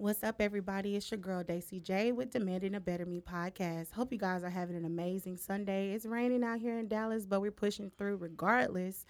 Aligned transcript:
What's 0.00 0.22
up, 0.22 0.36
everybody? 0.40 0.96
It's 0.96 1.10
your 1.10 1.18
girl 1.18 1.42
Daisy 1.42 1.78
J 1.78 2.12
with 2.12 2.30
Demanding 2.30 2.74
a 2.74 2.80
Better 2.80 3.04
Me 3.04 3.20
podcast. 3.20 3.92
Hope 3.92 4.10
you 4.10 4.16
guys 4.16 4.42
are 4.42 4.48
having 4.48 4.74
an 4.74 4.86
amazing 4.86 5.36
Sunday. 5.36 5.92
It's 5.92 6.06
raining 6.06 6.42
out 6.42 6.58
here 6.58 6.78
in 6.78 6.88
Dallas, 6.88 7.26
but 7.26 7.42
we're 7.42 7.50
pushing 7.50 7.90
through 7.98 8.16
regardless. 8.16 9.04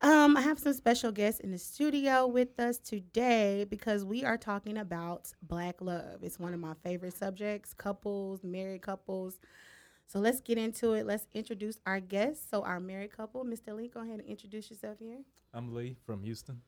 Um, 0.00 0.36
I 0.36 0.42
have 0.42 0.60
some 0.60 0.74
special 0.74 1.10
guests 1.10 1.40
in 1.40 1.50
the 1.50 1.58
studio 1.58 2.28
with 2.28 2.60
us 2.60 2.78
today 2.78 3.66
because 3.68 4.04
we 4.04 4.24
are 4.24 4.38
talking 4.38 4.78
about 4.78 5.32
black 5.42 5.80
love. 5.80 6.22
It's 6.22 6.38
one 6.38 6.54
of 6.54 6.60
my 6.60 6.74
favorite 6.84 7.16
subjects, 7.16 7.74
couples, 7.74 8.44
married 8.44 8.82
couples. 8.82 9.40
So 10.06 10.20
let's 10.20 10.40
get 10.40 10.56
into 10.56 10.92
it. 10.92 11.04
Let's 11.04 11.26
introduce 11.34 11.80
our 11.84 11.98
guests. 11.98 12.46
So 12.48 12.62
our 12.62 12.78
married 12.78 13.10
couple, 13.10 13.44
Mr. 13.44 13.74
Lee, 13.74 13.88
go 13.88 14.02
ahead 14.02 14.20
and 14.20 14.28
introduce 14.28 14.70
yourself 14.70 14.98
here. 15.00 15.18
I'm 15.52 15.74
Lee 15.74 15.96
from 16.06 16.22
Houston. 16.22 16.62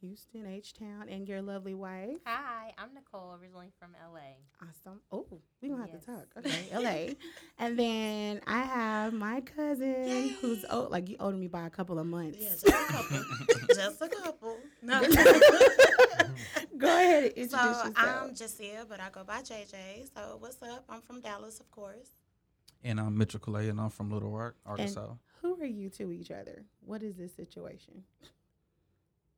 Houston, 0.00 0.46
H 0.46 0.72
Town, 0.72 1.08
and 1.08 1.28
your 1.28 1.42
lovely 1.42 1.74
wife. 1.74 2.16
Hi, 2.24 2.72
I'm 2.78 2.94
Nicole, 2.94 3.36
originally 3.40 3.70
from 3.78 3.90
LA. 4.12 4.20
Awesome. 4.66 5.00
Oh, 5.12 5.26
we 5.60 5.68
don't 5.68 5.78
have 5.80 5.90
Yes. 5.92 6.04
to 6.04 6.10
talk. 6.12 6.26
Okay, 6.38 6.68
LA. 6.72 7.14
and 7.58 7.78
then 7.78 8.40
I 8.46 8.60
have 8.62 9.12
my 9.12 9.42
cousin 9.42 10.30
who's 10.40 10.64
old, 10.70 10.90
like 10.90 11.08
you 11.08 11.16
older 11.20 11.36
me 11.36 11.48
by 11.48 11.66
a 11.66 11.70
couple 11.70 11.98
of 11.98 12.06
months. 12.06 12.38
Yeah, 12.40 12.48
just 12.50 12.66
a 12.68 12.72
couple. 12.72 13.18
just 13.74 14.02
a 14.02 14.08
couple. 14.08 14.56
No. 14.82 15.00
Go 15.02 15.06
ahead 16.96 17.24
and 17.24 17.32
introduce 17.32 17.50
so 17.50 17.58
yourself. 17.58 17.92
I'm 17.96 18.30
Jacia, 18.34 18.86
but 18.88 19.00
I 19.00 19.10
go 19.10 19.22
by 19.24 19.42
JJ. 19.42 20.14
So 20.14 20.36
what's 20.38 20.62
up? 20.62 20.84
I'm 20.88 21.02
from 21.02 21.20
Dallas, 21.20 21.60
of 21.60 21.70
course. 21.70 22.12
And 22.82 22.98
I'm 22.98 23.18
Mitchell 23.18 23.40
Calais, 23.40 23.68
and 23.68 23.78
I'm 23.78 23.90
from 23.90 24.10
Little 24.10 24.30
Rock, 24.30 24.54
Arkansas. 24.64 25.08
Who 25.42 25.60
are 25.60 25.66
you 25.66 25.90
to 25.90 26.10
each 26.12 26.30
other? 26.30 26.64
What 26.80 27.02
is 27.02 27.16
this 27.16 27.34
situation? 27.34 28.04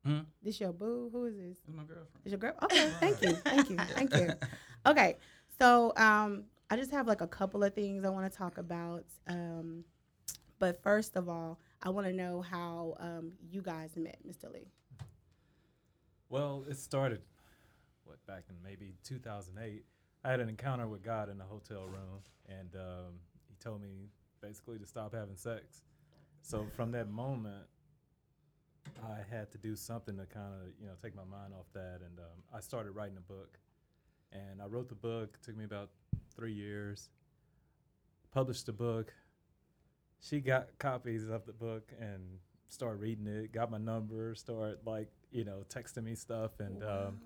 Hmm? 0.05 0.21
This 0.43 0.61
your 0.61 0.73
boo? 0.73 1.11
Who 1.13 1.27
is 1.27 1.37
this? 1.37 1.59
That's 1.65 1.77
my 1.77 1.85
girlfriend. 1.85 2.25
Is 2.25 2.33
your 2.33 2.39
girl? 2.39 2.55
Okay, 2.65 2.91
thank 3.01 3.23
you, 3.23 3.33
thank 3.33 3.71
you, 3.71 3.77
thank 3.77 4.15
you. 4.15 4.33
Okay, 4.85 5.17
so 5.61 5.93
um, 5.97 6.43
I 6.69 6.75
just 6.75 6.91
have 6.91 7.07
like 7.07 7.21
a 7.21 7.27
couple 7.29 7.63
of 7.63 7.73
things 7.73 8.05
I 8.05 8.09
want 8.09 8.31
to 8.31 8.37
talk 8.37 8.59
about. 8.59 9.05
Um, 9.29 9.85
but 10.59 10.83
first 10.83 11.15
of 11.15 11.29
all, 11.29 11.61
I 11.85 11.91
want 11.91 12.09
to 12.09 12.13
know 12.13 12.41
how 12.41 12.97
um, 12.99 13.31
you 13.49 13.63
guys 13.63 13.91
met, 13.95 14.19
Mr. 14.27 14.53
Lee. 14.53 14.73
Well, 16.29 16.65
it 16.69 16.79
started 16.79 17.21
what 18.05 18.25
back 18.27 18.45
in 18.51 18.57
maybe 18.65 18.95
2008. 19.05 19.85
I 20.25 20.31
had 20.31 20.41
an 20.41 20.49
encounter 20.49 20.89
with 20.89 21.05
God 21.05 21.29
in 21.29 21.41
a 21.41 21.45
hotel 21.45 21.83
room, 21.87 22.23
and 22.49 22.75
um, 22.75 23.21
He 23.49 23.55
told 23.63 23.81
me 23.83 24.09
basically 24.41 24.79
to 24.79 24.87
stop 24.87 25.15
having 25.15 25.37
sex. 25.37 25.83
So 26.43 26.67
from 26.75 26.91
that 26.93 27.09
moment, 27.09 27.67
I 29.03 29.19
had 29.35 29.51
to 29.53 29.59
do 29.59 29.75
something 29.77 30.17
to 30.17 30.27
kind 30.27 30.53
of 30.55 30.69
you 30.81 30.87
know 30.87 30.93
take 31.03 31.15
my 31.15 31.25
mind 31.25 31.53
off 31.59 31.67
that, 31.75 32.01
and 32.05 32.19
um, 32.19 32.43
I 32.55 32.61
started 32.61 32.93
writing 32.93 33.17
a 33.17 33.33
book. 33.33 33.59
And 34.33 34.63
I 34.63 34.67
wrote 34.67 34.89
the 34.89 34.95
book. 34.95 35.37
It 35.41 35.45
took 35.45 35.57
me 35.57 35.65
about 35.65 35.91
three 36.35 36.55
years. 36.55 37.11
Published 38.33 38.65
the 38.67 38.73
book. 38.73 39.13
She 40.21 40.41
got 40.41 40.69
copies 40.79 41.29
of 41.29 41.45
the 41.45 41.53
book 41.53 41.93
and 42.01 42.23
started 42.69 43.01
reading 43.01 43.27
it. 43.27 43.53
Got 43.53 43.71
my 43.71 43.79
number. 43.79 44.35
Started 44.35 44.79
like 44.87 45.09
you 45.31 45.45
know 45.45 45.65
texting 45.69 46.05
me 46.05 46.15
stuff, 46.15 46.61
and 46.61 46.83
um, 46.83 47.21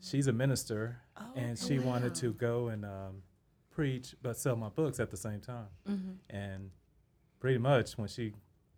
she's 0.00 0.26
a 0.26 0.32
minister, 0.32 0.98
Oh, 1.16 1.24
and 1.34 1.58
she 1.58 1.78
wanted 1.78 2.14
to 2.16 2.32
go 2.34 2.68
and 2.68 2.84
um, 2.84 3.22
preach, 3.70 4.14
but 4.22 4.36
sell 4.36 4.56
my 4.56 4.68
books 4.68 5.00
at 5.00 5.10
the 5.10 5.16
same 5.16 5.40
time. 5.40 5.68
Mm-hmm. 5.88 6.36
And 6.36 6.70
pretty 7.40 7.58
much 7.58 7.96
when 7.96 8.08
she 8.08 8.32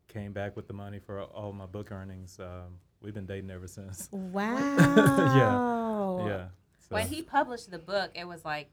came 0.09 0.33
back 0.33 0.57
with 0.57 0.67
the 0.67 0.73
money 0.73 0.99
for 0.99 1.23
all 1.23 1.53
my 1.53 1.67
book 1.67 1.93
earnings, 1.93 2.39
um, 2.41 2.79
we've 3.01 3.15
been 3.15 3.27
dating 3.27 3.51
ever 3.51 3.67
since. 3.67 4.09
Wow. 4.13 6.25
Yeah. 6.27 6.47
So, 6.89 6.95
When 6.95 7.07
he 7.07 7.23
published 7.23 7.71
the 7.71 7.79
book, 7.79 8.11
it 8.15 8.27
was 8.27 8.45
like, 8.45 8.71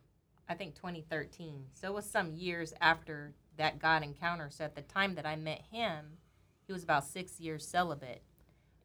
I 0.47 0.53
think 0.53 0.75
2013. 0.75 1.66
So 1.73 1.88
it 1.88 1.94
was 1.94 2.09
some 2.09 2.31
years 2.31 2.73
after 2.80 3.33
that 3.58 3.80
God 3.80 4.03
encounter. 4.03 4.50
So 4.50 4.64
at 4.64 4.75
the 4.75 4.81
time 4.81 5.16
that 5.16 5.25
I 5.25 5.36
met 5.36 5.61
him, 5.71 6.17
he 6.65 6.73
was 6.73 6.83
about 6.83 7.05
six 7.05 7.39
years 7.39 7.67
celibate. 7.67 8.21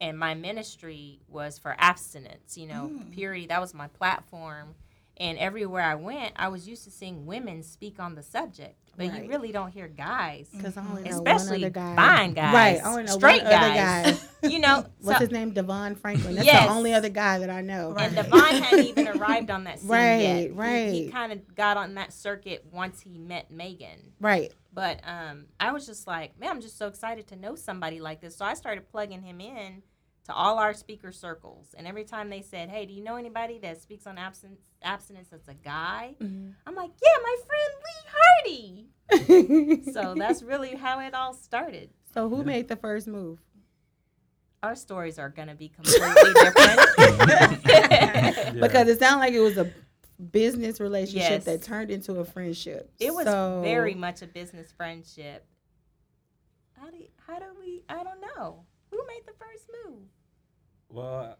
And 0.01 0.19
my 0.19 0.35
ministry 0.35 1.21
was 1.29 1.59
for 1.59 1.77
abstinence, 1.79 2.57
you 2.57 2.67
know, 2.67 2.91
purity. 3.13 3.47
That 3.47 3.61
was 3.61 3.75
my 3.75 3.89
platform. 3.89 4.75
And 5.19 5.37
everywhere 5.39 5.83
I 5.83 5.97
went, 5.97 6.33
I 6.37 6.49
was 6.49 6.67
used 6.67 6.85
to 6.85 6.91
seeing 6.91 7.27
women 7.27 7.63
speak 7.63 8.01
on 8.01 8.15
the 8.15 8.23
subject. 8.23 8.90
But 9.01 9.09
Right. 9.09 9.23
you 9.25 9.29
really 9.31 9.51
don't 9.53 9.71
hear 9.73 9.89
guys. 9.89 10.49
Because 10.55 10.77
I 10.77 10.83
only 10.87 11.03
know 11.05 11.11
Especially 11.17 11.63
one 11.63 11.65
other 11.65 11.71
guy. 11.71 11.97
fine 11.97 12.35
guys. 12.35 12.55
Right. 12.55 12.85
I 12.85 12.89
only 12.91 13.03
know 13.05 13.13
straight 13.17 13.43
one 13.43 13.53
other 13.53 13.75
guys. 13.75 14.21
guy. 14.43 14.49
You 14.49 14.59
know, 14.59 14.85
What's 15.01 15.19
so- 15.19 15.25
his 15.25 15.31
name? 15.33 15.53
DeVon 15.55 15.99
Franklin. 15.99 16.35
That's 16.35 16.47
Yes. 16.47 16.67
the 16.67 16.73
only 16.75 16.93
other 16.93 17.09
guy 17.09 17.39
that 17.39 17.49
I 17.51 17.63
know. 17.63 17.95
And 17.99 18.15
DeVon 18.17 18.61
hadn't 18.61 18.85
even 18.87 19.09
arrived 19.09 19.51
on 19.51 19.65
that 19.65 19.79
scene 19.81 19.89
Right, 19.89 20.51
yet. 20.55 20.93
He- 20.93 21.05
He, 21.07 21.11
kind 21.11 21.33
of 21.33 21.55
got 21.55 21.77
on 21.77 21.95
that 21.95 22.13
circuit 22.13 22.67
once 22.73 23.01
he 23.01 23.19
met 23.19 23.51
Meagan. 23.51 24.13
Right. 24.21 24.53
But 24.73 25.01
um, 25.05 25.47
I 25.59 25.73
was 25.73 25.87
just 25.87 26.07
like, 26.07 26.39
man, 26.39 26.51
I'm 26.51 26.61
just 26.61 26.79
so 26.79 26.87
excited 26.87 27.27
to 27.29 27.37
know 27.37 27.55
somebody 27.57 28.01
like 28.01 28.21
this. 28.21 28.37
So 28.37 28.45
I 28.45 28.55
started 28.55 28.89
plugging 28.89 29.23
him 29.23 29.41
in 29.41 29.83
to 30.27 30.35
all 30.35 30.59
our 30.59 30.75
speaker 30.75 31.13
circles. 31.13 31.75
And 31.77 31.87
every 31.87 32.05
time 32.05 32.29
they 32.31 32.43
said, 32.43 32.69
hey, 32.69 32.85
do 32.87 32.93
you 32.93 33.03
know 33.03 33.17
anybody 33.17 33.59
that 33.61 33.81
speaks 33.81 34.07
on 34.07 34.19
abstinence, 34.19 34.61
abstinence 34.83 35.29
that's 35.29 35.49
a 35.49 35.55
guy? 35.55 36.15
Mhm. 36.21 36.55
I'm 36.67 36.75
like, 36.75 36.91
yeah, 37.03 37.17
my 37.23 37.37
friend 37.47 38.87
Lee 39.09 39.77
Hardy. 39.77 39.83
so 39.93 40.15
that's 40.17 40.43
really 40.43 40.77
how 40.77 41.01
it 41.01 41.15
all 41.15 41.35
started. 41.35 41.91
so 42.15 42.29
who 42.29 42.45
made 42.45 42.69
the 42.69 42.77
first 42.77 43.07
move? 43.09 43.41
Our 44.63 44.75
stories 44.77 45.19
are 45.19 45.31
going 45.31 45.49
to 45.49 45.55
be 45.55 45.69
completely 45.71 46.35
different. 46.35 46.81
yeah. 47.67 48.51
Because 48.53 48.89
it 48.89 48.99
sounded 48.99 49.21
like 49.21 49.33
it 49.33 49.41
was 49.41 49.57
a 49.57 49.73
business 50.31 50.81
relationship 50.81 51.31
Yes. 51.31 51.45
that 51.45 51.63
turned 51.63 51.91
into 51.91 52.17
a 52.21 52.27
friendship. 52.27 52.93
It 53.01 53.15
was 53.15 53.25
So- 53.25 53.63
very 53.65 53.95
much 53.95 54.21
a 54.21 54.27
business 54.27 54.71
friendship. 54.71 55.47
How 56.79 56.91
do 56.91 56.99
how 57.27 57.39
do 57.39 57.47
we? 57.59 57.85
I 57.89 58.03
don't 58.05 58.21
know. 58.37 58.65
Who 59.11 59.15
made 59.15 59.27
the 59.27 59.33
first 59.45 59.71
move? 59.87 60.03
Well, 60.89 61.37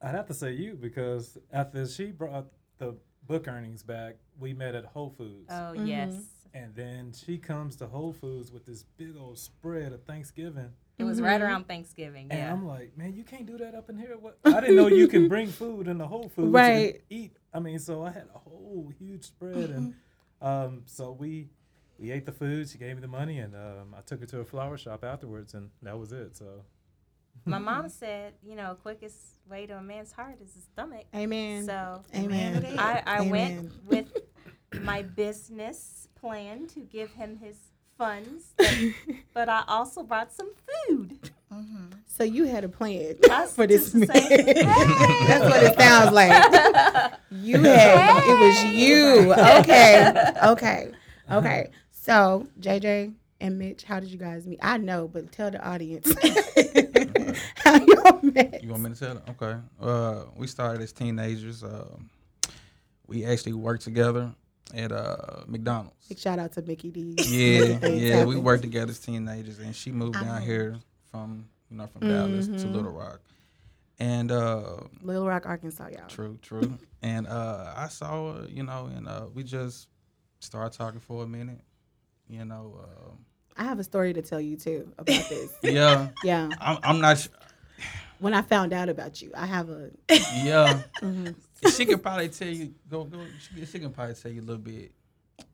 I'd 0.00 0.14
have 0.14 0.26
to 0.26 0.34
say 0.34 0.52
you 0.52 0.74
because 0.74 1.38
after 1.52 1.86
she 1.86 2.10
brought 2.10 2.46
the 2.78 2.96
book 3.26 3.48
earnings 3.48 3.82
back, 3.82 4.16
we 4.38 4.52
met 4.52 4.74
at 4.74 4.84
Whole 4.84 5.10
Foods. 5.10 5.48
Oh 5.50 5.74
Mhm. 5.76 5.86
yes, 5.86 6.28
And 6.54 6.74
then 6.74 7.12
she 7.14 7.38
comes 7.38 7.76
to 7.76 7.86
Whole 7.86 8.12
Foods 8.12 8.52
with 8.52 8.66
this 8.66 8.82
big 8.98 9.16
old 9.16 9.38
spread 9.38 9.92
of 9.92 10.04
Thanksgiving. 10.04 10.74
it 10.98 11.04
was 11.04 11.20
right 11.20 11.40
Mhm. 11.40 11.44
around 11.44 11.64
Thanksgiving. 11.66 12.30
And 12.30 12.38
Yeah, 12.38 12.52
I'm 12.52 12.64
like, 12.66 12.96
man, 12.96 13.14
you 13.14 13.24
can't 13.24 13.46
do 13.46 13.56
that 13.58 13.74
up 13.74 13.88
in 13.90 13.96
here. 13.98 14.16
What? 14.18 14.38
I 14.44 14.60
didn't 14.60 14.76
know 14.76 14.86
you 14.86 15.08
can 15.08 15.26
bring 15.28 15.48
food 15.48 15.88
in 15.88 15.96
the 15.98 16.06
Whole 16.06 16.28
Foods 16.28 16.52
Right. 16.52 16.94
and 16.96 17.02
eat. 17.08 17.38
I 17.54 17.58
mean, 17.60 17.78
so 17.78 18.02
I 18.04 18.10
had 18.10 18.28
a 18.34 18.38
whole 18.38 18.92
huge 18.98 19.24
spread, 19.24 19.70
and 19.70 19.94
um, 20.42 20.82
so 20.86 21.10
we 21.12 21.48
we 21.98 22.10
ate 22.10 22.26
the 22.26 22.32
food. 22.32 22.68
She 22.68 22.78
gave 22.78 22.96
me 22.96 23.00
the 23.00 23.08
money, 23.08 23.38
and 23.38 23.54
um, 23.56 23.94
I 23.94 24.00
took 24.02 24.20
her 24.20 24.26
to 24.26 24.40
a 24.40 24.44
flower 24.44 24.76
shop 24.76 25.02
afterwards, 25.04 25.54
and 25.54 25.70
that 25.82 25.98
was 25.98 26.12
it. 26.12 26.36
So 26.36 26.64
my 27.44 27.58
mom 27.58 27.88
said, 27.88 28.34
you 28.42 28.54
know, 28.54 28.76
quickest 28.82 29.16
way 29.48 29.66
to 29.66 29.76
a 29.76 29.82
man's 29.82 30.12
heart 30.12 30.36
is 30.42 30.54
his 30.54 30.64
stomach. 30.64 31.04
Amen. 31.14 31.64
So 31.64 32.02
Amen. 32.14 32.56
Amen. 32.64 32.78
I, 32.78 33.02
I 33.06 33.20
Amen. 33.20 33.30
went 33.30 33.86
with 33.86 34.06
my 34.80 35.02
business 35.02 36.08
plan 36.20 36.66
to 36.68 36.80
give 36.80 37.12
him 37.12 37.36
his 37.36 37.56
funds, 37.98 38.54
but, 38.56 38.74
but 39.34 39.48
I 39.48 39.64
also 39.68 40.02
brought 40.02 40.32
some 40.32 40.50
food. 40.88 41.30
Mm-hmm. 41.52 41.86
So 42.06 42.24
you 42.24 42.44
had 42.44 42.64
a 42.64 42.68
plan 42.68 43.16
That's 43.22 43.54
for 43.54 43.66
this 43.66 43.94
man. 43.94 44.08
say, 44.08 44.52
That's 44.62 45.44
what 45.44 45.62
it 45.62 45.78
sounds 45.78 46.12
like. 46.12 47.12
You 47.30 47.58
had 47.60 48.22
it 48.26 48.38
was 48.38 48.64
you. 48.64 49.34
Okay. 49.34 50.32
Okay. 50.44 50.90
Okay. 51.30 51.70
So 51.90 52.46
JJ 52.60 53.14
and 53.40 53.58
Mitch, 53.58 53.84
how 53.84 54.00
did 54.00 54.10
you 54.10 54.18
guys 54.18 54.46
meet? 54.46 54.60
I 54.62 54.78
know, 54.78 55.08
but 55.08 55.30
tell 55.32 55.50
the 55.50 55.62
audience 55.66 56.14
how 57.56 57.74
y'all 57.84 58.20
met. 58.22 58.62
You 58.62 58.70
want 58.70 58.82
me 58.84 58.90
to 58.90 58.96
tell? 58.98 59.16
it? 59.16 59.22
Okay. 59.30 59.56
Uh, 59.80 60.24
we 60.36 60.46
started 60.46 60.82
as 60.82 60.92
teenagers. 60.92 61.62
Um, 61.62 62.10
we 63.06 63.24
actually 63.24 63.52
worked 63.54 63.82
together 63.84 64.32
at 64.74 64.92
uh, 64.92 65.42
McDonald's. 65.46 66.06
Big 66.08 66.18
shout 66.18 66.38
out 66.38 66.52
to 66.52 66.62
Mickey 66.62 66.90
D. 66.90 67.14
Yeah, 67.18 67.60
Making 67.60 67.78
things 67.80 68.02
yeah. 68.02 68.24
We 68.24 68.36
worked 68.36 68.62
together 68.62 68.90
as 68.90 68.98
teenagers, 68.98 69.58
and 69.58 69.74
she 69.74 69.90
moved 69.92 70.16
Oh. 70.20 70.24
down 70.24 70.42
here 70.42 70.76
from 71.10 71.46
you 71.70 71.76
know 71.76 71.86
from 71.86 72.08
Dallas 72.08 72.46
to 72.46 72.52
Mhm. 72.54 72.72
Little 72.72 72.92
Rock. 72.92 73.20
And 73.98 74.32
uh, 74.32 74.78
Little 75.02 75.26
Rock, 75.26 75.46
Arkansas, 75.46 75.88
y'all. 75.88 76.08
true, 76.08 76.38
true. 76.42 76.78
and 77.02 77.26
uh, 77.26 77.72
I 77.76 77.88
saw 77.88 78.34
her, 78.34 78.48
you 78.48 78.62
know, 78.64 78.90
and 78.96 79.06
uh, 79.06 79.26
we 79.34 79.44
just 79.44 79.88
started 80.40 80.76
talking 80.76 80.98
for 81.00 81.22
a 81.22 81.26
minute. 81.26 81.60
You 82.28 82.44
know, 82.46 82.74
uh, 82.82 83.10
I 83.56 83.64
have 83.64 83.78
a 83.78 83.84
story 83.84 84.12
to 84.14 84.22
tell 84.22 84.40
you 84.40 84.56
too 84.56 84.90
about 84.98 85.28
this. 85.28 85.52
yeah. 85.62 86.08
yeah. 86.24 86.48
I'm, 86.60 86.78
I'm 86.82 87.00
not. 87.00 87.18
Sh- 87.18 87.28
When 88.18 88.34
I 88.34 88.42
found 88.42 88.72
out 88.72 88.88
about 88.88 89.20
you, 89.20 89.30
I 89.36 89.46
have 89.46 89.68
a. 89.68 89.90
yeah. 90.08 90.82
mhm. 91.00 91.34
she 91.76 91.84
could 91.86 92.02
probably 92.02 92.28
tell 92.28 92.48
you. 92.48 92.74
Go, 92.90 93.04
go. 93.04 93.18
She, 93.54 93.64
she 93.66 93.78
can 93.78 93.92
probably 93.92 94.14
tell 94.14 94.30
you 94.32 94.40
a 94.40 94.42
little 94.42 94.62
bit. 94.62 94.92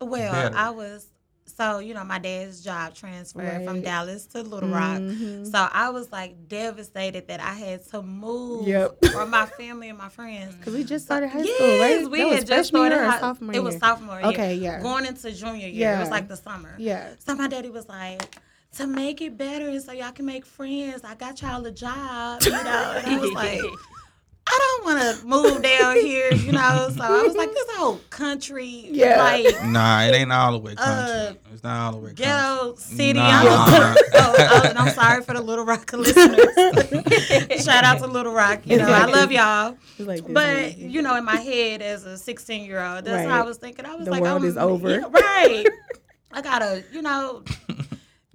Well, 0.00 0.32
Better. 0.32 0.56
I 0.56 0.70
was 0.70 1.06
so 1.48 1.78
you 1.80 1.94
know, 1.94 2.04
my 2.04 2.18
dad's 2.18 2.62
job 2.62 2.94
transferred 2.94 3.64
from 3.64 3.80
Dallas 3.82 4.26
to 4.26 4.42
Little 4.42 4.68
Rock. 4.68 4.98
Mhm. 4.98 5.50
So 5.50 5.68
I 5.72 5.90
was 5.90 6.12
like 6.12 6.48
devastated 6.48 7.26
that 7.28 7.40
I 7.40 7.54
had 7.54 7.86
to 7.90 8.02
move 8.02 8.66
Yep. 8.68 9.04
from 9.12 9.30
my 9.30 9.46
family 9.46 9.88
and 9.88 9.98
my 9.98 10.08
friends. 10.08 10.54
Cause 10.64 10.74
we 10.74 10.84
just 10.84 11.04
started 11.04 11.28
high 11.30 11.42
school, 11.42 11.54
Yes, 11.66 12.02
right? 12.02 12.10
we 12.10 12.22
That 12.22 12.34
had 12.36 12.46
just 12.46 12.68
started 12.68 12.98
high- 12.98 13.20
sophomore 13.20 13.54
It 13.54 13.62
was 13.62 13.76
sophomore 13.78 14.20
year. 14.20 14.28
Okay, 14.30 14.54
yeah. 14.54 14.80
Going 14.80 15.06
into 15.06 15.32
junior 15.32 15.66
year. 15.68 15.90
yeah. 15.90 15.96
It 15.96 16.00
was 16.00 16.10
like 16.10 16.28
the 16.28 16.36
summer. 16.36 16.74
Yeah. 16.78 17.08
So 17.18 17.34
my 17.34 17.48
daddy 17.48 17.70
was 17.70 17.88
like, 17.88 18.36
to 18.76 18.86
make 18.86 19.22
it 19.22 19.36
better 19.38 19.68
and 19.70 19.82
so 19.82 19.92
y'all 19.92 20.12
can 20.12 20.26
make 20.26 20.44
friends, 20.44 21.00
I 21.02 21.14
got 21.14 21.40
y'all 21.40 21.64
a 21.64 21.70
job, 21.72 22.42
you 22.44 22.50
know. 22.50 22.58
And 22.58 23.06
I 23.14 23.18
was 23.18 23.32
like, 23.32 23.60
I 24.50 24.58
don't 24.82 24.84
want 24.86 25.20
to 25.20 25.26
move 25.26 25.62
down 25.62 25.96
here, 25.96 26.32
you 26.32 26.52
know. 26.52 26.88
So 26.96 27.02
I 27.02 27.22
was 27.22 27.36
like, 27.36 27.52
this 27.52 27.66
whole 27.76 28.00
country, 28.08 28.88
Yeah. 28.90 29.18
like 29.22 29.64
Nah, 29.66 30.02
it 30.04 30.14
ain't 30.14 30.32
all 30.32 30.52
the 30.52 30.58
way 30.58 30.74
country. 30.74 31.14
Uh, 31.14 31.34
it's 31.52 31.62
not 31.62 31.80
all 31.86 31.92
the 31.92 31.98
way 31.98 32.06
country. 32.08 32.24
ghetto 32.24 32.74
city. 32.76 33.18
Nah. 33.18 33.28
I'm, 33.28 33.46
oh, 34.14 34.34
oh, 34.38 34.72
I'm 34.76 34.90
sorry 34.94 35.22
for 35.22 35.34
the 35.34 35.42
Little 35.42 35.64
Rock 35.66 35.92
listeners. 35.92 37.62
Shout 37.64 37.84
out 37.84 37.98
to 37.98 38.06
Little 38.06 38.32
Rock. 38.32 38.60
You 38.64 38.78
know, 38.78 38.88
I 38.90 39.04
love 39.04 39.30
y'all. 39.32 39.76
Like 39.98 40.22
But 40.24 40.34
way. 40.34 40.76
you 40.78 41.02
know, 41.02 41.14
in 41.16 41.24
my 41.24 41.36
head 41.36 41.82
as 41.82 42.04
a 42.06 42.16
16 42.16 42.64
year 42.64 42.82
old, 42.82 43.04
that's 43.04 43.28
how 43.28 43.40
I 43.40 43.42
was 43.44 43.58
thinking. 43.58 43.84
I 43.84 43.94
was 43.96 44.06
The 44.06 44.10
like, 44.12 44.22
world 44.22 44.42
I'm, 44.42 44.48
is 44.48 44.56
over. 44.56 44.90
yeah, 44.90 45.04
right. 45.10 45.66
I 46.32 46.40
gotta, 46.42 46.84
you 46.92 47.02
know, 47.02 47.42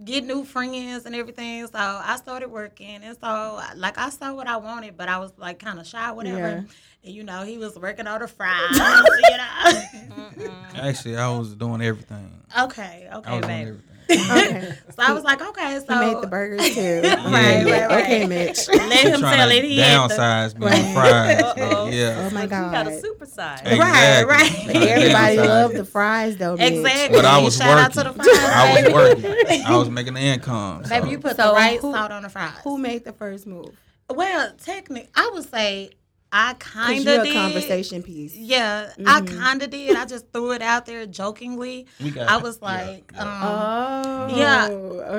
get 0.06 0.26
new 0.26 0.44
friends 0.44 1.06
and 1.06 1.16
everything. 1.16 1.66
So 1.68 1.78
I 1.78 2.16
started 2.18 2.50
working, 2.50 3.02
and 3.04 3.18
so 3.20 3.62
like 3.76 3.98
I 3.98 4.10
saw 4.10 4.34
what 4.34 4.48
I 4.48 4.58
wanted, 4.58 4.98
but 4.98 5.10
I 5.10 5.18
was 5.20 5.32
like 5.38 5.60
kind 5.60 5.80
of 5.80 5.88
shy, 5.88 6.12
whatever. 6.12 6.38
Yeah. 6.38 6.64
And 7.04 7.14
you 7.14 7.24
know, 7.24 7.44
he 7.44 7.58
was 7.58 7.78
working 7.78 8.08
on 8.08 8.22
the 8.22 8.28
fries, 8.28 8.72
you 8.72 9.38
know. 9.38 10.54
Actually, 10.76 11.18
I 11.18 11.30
was 11.38 11.54
doing 11.56 11.82
everything. 11.82 12.32
okay, 12.60 13.08
I 13.12 13.18
okay, 13.18 13.32
was 13.38 13.46
doing 13.46 13.66
baby. 13.66 13.78
Everything. 14.10 14.56
Okay. 14.58 14.78
So 14.94 15.02
I 15.02 15.12
was 15.12 15.24
like, 15.24 15.42
okay, 15.42 15.80
so 15.88 15.92
He 15.92 16.00
made 16.14 16.22
the 16.22 16.28
burgers 16.28 16.76
too. 16.76 17.02
right, 17.04 17.26
right, 17.26 17.66
right. 17.66 18.04
Okay, 18.04 18.28
Mitch. 18.28 18.68
Let 18.68 18.92
him 19.08 19.20
Trying 19.22 19.38
tell 19.38 19.50
it. 19.50 19.64
He 19.64 19.80
had 19.80 20.08
the, 20.08 20.14
downsize 20.14 20.56
me 20.60 20.68
Right. 20.68 20.86
on 20.86 20.94
fries. 20.94 21.42
Uh-oh. 21.42 21.90
yeah. 21.92 22.30
Oh 22.32 22.36
my 22.36 22.46
god. 22.46 22.66
You 22.68 22.72
got 22.72 22.88
a 22.88 23.00
super 23.02 23.26
size. 23.26 23.62
Hey. 23.62 23.80
right, 23.80 24.22
Exactly. 24.22 24.80
right. 24.80 24.88
Everybody 24.90 25.38
loved 25.38 25.76
the 25.78 25.86
fries 25.86 26.38
though. 26.38 26.56
Mitch. 26.58 26.74
Exactly. 26.74 27.18
But 27.18 27.26
I 27.26 27.40
was 27.42 27.58
Shout 27.58 27.70
out 27.80 27.96
working. 27.96 28.14
to 28.14 28.18
the 28.20 28.24
fries. 28.24 28.38
I 28.40 28.84
was 28.84 28.94
working. 28.94 29.66
I 29.66 29.78
was 29.78 29.90
making 29.90 30.14
the 30.14 30.20
income. 30.22 30.84
Baby, 30.84 31.06
so- 31.06 31.10
you 31.12 31.18
put 31.20 31.38
So 31.38 31.48
the 31.48 31.54
right 31.54 31.80
who- 31.80 31.92
salt 31.92 32.12
on 32.12 32.22
the 32.22 32.30
fries. 32.30 32.54
Who 32.64 32.78
made 32.78 33.04
the 33.06 33.14
first 33.14 33.48
move? 33.48 33.76
Well, 34.12 34.52
technically, 34.64 35.10
I 35.16 35.32
would 35.34 35.50
say 35.50 35.90
I 36.36 36.56
kind 36.56 37.06
you're 37.06 37.16
of 37.16 37.22
a 37.22 37.26
did. 37.26 37.34
conversation 37.34 38.02
piece. 38.02 38.36
Yeah, 38.36 38.92
I 39.06 39.22
Mhm. 39.22 39.38
kind 39.40 39.62
of 39.62 39.70
did. 39.70 39.96
I 39.96 40.06
just 40.06 40.34
threw 40.34 40.52
it 40.52 40.62
out 40.64 40.86
there 40.88 41.06
jokingly. 41.06 41.86
got, 42.14 42.28
I 42.28 42.38
was 42.38 42.60
like, 42.62 43.12
yeah. 43.14 43.22
um, 43.22 43.40
Oh. 43.44 44.36
Yeah. 44.36 44.68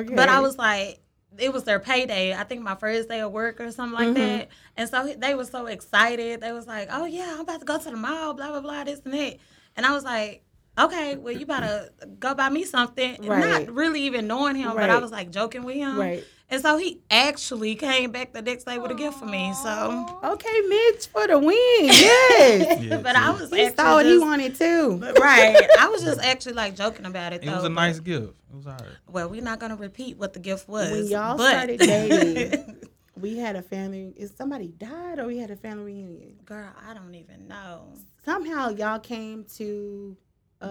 Okay. 0.01 0.15
but 0.15 0.29
I 0.29 0.41
was 0.41 0.59
like, 0.59 0.99
it 1.39 1.53
was 1.53 1.65
their 1.65 1.79
payday. 1.81 2.35
I 2.35 2.43
think 2.45 2.63
my 2.63 2.75
first 2.75 3.09
day 3.09 3.21
of 3.21 3.31
work 3.33 3.61
or 3.61 3.71
something 3.71 3.97
like 3.99 4.09
Mhm. 4.09 4.15
that. 4.39 4.49
And 4.77 4.89
so 4.89 5.07
he- 5.07 5.15
they 5.15 5.35
were 5.35 5.45
so 5.45 5.67
excited. 5.67 6.41
They 6.41 6.53
was 6.53 6.67
like, 6.67 6.89
oh 6.93 7.05
yeah, 7.07 7.33
I'm 7.35 7.41
about 7.41 7.61
to 7.61 7.67
go 7.67 7.79
to 7.79 7.91
the 7.91 7.97
mall, 7.97 8.35
blah 8.35 8.51
blah 8.51 8.61
blah, 8.61 8.85
this 8.85 9.01
and 9.05 9.15
that. 9.15 9.37
And 9.77 9.87
I 9.87 9.93
was 9.93 10.05
like. 10.05 10.43
Okay, 10.77 11.15
well, 11.15 11.33
you 11.33 11.47
better 11.47 11.89
go 12.19 12.35
buy 12.35 12.49
me 12.49 12.65
something. 12.65 13.23
Right. 13.25 13.65
Not 13.67 13.73
really 13.73 14.03
even 14.03 14.27
knowing 14.27 14.57
him, 14.57 14.73
but 14.75 14.91
I 14.91 14.99
was 14.99 15.13
like 15.13 15.31
joking 15.31 15.63
with 15.63 15.77
him. 15.77 15.97
right. 15.97 16.25
And 16.55 16.63
so 16.63 16.77
he 16.79 17.01
actually 17.11 17.75
came 17.75 18.13
back 18.13 18.33
the 18.33 18.41
next 18.41 18.63
day 18.63 18.79
with 18.79 18.93
a 18.93 18.95
gift 18.95 19.19
for 19.19 19.27
me. 19.27 19.53
So, 19.55 20.21
Okay, 20.23 20.61
Mitch 20.69 21.09
for 21.09 21.27
the 21.27 21.37
win. 21.39 21.57
Yes. 21.81 22.81
Yeah, 22.81 22.99
but 22.99 23.17
I 23.17 23.31
was 23.31 23.51
he 23.51 23.63
actually 23.63 23.77
saw 23.77 23.95
what 23.97 24.07
he 24.07 24.19
wanted 24.19 24.55
too. 24.57 24.99
right. 25.21 25.69
I 25.81 25.89
was 25.89 26.03
just 26.05 26.21
actually 26.23 26.53
like 26.53 26.77
joking 26.77 27.07
about 27.07 27.33
it. 27.33 27.43
It 27.43 27.47
though, 27.47 27.57
was 27.57 27.65
a 27.65 27.69
but- 27.69 27.75
nice 27.75 27.99
gift. 27.99 28.35
It 28.53 28.57
was 28.57 28.67
alright. 28.67 28.83
Well, 29.11 29.29
we're 29.29 29.43
not 29.43 29.59
gonna 29.59 29.75
repeat 29.75 30.17
what 30.17 30.33
the 30.33 30.39
gift 30.39 30.69
was. 30.69 30.93
When 30.93 31.09
y'all 31.09 31.37
but- 31.37 31.51
started 31.51 31.81
dating, 31.81 32.77
we 33.21 33.37
had 33.39 33.57
a 33.57 33.63
family. 33.63 34.13
Is 34.17 34.33
somebody 34.37 34.69
died 34.69 35.19
or 35.19 35.27
we 35.27 35.39
had 35.39 35.51
a 35.51 35.57
family 35.57 35.85
reunion? 35.93 36.37
girl, 36.45 36.69
I 36.89 36.95
don't 36.95 37.17
even 37.17 37.49
know. 37.49 37.95
Somehow 38.25 38.69
y'all 38.71 39.01
came 39.01 39.45
to 39.57 40.17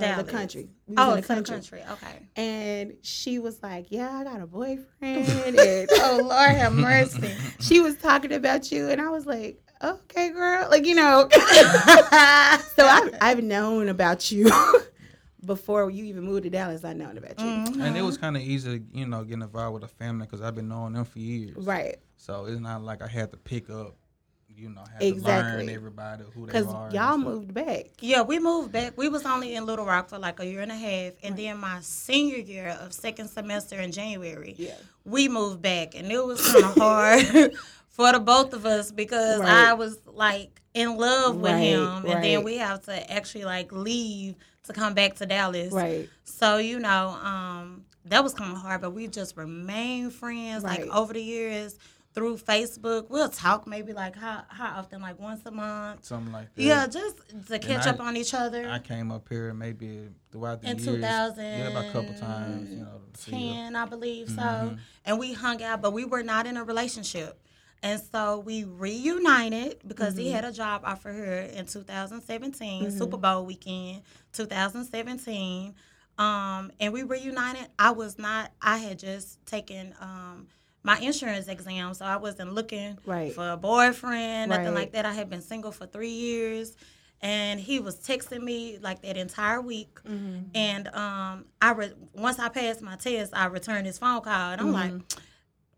uh, 0.01 0.21
the 0.21 0.31
country. 0.31 0.69
We 0.87 0.95
Oh, 0.97 1.15
the 1.15 1.21
country. 1.21 1.55
country. 1.55 1.83
Okay. 1.91 2.27
And 2.35 2.93
she 3.01 3.39
was 3.39 3.61
like, 3.63 3.87
"Yeah, 3.89 4.11
I 4.11 4.23
got 4.23 4.41
a 4.41 4.47
boyfriend." 4.47 5.27
and 5.27 5.89
oh 5.91 6.19
Lord 6.29 6.49
have 6.51 6.73
mercy. 6.73 7.33
she 7.59 7.79
was 7.81 7.95
talking 7.97 8.33
about 8.33 8.71
you, 8.71 8.89
and 8.89 9.01
I 9.01 9.09
was 9.09 9.25
like, 9.25 9.61
"Okay, 9.83 10.29
girl." 10.29 10.67
Like 10.69 10.85
you 10.85 10.95
know. 10.95 11.27
so 11.31 12.85
I've 12.85 13.15
I've 13.21 13.43
known 13.43 13.89
about 13.89 14.31
you 14.31 14.51
before 15.45 15.89
you 15.89 16.05
even 16.05 16.23
moved 16.23 16.43
to 16.43 16.49
Dallas. 16.49 16.83
I 16.85 16.93
known 16.93 17.17
about 17.17 17.39
you. 17.39 17.45
Mhm. 17.45 17.81
And 17.81 17.97
it 17.97 18.01
was 18.01 18.17
kind 18.17 18.35
of 18.37 18.41
easy 18.43 18.81
you 18.93 19.05
know, 19.05 19.23
getting 19.23 19.41
involved 19.41 19.73
with 19.75 19.83
a 19.83 19.87
family 19.93 20.25
because 20.25 20.41
I've 20.41 20.55
been 20.55 20.67
knowing 20.69 20.93
them 20.93 21.05
for 21.05 21.19
years. 21.19 21.55
Right. 21.65 21.97
So 22.17 22.45
it's 22.45 22.59
not 22.61 22.81
like 22.83 23.01
I 23.01 23.07
had 23.07 23.31
to 23.31 23.37
pick 23.37 23.69
up, 23.69 23.95
you 24.55 24.69
know, 24.69 24.81
had 24.91 24.99
to 24.99 25.05
Exactly. 25.07 25.65
learn 25.65 25.69
everybody 25.75 26.23
who 26.33 26.41
they 26.41 26.45
Because 26.53 26.67
are. 26.67 26.85
and 26.85 26.93
y'all 26.93 27.17
moved 27.17 27.53
back. 27.53 27.85
Yeah, 27.99 28.21
we 28.21 28.39
moved 28.39 28.71
back. 28.71 28.97
We 28.97 29.09
was 29.09 29.25
only 29.25 29.55
in 29.55 29.65
Little 29.65 29.85
Rock 29.85 30.09
for 30.09 30.17
like 30.19 30.39
a 30.39 30.45
year 30.45 30.61
and 30.61 30.71
a 30.71 30.75
half, 30.75 31.13
and 31.23 31.35
then 31.37 31.57
my 31.57 31.79
senior 31.81 32.37
year 32.37 32.77
of 32.81 32.93
second 32.93 33.29
semester 33.29 33.79
in 33.79 33.91
January, 33.91 34.55
Yeah. 34.57 34.75
we 35.05 35.27
moved 35.27 35.61
back, 35.61 35.95
and 35.95 36.11
it 36.11 36.23
was 36.23 36.41
kind 36.51 36.65
of 36.65 36.75
hard 36.75 37.53
for 37.89 38.11
the 38.11 38.19
both 38.19 38.53
of 38.53 38.65
us 38.65 38.91
because 38.91 39.39
Right. 39.39 39.49
I 39.69 39.73
was 39.73 39.97
like 40.05 40.61
in 40.73 40.97
love 40.97 41.35
with 41.37 41.51
Right, 41.51 41.59
him, 41.59 42.05
and 42.05 42.23
then 42.23 42.43
we 42.43 42.57
have 42.57 42.81
to 42.83 43.11
actually 43.11 43.45
like 43.45 43.71
leave 43.71 44.35
to 44.63 44.73
come 44.73 44.93
back 44.93 45.15
to 45.15 45.25
Dallas. 45.25 45.73
Right. 45.73 46.09
So 46.23 46.57
you 46.57 46.79
know, 46.79 47.09
um, 47.21 47.85
that 48.05 48.23
was 48.23 48.33
kind 48.33 48.51
of 48.51 48.57
hard, 48.57 48.81
but 48.81 48.91
we 48.91 49.07
just 49.07 49.35
remained 49.37 50.13
friends 50.13 50.63
Right. 50.63 50.81
like 50.85 50.89
over 50.95 51.13
the 51.13 51.21
years 51.23 51.77
through 52.13 52.37
Facebook. 52.37 53.09
We'll 53.09 53.29
talk 53.29 53.65
maybe 53.67 53.91
like 53.93 54.15
how 54.15 54.43
how 54.47 54.79
often, 54.79 55.01
like 55.01 55.19
once 55.19 55.41
a 55.45 55.51
month. 55.51 56.05
Something 56.05 56.31
like 56.31 56.53
that. 56.55 56.61
Yeah, 56.61 56.87
just 56.87 57.17
to 57.47 57.59
catch 57.59 57.87
I- 57.87 57.91
up 57.91 57.99
on 57.99 58.15
each 58.17 58.33
other. 58.33 58.69
I 58.69 58.79
came 58.79 59.11
up 59.11 59.27
here 59.29 59.53
maybe 59.53 60.09
throughout 60.31 60.61
the 60.61 60.69
In 60.69 60.77
years. 60.77 60.85
2000, 60.85 61.43
Yeah, 61.43 61.67
about 61.69 61.85
a 61.85 61.91
couple 61.91 62.13
times, 62.15 62.69
you 62.69 62.77
know. 62.77 63.01
to 63.13 63.19
see 63.21 63.31
her. 63.31 63.37
ten, 63.37 63.75
I 63.75 63.85
believe 63.85 64.29
so. 64.29 64.35
Mhm. 64.41 64.79
And 65.05 65.19
we 65.19 65.33
hung 65.33 65.61
out, 65.63 65.81
but 65.81 65.93
we 65.93 66.05
were 66.05 66.23
not 66.23 66.45
in 66.47 66.57
a 66.57 66.63
relationship. 66.63 67.39
And 67.81 68.01
so 68.13 68.39
we 68.39 68.63
reunited 68.63 69.81
because 69.85 70.15
he 70.15 70.31
had 70.31 70.45
a 70.45 70.53
job 70.53 70.83
offer 70.85 71.11
here 71.11 71.49
in 71.53 71.65
2017, 71.65 72.91
Super 72.91 73.17
Bowl 73.17 73.45
weekend, 73.45 74.03
2017. 74.31 75.75
Um, 76.17 76.71
and 76.79 76.93
we 76.93 77.03
reunited. 77.03 77.67
I 77.79 77.91
was 77.91 78.17
not. 78.19 78.51
I 78.61 78.77
had 78.77 78.99
just 78.99 79.43
taken 79.45 79.93
um, 79.99 80.47
my 80.83 80.99
insurance 80.99 81.47
exam, 81.47 81.93
so 81.93 82.05
I 82.05 82.17
wasn't 82.17 82.53
looking 82.53 82.97
Right. 83.05 83.33
for 83.33 83.49
a 83.51 83.57
boyfriend, 83.57 84.49
nothing 84.49 84.65
Right. 84.67 84.73
like 84.73 84.91
that. 84.93 85.05
I 85.05 85.13
had 85.13 85.29
been 85.29 85.41
single 85.41 85.71
for 85.71 85.85
three 85.85 86.09
years, 86.11 86.75
and 87.21 87.59
he 87.59 87.79
was 87.79 87.95
texting 87.95 88.41
me 88.41 88.77
like 88.81 89.01
that 89.03 89.15
entire 89.15 89.61
week. 89.61 89.95
Mm-hmm. 90.03 90.39
And 90.55 90.87
um, 90.89 91.45
I 91.61 91.71
re- 91.71 91.93
once 92.13 92.37
I 92.39 92.49
passed 92.49 92.81
my 92.81 92.97
test, 92.97 93.31
I 93.33 93.45
returned 93.45 93.85
his 93.87 93.97
phone 93.97 94.21
call, 94.21 94.51
and 94.51 94.59
I'm 94.61 94.73
like, 94.73 94.91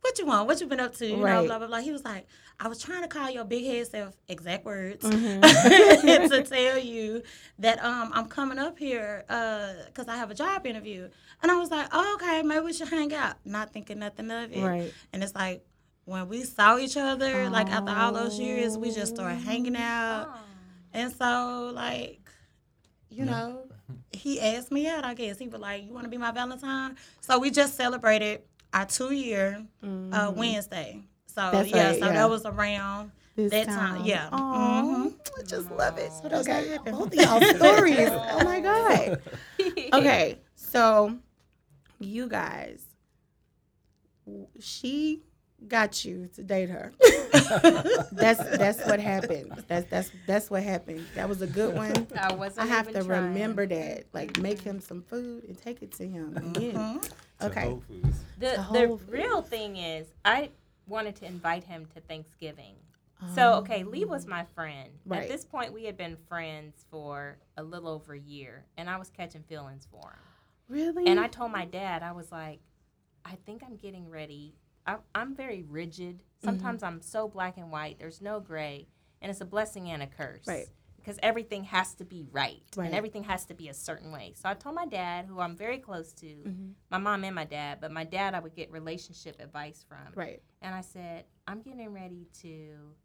"What 0.01 0.17
you 0.19 0.25
want? 0.25 0.47
What 0.47 0.59
you 0.59 0.67
been 0.67 0.79
up 0.79 0.95
to?" 0.95 1.05
You 1.05 1.17
know, 1.17 1.23
Mm-hmm. 1.25 1.47
Blah 1.47 1.57
blah 1.59 1.67
blah. 1.67 1.79
He 1.79 1.91
was 1.91 2.03
like, 2.03 2.25
"I 2.59 2.67
was 2.67 2.81
trying 2.81 3.01
to 3.01 3.07
call 3.07 3.29
your 3.29 3.45
big 3.45 3.65
head 3.65 3.87
self, 3.87 4.15
exact 4.27 4.65
words, 4.65 5.03
Mm-hmm. 5.03 6.27
to 6.29 6.43
tell 6.43 6.77
you 6.77 7.21
that 7.59 7.83
um 7.83 8.11
I'm 8.13 8.27
coming 8.27 8.59
up 8.59 8.77
here 8.79 9.23
because 9.27 10.07
I 10.07 10.17
have 10.17 10.31
a 10.31 10.35
job 10.35 10.65
interview." 10.65 11.09
And 11.41 11.51
I 11.51 11.55
was 11.55 11.69
like, 11.71 11.87
oh, 11.91 12.15
"Okay, 12.15 12.41
maybe 12.43 12.65
we 12.65 12.73
should 12.73 12.87
hang 12.89 13.13
out." 13.13 13.35
Not 13.45 13.73
thinking 13.73 13.99
nothing 13.99 14.31
of 14.31 14.51
it. 14.51 14.63
Right. 14.63 14.93
And 15.13 15.23
it's 15.23 15.35
like 15.35 15.65
when 16.05 16.29
we 16.29 16.43
saw 16.43 16.77
each 16.77 16.97
other, 16.97 17.49
like 17.49 17.69
after 17.69 17.91
all 17.91 18.11
those 18.11 18.39
years, 18.39 18.77
we 18.77 18.91
just 18.91 19.15
started 19.15 19.37
hanging 19.39 19.75
out. 19.75 20.29
Oh. 20.33 20.39
And 20.93 21.11
so, 21.13 21.71
like, 21.73 22.21
you 23.09 23.25
know, 23.25 23.63
he 24.13 24.39
asked 24.39 24.71
me 24.71 24.87
out, 24.87 25.03
I 25.03 25.13
guess. 25.13 25.37
He 25.39 25.47
was 25.47 25.59
like, 25.59 25.83
You 25.85 25.93
want 25.93 26.05
to 26.05 26.09
be 26.09 26.17
my 26.17 26.31
Valentine? 26.31 26.95
So 27.21 27.37
we 27.39 27.51
just 27.51 27.75
celebrated 27.75 28.43
our 28.73 28.85
two 28.85 29.13
year 29.13 29.65
uh, 29.83 30.31
Wednesday. 30.35 31.01
So, 31.35 31.41
Mm-hmm. 31.41 31.51
That's 31.57 31.69
yeah, 31.69 31.87
right, 31.89 31.99
so 31.99 32.05
yeah. 32.07 32.13
that 32.13 32.29
was 32.29 32.45
around 32.45 33.11
This 33.35 33.51
that 33.51 33.65
time. 33.65 34.05
Yeah. 34.05 34.29
Aw, 34.31 34.81
Mhm. 34.83 35.13
I 35.37 35.43
just 35.43 35.69
love 35.71 35.97
it. 35.97 36.11
What 36.21 36.31
else 36.33 36.47
Okay. 36.47 36.69
happened? 36.69 36.97
Both 36.97 37.07
of 37.07 37.15
y'all 37.15 37.41
stories. 37.57 38.09
oh 38.09 38.41
my 38.45 38.59
god. 38.61 39.21
Okay, 39.93 40.39
so 40.55 41.17
you 41.99 42.27
guys, 42.29 42.81
she 44.59 45.21
got 45.67 46.03
you 46.05 46.29
to 46.35 46.43
date 46.43 46.69
her. 46.69 46.91
that's 48.11 48.57
that's 48.57 48.85
what 48.85 48.99
happened. 48.99 49.63
That's 49.67 49.89
that's 49.89 50.11
that's 50.25 50.49
what 50.49 50.63
happened. 50.63 51.05
That 51.15 51.27
was 51.29 51.41
a 51.41 51.47
good 51.47 51.75
one. 51.75 52.07
I 52.17 52.33
wasn't. 52.33 52.65
I 52.65 52.69
have 52.69 52.87
to 52.91 53.03
trying. 53.03 53.33
remember 53.33 53.65
that. 53.67 54.05
Like 54.13 54.37
make 54.39 54.61
him 54.61 54.79
some 54.79 55.01
food 55.01 55.43
and 55.45 55.57
take 55.57 55.81
it 55.81 55.91
to 55.93 56.07
him. 56.07 56.35
Again. 56.37 56.75
Mhm. 56.75 57.01
to 57.39 57.45
Okay. 57.47 57.61
Whole 57.65 57.83
Foods. 57.87 58.17
The 58.39 58.45
The 58.47 58.55
the 58.55 58.61
whole 58.87 59.01
real 59.07 59.41
thing 59.41 59.77
is, 59.77 60.07
I 60.23 60.49
wanted 60.87 61.15
to 61.17 61.25
invite 61.25 61.63
him 61.63 61.85
to 61.93 62.01
Thanksgiving. 62.01 62.75
So 63.33 63.53
okay, 63.55 63.83
Lee 63.83 64.05
was 64.05 64.27
my 64.27 64.43
friend. 64.43 64.89
Right. 65.05 65.23
At 65.23 65.29
this 65.29 65.45
point, 65.45 65.73
we 65.73 65.85
had 65.85 65.97
been 65.97 66.17
friends 66.27 66.85
for 66.91 67.37
a 67.57 67.63
little 67.63 67.87
over 67.89 68.13
a 68.13 68.19
year, 68.19 68.65
and 68.77 68.89
I 68.89 68.97
was 68.97 69.09
catching 69.09 69.41
feelings 69.43 69.87
for 69.89 70.11
him. 70.11 70.19
Really? 70.67 71.07
And 71.07 71.19
I 71.19 71.27
told 71.27 71.51
my 71.51 71.65
dad, 71.65 72.03
I 72.03 72.11
was 72.11 72.31
like, 72.31 72.59
I 73.23 73.35
think 73.45 73.63
I'm 73.63 73.77
getting 73.77 74.09
ready. 74.09 74.55
I, 74.85 74.97
I'm 75.15 75.33
very 75.35 75.63
rigid. 75.63 76.17
Mm-hmm. 76.17 76.47
Sometimes 76.47 76.83
I'm 76.83 77.01
so 77.01 77.27
black 77.27 77.57
and 77.57 77.71
white. 77.71 77.97
There's 77.99 78.21
no 78.21 78.39
gray, 78.39 78.87
and 79.21 79.31
it's 79.31 79.41
a 79.41 79.45
blessing 79.45 79.89
and 79.89 80.03
a 80.03 80.07
curse. 80.07 80.45
Right. 80.45 80.67
Because 81.05 81.19
everything 81.21 81.63
has 81.65 81.93
to 81.95 82.03
be 82.03 82.25
right, 82.31 82.63
Right. 82.75 82.87
and 82.87 82.95
everything 82.95 83.23
has 83.25 83.45
to 83.45 83.53
be 83.53 83.69
a 83.69 83.75
certain 83.75 84.11
way. 84.11 84.33
So 84.35 84.49
I 84.49 84.55
told 84.55 84.73
my 84.73 84.87
dad, 84.87 85.25
who 85.27 85.39
I'm 85.39 85.55
very 85.55 85.77
close 85.77 86.11
to, 86.13 86.25
Mhm. 86.25 86.73
my 86.89 86.97
mom 86.97 87.23
and 87.23 87.35
my 87.35 87.45
dad, 87.45 87.79
but 87.79 87.91
my 87.91 88.03
dad 88.03 88.33
I 88.33 88.39
would 88.39 88.55
get 88.55 88.71
relationship 88.71 89.39
advice 89.39 89.83
from. 89.87 90.13
Right. 90.15 90.41
And 90.63 90.73
I 90.73 90.81
said, 90.81 91.25
I'm 91.45 91.61
getting 91.61 91.93
ready 91.93 92.25
to 92.41 92.95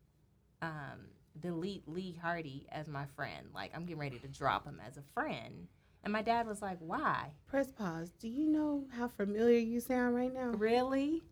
um, 0.62 1.08
delete 1.38 1.86
Lee 1.86 2.12
Hardy 2.22 2.66
as 2.70 2.88
my 2.88 3.04
friend. 3.04 3.48
Like, 3.54 3.72
I'm 3.74 3.84
getting 3.84 4.00
ready 4.00 4.18
to 4.18 4.28
drop 4.28 4.64
him 4.64 4.80
as 4.86 4.96
a 4.96 5.02
friend. 5.14 5.68
And 6.02 6.10
my 6.12 6.22
dad 6.22 6.46
was 6.46 6.62
like, 6.62 6.78
Why? 6.80 7.32
Press 7.48 7.70
pause. 7.70 8.10
Do 8.18 8.28
you 8.28 8.46
know 8.46 8.86
how 8.92 9.08
familiar 9.08 9.58
you 9.58 9.80
sound 9.80 10.14
right 10.14 10.32
now? 10.32 10.52
Really? 10.56 11.22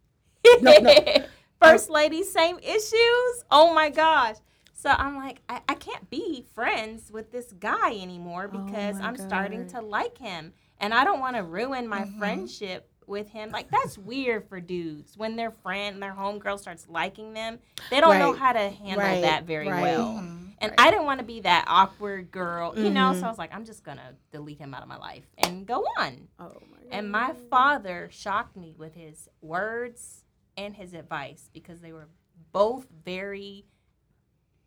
No, 0.60 0.76
no. 0.78 0.94
First 1.62 1.88
lady, 1.90 2.22
same 2.22 2.58
issues? 2.60 3.44
Oh 3.50 3.72
my 3.74 3.88
gosh. 3.90 4.36
So 4.78 4.90
I'm 4.90 5.16
like, 5.16 5.40
I, 5.48 5.60
I 5.68 5.74
can't 5.74 6.08
be 6.08 6.46
friends 6.54 7.10
with 7.10 7.32
this 7.32 7.52
guy 7.58 7.98
anymore 7.98 8.48
Oh 8.52 8.58
because 8.58 9.00
my 9.00 9.06
I'm 9.06 9.16
starting 9.16 9.66
to 9.70 9.80
like 9.80 10.16
him. 10.16 10.52
And 10.78 10.94
I 10.94 11.02
don't 11.02 11.18
want 11.18 11.34
to 11.34 11.42
ruin 11.42 11.88
my 11.88 12.02
Mhm. 12.04 12.16
friendship 12.16 12.88
with 13.04 13.28
him. 13.28 13.50
Like, 13.50 13.72
that's 13.72 13.98
weird 13.98 14.48
for 14.48 14.60
dudes. 14.60 15.16
When 15.16 15.34
their 15.34 15.50
friend, 15.50 16.00
their 16.00 16.12
homegirl 16.14 16.60
starts 16.60 16.86
liking 16.88 17.32
them, 17.34 17.58
they 17.90 18.00
don't 18.00 18.20
know 18.20 18.32
how 18.32 18.52
to 18.52 18.70
handle 18.70 18.98
Right. 18.98 19.22
that 19.22 19.46
very 19.46 19.66
Right. 19.68 19.82
well. 19.82 20.12
Mhm. 20.14 20.52
And 20.58 20.70
Right. 20.70 20.80
I 20.80 20.90
didn't 20.92 21.06
want 21.06 21.18
to 21.18 21.26
be 21.26 21.40
that 21.40 21.64
awkward 21.66 22.30
girl, 22.30 22.72
you 22.78 22.90
know? 22.90 23.10
Mhm. 23.12 23.18
So 23.20 23.26
I 23.26 23.28
was 23.30 23.38
like, 23.38 23.52
I'm 23.52 23.64
just 23.64 23.82
going 23.82 23.98
to 23.98 24.14
delete 24.30 24.58
him 24.58 24.74
out 24.74 24.82
of 24.82 24.88
my 24.88 24.96
life 24.98 25.26
and 25.38 25.66
go 25.66 25.84
on. 25.96 26.28
Oh 26.38 26.52
my 26.70 26.76
god. 26.78 26.86
And 26.92 27.10
my 27.10 27.32
father 27.50 28.08
shocked 28.12 28.56
me 28.56 28.76
with 28.78 28.94
his 28.94 29.28
words 29.40 30.22
and 30.56 30.76
his 30.76 30.94
advice 30.94 31.50
because 31.52 31.80
they 31.80 31.92
were 31.92 32.08
both 32.52 32.86
very 33.04 33.64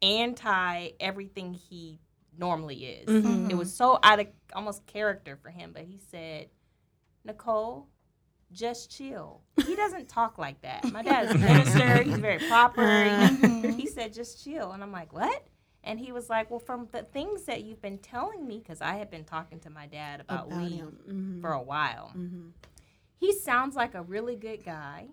anti 0.02 0.90
everything 1.00 1.54
he 1.54 2.00
normally 2.38 2.86
is. 2.86 3.08
Mhm. 3.08 3.50
It 3.52 3.56
was 3.56 3.74
so 3.74 4.00
out 4.04 4.20
of 4.20 4.28
almost 4.54 4.86
character 4.88 5.36
for 5.36 5.50
him, 5.50 5.72
but 5.74 5.84
he 5.84 5.98
said, 6.10 6.50
Nicole, 7.24 7.88
just 8.52 8.90
chill. 8.96 9.42
He 9.66 9.76
doesn't 9.76 10.10
talk 10.10 10.38
like 10.38 10.62
that. 10.62 10.92
My 10.92 11.04
dad 11.04 11.26
is 11.26 11.36
a 11.36 11.38
minister, 11.38 12.04
he's 12.04 12.18
very 12.18 12.40
proper. 12.40 12.82
Uh-huh. 12.82 13.68
He, 13.78 13.86
said, 13.88 14.14
just 14.14 14.44
chill. 14.44 14.72
And 14.72 14.82
I'm 14.84 14.92
like, 14.92 15.14
what? 15.14 15.48
And 15.84 16.00
he 16.00 16.12
was 16.12 16.30
like, 16.30 16.50
well, 16.52 16.60
from 16.60 16.88
the 16.92 17.04
things 17.04 17.44
that 17.44 17.64
you've 17.64 17.82
been 17.82 17.98
telling 18.00 18.46
me, 18.48 18.60
because 18.60 18.82
I 18.82 18.96
had 18.96 19.10
been 19.10 19.24
talking 19.24 19.60
to 19.62 19.70
my 19.70 19.88
dad 19.88 20.20
about, 20.22 20.48
about. 20.48 20.60
Mhm. 20.60 21.42
for 21.42 21.52
a 21.54 21.62
while. 21.62 22.12
Mhm. 22.16 22.52
He 23.18 23.34
sounds 23.34 23.76
like 23.76 23.94
a 23.96 24.02
really 24.02 24.36
good 24.36 24.64
guy. 24.64 25.08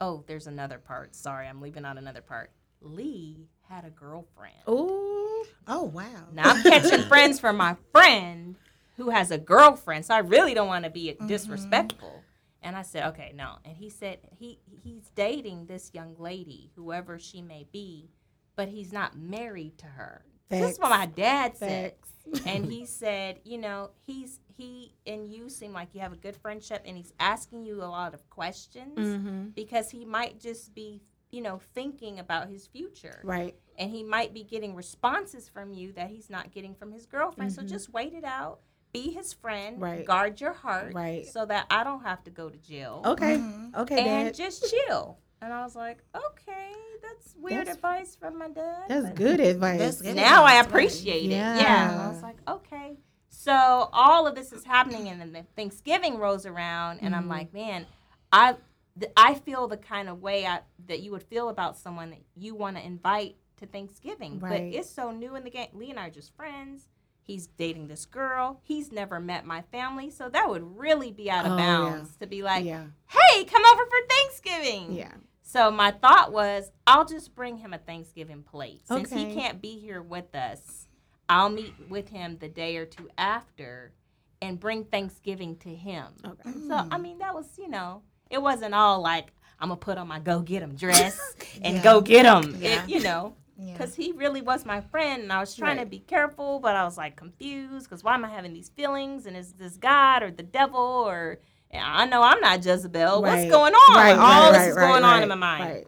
Oh, 0.00 0.24
there's 0.26 0.46
another 0.46 0.78
part. 0.78 1.14
Sorry, 1.14 1.46
I'm 1.48 1.60
leaving 1.60 1.84
out 1.84 1.98
another 1.98 2.20
part. 2.22 2.50
Lee 2.80 3.48
had 3.68 3.84
a 3.84 3.90
girlfriend. 3.90 4.56
Ooh. 4.68 5.44
Oh 5.66 5.84
wow. 5.84 6.04
Now 6.32 6.50
I'm 6.50 6.62
catching 6.62 7.02
friends 7.08 7.38
from 7.40 7.56
my 7.56 7.76
friend 7.92 8.56
who 8.96 9.10
has 9.10 9.30
a 9.30 9.38
girlfriend, 9.38 10.04
so 10.06 10.14
I 10.14 10.18
really 10.18 10.54
don't 10.54 10.66
want 10.68 10.84
to 10.84 10.90
be 10.90 11.16
disrespectful. 11.26 12.22
And 12.62 12.74
I 12.74 12.82
said, 12.82 13.06
okay, 13.10 13.32
no. 13.36 13.56
And 13.64 13.76
he 13.76 13.88
said 13.90 14.18
he 14.38 14.58
he's 14.82 15.10
dating 15.14 15.66
this 15.66 15.90
young 15.94 16.16
lady, 16.18 16.70
whoever 16.76 17.18
she 17.18 17.40
may 17.42 17.66
be, 17.72 18.10
but 18.56 18.68
he's 18.68 18.92
not 18.92 19.16
married 19.16 19.78
to 19.78 19.86
her. 19.86 20.24
This 20.48 20.72
is 20.72 20.78
what 20.78 20.90
my 20.90 21.06
dad 21.06 21.56
said. 21.56 21.92
Facts. 22.32 22.46
and 22.46 22.64
he 22.72 22.86
said, 22.86 23.38
you 23.44 23.58
know, 23.58 23.90
he's 24.06 24.40
he 24.56 24.94
and 25.06 25.30
you 25.30 25.48
seem 25.50 25.72
like 25.72 25.88
you 25.92 26.00
have 26.00 26.12
a 26.12 26.16
good 26.16 26.36
friendship, 26.36 26.82
and 26.84 26.96
he's 26.96 27.12
asking 27.20 27.64
you 27.66 27.82
a 27.82 27.86
lot 27.86 28.14
of 28.14 28.28
questions 28.30 28.98
Mm-hmm. 28.98 29.42
because 29.54 29.90
he 29.90 30.04
might 30.04 30.40
just 30.40 30.74
be, 30.74 31.00
you 31.30 31.40
know, 31.42 31.60
thinking 31.74 32.18
about 32.18 32.48
his 32.48 32.66
future, 32.66 33.20
Right. 33.24 33.54
and 33.76 33.90
he 33.90 34.02
might 34.02 34.32
be 34.32 34.42
getting 34.44 34.74
responses 34.74 35.48
from 35.48 35.72
you 35.72 35.92
that 35.92 36.08
he's 36.10 36.30
not 36.30 36.50
getting 36.50 36.74
from 36.74 36.90
his 36.92 37.04
girlfriend. 37.06 37.52
So 37.52 37.62
Mhm. 37.62 37.68
just 37.68 37.90
wait 37.92 38.14
it 38.14 38.24
out. 38.24 38.60
Be 38.92 39.10
his 39.10 39.34
friend. 39.34 39.80
Right. 39.80 40.06
Guard 40.06 40.40
your 40.40 40.54
heart. 40.54 40.94
Right. 40.94 41.26
So 41.26 41.44
that 41.46 41.66
I 41.70 41.84
don't 41.84 42.02
have 42.02 42.24
to 42.24 42.30
go 42.30 42.48
to 42.48 42.56
jail. 42.56 43.02
Okay. 43.04 43.36
Mhm. 43.36 43.74
Okay, 43.76 43.98
And 43.98 44.28
Dad. 44.28 44.34
just 44.34 44.70
chill. 44.70 45.18
And 45.42 45.52
I 45.52 45.62
was 45.62 45.76
like, 45.76 45.98
okay, 46.16 46.72
that's 47.02 47.36
weird 47.36 47.60
That's- 47.60 47.76
advice 47.76 48.16
from 48.16 48.38
my 48.38 48.48
dad. 48.48 48.84
That's 48.88 49.10
good 49.10 49.38
advice. 49.40 49.78
That's 49.78 50.00
good. 50.02 50.16
now 50.16 50.42
I 50.44 50.54
advice, 50.54 50.64
right. 50.64 50.66
appreciate 50.66 51.24
it. 51.26 51.34
Yeah. 51.34 51.60
Yeah. 51.60 52.04
I 52.06 52.08
was 52.08 52.22
like, 52.22 52.38
okay. 52.48 52.96
So 53.28 53.52
all 53.92 54.26
of 54.26 54.34
this 54.34 54.52
is 54.52 54.64
happening, 54.64 55.08
and 55.08 55.20
then 55.20 55.32
the 55.32 55.44
Thanksgiving 55.54 56.16
rolls 56.18 56.44
around, 56.46 57.00
and 57.00 57.14
I'm 57.14 57.26
Mhm. 57.26 57.30
like, 57.30 57.52
man, 57.52 57.86
I 58.32 58.56
th- 59.00 59.12
I 59.16 59.34
feel 59.34 59.68
the 59.68 59.76
kind 59.76 60.08
of 60.08 60.20
way 60.20 60.46
I, 60.46 60.60
that 60.86 61.00
you 61.00 61.10
would 61.12 61.22
feel 61.22 61.48
about 61.48 61.76
someone 61.76 62.10
that 62.10 62.20
you 62.36 62.54
want 62.54 62.76
to 62.76 62.84
invite 62.84 63.36
to 63.58 63.66
Thanksgiving, 63.66 64.38
but 64.38 64.52
it's 64.52 64.88
so 64.90 65.10
new 65.10 65.34
in 65.34 65.44
the 65.44 65.50
game. 65.50 65.68
Lee 65.72 65.90
and 65.90 65.98
I 65.98 66.06
are 66.06 66.10
just 66.10 66.34
friends. 66.36 66.88
He's 67.22 67.46
dating 67.46 67.88
this 67.88 68.06
girl. 68.06 68.60
He's 68.62 68.90
never 68.92 69.20
met 69.20 69.44
my 69.44 69.62
family, 69.72 70.10
so 70.10 70.28
that 70.30 70.48
would 70.48 70.78
really 70.78 71.10
be 71.10 71.30
out 71.30 71.44
of 71.44 71.52
Oh, 71.52 71.56
yeah. 71.56 71.64
bounds 71.66 72.16
to 72.16 72.26
be 72.26 72.42
like, 72.42 72.64
yeah. 72.64 72.84
"Hey, 73.08 73.44
come 73.44 73.62
over 73.72 73.84
for 73.84 73.98
Thanksgiving." 74.08 74.92
Yeah. 74.92 75.12
So 75.42 75.70
my 75.70 75.90
thought 75.90 76.32
was, 76.32 76.70
I'll 76.86 77.04
just 77.06 77.34
bring 77.34 77.56
him 77.58 77.72
a 77.74 77.78
Thanksgiving 77.78 78.42
plate. 78.42 78.82
Since 78.86 79.12
Okay. 79.12 79.28
he 79.28 79.34
can't 79.34 79.60
be 79.60 79.78
here 79.78 80.00
with 80.02 80.34
us, 80.34 80.86
I'll 81.28 81.48
meet 81.50 81.74
with 81.88 82.08
him 82.10 82.38
the 82.38 82.48
day 82.48 82.76
or 82.76 82.86
two 82.86 83.08
after 83.18 83.92
and 84.40 84.60
bring 84.60 84.84
Thanksgiving 84.84 85.56
to 85.56 85.74
him. 85.74 86.06
Okay. 86.24 86.52
So 86.68 86.86
I 86.90 86.96
mean, 86.98 87.18
that 87.18 87.34
was, 87.34 87.46
you 87.58 87.68
know, 87.68 88.02
it 88.30 88.40
wasn't 88.40 88.74
all 88.74 89.00
like 89.00 89.32
I'm 89.60 89.68
gonna 89.68 89.80
put 89.80 89.98
on 89.98 90.06
my 90.08 90.18
go 90.20 90.40
get 90.40 90.62
him 90.62 90.74
dress 90.74 91.18
and 91.62 91.76
Yeah. 91.76 91.82
go 91.82 92.00
get 92.00 92.24
him. 92.26 92.56
Yeah. 92.60 92.86
you 92.86 93.00
know, 93.00 93.34
Yeah. 93.56 93.72
because 93.72 93.94
he 93.94 94.12
really 94.12 94.40
was 94.42 94.64
my 94.64 94.80
friend, 94.80 95.22
and 95.22 95.32
I 95.32 95.40
was 95.40 95.54
trying 95.56 95.78
to 95.78 95.86
be 95.86 95.98
careful, 95.98 96.60
but 96.60 96.76
I 96.76 96.84
was 96.84 96.96
like 96.96 97.16
confused 97.16 97.86
because 97.88 98.04
why 98.04 98.14
am 98.14 98.24
I 98.24 98.28
having 98.28 98.52
these 98.52 98.68
feelings? 98.68 99.26
And 99.26 99.36
is 99.36 99.52
this 99.54 99.76
God 99.76 100.22
or 100.22 100.30
the 100.30 100.42
devil 100.44 100.80
or 100.80 101.38
I 101.72 102.06
know 102.06 102.22
I'm 102.22 102.40
not 102.40 102.64
Jezebel. 102.64 103.22
Right. 103.22 103.40
What's 103.40 103.50
going 103.50 103.74
on? 103.74 103.94
Right, 103.96 104.12
All 104.12 104.18
right, 104.18 104.50
this 104.52 104.58
right, 104.58 104.68
is 104.70 104.76
right, 104.76 104.88
going 104.88 105.04
on 105.04 105.10
right, 105.14 105.22
in 105.22 105.28
my 105.28 105.34
mind. 105.34 105.64
Right. 105.64 105.86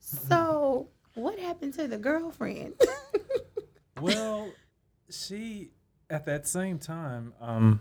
So, 0.00 0.88
what 1.14 1.38
happened 1.38 1.72
to 1.74 1.88
the 1.88 1.98
girlfriend? 1.98 2.74
Well, 4.00 4.52
she 5.08 5.70
at 6.10 6.26
that 6.26 6.46
same 6.48 6.78
time, 6.78 7.32
um, 7.40 7.80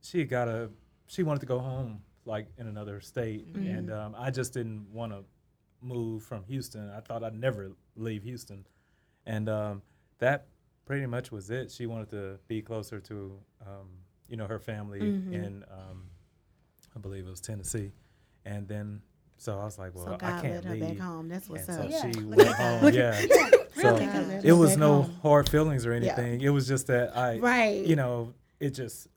she 0.00 0.24
got 0.24 0.48
a 0.48 0.70
she 1.06 1.22
wanted 1.22 1.40
to 1.40 1.46
go 1.46 1.58
home 1.58 2.02
like 2.24 2.46
in 2.58 2.66
another 2.66 3.00
state, 3.00 3.46
and 3.54 3.90
um, 3.92 4.14
I 4.18 4.30
just 4.30 4.52
didn't 4.52 4.86
want 4.92 5.12
to 5.12 5.24
move 5.80 6.22
from 6.22 6.44
Houston. 6.44 6.90
I 6.90 7.00
thought 7.00 7.24
I'd 7.24 7.34
never 7.34 7.72
leave 7.96 8.22
Houston, 8.22 8.64
and 9.26 9.48
um, 9.48 9.82
that 10.18 10.46
pretty 10.84 11.06
much 11.06 11.32
was 11.32 11.50
it. 11.50 11.70
She 11.70 11.86
wanted 11.86 12.10
to 12.10 12.38
be 12.48 12.62
closer 12.62 13.00
to 13.00 13.38
um, 13.66 13.88
you 14.28 14.36
know 14.36 14.46
her 14.46 14.58
family 14.60 15.00
Mhm. 15.00 15.32
in 15.32 15.64
um, 15.70 16.04
I 16.94 16.98
believe 17.00 17.26
it 17.26 17.30
was 17.30 17.40
Tennessee, 17.40 17.90
and 18.44 18.68
then 18.68 19.02
so 19.38 19.58
I 19.58 19.64
was 19.64 19.76
like, 19.78 19.92
well, 19.94 20.04
so 20.04 20.14
I 20.14 20.18
can't 20.40 20.44
led 20.44 20.64
her 20.64 20.74
leave. 20.74 20.82
back 20.82 20.98
home. 20.98 21.28
That's 21.28 21.48
what's 21.48 21.68
and 21.68 21.80
up. 21.80 21.90
so 21.90 22.06
Yeah, 22.06 22.12
she 22.12 22.22
went 22.24 22.42
home. 22.42 22.84
that. 22.84 22.94
Yeah. 22.94 23.50
So 23.74 23.96
Yeah. 23.98 24.40
It 24.44 24.52
was 24.52 24.76
no 24.76 25.02
home. 25.02 25.14
hard 25.22 25.48
feelings 25.48 25.84
or 25.84 25.90
Yeah. 25.90 26.12
anything. 26.12 26.42
It 26.42 26.50
was 26.50 26.68
just 26.68 26.86
that 26.86 27.16
I, 27.16 27.38
Right. 27.38 27.84
you 27.84 27.96
know, 27.96 28.34
it 28.60 28.70
just 28.70 29.08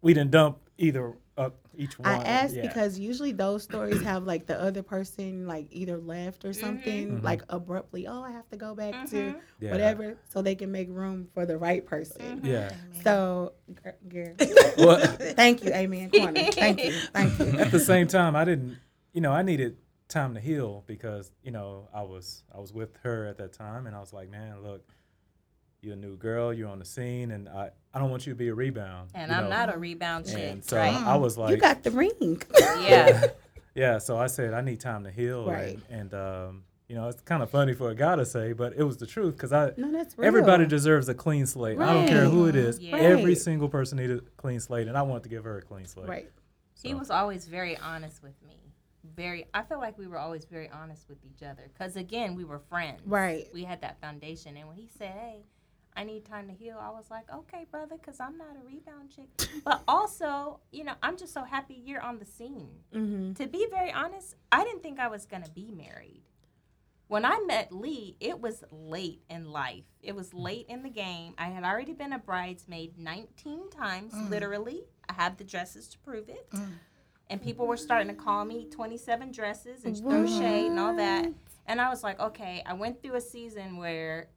we 0.00 0.14
didn't 0.14 0.32
dump 0.32 0.58
either 0.78 1.12
uh, 1.38 1.50
each 1.76 1.98
one. 1.98 2.06
I 2.08 2.16
asked 2.24 2.54
yeah. 2.54 2.66
because 2.66 2.98
usually 2.98 3.32
those 3.32 3.62
stories 3.62 4.02
have 4.02 4.24
like 4.24 4.46
the 4.46 4.60
other 4.60 4.82
person 4.82 5.46
like 5.46 5.66
either 5.70 5.96
left 5.96 6.44
or 6.44 6.52
something 6.52 7.20
Mhm. 7.20 7.22
like 7.22 7.42
abruptly. 7.48 8.06
Oh, 8.06 8.22
I 8.22 8.30
have 8.32 8.48
to 8.50 8.56
go 8.56 8.74
back 8.74 9.08
to 9.10 9.16
Mhm. 9.16 9.40
yeah. 9.58 9.70
whatever, 9.70 10.16
so 10.28 10.42
they 10.42 10.54
can 10.54 10.70
make 10.70 10.88
room 10.90 11.28
for 11.32 11.46
the 11.46 11.56
right 11.56 11.84
person. 11.86 12.40
Mhm. 12.42 12.44
Yeah. 12.46 12.72
So, 13.02 13.54
gir- 13.82 13.96
gir- 14.08 14.34
Well, 14.76 14.98
thank 15.16 15.64
you, 15.64 15.72
Amen 15.72 16.10
Corner. 16.10 16.50
Thank 16.52 16.84
you, 16.84 16.92
thank 16.92 17.38
you. 17.38 17.58
at 17.60 17.70
the 17.70 17.80
same 17.80 18.06
time, 18.08 18.36
I 18.36 18.44
didn't, 18.44 18.76
you 19.12 19.20
know, 19.22 19.32
I 19.32 19.42
needed 19.42 19.78
time 20.08 20.34
to 20.34 20.40
heal 20.40 20.84
because 20.86 21.32
you 21.42 21.50
know 21.50 21.88
I 21.94 22.02
was 22.02 22.44
I 22.54 22.58
was 22.60 22.74
with 22.74 22.94
her 23.04 23.26
at 23.26 23.38
that 23.38 23.54
time, 23.54 23.86
and 23.86 23.96
I 23.96 24.00
was 24.00 24.12
like, 24.12 24.28
man, 24.30 24.62
look, 24.62 24.86
you're 25.80 25.94
a 25.94 25.96
new 25.96 26.16
girl, 26.18 26.52
you're 26.52 26.68
on 26.68 26.78
the 26.78 26.84
scene, 26.84 27.30
and 27.30 27.48
I 27.48 27.70
I 27.94 27.98
don't 27.98 28.10
want 28.10 28.26
you 28.26 28.32
to 28.32 28.36
be 28.36 28.48
a 28.48 28.54
rebound. 28.54 29.10
And 29.14 29.30
I'm 29.30 29.44
know? 29.44 29.50
not 29.50 29.74
a 29.74 29.78
rebound 29.78 30.26
chick, 30.26 30.38
And 30.38 30.64
so 30.64 30.76
right? 30.78 30.94
I 30.94 31.16
was 31.16 31.36
like, 31.36 31.50
you 31.50 31.56
got 31.58 31.82
the 31.82 31.90
ring. 31.90 32.42
yeah. 32.58 33.26
yeah, 33.74 33.98
so 33.98 34.16
I 34.16 34.26
said 34.28 34.54
I 34.54 34.60
need 34.62 34.80
time 34.80 35.04
to 35.04 35.10
heal, 35.10 35.46
Right. 35.46 35.78
And, 35.90 36.12
and 36.12 36.14
um, 36.14 36.64
you 36.88 36.98
know, 36.98 37.08
it's 37.08 37.22
kind 37.22 37.42
of 37.42 37.50
funny 37.50 37.72
for 37.72 37.88
a 37.90 37.94
guy 37.94 38.16
to 38.16 38.26
say, 38.26 38.52
but 38.52 38.74
it 38.76 38.82
was 38.84 38.98
the 38.98 39.06
truth 39.06 39.34
because 39.34 39.52
I 39.52 39.72
no, 39.78 39.90
that's 39.90 40.16
real. 40.18 40.26
everybody 40.26 40.66
deserves 40.66 41.08
a 41.08 41.14
clean 41.14 41.46
slate. 41.46 41.78
I 41.78 41.92
don't 41.92 42.06
care 42.06 42.24
who 42.26 42.46
it 42.48 42.54
is. 42.54 42.78
Yeah. 42.78 42.96
Every 42.96 43.34
single 43.34 43.68
person 43.68 43.96
needed 43.98 44.18
a 44.18 44.20
clean 44.36 44.60
slate, 44.60 44.88
and 44.88 44.96
I 44.96 45.02
wanted 45.02 45.22
to 45.22 45.28
give 45.30 45.44
her 45.44 45.56
a 45.56 45.62
clean 45.62 45.86
slate. 45.86 46.08
right. 46.08 46.30
So, 46.74 46.88
He 46.88 46.94
was 46.94 47.10
always 47.10 47.46
very 47.46 47.78
honest 47.78 48.22
with 48.22 48.34
me. 48.46 48.58
Very, 49.16 49.46
I 49.54 49.62
feel 49.62 49.78
like 49.78 49.96
we 49.98 50.06
were 50.06 50.18
always 50.18 50.44
very 50.44 50.68
honest 50.70 51.08
with 51.08 51.18
each 51.24 51.42
other. 51.42 51.70
Cause 51.78 51.96
again, 51.96 52.34
we 52.34 52.44
were 52.44 52.58
friends. 52.58 53.00
Right. 53.06 53.46
We 53.54 53.64
had 53.64 53.80
that 53.80 54.00
foundation, 54.00 54.56
and 54.56 54.68
when 54.68 54.76
he 54.76 54.86
said, 54.86 55.12
"Hey, 55.12 55.44
I 55.96 56.04
need 56.04 56.24
time 56.24 56.48
to 56.48 56.54
heal. 56.54 56.78
I 56.80 56.90
was 56.90 57.10
like, 57.10 57.24
okay, 57.32 57.66
brother, 57.70 57.96
because 58.00 58.18
I'm 58.18 58.38
not 58.38 58.56
a 58.56 58.66
rebound 58.66 59.10
chick. 59.14 59.48
But 59.64 59.82
also, 59.86 60.60
you 60.70 60.84
know, 60.84 60.94
I'm 61.02 61.16
just 61.16 61.34
so 61.34 61.44
happy 61.44 61.80
you're 61.84 62.00
on 62.00 62.18
the 62.18 62.24
scene. 62.24 62.70
Mm-hmm. 62.94 63.34
To 63.34 63.46
be 63.46 63.66
very 63.70 63.92
honest, 63.92 64.36
I 64.50 64.64
didn't 64.64 64.82
think 64.82 64.98
I 64.98 65.08
was 65.08 65.26
going 65.26 65.42
to 65.42 65.50
be 65.50 65.70
married. 65.70 66.22
When 67.08 67.26
I 67.26 67.40
met 67.46 67.72
Lee, 67.72 68.16
it 68.20 68.40
was 68.40 68.64
late 68.70 69.20
in 69.28 69.50
life. 69.50 69.84
It 70.02 70.14
was 70.14 70.30
mm. 70.30 70.44
late 70.44 70.66
in 70.70 70.82
the 70.82 70.88
game. 70.88 71.34
I 71.36 71.48
had 71.48 71.62
already 71.62 71.92
been 71.92 72.14
a 72.14 72.18
bridesmaid 72.18 72.96
19 72.96 73.68
times, 73.68 74.14
mm. 74.14 74.30
literally. 74.30 74.84
I 75.10 75.12
have 75.12 75.36
the 75.36 75.44
dresses 75.44 75.88
to 75.88 75.98
prove 75.98 76.30
it. 76.30 76.50
Mm. 76.52 76.70
And 77.28 77.42
people 77.42 77.66
were 77.66 77.76
starting 77.76 78.08
to 78.08 78.14
call 78.14 78.46
me 78.46 78.66
27 78.70 79.30
dresses 79.30 79.84
and 79.84 79.94
throw 79.94 80.26
shade 80.26 80.68
and 80.68 80.78
all 80.78 80.96
that. 80.96 81.30
And 81.66 81.82
I 81.82 81.90
was 81.90 82.02
like, 82.02 82.18
okay, 82.18 82.62
I 82.64 82.72
went 82.72 83.02
through 83.02 83.16
a 83.16 83.20
season 83.20 83.76
where 83.76 84.28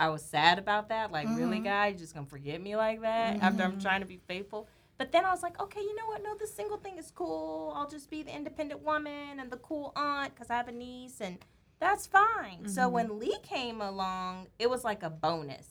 I 0.00 0.08
was 0.08 0.24
sad 0.24 0.58
about 0.58 0.88
that. 0.90 1.10
Like, 1.10 1.28
really, 1.28 1.56
mm-hmm. 1.56 1.64
guy, 1.64 1.86
you 1.88 1.96
just 1.96 2.14
gonna 2.14 2.26
forget 2.26 2.60
me 2.60 2.76
like 2.76 3.00
that 3.02 3.42
after 3.42 3.62
I'm 3.62 3.72
mm-hmm. 3.72 3.80
trying 3.80 4.00
to 4.00 4.06
be 4.06 4.20
faithful? 4.28 4.68
But 4.96 5.12
then 5.12 5.24
I 5.24 5.30
was 5.30 5.42
like, 5.42 5.60
okay, 5.60 5.80
you 5.80 5.94
know 5.94 6.06
what? 6.06 6.22
No, 6.22 6.34
the 6.34 6.46
single 6.46 6.76
thing 6.76 6.98
is 6.98 7.10
cool. 7.10 7.72
I'll 7.76 7.88
just 7.88 8.10
be 8.10 8.22
the 8.22 8.34
independent 8.34 8.82
woman 8.82 9.38
and 9.38 9.50
the 9.50 9.58
cool 9.58 9.92
aunt 9.94 10.34
because 10.34 10.50
I 10.50 10.56
have 10.56 10.68
a 10.68 10.72
niece, 10.72 11.20
and 11.20 11.38
that's 11.80 12.06
fine. 12.06 12.68
So 12.68 12.82
mm-hmm. 12.82 12.92
when 12.92 13.18
Lee 13.18 13.38
came 13.42 13.80
along, 13.80 14.48
it 14.58 14.68
was 14.68 14.84
like 14.84 15.02
a 15.02 15.10
bonus. 15.10 15.68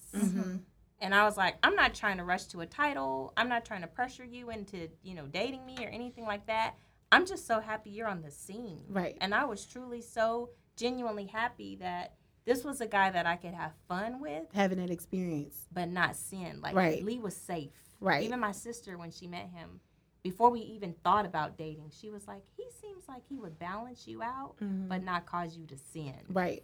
And 0.99 1.13
I 1.13 1.25
was 1.25 1.37
like, 1.37 1.57
I'm 1.61 1.75
not 1.75 1.93
trying 1.93 2.17
to 2.17 2.23
rush 2.23 2.45
to 2.45 2.61
a 2.61 2.65
title. 2.65 3.31
I'm 3.37 3.49
not 3.49 3.65
trying 3.65 3.81
to 3.81 3.87
pressure 3.87 4.25
you 4.25 4.49
into, 4.49 4.89
you 5.03 5.13
know, 5.13 5.27
dating 5.27 5.63
me 5.63 5.77
or 5.79 5.89
anything 5.89 6.25
like 6.25 6.47
that. 6.47 6.73
I'm 7.11 7.25
just 7.27 7.45
so 7.45 7.59
happy 7.59 7.91
you're 7.91 8.07
on 8.07 8.23
the 8.23 8.31
scene. 8.31 8.81
Right. 8.89 9.15
And 9.21 9.35
I 9.35 9.45
was 9.45 9.63
truly 9.65 10.01
so 10.01 10.49
genuinely 10.75 11.25
happy 11.27 11.75
that 11.75 12.13
this 12.47 12.63
was 12.63 12.81
a 12.81 12.87
guy 12.87 13.11
that 13.11 13.27
I 13.27 13.35
could 13.35 13.53
have 13.53 13.73
fun 13.87 14.19
with, 14.19 14.45
Having 14.55 14.79
that 14.79 14.89
experience. 14.89 15.67
but 15.71 15.89
not 15.89 16.15
sin. 16.15 16.59
Like 16.61 16.75
Right. 16.75 17.03
Lee 17.03 17.19
was 17.19 17.35
safe. 17.35 17.69
Right. 17.99 18.23
Even 18.23 18.39
my 18.39 18.51
sister, 18.53 18.97
when 18.97 19.11
she 19.11 19.27
met 19.27 19.49
him, 19.53 19.79
before 20.23 20.49
we 20.49 20.61
even 20.61 20.93
thought 21.03 21.25
about 21.25 21.57
dating, 21.57 21.91
she 21.99 22.09
was 22.09 22.27
like, 22.27 22.41
he 22.55 22.65
seems 22.81 23.03
like 23.07 23.21
he 23.29 23.37
would 23.37 23.59
balance 23.59 24.07
you 24.07 24.23
out, 24.23 24.55
Mm-hmm. 24.61 24.87
but 24.87 25.03
not 25.03 25.25
cause 25.25 25.55
you 25.57 25.65
to 25.67 25.77
sin. 25.77 26.15
Right. 26.29 26.63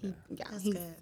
He, 0.00 0.14
yeah, 0.28 0.44
That's 0.50 0.62
he's 0.62 0.74
good. 0.74 0.94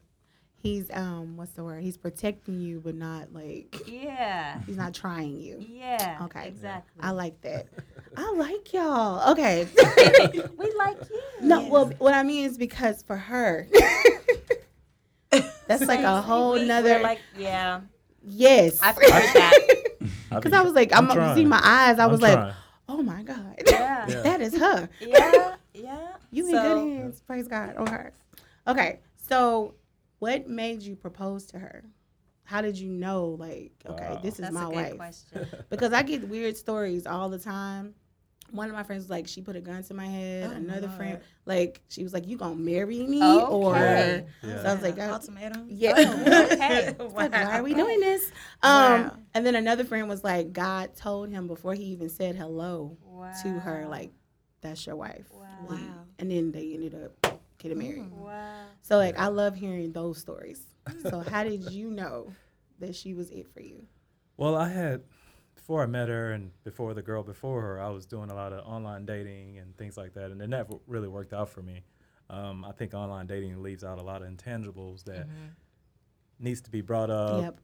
He's 0.63 0.91
um 0.93 1.37
what's 1.37 1.53
the 1.53 1.65
word? 1.65 1.83
He's 1.83 1.97
protecting 1.97 2.61
you, 2.61 2.81
but 2.85 2.95
not 2.95 3.33
like 3.33 3.75
Yeah. 3.87 4.61
he's 4.67 4.77
not 4.77 4.95
trying 4.95 5.41
you. 5.41 5.65
Yeah. 5.69 6.19
Okay. 6.23 6.49
Exactly. 6.49 7.01
I 7.03 7.11
like 7.11 7.41
that. 7.43 7.67
I 8.17 8.33
like 8.33 8.73
y'all. 8.73 9.33
Okay. 9.33 9.67
we 10.57 10.73
like 10.75 10.97
you. 11.11 11.21
no, 11.43 11.67
well, 11.69 11.87
what 11.99 12.15
I 12.15 12.23
mean 12.23 12.45
is 12.47 12.59
because 12.59 13.03
for 13.03 13.17
her, 13.17 13.69
that's 15.67 15.87
like 15.87 16.01
a 16.01 16.21
whole 16.23 16.53
We- 16.53 16.61
we're 16.61 16.67
nother. 16.67 16.99
Like, 17.01 17.21
yeah. 17.37 17.81
yes. 18.27 18.81
I 18.83 18.93
figured 18.93 19.13
that. 19.35 19.59
Because 20.31 20.53
I 20.53 20.61
was 20.63 20.75
like, 20.75 20.95
I'm, 20.95 21.09
trying. 21.11 21.35
see 21.37 21.47
my 21.47 21.59
eyes. 21.63 21.99
I 21.99 22.05
I'm 22.05 22.11
was 22.11 22.21
like, 22.21 22.53
oh 22.87 23.01
my 23.03 23.23
god, 23.23 23.63
Yeah. 23.67 24.07
Yeah. 24.07 24.21
that 24.21 24.41
is 24.43 24.55
her. 24.59 24.87
Yeah. 25.01 25.55
Yeah. 25.73 26.09
You 26.31 26.47
in 26.49 26.53
good 26.53 26.99
hands. 27.01 27.23
Praise 27.23 27.49
God 27.49 27.77
on 27.77 27.87
her. 27.87 28.13
Okay, 28.67 29.01
so 29.29 29.73
what 30.19 30.49
made 30.49 30.83
you 30.83 30.97
propose 30.97 31.47
to 31.47 31.59
her? 31.59 31.85
How 32.45 32.63
did 32.63 32.79
you 32.79 32.91
know, 32.91 33.37
like, 33.39 33.73
okay, 33.87 34.09
Wow. 34.15 34.21
this 34.23 34.35
is 34.35 34.41
That's 34.41 34.55
my 34.55 34.67
wife? 34.69 34.95
Because 35.71 35.93
I 35.93 36.03
get 36.03 36.27
weird 36.29 36.57
stories 36.57 37.07
all 37.07 37.29
the 37.29 37.39
time. 37.39 37.95
One 38.51 38.71
of 38.71 38.75
my 38.75 38.83
friends 38.83 39.03
was 39.03 39.11
like, 39.11 39.29
she 39.29 39.43
put 39.43 39.57
a 39.57 39.61
gun 39.61 39.83
to 39.83 39.93
my 39.93 40.07
head. 40.07 40.51
Oh, 40.51 40.57
Another 40.57 40.89
friend, 40.89 41.21
like, 41.45 41.83
she 41.91 42.03
was 42.03 42.15
like, 42.15 42.27
you 42.27 42.39
gonna 42.39 42.55
marry 42.55 43.07
me? 43.07 43.23
Okay. 43.23 43.45
Or, 43.45 43.77
Yeah. 43.77 44.23
so 44.63 44.69
I 44.71 44.73
was 44.75 44.83
like, 44.83 44.99
ultimatum. 44.99 45.67
yeah. 45.71 45.93
okay. 46.51 46.95
It's 46.99 47.15
like, 47.15 47.33
why 47.33 47.59
are 47.59 47.63
we 47.63 47.75
doing 47.75 48.01
this? 48.01 48.33
Um, 48.63 49.03
Wow. 49.03 49.17
And 49.35 49.45
then 49.45 49.55
another 49.55 49.85
friend 49.85 50.09
was 50.09 50.25
like, 50.25 50.55
God 50.55 50.97
told 50.97 51.29
him 51.31 51.47
before 51.47 51.75
he 51.75 51.85
even 51.85 52.09
said 52.09 52.35
hello 52.37 52.97
Wow. 53.05 53.31
to 53.43 53.59
her, 53.61 53.87
like, 53.87 54.13
that's 54.63 54.87
your 54.87 54.97
wife. 54.97 55.27
Wow. 55.31 55.45
Wow. 55.69 55.77
And 56.19 56.31
then 56.31 56.51
they 56.51 56.73
ended 56.73 56.95
up 56.95 57.28
getting 57.59 57.79
married. 57.79 58.11
Wow. 58.11 58.65
So 58.83 58.97
like 58.97 59.19
I 59.19 59.29
love 59.29 59.55
hearing 59.55 59.93
those 59.93 60.19
stories. 60.19 60.63
So 61.03 61.21
how 61.31 61.45
did 61.45 61.71
you 61.71 61.91
know 61.91 62.33
that 62.79 62.95
she 62.95 63.15
was 63.15 63.31
it 63.31 63.47
for 63.53 63.61
you? 63.61 63.87
Well, 64.37 64.57
I 64.57 64.69
had 64.69 65.03
before 65.55 65.83
I 65.83 65.87
met 65.87 66.09
her 66.09 66.33
and 66.33 66.53
before 66.65 66.95
the 66.95 67.03
girl 67.03 67.23
before 67.23 67.61
her, 67.61 67.81
I 67.81 67.91
was 67.91 68.07
doing 68.07 68.31
a 68.31 68.35
lot 68.35 68.53
of 68.53 68.65
online 68.67 69.05
dating 69.05 69.59
and 69.59 69.77
things 69.77 69.97
like 69.97 70.15
that, 70.15 70.31
and 70.31 70.41
it 70.41 70.49
never 70.49 70.75
really 70.87 71.09
worked 71.09 71.33
out 71.33 71.51
for 71.51 71.61
me. 71.63 71.83
Um, 72.31 72.65
I 72.65 72.73
think 72.73 72.95
online 72.95 73.27
dating 73.27 73.63
leaves 73.63 73.85
out 73.85 73.99
a 73.99 74.03
lot 74.03 74.23
of 74.23 74.29
intangibles 74.29 75.05
that 75.05 75.27
needs 76.39 76.61
to 76.63 76.71
be 76.71 76.81
brought 76.81 77.11
up, 77.11 77.43
yep. 77.43 77.61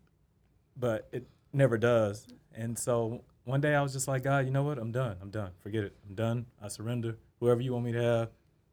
but 0.77 1.09
it 1.13 1.27
never 1.53 1.79
does. 1.79 2.27
And 2.55 2.79
so 2.79 3.23
one 3.45 3.61
day 3.61 3.75
I 3.75 3.83
was 3.83 3.93
just 3.93 4.09
like, 4.09 4.23
God, 4.23 4.47
you 4.47 4.51
know 4.51 4.63
what? 4.63 4.79
I'm 4.79 4.91
done. 4.91 5.17
I'm 5.21 5.31
done. 5.31 5.53
Forget 5.59 5.85
it. 5.85 5.97
I'm 6.09 6.15
done. 6.15 6.47
I 6.63 6.69
surrender. 6.69 7.19
Whoever 7.41 7.61
you 7.61 7.73
want 7.73 7.85
me 7.85 7.93
to 7.93 8.03
have, 8.03 8.31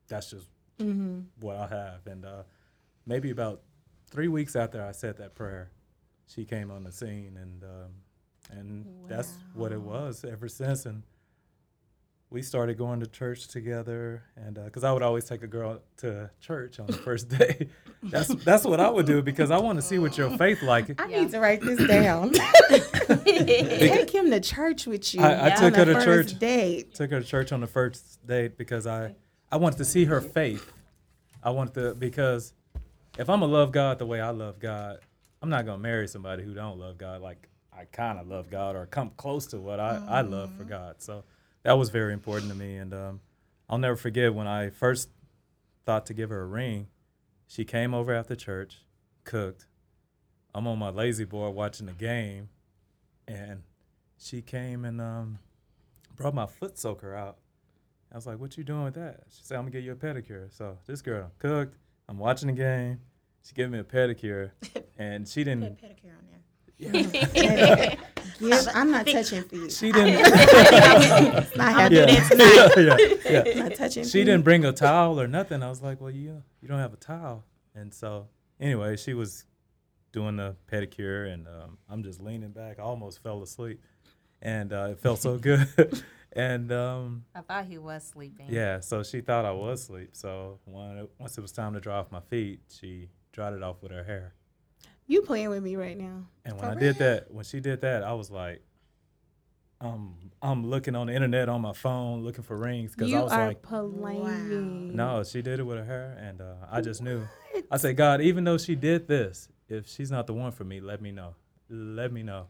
that's 0.08 0.32
just 0.32 0.48
Mm-hmm. 0.82 1.20
what 1.39 1.56
I'll 1.58 1.67
have. 1.67 2.06
And 2.08 2.26
uh, 2.26 2.44
maybe 3.06 3.30
about 3.32 3.62
three 4.10 4.28
weeks 4.28 4.56
after 4.56 4.84
I 4.84 4.91
said 4.91 5.17
that 5.17 5.36
prayer, 5.36 5.72
she 6.28 6.46
came 6.46 6.72
on 6.72 6.84
the 6.84 6.91
scene, 6.91 7.38
and 7.41 7.63
um, 7.63 7.91
and 8.58 8.86
that's 9.08 9.34
what 9.54 9.72
it 9.72 9.82
was 9.82 10.24
ever 10.24 10.48
since. 10.48 10.86
And 10.86 11.04
we 12.30 12.41
started 12.41 12.78
going 12.78 13.02
to 13.02 13.08
church 13.08 13.48
together, 13.50 14.24
and 14.38 14.56
because 14.56 14.84
I 14.86 14.94
would 14.94 15.02
always 15.04 15.26
take 15.26 15.44
a 15.44 15.48
girl 15.48 15.82
to 15.98 16.30
church 16.39 16.80
on 16.80 16.88
the 16.88 16.94
first 17.08 17.28
day. 17.30 17.67
that's 18.04 18.30
that's 18.46 18.63
what 18.63 18.80
I 18.80 18.89
would 18.89 19.06
do 19.06 19.22
because 19.22 19.52
I 19.52 19.58
want 19.60 19.78
to 19.78 19.82
see 19.82 20.00
what 20.00 20.17
your 20.17 20.30
faith 20.38 20.62
like. 20.63 21.00
I 21.02 21.08
Yeah. 21.08 21.22
need 21.22 21.32
to 21.32 21.39
write 21.39 21.62
this 21.62 21.86
down. 21.88 22.32
Take 23.26 24.10
him 24.10 24.32
to 24.32 24.39
church 24.39 24.88
with 24.88 25.13
you. 25.13 25.22
I- 25.22 25.50
I 25.50 25.52
on 25.52 25.58
took 25.58 25.74
the 25.74 25.80
her 25.80 25.86
to 25.86 25.94
first 25.96 26.06
church. 26.30 26.39
Date. 26.39 26.94
took 26.96 27.12
her 27.12 27.20
to 27.20 27.26
church 27.26 27.52
on 27.52 27.60
the 27.62 27.67
first 27.67 28.26
date 28.26 28.58
because 28.58 28.88
I 28.88 29.15
I 29.52 29.58
wanted 29.58 29.78
to 29.78 29.86
see 29.86 30.06
her 30.06 30.22
faith. 30.22 30.72
I 31.44 31.50
wanted 31.50 31.74
to 31.74 31.96
because 31.96 32.54
if 33.18 33.30
I'm 33.30 33.42
gonna 33.42 33.52
love 33.52 33.72
God 33.72 34.00
the 34.00 34.06
way 34.06 34.22
I 34.22 34.30
love 34.30 34.60
God, 34.60 35.00
I'm 35.42 35.50
not 35.50 35.66
gonna 35.66 35.80
marry 35.80 36.08
somebody 36.08 36.44
who 36.44 36.54
don't 36.54 36.80
love 36.80 36.98
God 36.98 37.22
like 37.22 37.50
I 37.74 37.86
kind 37.86 38.20
of 38.20 38.28
love 38.28 38.50
God 38.50 38.76
or 38.76 38.86
come 38.86 39.12
close 39.18 39.48
to 39.48 39.60
what 39.60 39.80
I, 39.80 40.02
I 40.08 40.22
love 40.22 40.52
for 40.58 40.64
God. 40.64 40.96
So 41.00 41.24
that 41.64 41.74
was 41.74 41.90
very 41.90 42.14
important 42.14 42.52
to 42.52 42.58
me, 42.58 42.78
and 42.78 42.94
um, 42.94 43.22
I'll 43.70 43.78
never 43.78 43.96
forget 43.96 44.34
when 44.34 44.48
I 44.48 44.70
first 44.70 45.10
thought 45.86 46.06
to 46.08 46.14
give 46.14 46.30
her 46.30 46.42
a 46.42 46.46
ring. 46.46 46.88
She 47.48 47.66
came 47.66 47.94
over 47.94 48.14
after 48.14 48.36
church, 48.36 48.86
cooked. 49.24 49.68
I'm 50.54 50.68
on 50.68 50.80
my 50.80 50.90
lazy 50.90 51.26
boy 51.26 51.50
watching 51.50 51.88
the 51.88 51.94
game, 51.94 52.50
and 53.28 53.64
she 54.18 54.42
came 54.42 54.86
and 54.86 55.02
um, 55.02 55.40
brought 56.16 56.34
my 56.34 56.46
foot 56.46 56.78
soaker 56.78 57.16
out. 57.16 57.38
I 58.12 58.15
was 58.15 58.26
like, 58.28 58.39
"What 58.39 58.58
you 58.58 58.63
doing 58.63 58.84
with 58.84 58.95
that?" 58.95 59.21
She 59.30 59.43
said, 59.43 59.56
"I'm 59.58 59.63
gonna 59.63 59.71
get 59.71 59.84
you 59.84 59.91
a 59.93 59.95
pedicure." 59.95 60.52
So 60.56 60.78
this 60.86 61.02
girl 61.02 61.32
cooked. 61.39 61.78
I'm 62.10 62.17
watching 62.17 62.47
the 62.47 62.54
game. 62.54 63.00
She 63.43 63.54
gave 63.54 63.69
me 63.69 63.80
a 63.80 63.84
pedicure, 63.84 64.52
and 64.97 65.28
she 65.28 65.43
Put 65.43 65.52
a 65.52 65.56
didn't. 65.56 65.82
pedicure 65.82 66.12
on 66.17 66.26
there. 66.30 66.38
Yes, 68.39 68.67
I'm 68.76 68.91
not 68.91 69.06
touching 69.08 69.43
for 69.43 69.56
you. 69.56 69.69
She 69.69 69.91
didn't. 69.91 70.21
Not 70.21 71.60
I'ma 71.60 71.89
do 71.89 71.95
happening. 71.97 72.38
that 72.38 72.74
yeah, 73.26 73.32
yeah, 73.32 73.43
yeah. 73.45 73.63
Not 73.63 73.76
touching. 73.76 74.04
She 74.04 74.19
you. 74.19 74.26
didn't 74.26 74.43
bring 74.43 74.65
a 74.65 74.71
towel 74.74 75.19
or 75.19 75.28
nothing. 75.28 75.63
I 75.63 75.69
was 75.69 75.82
like, 75.82 76.02
"Well, 76.02 76.12
you 76.12 76.41
you 76.62 76.67
don't 76.67 76.80
have 76.80 76.93
a 76.93 76.97
towel." 76.97 77.43
And 77.76 77.93
so 77.93 78.28
anyway, 78.60 78.97
she 78.97 79.13
was 79.13 79.45
doing 80.12 80.36
the 80.38 80.56
pedicure, 80.71 81.32
and 81.34 81.47
um, 81.47 81.78
I'm 81.89 82.04
just 82.04 82.21
leaning 82.21 82.50
back. 82.52 82.80
I 82.80 82.84
almost 82.84 83.21
fell 83.24 83.41
asleep, 83.43 83.80
and 84.41 84.74
uh, 84.74 84.89
it 84.91 85.00
felt 85.00 85.19
so 85.19 85.38
good. 85.38 85.67
And 86.34 86.72
um, 86.72 87.26
I 87.36 87.41
thought 87.41 87.65
he 87.65 87.78
was 87.78 88.04
sleeping. 88.04 88.48
Yeah, 88.50 88.80
so 88.80 89.04
she 89.04 89.22
thought 89.22 89.46
I 89.46 89.52
was 89.52 89.82
asleep. 89.82 90.10
So 90.13 90.60
when 90.65 90.98
it, 91.00 91.12
once 91.20 91.38
it 91.38 91.41
was 91.41 91.52
time 91.52 91.74
to 91.74 91.80
dry 91.80 91.98
off 91.98 92.12
my 92.12 92.22
feet, 92.22 92.62
she 92.70 93.10
dried 93.32 93.54
it 93.54 93.63
off 93.63 93.82
with 93.82 93.91
her 93.91 94.04
hair. 94.04 94.34
You 95.08 95.22
playing 95.22 95.50
with 95.50 95.63
me 95.63 95.76
right 95.76 95.98
now? 95.98 96.28
And 96.46 96.54
when 96.54 96.63
For 96.63 96.78
I 96.78 96.80
did 96.80 96.98
that, 97.00 97.32
when 97.32 97.44
she 97.44 97.60
did 97.60 97.82
that, 97.82 98.04
I 98.04 98.13
was 98.13 98.32
like, 98.32 98.62
um, 99.82 100.15
I'm 100.41 100.67
looking 100.67 100.96
on 100.96 101.08
the 101.08 101.13
internet 101.13 101.50
on 101.50 101.62
my 101.62 101.74
phone 101.74 102.24
looking 102.24 102.44
for 102.44 102.56
rings 102.56 102.96
because 102.96 103.13
I 103.13 103.22
was 103.22 103.32
are 103.32 103.48
like, 103.48 103.62
playing. 103.63 104.96
no, 104.96 105.24
she 105.24 105.41
did 105.41 105.60
it 105.60 105.63
with 105.63 105.80
her 105.80 105.86
hair, 105.86 106.17
and 106.22 106.39
uh, 106.39 106.54
I 106.72 106.82
just 106.82 107.02
knew. 107.02 107.28
I 107.72 107.78
said, 107.78 107.98
God, 107.98 108.22
even 108.22 108.44
though 108.44 108.58
she 108.58 108.76
did 108.76 109.08
this, 109.08 109.50
if 109.67 109.89
she's 109.89 110.12
not 110.12 110.28
the 110.28 110.34
one 110.34 110.52
for 110.52 110.63
me, 110.63 110.80
let 110.80 111.02
me 111.02 111.12
know. 111.12 111.36
Let 111.70 112.13
me 112.13 112.22
know. 112.22 112.48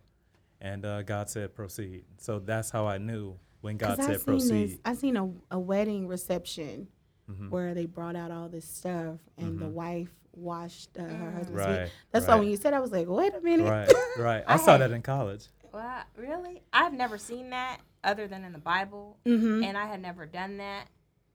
And 0.59 0.85
uh, 0.85 1.01
God 1.03 1.29
said, 1.29 1.55
proceed. 1.55 2.03
So 2.17 2.39
that's 2.39 2.69
how 2.69 2.85
I 2.85 2.97
knew 2.97 3.37
when 3.61 3.77
God 3.77 3.97
'Cause 3.97 3.99
I 3.99 4.11
said 4.13 4.17
seen 4.21 4.25
proceed. 4.25 4.69
This, 4.71 4.79
I 4.85 4.93
seen 4.95 5.17
a, 5.17 5.31
a 5.51 5.59
wedding 5.59 6.07
reception 6.07 6.87
Mhm. 7.29 7.49
where 7.49 7.73
they 7.73 7.85
brought 7.85 8.15
out 8.15 8.31
all 8.31 8.49
this 8.49 8.65
stuff 8.67 9.19
and 9.37 9.59
the 9.59 9.65
Mhm. 9.67 9.71
wife 9.73 10.11
washed 10.33 10.97
uh, 10.97 11.03
her 11.03 11.31
husband's 11.31 11.63
feet. 11.65 11.71
Right. 11.79 11.91
That's 12.11 12.27
why 12.27 12.35
when 12.35 12.47
you 12.49 12.57
said, 12.57 12.73
I 12.73 12.79
was 12.79 12.91
like, 12.91 13.07
wait 13.07 13.33
a 13.35 13.41
minute. 13.41 13.69
Right, 13.69 13.91
right. 14.17 14.43
I, 14.47 14.53
I 14.55 14.57
saw 14.57 14.71
had- 14.73 14.81
that 14.81 14.91
in 14.91 15.01
college. 15.01 15.47
Wow, 15.73 16.03
really? 16.17 16.61
I've 16.73 16.91
never 16.93 17.17
seen 17.17 17.51
that 17.51 17.79
other 18.03 18.27
than 18.27 18.43
in 18.43 18.51
the 18.51 18.57
Bible, 18.59 19.17
mm-hmm. 19.25 19.63
and 19.63 19.77
I 19.77 19.85
had 19.85 20.01
never 20.01 20.25
done 20.25 20.57
that. 20.57 20.87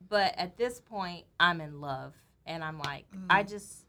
But 0.08 0.34
at 0.36 0.58
this 0.58 0.78
point, 0.80 1.24
I'm 1.40 1.60
in 1.62 1.80
love, 1.80 2.12
and 2.44 2.62
I'm 2.62 2.78
like, 2.78 3.06
I 3.30 3.42
just, 3.44 3.86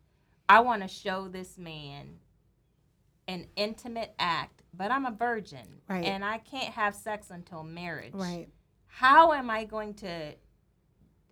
I 0.48 0.62
want 0.62 0.84
to 0.84 0.88
show 0.88 1.28
this 1.28 1.58
man 1.58 2.20
an 3.28 3.48
intimate 3.58 4.14
act, 4.20 4.62
but 4.78 4.92
I'm 4.92 5.06
a 5.06 5.12
virgin, 5.12 5.82
Right. 5.90 6.06
and 6.06 6.24
I 6.24 6.38
can't 6.38 6.74
have 6.74 6.96
sex 6.96 7.30
until 7.32 7.64
marriage. 7.64 8.14
Right. 8.14 8.48
How 8.86 9.34
am 9.34 9.50
I 9.50 9.66
going 9.66 9.94
to? 9.96 10.36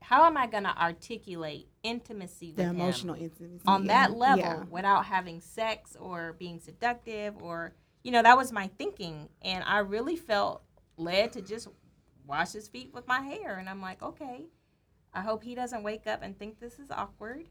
How 0.01 0.25
am 0.25 0.37
I 0.37 0.45
going 0.45 0.63
to 0.65 0.77
articulate 0.81 1.67
intimacy 1.81 2.47
with 2.49 2.57
The 2.57 2.63
him 2.65 2.75
emotional 2.75 3.15
intimacy. 3.15 3.63
on 3.65 3.85
yeah. 3.85 4.07
that 4.07 4.17
level 4.17 4.37
Yeah. 4.39 4.63
without 4.69 5.05
having 5.05 5.41
sex 5.41 5.95
or 5.99 6.33
being 6.33 6.59
seductive 6.59 7.41
or 7.41 7.73
you 8.03 8.11
know 8.11 8.21
that 8.21 8.37
was 8.37 8.51
my 8.51 8.67
thinking, 8.77 9.29
and 9.41 9.63
I 9.63 9.79
really 9.79 10.15
felt 10.15 10.61
led 10.97 11.33
to 11.33 11.41
just 11.41 11.67
wash 12.27 12.51
his 12.53 12.67
feet 12.67 12.93
with 12.93 13.07
my 13.07 13.21
hair, 13.21 13.57
and 13.57 13.67
I'm 13.67 13.81
like, 13.81 14.01
okay, 14.03 14.45
I 15.13 15.21
hope 15.21 15.43
he 15.43 15.55
doesn't 15.55 15.81
wake 15.83 16.05
up 16.05 16.21
and 16.21 16.37
think 16.37 16.59
this 16.59 16.77
is 16.77 16.91
awkward. 16.91 17.47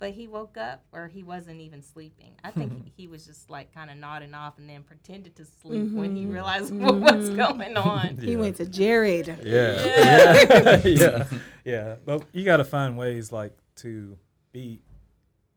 But 0.00 0.10
he 0.10 0.26
woke 0.28 0.56
up, 0.58 0.82
or 0.92 1.06
he 1.08 1.22
wasn't 1.22 1.60
even 1.60 1.80
sleeping. 1.80 2.34
I 2.42 2.50
think 2.50 2.92
he 2.96 3.06
was 3.06 3.24
just 3.26 3.48
like 3.48 3.72
kind 3.72 3.90
of 3.90 3.96
nodding 3.96 4.34
off, 4.34 4.58
and 4.58 4.68
then 4.68 4.82
pretended 4.82 5.36
to 5.36 5.44
sleep 5.44 5.92
when 5.92 6.16
he 6.16 6.24
Mhm. 6.24 6.32
realized 6.32 6.74
what 6.78 6.96
was 6.96 7.30
Mhm. 7.30 7.36
going 7.36 7.76
on. 7.76 8.16
He 8.18 8.32
Yeah. 8.32 8.38
went 8.38 8.56
to 8.56 8.66
Jared. 8.66 9.28
Yeah. 9.42 9.84
Yeah. 9.84 10.80
Yeah. 10.84 10.84
yeah. 10.84 11.24
Yeah. 11.64 11.96
But 12.04 12.24
you 12.32 12.44
got 12.44 12.58
to 12.58 12.64
find 12.64 12.98
ways 12.98 13.30
like 13.32 13.56
to 13.76 14.18
be 14.52 14.80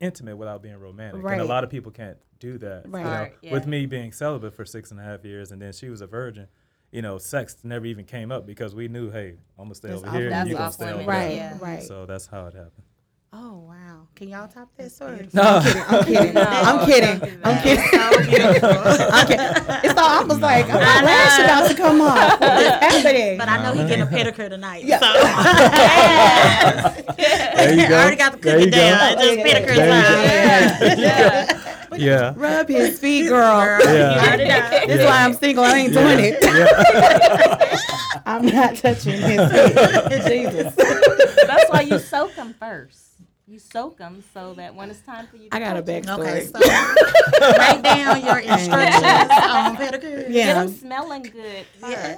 intimate 0.00 0.36
without 0.36 0.62
being 0.62 0.76
romantic. 0.78 1.22
Right. 1.22 1.32
And 1.32 1.40
a 1.40 1.44
lot 1.44 1.64
of 1.64 1.70
people 1.70 1.90
can't 1.90 2.16
do 2.38 2.56
that. 2.58 2.84
you 2.86 2.90
Right. 2.92 3.04
know. 3.04 3.10
Right, 3.10 3.32
yeah. 3.42 3.52
With 3.52 3.66
me 3.66 3.86
being 3.86 4.12
celibate 4.12 4.54
for 4.54 4.64
six 4.64 4.92
and 4.92 5.00
a 5.00 5.02
half 5.02 5.24
years 5.24 5.50
and 5.50 5.60
then 5.60 5.72
she 5.72 5.88
was 5.90 6.00
a 6.00 6.06
virgin, 6.06 6.46
you 6.92 7.02
know, 7.02 7.18
sex 7.18 7.56
never 7.64 7.84
even 7.86 8.04
came 8.04 8.30
up 8.30 8.46
because 8.46 8.74
we 8.76 8.86
knew, 8.86 9.10
hey, 9.10 9.30
I'm 9.58 9.64
going 9.64 9.70
to 9.70 9.74
stay 9.74 9.88
That's 9.88 10.00
over 10.02 10.08
off 10.10 10.14
here 10.14 10.30
and 10.30 10.48
you're 10.48 10.56
going 10.58 10.62
to 10.62 10.62
off 10.68 10.72
stay 10.74 10.84
over 10.92 10.98
limits, 10.98 11.06
there. 11.08 11.28
Right. 11.28 11.34
Yeah. 11.36 11.58
Right. 11.60 11.82
So 11.82 12.06
that's 12.06 12.26
how 12.26 12.46
it 12.46 12.54
happened. 12.54 12.84
Oh 13.30 13.58
wow! 13.68 14.06
Can 14.14 14.30
y'all 14.30 14.48
top 14.48 14.70
that 14.78 14.90
story? 14.90 15.28
No. 15.34 15.42
I'm 15.42 15.62
kidding. 16.06 16.34
I'm 16.34 16.86
kidding. 16.86 17.14
No, 17.42 17.42
I'm 17.44 17.62
kidding. 17.62 17.90
don't 17.90 18.22
do 18.22 18.24
I'm 18.24 18.24
kidding. 18.24 18.46
I'm 19.12 19.26
kidding. 19.26 19.46
It's 19.84 19.98
all. 20.00 20.08
I 20.08 20.24
was 20.26 20.40
like, 20.40 20.64
I'm 20.70 20.76
I 20.76 20.78
oh, 20.78 20.80
not 20.80 21.04
lash 21.04 21.38
know. 21.38 21.44
about 21.44 21.68
to 21.68 21.74
come 21.76 22.00
off. 22.00 22.40
What's 22.40 22.40
happening? 23.04 23.36
But 23.36 23.50
I 23.50 23.62
know 23.62 23.74
he's 23.74 23.86
getting 23.86 24.04
a 24.04 24.06
pedicure 24.06 24.48
tonight. 24.48 24.84
Yeah. 24.84 24.98
So. 24.98 25.12
There 27.58 27.74
you 27.74 27.82
I 27.84 27.88
go. 27.88 27.94
already 27.96 28.16
got 28.16 28.32
the 28.32 28.38
There 28.38 28.54
cookie 28.54 28.64
you 28.66 28.70
go. 28.70 28.76
down. 28.78 29.18
Just 29.18 29.36
Yeah. 29.36 29.44
pedicure 29.44 29.76
There 29.76 29.86
you 29.86 29.92
time. 29.92 30.96
go. 30.96 31.02
Yeah. 31.02 31.64
Yeah. 31.96 32.32
Rub 32.36 32.68
his 32.68 32.98
feet, 33.00 33.28
girl. 33.28 33.60
Girl, 33.64 33.80
Yeah. 33.82 34.14
you 34.14 34.20
already 34.20 34.44
know. 34.44 34.60
That's 34.70 34.88
Yeah. 34.88 35.04
why 35.06 35.24
I'm 35.24 35.34
single. 35.34 35.64
I 35.64 35.78
ain't 35.78 35.92
doing 35.92 36.18
it. 36.20 36.38
Yeah. 36.42 37.78
I'm 38.26 38.44
not 38.46 38.76
touching 38.76 39.20
his 39.20 39.50
feet. 39.50 39.74
Jesus. 40.28 40.74
That's 40.76 41.68
why 41.70 41.80
you 41.80 41.98
soak 41.98 42.34
them 42.36 42.54
first. 42.58 43.07
You 43.50 43.58
soak 43.58 43.96
them 43.96 44.22
so 44.34 44.52
that 44.54 44.74
when 44.74 44.90
it's 44.90 45.00
time 45.00 45.26
for 45.26 45.38
you 45.38 45.48
to 45.48 45.56
I 45.56 45.58
got 45.58 45.78
a 45.78 45.80
touch 45.80 45.88
'em, 45.88 46.02
backstory. 46.04 46.20
Okay, 46.20 46.44
so 46.44 46.58
write 47.58 47.82
down 47.82 48.20
your 48.22 48.38
instructions 48.40 49.04
on 49.04 49.74
pedicure. 49.76 50.30
Get 50.30 50.52
them 50.54 50.68
smelling 50.68 51.22
good 51.22 51.64
first 51.80 51.90
Yeah, 51.90 52.14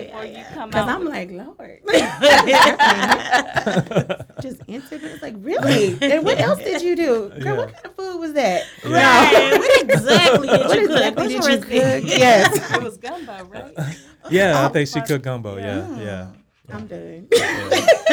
before 0.00 0.24
yeah, 0.26 0.38
you 0.38 0.44
come 0.54 0.68
Because 0.68 0.86
out. 0.86 0.90
I'm 0.90 1.00
with- 1.04 1.14
like, 1.14 1.30
Lord. 1.30 1.80
Just 4.42 4.60
intimate. 4.66 5.04
It's 5.04 5.22
like, 5.22 5.36
really? 5.38 5.96
And 6.02 6.22
what 6.22 6.38
else 6.38 6.58
did 6.58 6.82
you 6.82 6.96
do? 6.96 7.30
Girl, 7.30 7.38
Yeah. 7.42 7.56
what 7.56 7.72
kind 7.72 7.86
of 7.86 7.94
food 7.96 8.20
was 8.20 8.32
that? 8.34 8.64
Right. 8.84 9.56
What 9.58 9.82
exactly 9.90 10.48
did 10.48 10.66
What 10.66 10.78
you 10.80 10.88
cook? 10.88 10.96
exactly 10.96 11.36
What's 11.36 11.46
did 11.46 11.54
you 11.72 12.00
cook? 12.02 12.18
Yes. 12.18 12.72
it 12.76 12.82
was 12.82 12.98
gumbo, 12.98 13.44
right? 13.44 13.72
Yeah, 14.30 14.60
I 14.60 14.64
Oh, 14.66 14.68
think 14.68 14.88
she 14.88 15.00
cooked 15.00 15.24
gumbo. 15.24 15.56
Yeah, 15.56 15.98
yeah. 15.98 16.26
I'm 16.70 16.86
done. 16.86 17.28
yeah. 17.32 17.40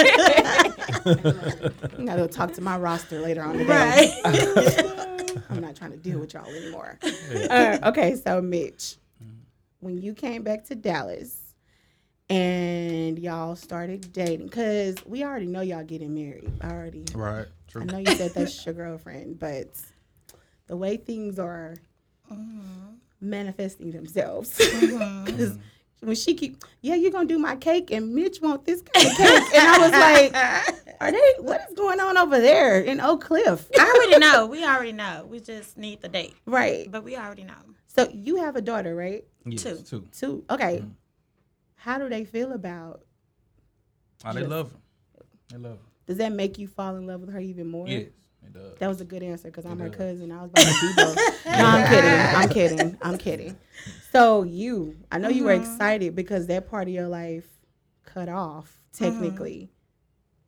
I 1.05 2.05
gotta 2.05 2.21
go 2.21 2.27
talk 2.27 2.53
to 2.53 2.61
my 2.61 2.77
roster 2.77 3.19
later 3.21 3.43
on 3.43 3.57
today. 3.57 4.13
Right. 4.25 5.41
I'm 5.49 5.61
not 5.61 5.75
trying 5.75 5.91
to 5.91 5.97
deal 5.97 6.19
with 6.19 6.33
y'all 6.33 6.53
anymore. 6.53 6.99
Yeah. 7.31 7.79
Uh, 7.83 7.89
okay, 7.89 8.15
so 8.15 8.41
Mitch, 8.41 8.97
when 9.79 9.97
you 10.01 10.13
came 10.13 10.43
back 10.43 10.65
to 10.65 10.75
Dallas 10.75 11.37
and 12.29 13.17
y'all 13.19 13.55
started 13.55 14.11
dating, 14.13 14.47
because 14.47 14.97
we 15.05 15.23
already 15.23 15.47
know 15.47 15.61
y'all 15.61 15.83
getting 15.83 16.13
married. 16.13 16.51
I 16.61 16.71
already, 16.71 17.05
Right. 17.13 17.45
I 17.75 17.83
know 17.85 17.97
you 17.97 18.15
said 18.15 18.33
that's 18.33 18.65
your 18.65 18.75
girlfriend, 18.75 19.39
but 19.39 19.67
the 20.67 20.75
way 20.77 20.97
things 20.97 21.39
are 21.39 21.75
Mm-hmm. 22.31 22.93
manifesting 23.19 23.91
themselves. 23.91 24.55
'Cause 24.57 25.57
when 26.01 26.15
she 26.15 26.33
keep, 26.33 26.63
yeah, 26.81 26.95
you're 26.95 27.11
gonna 27.11 27.27
do 27.27 27.39
my 27.39 27.55
cake, 27.55 27.91
and 27.91 28.13
Mitch 28.13 28.41
want 28.41 28.65
this 28.65 28.81
kind 28.81 29.07
of 29.07 29.17
cake, 29.17 29.53
and 29.55 29.67
I 29.67 29.77
was 29.79 29.91
like, 29.91 30.95
are 31.01 31.11
they? 31.11 31.33
What 31.39 31.61
is 31.69 31.75
going 31.75 31.99
on 31.99 32.17
over 32.17 32.39
there 32.39 32.79
in 32.81 32.99
Oak 32.99 33.21
Cliff? 33.25 33.69
I 33.79 33.93
already 33.95 34.19
know. 34.19 34.45
We 34.47 34.65
already 34.65 34.91
know. 34.93 35.25
We 35.29 35.39
just 35.39 35.77
need 35.77 36.01
the 36.01 36.09
date. 36.09 36.35
Right. 36.45 36.91
But 36.91 37.03
we 37.03 37.15
already 37.15 37.43
know. 37.43 37.53
So 37.87 38.09
you 38.13 38.37
have 38.37 38.55
a 38.55 38.61
daughter, 38.61 38.95
right? 38.95 39.23
Yes, 39.45 39.63
Two. 39.63 39.77
Two. 39.77 40.07
Two. 40.11 40.45
Okay. 40.49 40.79
Mhm. 40.79 40.91
How 41.75 41.97
do 41.97 42.09
they 42.09 42.25
feel 42.25 42.51
about? 42.53 43.03
Oh, 44.25 44.33
they 44.33 44.41
Yes. 44.41 44.49
love 44.49 44.71
her. 44.71 44.77
They 45.49 45.57
love 45.57 45.77
her. 45.77 45.85
Does 46.07 46.17
that 46.17 46.31
make 46.31 46.57
you 46.57 46.67
fall 46.67 46.95
in 46.95 47.05
love 47.07 47.21
with 47.21 47.31
her 47.31 47.39
even 47.39 47.67
more? 47.67 47.87
Yes, 47.87 48.09
it 48.45 48.53
does. 48.53 48.77
That 48.79 48.87
was 48.87 49.01
a 49.01 49.05
good 49.05 49.23
answer 49.23 49.49
because 49.49 49.65
I'm 49.65 49.79
It 49.81 49.83
her 49.85 49.89
cousin. 49.89 50.31
I 50.31 50.41
was 50.43 50.51
about 50.51 50.65
to 50.65 50.79
be 50.79 50.93
both. 50.93 51.15
no, 51.45 51.65
I'm 51.65 51.87
kidding. 51.89 52.19
I'm 52.19 52.49
kidding. 52.49 52.97
I'm 53.01 53.17
kidding. 53.17 53.57
So 54.11 54.43
you, 54.43 54.97
I 55.11 55.17
know 55.19 55.29
you 55.29 55.45
were 55.45 55.51
Mhm. 55.51 55.61
excited 55.61 56.15
because 56.15 56.47
that 56.47 56.67
part 56.69 56.87
of 56.87 56.93
your 56.93 57.07
life 57.07 57.47
cut 58.03 58.27
off 58.29 58.81
technically. 58.91 59.71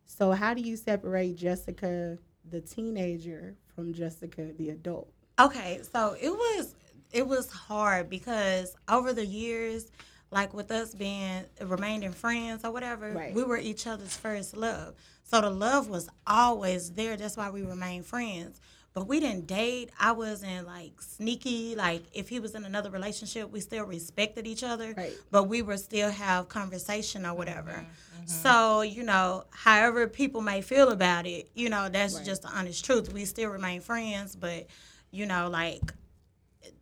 So 0.06 0.32
how 0.32 0.54
do 0.54 0.62
you 0.62 0.76
separate 0.76 1.36
Jessica, 1.38 2.17
the 2.43 2.62
teenager, 2.62 3.56
from 3.73 3.93
Jessica, 3.93 4.52
the 4.58 4.69
adult? 4.69 5.12
Okay, 5.39 5.82
so 5.91 6.15
it 6.19 6.30
was 6.30 6.76
it 7.12 7.28
was 7.28 7.49
hard 7.52 8.10
because 8.10 8.76
over 8.89 9.13
the 9.13 9.26
years, 9.26 9.91
like 10.32 10.54
with 10.54 10.71
us 10.71 10.95
being 10.95 11.45
remaining 11.62 12.12
friends 12.12 12.65
or 12.65 12.71
whatever, 12.71 13.13
Right. 13.13 13.34
we 13.36 13.43
were 13.43 13.58
each 13.58 13.86
other's 13.88 14.15
first 14.17 14.58
love. 14.58 14.95
So 15.23 15.39
the 15.41 15.49
love 15.52 15.88
was 15.89 16.10
always 16.28 16.91
there. 16.91 17.15
That's 17.15 17.38
why 17.38 17.49
we 17.52 17.62
remained 17.62 18.06
friends. 18.08 18.60
But 18.93 19.08
we 19.08 19.19
didn't 19.19 19.47
date. 19.47 19.89
I 19.99 20.12
wasn't 20.12 20.67
like 20.67 21.01
sneaky. 21.01 21.75
Like 21.75 22.03
if 22.13 22.29
he 22.29 22.39
was 22.39 22.53
in 22.53 22.63
another 22.63 22.91
relationship, 22.91 23.51
we 23.51 23.60
still 23.60 23.86
respected 23.86 24.45
each 24.45 24.63
other. 24.63 24.93
Right. 24.95 25.13
But 25.32 25.43
we 25.45 25.62
would 25.63 25.79
still 25.79 26.12
have 26.12 26.47
conversation 26.47 27.25
or 27.25 27.34
whatever. 27.34 27.71
Mm-hmm, 27.71 27.82
mm-hmm. 27.82 28.27
So, 28.27 28.82
you 28.82 29.01
know, 29.03 29.45
however 29.49 30.08
people 30.08 30.41
may 30.41 30.62
feel 30.62 30.89
about 30.89 31.25
it, 31.25 31.49
you 31.56 31.69
know, 31.69 31.89
that's 31.89 32.15
Right. 32.15 32.25
just 32.25 32.43
the 32.43 32.49
honest 32.49 32.86
truth. 32.86 33.12
We 33.12 33.25
still 33.25 33.49
remain 33.49 33.82
friends, 33.82 34.36
but 34.36 34.67
you 35.10 35.25
know, 35.25 35.49
like 35.49 35.93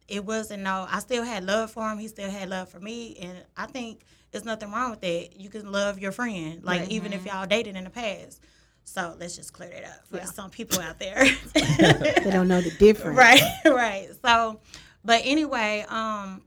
it 0.10 0.26
wasn't 0.26 0.64
no 0.64 0.86
I 0.92 1.00
still 1.00 1.24
had 1.24 1.46
love 1.46 1.72
for 1.72 1.90
him, 1.90 1.98
he 1.98 2.10
still 2.10 2.30
had 2.30 2.50
love 2.50 2.68
for 2.68 2.80
me, 2.80 3.16
and 3.22 3.38
I 3.56 3.68
think 3.68 4.02
there's 4.32 4.46
nothing 4.46 4.72
wrong 4.72 4.92
with 4.92 5.02
that. 5.02 5.40
You 5.40 5.50
can 5.50 5.72
love 5.72 6.00
your 6.00 6.12
friend, 6.12 6.62
like 6.64 6.82
Right. 6.82 6.92
even 6.92 7.14
if 7.14 7.22
mm-hmm. 7.24 7.38
y'all 7.38 7.48
dated 7.48 7.78
in 7.78 7.86
the 7.86 7.90
past. 7.90 8.42
So 8.84 9.16
let's 9.20 9.36
just 9.36 9.54
clear 9.54 9.70
that 9.70 9.86
up 9.86 10.08
for 10.08 10.18
Yeah. 10.18 10.26
some 10.26 10.50
people 10.50 10.80
out 10.80 11.00
there. 11.00 11.26
They 11.54 12.30
don't 12.32 12.48
know 12.48 12.62
the 12.62 12.72
difference. 12.72 13.18
right, 13.18 13.42
right. 13.66 14.10
So, 14.24 14.60
but 15.04 15.22
anyway, 15.24 15.86
um, 15.88 16.42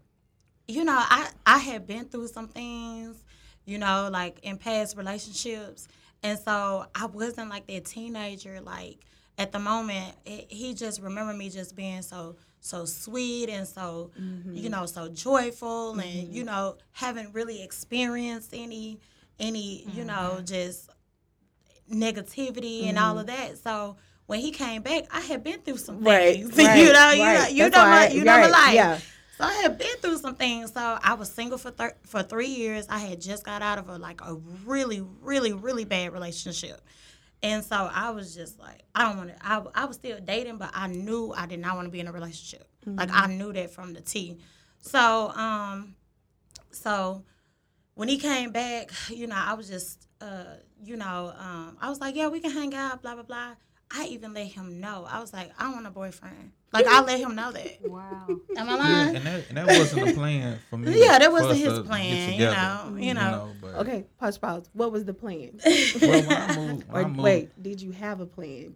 you 0.68 0.84
know, 0.84 0.96
I 0.96 1.28
I 1.46 1.58
had 1.58 1.86
been 1.86 2.06
through 2.06 2.28
some 2.28 2.48
things, 2.48 3.16
you 3.64 3.78
know, 3.78 4.08
like 4.12 4.40
in 4.42 4.58
past 4.58 4.96
relationships, 4.96 5.88
and 6.22 6.38
so 6.38 6.86
I 6.94 7.06
wasn't 7.06 7.50
like 7.50 7.66
that 7.66 7.84
teenager. 7.86 8.60
Like 8.60 8.98
at 9.38 9.52
the 9.52 9.58
moment, 9.58 10.14
it, 10.24 10.46
he 10.50 10.74
just 10.74 11.00
remembered 11.00 11.36
me 11.36 11.50
just 11.50 11.74
being 11.76 12.02
so 12.02 12.36
so 12.64 12.86
sweet 12.86 13.50
and 13.50 13.68
so 13.68 14.10
mm-hmm. 14.18 14.54
you 14.56 14.70
know 14.70 14.86
so 14.86 15.06
joyful 15.08 15.92
and 15.92 16.02
mm-hmm. 16.02 16.32
you 16.32 16.44
know 16.44 16.76
haven't 16.92 17.34
really 17.34 17.62
experienced 17.62 18.54
any 18.54 18.98
any 19.38 19.82
you 19.92 20.04
mm-hmm. 20.04 20.06
know 20.06 20.40
just 20.42 20.88
negativity 21.92 22.84
and 22.84 22.98
all 22.98 23.18
of 23.18 23.26
that 23.26 23.58
so 23.58 23.96
when 24.26 24.40
he 24.40 24.50
came 24.50 24.82
back 24.82 25.04
i 25.10 25.20
had 25.20 25.44
been 25.44 25.60
through 25.60 25.76
some 25.76 26.02
things 26.02 26.56
right, 26.56 26.78
you 26.78 26.92
know 26.92 27.10
you 27.10 27.18
know 27.18 27.24
right. 27.24 27.52
you 27.52 27.62
That's 27.70 27.76
know 27.76 27.84
my 27.84 28.08
you 28.08 28.24
know 28.24 28.38
my 28.38 28.46
life 28.46 28.74
yeah. 28.74 28.98
so 29.38 29.44
I 29.44 29.52
had 29.54 29.78
been 29.78 29.96
through 30.00 30.18
some 30.18 30.36
things. 30.36 30.72
So 30.72 30.98
I 31.02 31.14
was 31.14 31.28
single 31.28 31.58
for 31.58 31.72
thir- 31.72 31.96
for 32.06 32.22
three 32.22 32.46
years. 32.46 32.86
I 32.88 32.98
had 33.00 33.20
just 33.20 33.44
got 33.44 33.62
out 33.62 33.78
of 33.78 33.88
a 33.88 33.98
like 33.98 34.20
a 34.20 34.36
really, 34.64 35.04
really, 35.20 35.52
really 35.52 35.84
bad 35.84 36.12
relationship, 36.12 36.80
and 37.42 37.64
so 37.64 37.90
I 37.92 38.10
was 38.10 38.32
just 38.32 38.60
like, 38.60 38.84
I 38.94 39.02
don't 39.02 39.16
want 39.18 39.30
to. 39.30 39.36
I, 39.44 39.62
I 39.74 39.84
was 39.86 39.96
still 39.96 40.20
dating, 40.20 40.58
but 40.58 40.70
I 40.72 40.86
knew 40.86 41.34
I 41.36 41.46
did 41.46 41.58
not 41.58 41.74
want 41.74 41.86
to 41.86 41.90
be 41.90 41.98
in 41.98 42.06
a 42.06 42.12
relationship. 42.12 42.68
Like 42.86 43.10
I 43.12 43.26
knew 43.26 43.52
that 43.52 43.70
from 43.72 43.92
the 43.92 44.00
T. 44.00 44.38
So 44.78 45.30
um, 45.30 45.96
so 46.70 47.24
when 47.94 48.08
he 48.08 48.18
came 48.18 48.50
back, 48.50 48.90
you 49.08 49.26
know, 49.26 49.36
I 49.36 49.54
was 49.54 49.68
just, 49.68 50.06
uh, 50.24 50.44
you 50.82 50.96
know, 50.96 51.32
um, 51.38 51.76
I 51.80 51.88
was 51.90 52.00
like, 52.00 52.16
yeah, 52.16 52.28
we 52.28 52.40
can 52.40 52.50
hang 52.50 52.74
out, 52.74 53.02
blah 53.02 53.14
blah 53.14 53.22
blah. 53.24 53.54
I 53.96 54.06
even 54.06 54.32
let 54.32 54.46
him 54.48 54.80
know. 54.80 55.06
I 55.08 55.20
was 55.20 55.32
like, 55.32 55.50
I 55.58 55.70
want 55.72 55.86
a 55.86 55.90
boyfriend. 55.90 56.52
Like 56.72 56.86
I 56.86 57.00
let 57.02 57.20
him 57.20 57.34
know 57.36 57.52
that. 57.52 57.78
Wow. 57.88 58.26
Am 58.56 58.68
I 58.68 58.72
Yeah, 58.72 58.76
lying? 59.04 59.16
and 59.16 59.26
that, 59.26 59.48
and 59.48 59.56
that 59.58 59.66
wasn't 59.68 60.08
a 60.10 60.12
plan 60.14 60.58
for 60.68 60.78
me. 60.78 61.00
Yeah, 61.04 61.18
that 61.18 61.30
wasn't 61.30 61.58
his 61.58 61.74
to 61.74 61.78
get 61.82 61.86
plan, 61.86 62.32
you 62.34 62.38
know, 62.46 62.96
you 62.98 63.14
know. 63.14 63.52
but- 63.60 63.74
Okay, 63.82 64.06
pause, 64.18 64.38
pause. 64.38 64.68
What 64.72 64.90
was 64.90 65.04
the 65.04 65.14
plan? 65.14 65.60
Well, 65.64 66.22
when 66.22 66.32
I 66.32 66.56
moved, 66.56 66.84
when 66.88 66.96
Or 66.96 67.04
I 67.04 67.08
moved, 67.08 67.20
wait, 67.20 67.62
did 67.62 67.80
you 67.80 67.92
have 67.92 68.20
a 68.20 68.26
plan? 68.26 68.74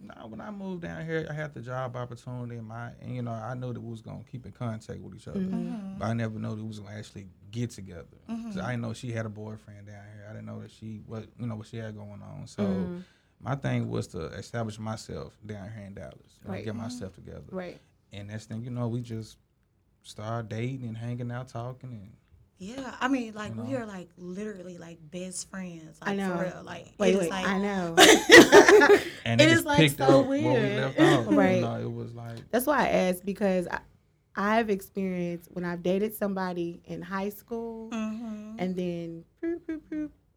Nah, 0.00 0.26
when 0.28 0.40
I 0.40 0.50
moved 0.50 0.82
down 0.82 1.04
here, 1.04 1.26
I 1.28 1.32
had 1.32 1.52
the 1.54 1.60
job 1.60 1.96
opportunity, 1.96 2.56
and 2.56 2.66
my, 2.68 2.90
and 3.00 3.16
you 3.16 3.22
know, 3.22 3.32
I 3.32 3.54
knew 3.54 3.72
that 3.72 3.80
we 3.80 3.90
was 3.90 4.02
gonna 4.02 4.22
keep 4.30 4.46
in 4.46 4.52
contact 4.52 5.00
with 5.00 5.14
each 5.16 5.26
other, 5.26 5.40
Mm-hmm. 5.40 5.98
but 5.98 6.04
I 6.06 6.12
never 6.12 6.38
knew 6.38 6.50
that 6.50 6.62
we 6.62 6.68
was 6.68 6.78
gonna 6.78 6.96
actually 6.96 7.26
get 7.50 7.70
together. 7.70 8.06
So 8.52 8.60
I 8.62 8.70
didn't 8.72 8.82
know 8.82 8.92
she 8.92 9.10
had 9.12 9.26
a 9.26 9.30
boyfriend 9.30 9.86
down 9.86 10.04
here. 10.14 10.26
I 10.28 10.32
didn't 10.32 10.46
know 10.46 10.60
that 10.60 10.70
she 10.70 11.00
what 11.06 11.26
you 11.38 11.46
know 11.46 11.56
what 11.56 11.66
she 11.66 11.78
had 11.78 11.96
going 11.96 12.22
on. 12.22 12.46
So 12.46 12.62
Mm-hmm. 12.62 12.96
my 13.40 13.56
thing 13.56 13.88
was 13.88 14.06
to 14.08 14.26
establish 14.26 14.78
myself 14.78 15.36
down 15.44 15.70
here 15.76 15.84
in 15.86 15.94
Dallas, 15.94 16.38
know, 16.44 16.50
Right. 16.52 16.64
get 16.64 16.74
myself 16.76 17.14
together. 17.14 17.42
Right. 17.50 17.80
And 18.12 18.28
next 18.28 18.46
thing 18.46 18.62
you 18.62 18.70
know, 18.70 18.86
we 18.88 19.00
just 19.00 19.36
started 20.02 20.48
dating 20.48 20.86
and 20.86 20.96
hanging 20.96 21.32
out, 21.32 21.48
talking, 21.48 21.90
and 21.90 22.12
Yeah, 22.58 22.94
I 23.00 23.08
mean, 23.08 23.34
like 23.34 23.54
You 23.54 23.62
we 23.62 23.74
are 23.76 23.84
like 23.84 24.08
literally 24.16 24.78
like 24.78 24.98
best 25.10 25.50
friends. 25.50 25.98
Like, 26.00 26.10
I 26.10 26.14
know. 26.16 26.36
For 26.36 26.42
real. 26.44 26.62
Like 26.64 26.86
Wait, 26.98 27.10
it 27.10 27.14
is 27.14 27.20
wait. 27.22 27.30
like 27.30 27.46
I 27.46 27.58
know. 27.58 27.94
and 29.26 29.40
It 29.40 29.48
it, 29.48 29.52
is, 29.52 29.64
like, 29.64 29.76
picked 29.78 29.98
so 29.98 30.04
up 30.20 30.26
where 30.26 30.40
we 30.40 30.44
weird. 30.48 30.94
Right. 31.28 31.56
You 31.56 31.60
know, 31.62 31.80
it 31.80 31.92
was 31.92 32.14
like 32.14 32.38
That's 32.50 32.66
why 32.66 32.84
I 32.84 32.88
asked 32.88 33.24
because 33.26 33.68
I, 33.70 33.80
I've 34.36 34.70
experienced 34.70 35.50
when 35.52 35.64
I've 35.64 35.82
dated 35.82 36.14
somebody 36.14 36.80
in 36.86 37.02
high 37.02 37.28
school 37.30 37.90
Mhm. 37.90 38.54
and 38.58 38.74
then 38.76 39.24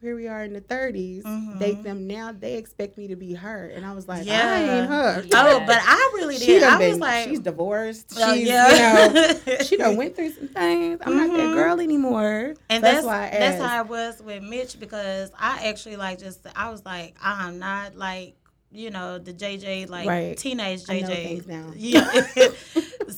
here 0.01 0.15
we 0.15 0.27
are 0.27 0.43
in 0.43 0.53
the 0.53 0.61
30s, 0.61 1.23
Mhm. 1.25 1.59
date 1.59 1.83
them 1.83 2.07
now, 2.07 2.31
they 2.31 2.55
expect 2.55 2.97
me 2.97 3.07
to 3.09 3.15
be 3.17 3.33
her. 3.33 3.65
And 3.67 3.85
I 3.85 3.93
was 3.93 4.07
like, 4.07 4.21
I 4.21 4.23
Yeah. 4.23 4.79
ain't 4.81 4.87
her. 4.87 5.23
Yeah. 5.27 5.43
Oh, 5.45 5.59
but 5.65 5.79
I 5.81 6.11
really 6.15 6.37
did. 6.37 6.61
done 6.61 6.73
I 6.73 6.77
was 6.77 6.91
been, 6.93 6.99
like, 7.01 7.27
she's 7.27 7.39
divorced. 7.39 8.13
well, 8.15 8.33
she's, 8.35 8.47
yeah. 8.47 9.07
you 9.07 9.13
know, 9.13 9.57
she 9.65 9.75
done 9.77 9.97
went 9.97 10.15
through 10.15 10.31
some 10.31 10.47
things. 10.47 10.99
I'm 11.03 11.17
not 11.17 11.35
that 11.35 11.49
Mhm. 11.49 11.53
girl 11.53 11.79
anymore. 11.81 12.53
And 12.69 12.81
that's, 12.83 12.97
that's 12.97 13.05
why 13.07 13.27
I 13.27 13.39
that's 13.39 13.61
how 13.61 13.81
it 13.83 13.89
was 13.89 14.21
with 14.21 14.41
Mitch 14.43 14.79
because 14.79 15.31
I 15.37 15.67
actually 15.67 15.97
like 15.97 16.19
just 16.19 16.39
I 16.55 16.69
was 16.69 16.85
like 16.85 17.15
I'm 17.21 17.59
not 17.59 17.95
like 17.97 18.35
you 18.71 18.91
know 18.91 19.17
the 19.17 19.33
JJ 19.33 19.89
like 19.89 20.07
Right. 20.07 20.37
teenage 20.37 20.83
I 20.87 20.93
JJ. 20.93 21.01
know 21.01 21.07
things 21.07 21.47
now. 21.47 21.71
Yeah, 21.75 22.03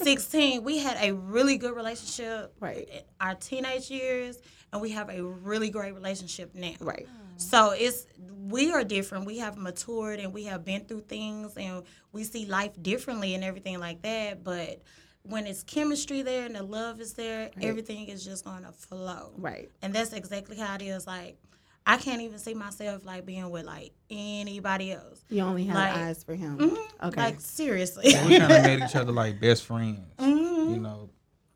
sixteen. 0.04 0.64
We 0.64 0.78
had 0.80 0.98
a 1.02 1.14
really 1.14 1.58
good 1.58 1.76
relationship 1.76 2.54
Right. 2.60 2.88
in 2.90 3.02
our 3.20 3.36
teenage 3.36 3.90
years, 3.90 4.38
and 4.72 4.82
we 4.82 4.92
have 4.92 5.10
a 5.10 5.24
really 5.24 5.70
great 5.70 5.94
relationship 5.94 6.54
now. 6.56 6.74
right. 6.82 7.08
So 7.38 7.72
it's 7.72 8.06
we 8.48 8.72
are 8.72 8.84
different. 8.84 9.26
We 9.26 9.40
have 9.40 9.58
matured 9.58 10.20
and 10.20 10.32
we 10.34 10.44
have 10.46 10.64
been 10.66 10.86
through 10.86 11.02
things 11.02 11.56
and 11.58 11.84
we 12.12 12.24
see 12.24 12.46
life 12.46 12.72
differently 12.82 13.34
and 13.34 13.44
everything 13.44 13.80
like 13.80 14.02
that. 14.04 14.44
But 14.44 14.82
when 15.24 15.48
it's 15.48 15.64
chemistry 15.64 16.22
there 16.22 16.46
and 16.46 16.56
the 16.56 16.62
love 16.64 17.00
is 17.00 17.14
there, 17.14 17.50
everything 17.62 18.08
is 18.10 18.24
just 18.26 18.46
gonna 18.46 18.72
flow. 18.72 19.34
Right. 19.38 19.72
And 19.82 19.94
that's 19.94 20.14
exactly 20.14 20.58
how 20.58 20.76
it 20.76 20.82
is. 20.84 21.08
Like 21.08 21.38
I 21.86 21.98
can't 21.98 22.22
even 22.22 22.38
see 22.38 22.54
myself 22.54 23.04
like 23.06 23.26
being 23.26 23.50
with 23.50 23.65
like 23.65 23.91
anybody 24.10 24.91
else. 24.91 25.24
You 25.30 25.41
only 25.41 25.63
have 25.65 25.76
Like- 25.76 25.96
eyes 25.96 26.24
for 26.24 26.36
him. 26.36 26.58
Mhm. 26.58 27.08
Okay. 27.08 27.22
Like 27.22 27.41
seriously. 27.41 28.04
we 28.28 28.38
kind 28.39 28.44
of 28.44 28.50
made 28.63 28.80
each 28.84 28.96
other 28.96 29.12
like 29.12 29.39
best 29.39 29.63
friends. 29.65 30.00
Mhm. 30.17 30.74
You 30.76 30.80
know, 30.80 31.10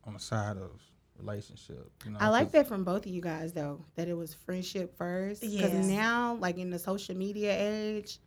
on 0.04 0.14
the 0.14 0.20
side 0.20 0.56
of 0.56 0.70
relationship. 1.18 1.90
You 2.04 2.10
know, 2.12 2.18
I 2.20 2.28
like 2.28 2.52
that 2.52 2.66
from 2.68 2.84
both 2.84 3.06
of 3.06 3.12
you 3.12 3.20
guys 3.22 3.52
though, 3.52 3.84
that 3.94 4.08
it 4.08 4.14
was 4.14 4.34
friendship 4.34 4.96
first. 4.98 5.40
Because 5.40 5.72
Yes. 5.72 5.86
now, 5.86 6.34
like 6.40 6.58
in 6.58 6.70
the 6.70 6.78
social 6.78 7.16
media 7.16 7.56
age, 7.58 8.18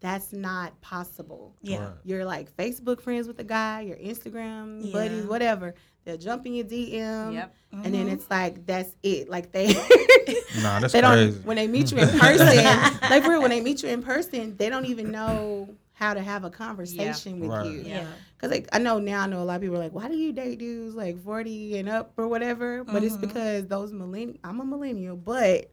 that's 0.00 0.32
not 0.32 0.80
possible. 0.80 1.54
Yeah. 1.62 1.78
Right. 1.84 1.94
You're 2.04 2.24
like 2.24 2.56
Facebook 2.56 3.00
friends 3.00 3.26
with 3.28 3.38
a 3.38 3.44
guy, 3.44 3.82
your 3.82 3.96
Instagram 3.96 4.80
Yeah. 4.84 4.92
buddies, 4.92 5.24
whatever. 5.26 5.74
They'll 6.04 6.18
jump 6.18 6.46
in 6.46 6.54
your 6.54 6.64
DM, 6.64 7.34
Yep. 7.34 7.54
and 7.72 7.82
Mm-hmm. 7.84 7.92
then 7.92 8.08
it's 8.08 8.28
like 8.30 8.66
that's 8.66 8.94
it. 9.02 9.28
Like 9.30 9.52
they, 9.52 9.66
Nah, 10.62 10.80
that's 10.80 10.92
they 10.92 11.00
don't 11.00 11.12
crazy. 11.14 11.38
when 11.44 11.56
they 11.56 11.66
meet 11.68 11.90
you 11.92 11.98
in 11.98 12.08
person. 12.18 12.46
like 13.10 13.22
for 13.22 13.30
real, 13.30 13.40
when 13.40 13.50
they 13.50 13.60
meet 13.60 13.82
you 13.82 13.88
in 13.88 14.02
person, 14.02 14.56
they 14.56 14.68
don't 14.68 14.84
even 14.86 15.10
know 15.10 15.68
how 15.94 16.12
to 16.14 16.20
have 16.20 16.44
a 16.44 16.50
conversation 16.50 17.38
with 17.40 17.50
Right. 17.50 17.66
you. 17.66 17.82
Yeah. 17.86 18.06
Cause 18.38 18.50
like 18.50 18.68
I 18.72 18.78
know 18.78 18.98
now, 18.98 19.22
I 19.22 19.26
know 19.28 19.40
a 19.40 19.44
lot 19.44 19.54
of 19.56 19.60
people 19.62 19.76
are 19.76 19.78
like, 19.78 19.92
why 19.92 20.08
do 20.08 20.16
you 20.16 20.32
date 20.32 20.58
dudes 20.58 20.94
like 20.96 21.22
forty 21.22 21.78
and 21.78 21.88
up 21.88 22.12
or 22.16 22.26
whatever? 22.26 22.82
But 22.84 23.04
it's 23.04 23.16
Mhm. 23.16 23.20
because 23.22 23.66
those 23.68 23.92
millennial. 23.92 24.38
I'm 24.42 24.60
a 24.60 24.64
millennial, 24.64 25.16
but 25.16 25.70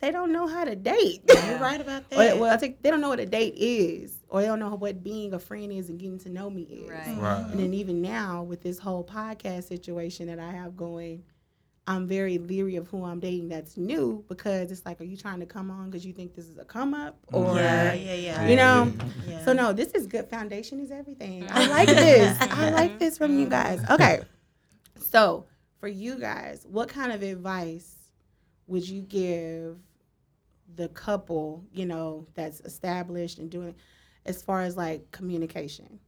they 0.00 0.10
don't 0.10 0.32
know 0.32 0.48
how 0.48 0.64
to 0.64 0.74
date. 0.74 1.22
You're 1.46 1.58
right 1.58 1.80
about 1.80 2.02
Or, 2.12 2.16
that. 2.18 2.38
well, 2.38 2.52
I 2.52 2.56
think 2.56 2.82
they 2.82 2.90
don't 2.90 3.00
know 3.00 3.08
what 3.08 3.20
a 3.20 3.26
date 3.26 3.54
is, 3.56 4.12
or 4.32 4.40
they 4.40 4.46
don't 4.46 4.58
know 4.58 4.74
what 4.74 5.04
being 5.04 5.34
a 5.34 5.38
friend 5.38 5.70
is 5.70 5.90
and 5.90 5.98
getting 5.98 6.18
to 6.18 6.30
know 6.30 6.48
me 6.48 6.62
is. 6.62 6.88
Right. 6.88 7.18
Right. 7.18 7.44
And 7.50 7.60
then 7.60 7.74
even 7.74 8.00
now 8.00 8.42
with 8.42 8.62
this 8.62 8.78
whole 8.78 9.04
podcast 9.04 9.64
situation 9.64 10.26
that 10.28 10.38
I 10.38 10.50
have 10.50 10.74
going, 10.74 11.22
I'm 11.86 12.08
very 12.08 12.38
leery 12.38 12.76
of 12.76 12.88
who 12.88 13.04
I'm 13.04 13.20
dating 13.20 13.50
that's 13.50 13.76
new 13.76 14.24
because 14.28 14.72
it's 14.72 14.86
like, 14.86 15.02
are 15.02 15.04
you 15.04 15.18
trying 15.18 15.40
to 15.40 15.46
come 15.46 15.70
on 15.70 15.90
because 15.90 16.06
you 16.06 16.14
think 16.14 16.34
this 16.34 16.46
is 16.46 16.56
a 16.56 16.64
come 16.64 16.94
up 16.94 17.18
or 17.30 17.56
yeah, 17.56 17.92
yeah, 17.92 18.14
yeah. 18.14 18.48
you 18.48 18.56
know? 18.56 18.90
Yeah. 19.28 19.44
So 19.44 19.52
no, 19.52 19.74
this 19.74 19.88
is 19.88 20.06
good. 20.06 20.26
Foundation 20.30 20.80
is 20.80 20.90
everything. 20.90 21.46
I 21.50 21.66
like 21.66 21.88
this. 21.88 22.40
I 22.40 22.70
like 22.74 22.98
this 22.98 23.18
from 23.18 23.38
you 23.38 23.46
guys. 23.46 23.84
Okay. 23.90 24.22
So 24.96 25.44
for 25.78 25.88
you 25.88 26.18
guys, 26.18 26.66
what 26.70 26.88
kind 26.88 27.12
of 27.12 27.22
advice 27.22 27.96
would 28.66 28.88
you 28.88 29.02
give 29.02 29.76
the 30.74 30.88
couple, 30.88 31.66
you 31.70 31.84
know, 31.84 32.26
that's 32.32 32.60
established 32.60 33.38
and 33.38 33.50
doing 33.50 33.74
as 34.26 34.42
far 34.42 34.62
as 34.62 34.76
like 34.76 35.10
communication? 35.10 35.98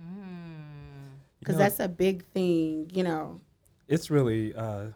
Mm. 0.00 1.18
Because 1.38 1.54
You 1.54 1.58
know, 1.58 1.64
that's 1.64 1.80
a 1.80 1.88
big 1.88 2.24
thing, 2.26 2.90
you 2.92 3.02
know. 3.02 3.40
it's 3.86 4.10
really 4.10 4.54
uh, 4.54 4.86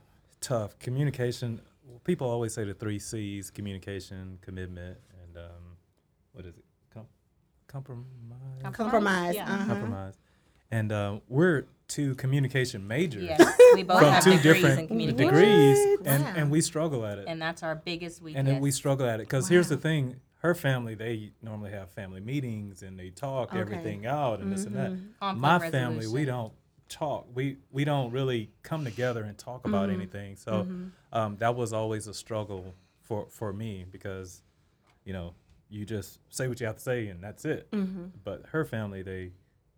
tough. 0.40 0.78
Communication. 0.78 1.60
People 2.04 2.28
always 2.28 2.52
say 2.52 2.64
the 2.64 2.74
three 2.74 2.98
C's: 2.98 3.50
communication, 3.50 4.38
commitment, 4.40 4.98
and 5.22 5.36
um, 5.38 5.76
what 6.32 6.44
is 6.46 6.56
it? 6.56 6.64
Com- 6.92 7.06
compromise. 7.68 8.04
Compromise. 8.72 9.34
Yeah. 9.36 9.44
Uh-huh. 9.52 9.66
Compromise. 9.66 10.14
And 10.70 10.90
uh, 10.90 11.20
we're 11.28 11.66
two 11.86 12.14
communication 12.14 12.88
majors 12.88 13.24
Yes, 13.24 13.58
we 13.74 13.82
both 13.82 13.98
from 14.00 14.12
have 14.12 14.24
two 14.24 14.30
degrees 14.30 14.42
different 14.54 14.80
in 14.80 14.88
communication, 14.88 15.26
degrees, 15.34 15.78
What? 15.98 16.06
and, 16.06 16.24
Wow. 16.24 16.32
and 16.36 16.50
we 16.50 16.60
struggle 16.62 17.04
at 17.04 17.18
it. 17.18 17.26
and 17.28 17.40
that's 17.42 17.62
our 17.62 17.74
biggest 17.74 18.22
weakness. 18.22 18.38
and 18.40 18.48
then 18.48 18.60
we 18.62 18.70
struggle 18.70 19.06
at 19.06 19.20
it 19.20 19.24
because 19.28 19.46
here's 19.48 19.68
the 19.68 19.76
thing: 19.76 20.16
her 20.42 20.54
family 20.56 20.94
they 20.96 21.30
normally 21.40 21.70
have 21.70 21.88
family 21.90 22.20
meetings 22.20 22.82
and 22.82 22.98
they 22.98 23.10
talk 23.10 23.50
Okay. 23.50 23.60
everything 23.60 24.06
out 24.06 24.40
and 24.40 24.50
this 24.52 24.66
and 24.66 24.74
that. 24.76 24.90
Conflict 25.20 25.40
My 25.40 25.70
family, 25.70 26.06
we 26.08 26.24
don't 26.24 26.52
talk. 26.88 27.26
We 27.34 27.58
we 27.70 27.84
don't 27.84 28.10
really 28.10 28.50
come 28.62 28.84
together 28.84 29.22
and 29.22 29.38
talk 29.38 29.64
about 29.64 29.88
Mhm. 29.88 29.92
anything. 29.94 30.36
So 30.36 30.64
Mhm. 30.64 30.90
um, 31.12 31.36
that 31.38 31.54
was 31.54 31.72
always 31.72 32.08
a 32.08 32.14
struggle 32.14 32.74
for 33.02 33.28
for 33.30 33.52
me 33.52 33.84
because 33.90 34.42
you 35.04 35.12
know 35.12 35.34
you 35.68 35.84
just 35.86 36.18
say 36.28 36.48
what 36.48 36.60
you 36.60 36.66
have 36.66 36.76
to 36.76 36.82
say 36.82 37.06
and 37.08 37.22
that's 37.22 37.44
it. 37.44 37.70
Mhm. 37.70 38.10
But 38.24 38.46
her 38.46 38.64
family, 38.64 39.02
they 39.02 39.32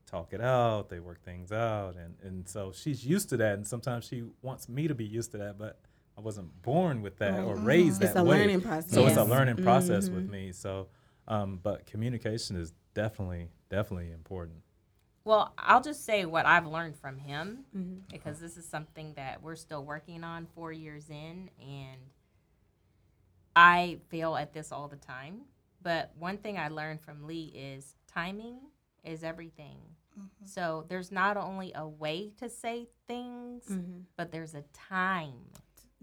talk 0.07 0.33
it 0.33 0.40
out, 0.40 0.88
they 0.88 0.98
work 0.98 1.20
things 1.22 1.53
out, 1.53 1.94
and 1.96 2.16
and 2.22 2.48
so 2.48 2.72
she's 2.72 3.05
used 3.07 3.29
to 3.29 3.37
that. 3.37 3.55
And 3.59 3.66
sometimes 3.66 4.07
she 4.07 4.24
wants 4.40 4.66
me 4.68 4.88
to 4.88 4.94
be 4.94 5.05
used 5.05 5.31
to 5.33 5.38
that, 5.38 5.59
but 5.59 5.79
I 6.16 6.20
wasn't 6.20 6.62
born 6.62 7.03
with 7.03 7.18
that 7.18 7.40
or 7.40 7.57
raised 7.57 8.03
It's 8.03 8.14
that 8.14 8.20
a 8.20 8.24
way. 8.24 8.38
learning 8.40 8.61
process. 8.61 8.90
So 8.92 9.07
it's 9.07 9.16
a 9.16 9.20
Yes. 9.20 9.29
learning 9.29 9.57
process 9.57 10.09
Mhm. 10.09 10.14
with 10.14 10.31
me. 10.31 10.53
So, 10.53 10.88
um, 11.27 11.59
but 11.59 11.87
communication 11.87 12.57
is 12.57 12.72
definitely 12.94 13.50
definitely 13.70 14.12
important. 14.12 14.62
Well, 15.24 15.53
I'll 15.59 15.81
just 15.83 16.05
say 16.05 16.27
what 16.27 16.46
I've 16.46 16.66
learned 16.66 16.96
from 16.96 17.18
him 17.18 17.64
Mhm. 17.74 18.03
because 18.09 18.38
this 18.38 18.57
is 18.57 18.68
something 18.68 19.14
that 19.14 19.42
we're 19.42 19.57
still 19.57 19.85
working 19.85 20.22
on 20.22 20.46
four 20.46 20.70
years 20.72 21.11
in, 21.11 21.50
and 21.59 22.00
I 23.57 24.00
fail 24.09 24.37
at 24.37 24.53
this 24.53 24.70
all 24.70 24.87
the 24.88 24.96
time. 24.96 25.46
But 25.83 26.14
one 26.16 26.38
thing 26.38 26.59
I 26.59 26.68
learned 26.68 27.00
from 27.00 27.27
Lee 27.27 27.46
is 27.55 27.96
timing 28.07 28.61
is 29.03 29.22
everything. 29.24 29.79
Mm-hmm. 30.18 30.46
So 30.46 30.85
there's 30.88 31.11
not 31.11 31.37
only 31.37 31.72
a 31.74 31.87
way 31.87 32.31
to 32.38 32.48
say 32.48 32.88
things, 33.07 33.77
but 34.16 34.31
there's 34.31 34.55
a 34.55 34.62
time 34.72 35.50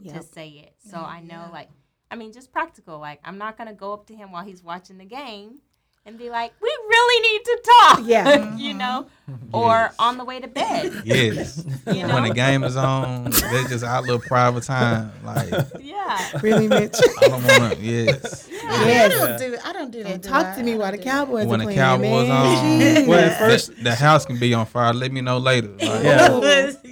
to 0.10 0.24
say 0.24 0.50
it. 0.50 0.74
So 0.90 0.98
Yeah, 0.98 1.04
I 1.06 1.22
know, 1.22 1.28
yeah. 1.46 1.50
like, 1.52 1.70
I 2.10 2.16
mean, 2.16 2.32
just 2.34 2.52
practical. 2.52 3.00
Like, 3.00 3.20
I'm 3.24 3.38
not 3.38 3.58
gonna 3.58 3.74
go 3.74 3.94
up 3.94 4.06
to 4.08 4.16
him 4.16 4.32
while 4.32 4.44
he's 4.44 4.64
watching 4.64 4.98
the 4.98 5.06
game 5.06 5.60
and 6.06 6.18
be 6.18 6.30
like, 6.32 6.52
"We 6.62 6.68
really 6.90 7.30
need 7.30 7.46
to 7.46 7.62
talk." 7.80 8.00
Yeah. 8.06 8.58
you 8.58 8.74
know, 8.74 9.06
mm-hmm. 9.30 9.56
or 9.56 9.92
on 10.00 10.18
the 10.18 10.26
way 10.26 10.40
to 10.40 10.48
bed. 10.48 11.02
Yes. 11.06 11.64
You 11.88 12.08
know? 12.08 12.16
When 12.16 12.24
the 12.24 12.34
game 12.34 12.64
is 12.64 12.76
on, 12.76 13.26
that's 13.26 13.70
just 13.70 13.84
our 13.84 14.02
little 14.02 14.20
private 14.20 14.64
time. 14.64 15.12
Like 15.24 15.50
yeah. 15.80 16.40
Really, 16.42 16.68
Mitch? 16.68 16.96
I 17.22 17.28
don't 17.28 17.44
want 17.44 17.74
to. 17.76 17.80
Yes. 17.80 18.50
I 18.68 18.86
Yes. 18.88 19.14
don't 19.14 19.40
do 19.52 19.58
I 19.64 19.74
don't 19.74 19.92
do 19.92 20.04
that. 20.04 20.22
do 20.24 20.30
Talk 20.30 20.46
I? 20.48 20.56
to 20.56 20.64
me 20.64 20.76
while 20.76 20.92
the 20.92 20.98
do 20.98 21.04
that. 21.04 21.10
Cowboys 21.10 21.46
When 21.46 21.62
are 21.62 21.66
the 21.66 21.74
playing, 21.74 21.80
Cowboys 21.80 22.28
man. 22.28 22.98
on, 23.04 23.08
Well, 23.08 23.20
at 23.20 23.30
the- 23.30 23.36
first- 23.46 23.84
the, 23.84 23.96
house 23.96 24.26
can 24.26 24.38
be 24.40 24.54
on 24.54 24.66
fire. 24.66 24.94
Let 24.94 25.12
me 25.12 25.22
know 25.22 25.38
later. 25.38 25.68
Like, 25.70 25.80
Yeah. 26.04 26.28
Oh, 26.32 26.44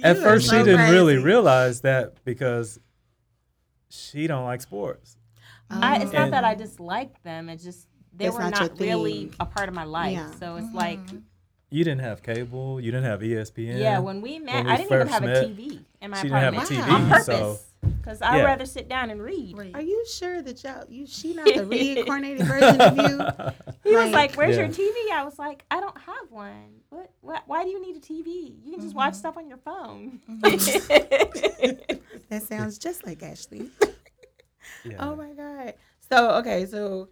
at 0.02 0.16
first, 0.18 0.46
so 0.48 0.58
she 0.58 0.64
didn't 0.64 0.90
really 0.92 1.16
realize 1.18 1.80
that 1.82 2.24
because 2.24 2.78
she 3.90 4.26
don't 4.26 4.44
like 4.44 4.62
sports. 4.62 5.16
I, 5.68 5.96
um, 5.96 6.02
it's 6.02 6.12
not 6.12 6.22
And- 6.24 6.32
that 6.32 6.44
I 6.44 6.54
dislike 6.54 7.22
them. 7.22 7.48
It's 7.48 7.62
just 7.62 7.86
they 8.12 8.26
It's 8.26 8.34
were 8.34 8.40
not 8.40 8.52
not, 8.60 8.80
really 8.80 9.30
a 9.38 9.46
part 9.46 9.68
of 9.68 9.74
my 9.74 9.84
life. 9.84 10.12
Yeah. 10.12 10.30
So 10.32 10.56
it's 10.56 10.66
mm-hmm. 10.66 10.76
like, 10.76 11.00
You 11.70 11.84
didn't 11.84 12.00
have 12.00 12.22
cable. 12.22 12.80
You 12.80 12.90
didn't 12.90 13.04
have 13.04 13.20
ESPN. 13.20 13.78
yeah, 13.78 13.98
when 14.00 14.20
we 14.20 14.38
met, 14.40 14.54
When 14.56 14.66
we 14.66 14.70
I 14.72 14.76
didn't 14.78 14.92
even 14.92 15.08
have 15.08 15.22
met, 15.22 15.44
a 15.44 15.46
TV 15.46 15.84
in 16.00 16.10
my 16.10 16.16
she 16.16 16.22
didn't 16.24 16.38
have 16.38 16.54
a 16.54 16.56
apartment. 16.56 16.86
TV, 16.86 16.92
On 16.92 17.08
purpose. 17.08 17.26
so 17.26 17.58
because 17.82 18.20
I'd 18.22 18.38
Yeah. 18.38 18.44
rather 18.44 18.66
sit 18.66 18.88
down 18.88 19.10
and 19.10 19.22
read. 19.22 19.56
Are 19.74 19.80
you 19.82 20.04
sure 20.06 20.42
that 20.42 20.62
y'all 20.64 20.84
you 20.88 21.06
she 21.06 21.34
not 21.34 21.46
the 21.46 21.64
reincarnated 21.70 22.46
version 22.46 22.80
of 22.80 22.96
you? 22.96 23.20
He 23.82 23.96
was 23.96 24.10
Like- 24.10 24.12
like, 24.12 24.34
"Where's 24.36 24.56
your 24.56 24.68
TV?" 24.68 25.10
I 25.10 25.24
was 25.24 25.38
like, 25.38 25.64
"I 25.70 25.80
don't 25.80 25.96
have 25.96 26.30
one. 26.30 26.80
What? 26.90 27.10
Why, 27.22 27.40
why 27.46 27.64
do 27.64 27.70
you 27.70 27.80
need 27.80 27.96
a 27.96 28.00
TV? 28.00 28.62
You 28.62 28.72
can 28.72 28.82
just 28.82 28.94
watch 28.94 29.14
mm-hmm. 29.14 29.18
stuff 29.18 29.36
on 29.38 29.48
your 29.48 29.56
phone." 29.58 30.20
That 32.28 32.42
sounds 32.44 32.78
just 32.78 33.04
like 33.06 33.22
Ashley. 33.22 33.70
Yeah. 34.84 34.96
Oh 35.00 35.16
my 35.16 35.30
god. 35.32 35.74
So 36.08 36.30
okay, 36.36 36.64
so 36.64 37.08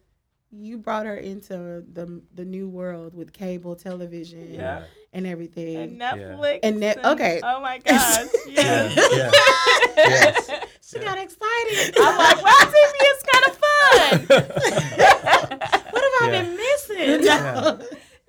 you 0.50 0.78
brought 0.78 1.06
her 1.06 1.16
into 1.16 1.84
the 1.92 2.22
the 2.34 2.44
new 2.44 2.68
world 2.68 3.14
with 3.14 3.32
cable 3.32 3.76
television 3.76 4.52
Yeah. 4.54 4.84
and 5.12 5.26
everything. 5.26 5.76
and 5.76 6.00
Netflix. 6.00 6.60
And 6.62 6.80
Net- 6.80 7.04
okay. 7.04 7.40
Oh 7.42 7.60
my 7.60 7.78
gosh. 7.78 8.26
Yes. 8.48 8.94
yeah. 9.16 9.30
Yes. 9.96 10.50
She 10.80 10.98
got 11.00 11.18
excited. 11.18 11.94
I'm 12.00 12.16
like, 12.16 12.42
wow, 12.42 12.64
TV 12.64 12.96
is 13.12 13.22
kind 13.30 13.44
of 13.50 13.54
fun. 13.58 14.26
what 15.90 16.02
have 16.02 16.22
I 16.22 16.30
Yeah. 16.32 16.42
been 16.42 16.56
missing? 16.56 17.24
Yeah. 17.24 17.78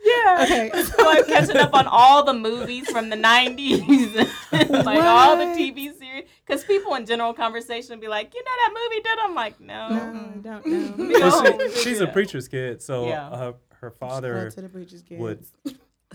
Yeah. 0.10 0.44
Okay. 0.44 0.72
So 0.84 1.10
I'm 1.10 1.26
catching 1.26 1.58
up 1.58 1.74
on 1.74 1.88
all 1.88 2.24
the 2.24 2.34
movies 2.34 2.90
from 2.90 3.10
the 3.10 3.16
90s, 3.16 4.16
like 4.86 5.04
all 5.04 5.38
the 5.38 5.46
TV 5.46 5.98
series. 5.98 6.26
Because 6.46 6.64
people 6.64 6.96
in 6.96 7.06
general 7.06 7.34
conversation 7.34 7.92
would 7.92 8.02
be 8.02 8.08
like, 8.08 8.34
you 8.34 8.44
know 8.44 8.52
that 8.58 8.74
movie 8.74 9.02
did? 9.02 9.20
I'm 9.20 9.36
like, 9.36 9.60
no. 9.60 9.90
No, 9.90 9.96
I 9.96 10.38
don't 10.42 10.66
know. 10.98 11.08
Big 11.08 11.22
Well, 11.22 11.46
she, 11.74 11.82
she's 11.84 12.02
a 12.02 12.08
preacher's 12.08 12.48
kid, 12.48 12.82
so 12.82 13.08
Yeah. 13.08 13.28
uh, 13.30 13.54
her 13.82 13.92
father 13.92 14.50
to 14.52 14.62
the 14.62 14.70
preacher's 14.70 15.02
kids. 15.04 15.20
would 15.22 15.46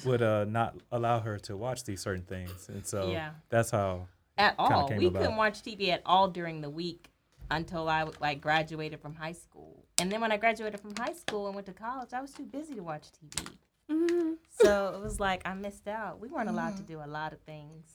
would 0.04 0.22
uh, 0.22 0.44
not 0.44 0.74
allow 0.90 1.20
her 1.20 1.38
to 1.38 1.56
watch 1.56 1.84
these 1.84 2.00
certain 2.00 2.24
things, 2.24 2.68
and 2.68 2.84
so 2.86 3.10
Yeah. 3.12 3.30
that's 3.48 3.70
how. 3.70 4.08
At 4.36 4.56
all. 4.58 4.88
came 4.88 4.98
We 4.98 5.06
about. 5.06 5.20
couldn't 5.22 5.36
watch 5.36 5.62
TV 5.62 5.90
at 5.90 6.02
all 6.04 6.28
during 6.28 6.60
the 6.60 6.68
week 6.70 7.10
until 7.50 7.88
I 7.88 8.04
like 8.20 8.40
graduated 8.40 9.00
from 9.00 9.14
high 9.14 9.32
school. 9.32 9.84
And 10.00 10.10
then 10.10 10.20
when 10.20 10.32
I 10.32 10.36
graduated 10.36 10.80
from 10.80 10.94
high 10.98 11.12
school 11.12 11.46
and 11.46 11.54
went 11.54 11.66
to 11.68 11.72
college, 11.72 12.12
I 12.12 12.20
was 12.20 12.32
too 12.32 12.42
busy 12.44 12.74
to 12.74 12.82
watch 12.82 13.04
TV. 13.12 13.46
Mhm. 13.90 14.36
So 14.60 14.94
it 14.96 15.00
was 15.02 15.20
like 15.20 15.42
I 15.46 15.54
missed 15.54 15.88
out. 15.88 16.20
We 16.20 16.28
weren't 16.28 16.48
allowed 16.48 16.76
to 16.78 16.82
do 16.82 17.00
a 17.02 17.06
lot 17.06 17.32
of 17.32 17.40
things. 17.40 17.86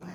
Wow. 0.00 0.08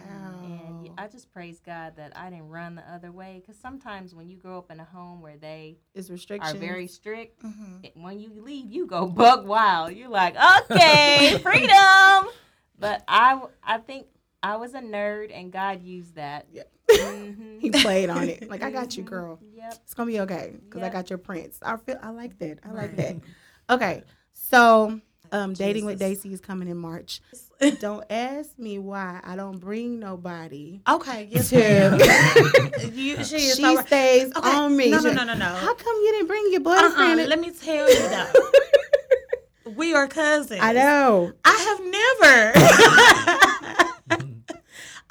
And 0.44 0.90
I 0.98 1.08
just 1.08 1.32
praise 1.32 1.60
God 1.60 1.96
that 1.98 2.16
I 2.16 2.30
didn't 2.30 2.50
run 2.50 2.76
the 2.76 2.82
other 2.94 3.12
way. 3.12 3.42
Because 3.42 3.60
sometimes 3.60 4.14
when 4.14 4.28
you 4.30 4.38
grow 4.38 4.58
up 4.58 4.72
in 4.72 4.80
a 4.80 4.84
home 4.86 5.22
where 5.22 5.38
they 5.38 5.78
It's 5.94 6.10
are 6.10 6.54
very 6.54 6.88
strict, 6.88 7.42
Mhm. 7.44 7.86
it- 7.86 7.98
when 7.98 8.20
you 8.20 8.30
leave, 8.42 8.70
you 8.72 8.86
go 8.88 9.08
bug 9.08 9.46
wild. 9.48 9.94
You're 9.94 10.10
like, 10.10 10.36
okay, 10.72 11.38
freedom. 11.44 12.30
But 12.78 13.04
I, 13.08 13.42
I 13.64 13.78
think 13.80 14.08
I 14.42 14.56
was 14.58 14.74
a 14.74 14.80
nerd, 14.80 15.32
and 15.34 15.52
God 15.52 15.82
used 15.82 16.16
that. 16.16 16.48
Yeah. 16.52 16.64
Mhm. 16.90 17.60
he 17.62 17.72
played 17.72 18.10
on 18.10 18.30
it. 18.30 18.50
Like 18.50 18.64
I 18.64 18.72
got 18.72 18.96
you, 18.96 19.04
Mhm. 19.04 19.08
girl. 19.08 19.40
Yep. 19.42 19.74
It's 19.84 19.94
gonna 19.94 20.08
be 20.08 20.20
okay 20.22 20.56
because 20.64 20.82
I 20.82 20.90
got 20.90 21.10
your 21.10 21.20
prints. 21.20 21.60
I 21.62 21.76
feel 21.78 21.98
I 22.02 22.10
like 22.12 22.38
that. 22.40 22.60
I 22.64 22.72
like 22.72 22.96
that. 22.98 23.16
Okay, 23.70 24.04
so 24.34 25.00
um, 25.32 25.54
dating 25.54 25.86
with. 25.86 26.00
Daisy 26.00 26.34
is 26.34 26.40
coming 26.42 26.68
in 26.68 26.78
March. 26.78 27.22
don't 27.82 28.06
ask 28.10 28.58
me 28.58 28.80
why 28.80 29.20
I 29.24 29.36
don't 29.36 29.60
bring 29.60 30.00
nobody. 30.00 30.80
Okay, 30.90 31.28
yes, 31.32 31.50
To- 31.50 32.92
you, 32.94 33.24
she 33.24 33.40
she 33.40 33.62
so 33.62 33.76
right. 33.76 33.88
stays 33.88 34.32
Okay, 34.36 34.56
on 34.56 34.76
me. 34.78 34.90
no, 34.92 35.00
no, 35.00 35.12
no, 35.12 35.24
no, 35.24 35.34
no. 35.34 35.46
How 35.46 35.74
come 35.76 35.96
you 36.04 36.12
didn't 36.14 36.28
bring 36.28 36.48
your 36.52 36.62
Uh-uh, 36.66 36.90
boyfriend? 36.90 37.28
let 37.30 37.40
me 37.40 37.52
tell 37.52 37.90
you 37.90 38.10
though. 38.10 39.72
we 39.76 39.94
are 39.94 40.08
cousins. 40.08 40.60
I 40.62 40.74
know. 40.74 41.34
I 41.46 41.56
have 41.68 41.80
never. 41.86 43.40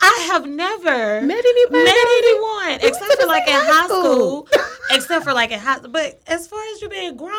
I 0.01 0.27
have 0.31 0.47
never 0.47 1.21
Met 1.27 1.45
anybody? 1.45 1.85
met 1.85 2.07
anyone 2.19 2.79
except 2.83 3.21
for 3.21 3.27
like 3.27 3.49
in 3.49 3.55
high 3.55 3.85
school. 3.87 4.47
school. 4.47 4.49
Except 4.91 5.25
for 5.25 5.33
like 5.33 5.51
a 5.53 5.59
high 5.59 5.79
But 5.81 6.21
as 6.27 6.47
far 6.47 6.61
as 6.75 6.83
you 6.83 6.89
being 6.89 7.17
grown, 7.17 7.33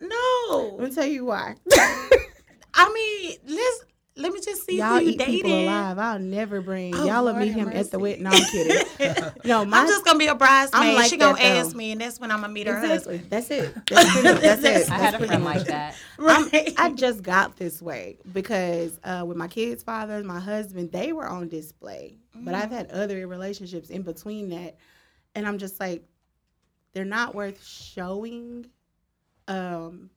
no. 0.00 0.50
Let 0.50 0.78
no. 0.78 0.84
me 0.88 0.94
tell 0.94 1.06
you 1.06 1.24
why. 1.26 1.56
I 2.76 2.92
mean, 2.92 3.36
let's 3.46 3.84
let 4.16 4.32
me 4.32 4.40
just 4.40 4.64
see 4.64 4.78
Y'all 4.78 4.98
who 4.98 5.06
you 5.06 5.10
eat 5.10 5.20
people 5.22 5.64
alive. 5.64 5.98
I'll 5.98 6.20
never 6.20 6.60
bring. 6.60 6.94
Oh, 6.94 7.04
y'all 7.04 7.24
will 7.24 7.32
Lord 7.32 7.38
meet 7.38 7.48
have 7.48 7.66
him 7.66 7.68
at 7.70 7.90
the 7.90 7.98
mercy. 7.98 8.20
wedding. 8.20 8.22
No, 8.22 8.30
I'm 8.32 8.44
kidding. 8.44 9.32
No, 9.44 9.64
my 9.64 9.80
I'm 9.80 9.88
just 9.88 10.04
gonna 10.04 10.18
be 10.20 10.28
a 10.28 10.36
bridesmaid. 10.36 10.82
I'm 10.82 10.94
like 10.94 11.10
she 11.10 11.16
gonna 11.16 11.36
though. 11.36 11.42
ask 11.42 11.74
me, 11.74 11.90
and 11.92 12.00
that's 12.00 12.20
when 12.20 12.30
I'm 12.30 12.40
gonna 12.40 12.52
meet 12.52 12.68
her 12.68 12.76
exactly. 12.78 13.18
husband. 13.18 13.30
That's 13.30 13.50
it. 13.50 13.74
That's, 13.88 14.12
pretty, 14.20 14.38
that's 14.40 14.62
it. 14.64 14.90
I 14.90 14.98
had 14.98 15.14
a 15.14 15.18
pretty 15.18 15.30
friend 15.32 15.44
like 15.44 15.60
it. 15.62 15.66
that. 15.66 15.94
I'm- 16.20 16.48
Right. 16.52 16.72
I 16.78 16.90
just 16.92 17.22
got 17.24 17.56
this 17.56 17.82
way 17.82 18.18
because 18.32 18.98
uh, 19.02 19.24
with 19.26 19.36
my 19.36 19.48
kids' 19.48 19.82
fathers, 19.82 20.24
my 20.24 20.38
husband, 20.38 20.92
they 20.92 21.12
were 21.12 21.26
on 21.26 21.48
display. 21.48 22.16
But 22.36 22.54
I've 22.54 22.70
had 22.70 22.90
other 22.92 23.26
relationships 23.26 23.90
in 23.90 24.02
between 24.02 24.48
that, 24.50 24.76
and 25.34 25.46
I'm 25.46 25.58
just 25.58 25.80
like, 25.80 26.04
they're 26.94 27.04
not 27.04 27.34
worth 27.34 27.62
showing 27.64 28.66
um, 29.48 30.10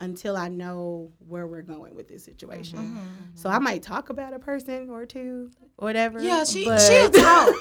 until 0.00 0.36
I 0.36 0.48
know 0.48 1.12
where 1.26 1.46
we're 1.46 1.62
going 1.62 1.94
with 1.94 2.08
this 2.08 2.24
situation. 2.24 2.78
Mm-hmm. 2.78 2.98
So 3.36 3.48
I 3.48 3.58
might 3.60 3.82
talk 3.82 4.10
about 4.10 4.34
a 4.34 4.38
person 4.40 4.90
or 4.90 5.06
two, 5.06 5.50
or 5.78 5.86
whatever. 5.86 6.20
Yeah, 6.20 6.42
she 6.44 6.64
but- 6.64 6.80
she'll 6.80 7.08
talk. 7.10 7.54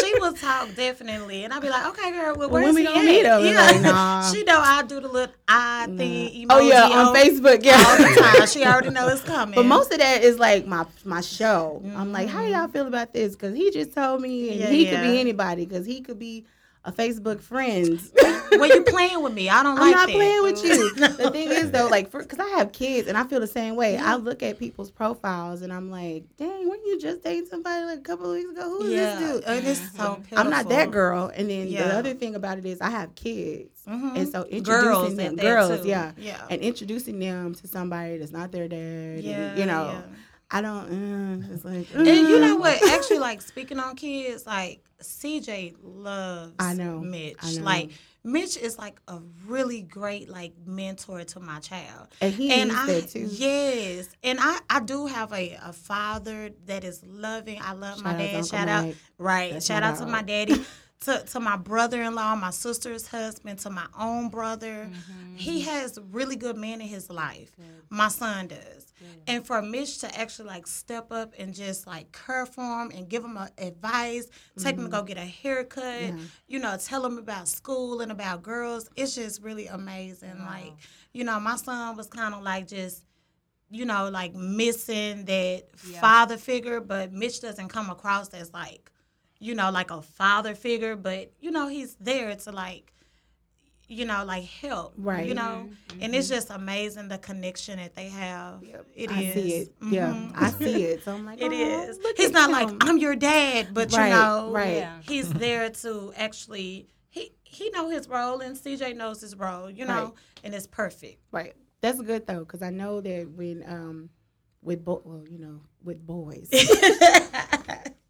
she 0.00 0.14
will 0.18 0.32
talk 0.32 0.74
definitely, 0.74 1.44
and 1.44 1.52
I'll 1.52 1.60
be 1.60 1.68
like, 1.68 1.86
okay, 1.88 2.10
girl, 2.10 2.34
well, 2.36 2.48
Well, 2.48 2.62
where's 2.62 2.64
when 2.64 2.74
we 2.74 2.80
he 2.80 2.86
gonna 2.88 3.04
meet 3.06 3.26
him? 3.26 3.44
Yeah, 3.54 3.66
Like, 3.66 3.80
nah. 3.82 4.22
she 4.32 4.42
know 4.44 4.58
I 4.58 4.82
do 4.82 4.98
the 5.00 5.08
little 5.08 5.34
eye 5.46 5.86
thing. 5.94 6.30
Emoji 6.32 6.46
oh 6.50 6.58
yeah, 6.60 6.84
on 6.84 7.14
Facebook, 7.14 7.62
yeah. 7.62 7.76
all 7.86 7.96
the 7.98 8.20
time. 8.20 8.46
She 8.48 8.64
already 8.64 8.90
know 8.90 9.06
it's 9.08 9.20
coming. 9.34 9.54
But 9.54 9.66
most 9.66 9.92
of 9.92 9.98
that 9.98 10.22
is 10.24 10.38
like 10.38 10.66
my 10.66 10.86
my 11.04 11.20
show. 11.20 11.82
I'm 11.94 12.10
like, 12.12 12.28
how 12.30 12.40
Mhm. 12.40 12.50
y'all 12.52 12.68
feel 12.68 12.86
about 12.86 13.12
this? 13.12 13.34
Because 13.36 13.54
he 13.54 13.70
just 13.70 13.92
told 13.92 14.22
me, 14.22 14.48
and 14.50 14.60
Yeah, 14.60 14.66
he 14.70 14.86
could 14.86 15.02
be 15.02 15.20
anybody. 15.20 15.66
Because 15.66 15.84
he 15.86 16.00
could 16.00 16.18
be 16.18 16.46
a 16.84 16.92
Facebook 16.92 17.40
friend. 17.40 18.00
when 18.60 18.70
you 18.70 18.82
playing 18.82 19.22
with 19.22 19.32
me, 19.32 19.48
I 19.48 19.62
don't 19.62 19.74
like. 19.76 19.84
I'm 19.84 19.90
like 19.90 19.96
not 19.96 20.06
that. 20.08 20.14
playing 20.14 20.42
with 20.42 20.64
you. 20.64 20.94
the 20.94 21.30
thing 21.30 21.50
is 21.50 21.70
though, 21.70 21.86
like, 21.88 22.10
because 22.12 22.38
I 22.38 22.48
have 22.58 22.72
kids 22.72 23.08
and 23.08 23.16
I 23.16 23.24
feel 23.24 23.40
the 23.40 23.46
same 23.46 23.74
way. 23.76 23.96
I 23.96 24.16
look 24.16 24.42
at 24.42 24.58
people's 24.58 24.90
profiles 24.90 25.62
and 25.62 25.72
I'm 25.72 25.90
like, 25.90 26.24
dang, 26.36 26.68
when 26.68 26.84
you 26.84 26.98
just 27.00 27.22
dating 27.24 27.46
somebody 27.46 27.84
like 27.84 27.98
a 27.98 28.02
couple 28.02 28.26
of 28.26 28.32
weeks 28.36 28.50
ago? 28.50 28.68
Who 28.68 28.82
is 28.84 28.92
yeah, 28.92 29.18
this 29.18 29.34
dude? 29.40 29.44
and 29.44 29.66
it's 29.66 29.96
so 29.96 30.14
pitiful. 30.16 30.38
I'm 30.38 30.50
not 30.50 30.68
that 30.68 30.90
girl. 30.90 31.30
And 31.34 31.48
then 31.50 31.68
Yeah. 31.68 31.88
the 31.88 31.94
other 31.96 32.14
thing 32.14 32.34
about 32.34 32.58
it 32.58 32.66
is 32.66 32.80
I 32.80 32.90
have 32.90 33.14
kids. 33.14 33.70
Mhm. 33.88 34.16
And 34.16 34.28
so 34.28 34.44
introducing 34.44 34.64
Girls 34.64 35.16
them, 35.16 35.36
girls, 35.36 35.80
too. 35.82 35.88
yeah, 35.88 36.12
yeah, 36.16 36.46
and 36.48 36.62
introducing 36.62 37.18
them 37.18 37.54
to 37.54 37.68
somebody 37.68 38.16
that's 38.16 38.32
not 38.32 38.50
their 38.50 38.66
dad, 38.66 39.20
yeah, 39.20 39.50
and, 39.50 39.58
you 39.58 39.66
know, 39.66 39.90
yeah. 39.92 40.16
I 40.54 40.60
don't. 40.60 41.42
Uh, 41.42 41.52
it's 41.52 41.64
like, 41.64 41.88
And 41.94 42.06
you 42.06 42.38
know 42.38 42.54
uh. 42.54 42.60
what? 42.60 42.92
Actually, 42.92 43.18
like 43.18 43.42
speaking 43.42 43.80
on 43.80 43.96
kids, 43.96 44.46
like 44.46 44.84
CJ 45.02 45.74
loves 45.82 46.54
I 46.60 46.74
know, 46.74 47.00
Mitch. 47.00 47.36
I 47.42 47.54
know. 47.54 47.62
Like 47.64 47.90
Mitch 48.22 48.56
is 48.56 48.78
like 48.78 49.00
a 49.08 49.18
really 49.46 49.82
great 49.82 50.28
like 50.30 50.52
mentor 50.64 51.24
to 51.24 51.40
my 51.40 51.58
child. 51.58 52.06
And 52.20 52.32
he 52.32 52.52
and 52.52 52.70
needs 52.70 52.80
I 52.80 52.86
that 52.86 53.08
too. 53.08 53.28
yes, 53.30 54.08
and 54.22 54.38
I 54.40 54.60
I 54.70 54.78
do 54.78 55.06
have 55.06 55.32
a, 55.32 55.58
a 55.60 55.72
father 55.72 56.50
that 56.66 56.84
is 56.84 57.02
loving. 57.04 57.60
I 57.60 57.72
love 57.72 58.02
my 58.04 58.12
Shout 58.12 58.20
out 58.20 58.26
to 58.26 58.32
dad. 58.32 58.46
Shout 58.46 58.68
out 58.68 58.94
right. 59.18 59.52
That's 59.54 59.66
Shout 59.66 59.82
out 59.82 59.98
to 59.98 60.06
my 60.06 60.22
daddy. 60.22 60.64
To, 61.04 61.18
to 61.32 61.40
my 61.40 61.56
brother-in-law, 61.56 62.36
my 62.36 62.50
sister's 62.50 63.06
husband, 63.06 63.58
to 63.60 63.70
my 63.70 63.86
own 63.98 64.28
brother, 64.30 64.88
he 65.34 65.60
has 65.62 65.98
really 66.10 66.36
good 66.36 66.56
men 66.56 66.80
in 66.80 66.86
his 66.88 67.10
life. 67.10 67.50
My 67.90 68.08
son 68.08 68.46
does, 68.48 68.92
and 69.26 69.46
for 69.46 69.60
Mitch 69.60 69.98
to 69.98 70.18
actually 70.18 70.48
like 70.48 70.66
step 70.66 71.12
up 71.12 71.34
and 71.38 71.54
just 71.54 71.86
like 71.86 72.10
care 72.12 72.46
for 72.46 72.82
him 72.82 72.90
and 72.96 73.08
give 73.08 73.22
him 73.24 73.36
a, 73.36 73.50
advice, 73.58 74.28
take 74.58 74.76
him 74.76 74.84
to 74.84 74.90
go 74.90 75.02
get 75.02 75.18
a 75.18 75.20
haircut, 75.20 75.84
Mm-hmm. 75.84 76.16
Yeah. 76.18 76.24
you 76.48 76.58
know, 76.58 76.76
tell 76.78 77.04
him 77.04 77.18
about 77.18 77.48
school 77.48 78.00
and 78.00 78.10
about 78.10 78.42
girls. 78.42 78.88
It's 78.96 79.14
just 79.14 79.42
really 79.42 79.66
amazing. 79.66 80.38
Like, 80.38 80.72
you 81.12 81.24
know, 81.24 81.38
my 81.38 81.56
son 81.56 81.96
was 81.96 82.06
kind 82.06 82.34
of 82.34 82.42
like 82.42 82.66
just, 82.68 83.04
you 83.70 83.84
know, 83.84 84.08
like 84.10 84.34
missing 84.34 85.24
that 85.26 85.64
Yeah. 85.90 86.00
father 86.00 86.36
figure, 86.38 86.80
but 86.80 87.12
Mitch 87.12 87.40
doesn't 87.40 87.68
come 87.68 87.90
across 87.90 88.28
as 88.30 88.52
like, 88.52 88.90
you 89.44 89.54
know, 89.54 89.70
like 89.70 89.90
a 89.90 90.00
father 90.00 90.54
figure, 90.54 90.96
but 90.96 91.30
you 91.40 91.50
know, 91.50 91.68
he's 91.68 91.96
there 92.00 92.34
to 92.34 92.50
like, 92.50 92.92
you 93.88 94.06
know, 94.06 94.24
like 94.24 94.44
help, 94.44 94.94
Right. 94.96 95.26
You 95.28 95.34
know, 95.34 95.68
and 96.00 96.14
it's 96.14 96.28
just 96.28 96.48
amazing 96.50 97.08
the 97.08 97.18
connection 97.18 97.78
that 97.78 97.94
they 97.94 98.08
have. 98.08 98.62
It 98.94 99.10
I 99.10 99.20
is. 99.22 99.34
see 99.34 99.52
it. 99.60 99.74
Yeah, 99.82 100.12
Mhm. 100.14 100.32
I 100.34 100.50
see 100.50 100.82
it. 100.84 101.04
So 101.04 101.12
I'm 101.14 101.26
like, 101.26 101.40
It 101.46 101.52
"Aw, 101.52 101.88
is. 101.90 101.98
look 101.98 102.16
He's 102.16 102.28
at 102.28 102.32
not 102.32 102.50
like. 102.50 102.68
I'm 102.88 102.96
your 102.98 103.14
dad, 103.16 103.74
but 103.74 103.92
Right, 103.92 104.04
you 104.08 104.14
know, 104.16 104.50
right. 104.52 104.76
Yeah. 104.76 105.00
he's 105.02 105.30
there 105.44 105.68
to 105.70 106.12
actually 106.16 106.88
he 107.10 107.32
he 107.44 107.68
know 107.70 107.90
his 107.90 108.08
role 108.08 108.40
and 108.40 108.56
CJ 108.56 108.96
knows 108.96 109.20
his 109.20 109.36
role, 109.36 109.68
you 109.70 109.84
know, 109.84 110.04
Right. 110.04 110.12
and 110.44 110.54
it's 110.54 110.66
perfect. 110.66 111.18
Right. 111.30 111.54
That's 111.82 112.00
good 112.00 112.26
though, 112.26 112.40
because 112.40 112.62
I 112.62 112.70
know 112.70 113.02
that 113.02 113.28
when 113.30 113.62
um 113.68 114.08
with 114.62 114.82
bo- 114.82 115.02
well, 115.04 115.24
you 115.28 115.38
know, 115.38 115.60
with 115.82 116.00
boys, 116.06 116.48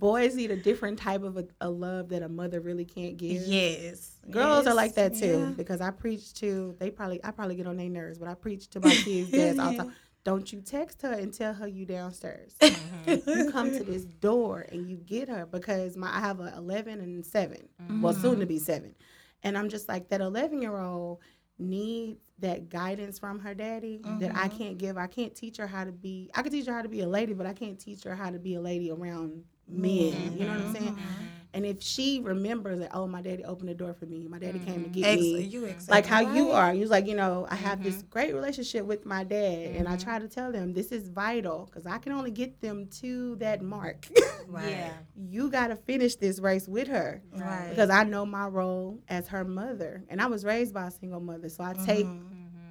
boys 0.00 0.34
need 0.34 0.50
a 0.50 0.56
different 0.56 0.98
type 0.98 1.22
of 1.22 1.36
a, 1.36 1.46
a 1.60 1.70
love 1.70 2.08
that 2.08 2.22
a 2.22 2.28
mother 2.28 2.58
really 2.60 2.84
can't 2.84 3.16
give. 3.16 3.42
yes, 3.42 4.16
Girls 4.30 4.66
are 4.66 4.74
like 4.74 4.94
that 4.96 5.14
too 5.14 5.26
Yeah. 5.48 5.52
because 5.56 5.80
I 5.80 5.90
preach 5.90 6.34
to 6.34 6.74
they 6.80 6.90
probably 6.90 7.22
I 7.24 7.30
probably 7.30 7.54
get 7.54 7.66
on 7.68 7.76
their 7.76 7.88
nerves, 7.88 8.18
but 8.18 8.26
I 8.28 8.34
preach 8.34 8.68
to 8.70 8.80
my 8.80 8.94
kids 8.94 9.30
dads 9.38 9.58
all 9.58 9.70
the 9.70 9.76
time. 9.78 9.92
don't 10.24 10.52
you 10.52 10.60
text 10.60 11.02
her 11.02 11.12
and 11.12 11.32
tell 11.32 11.52
her 11.54 11.68
you 11.68 11.84
downstairs. 11.86 12.54
Mm-hmm. 12.60 13.30
you 13.38 13.50
come 13.52 13.70
to 13.70 13.84
this 13.84 14.04
door 14.04 14.66
and 14.72 14.88
you 14.88 14.96
get 14.96 15.28
her 15.28 15.46
because 15.46 15.96
my 15.96 16.08
I 16.14 16.20
have 16.20 16.40
a 16.40 16.52
11 16.56 17.00
and 17.00 17.24
7. 17.24 17.56
Well, 18.02 18.12
Mm-hmm. 18.12 18.22
soon 18.22 18.40
to 18.40 18.46
be 18.46 18.58
7. 18.58 18.94
And 19.42 19.56
I'm 19.56 19.68
just 19.68 19.88
like 19.88 20.08
that 20.10 20.20
11 20.20 20.60
year 20.60 20.76
old 20.76 21.18
needs 21.58 22.18
that 22.38 22.68
guidance 22.70 23.18
from 23.18 23.38
her 23.38 23.52
daddy 23.54 24.00
that 24.20 24.34
I 24.34 24.48
can't 24.48 24.78
give. 24.78 24.96
I 24.96 25.06
can't 25.06 25.34
teach 25.34 25.58
her 25.58 25.66
how 25.66 25.84
to 25.84 25.92
be. 25.92 26.30
I 26.34 26.40
can 26.42 26.50
teach 26.52 26.66
her 26.66 26.72
how 26.72 26.80
to 26.82 26.88
be 26.88 27.00
a 27.00 27.06
lady, 27.08 27.34
but 27.34 27.46
I 27.46 27.52
can't 27.52 27.78
teach 27.78 28.02
her 28.04 28.14
how 28.14 28.30
to 28.30 28.38
be 28.38 28.54
a 28.54 28.60
lady 28.60 28.90
around 28.90 29.44
men. 29.70 30.12
Mm-hmm. 30.12 30.36
You 30.36 30.46
know 30.46 30.54
what 30.54 30.66
I'm 30.66 30.74
saying? 30.74 30.94
Mm-hmm. 30.94 31.24
And 31.52 31.66
if 31.66 31.82
she 31.82 32.20
remembers 32.20 32.78
that, 32.78 32.90
oh, 32.94 33.08
my 33.08 33.22
daddy 33.22 33.44
opened 33.44 33.68
the 33.68 33.74
door 33.74 33.92
for 33.92 34.06
me. 34.06 34.26
My 34.28 34.38
daddy 34.38 34.60
came 34.60 34.84
to 34.84 34.90
mm-hmm. 34.90 34.92
get 34.92 35.04
Ex- 35.06 35.20
me 35.20 35.40
you 35.42 35.64
exactly 35.64 35.92
like 35.94 36.06
how 36.06 36.20
you 36.20 36.52
are. 36.52 36.72
You 36.72 36.80
was 36.82 36.90
like, 36.90 37.08
you 37.08 37.16
know, 37.16 37.46
I 37.50 37.56
have 37.56 37.82
this 37.82 38.02
great 38.02 38.34
relationship 38.34 38.84
with 38.84 39.04
my 39.04 39.24
dad, 39.24 39.74
and 39.74 39.88
I 39.88 39.96
try 39.96 40.20
to 40.20 40.28
tell 40.28 40.52
them 40.52 40.72
this 40.72 40.92
is 40.92 41.08
vital 41.08 41.66
because 41.66 41.86
I 41.86 41.98
can 41.98 42.12
only 42.12 42.30
get 42.30 42.60
them 42.60 42.86
to 43.00 43.36
that 43.36 43.62
mark. 43.62 44.06
Right. 44.46 44.70
Yeah. 44.70 44.92
you 45.16 45.48
got 45.48 45.68
to 45.68 45.76
finish 45.76 46.16
this 46.16 46.40
race 46.40 46.66
with 46.66 46.88
her 46.88 47.22
Right. 47.32 47.70
because 47.70 47.88
I 47.88 48.04
know 48.04 48.26
my 48.26 48.46
role 48.46 48.98
as 49.08 49.28
her 49.28 49.44
mother, 49.44 50.02
and 50.08 50.20
I 50.20 50.26
was 50.26 50.44
raised 50.44 50.74
by 50.74 50.88
a 50.88 50.90
single 50.90 51.20
mother, 51.20 51.48
so 51.48 51.62
I 51.62 51.74
take 51.74 52.06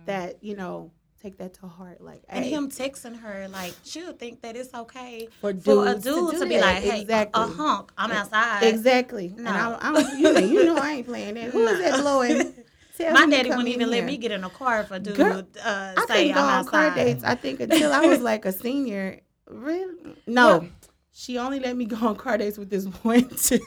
that, 0.06 0.44
you 0.44 0.56
know, 0.56 0.92
take 1.22 1.38
that 1.38 1.54
to 1.56 1.68
heart. 1.68 2.02
Like, 2.02 2.22
And 2.30 2.44
hey, 2.46 2.52
him 2.52 2.70
texting 2.70 3.20
her, 3.20 3.48
like, 3.50 3.74
she'll 3.84 4.14
think 4.14 4.42
that 4.42 4.56
it's 4.56 4.74
okay 4.74 5.28
For 5.42 5.54
for 5.54 5.88
a 5.88 5.94
dudes 5.96 6.04
to 6.06 6.32
dude 6.32 6.40
to, 6.40 6.46
be 6.46 6.56
that. 6.58 6.62
like, 6.62 6.84
hey, 6.84 7.02
Exactly. 7.02 7.44
a 7.44 7.48
hunk, 7.48 7.92
I'm 7.98 8.12
outside. 8.12 8.64
exactly. 8.64 9.28
And 9.36 9.44
No. 9.46 9.52
I, 9.52 9.78
I 10.00 10.14
you, 10.16 10.34
know, 10.34 10.40
you 10.40 10.66
know, 10.66 10.78
I 10.78 10.92
ain't 10.94 11.08
playing 11.08 11.36
that. 11.36 11.52
Who 11.52 11.66
is 11.68 11.80
that 11.80 12.00
blowing? 12.02 12.54
Tell 12.98 13.14
My 13.14 13.26
daddy 13.28 13.50
wouldn't 13.50 13.70
even 13.70 13.90
let 13.90 14.04
me 14.04 14.18
get 14.18 14.32
in 14.34 14.44
a 14.44 14.50
car 14.50 14.82
if 14.82 14.92
a 14.92 15.00
dude 15.00 15.16
Girl, 15.16 15.44
uh, 15.64 15.94
I 15.98 16.06
say 16.08 16.34
I'm 16.34 16.38
on 16.60 16.66
car 16.66 16.94
dates. 16.94 17.24
I 17.24 17.36
think 17.36 17.62
until 17.62 17.94
I 17.94 18.06
was 18.06 18.20
like 18.20 18.44
a 18.46 18.52
senior. 18.52 19.22
Really? 19.50 20.16
No. 20.28 20.68
She 21.20 21.38
only 21.38 21.60
let 21.60 21.76
me 21.76 21.84
go 21.84 21.98
on 22.08 22.16
car 22.16 22.38
dates 22.38 22.58
with 22.58 22.70
this 22.70 22.86
one 22.86 23.28
too. 23.38 23.60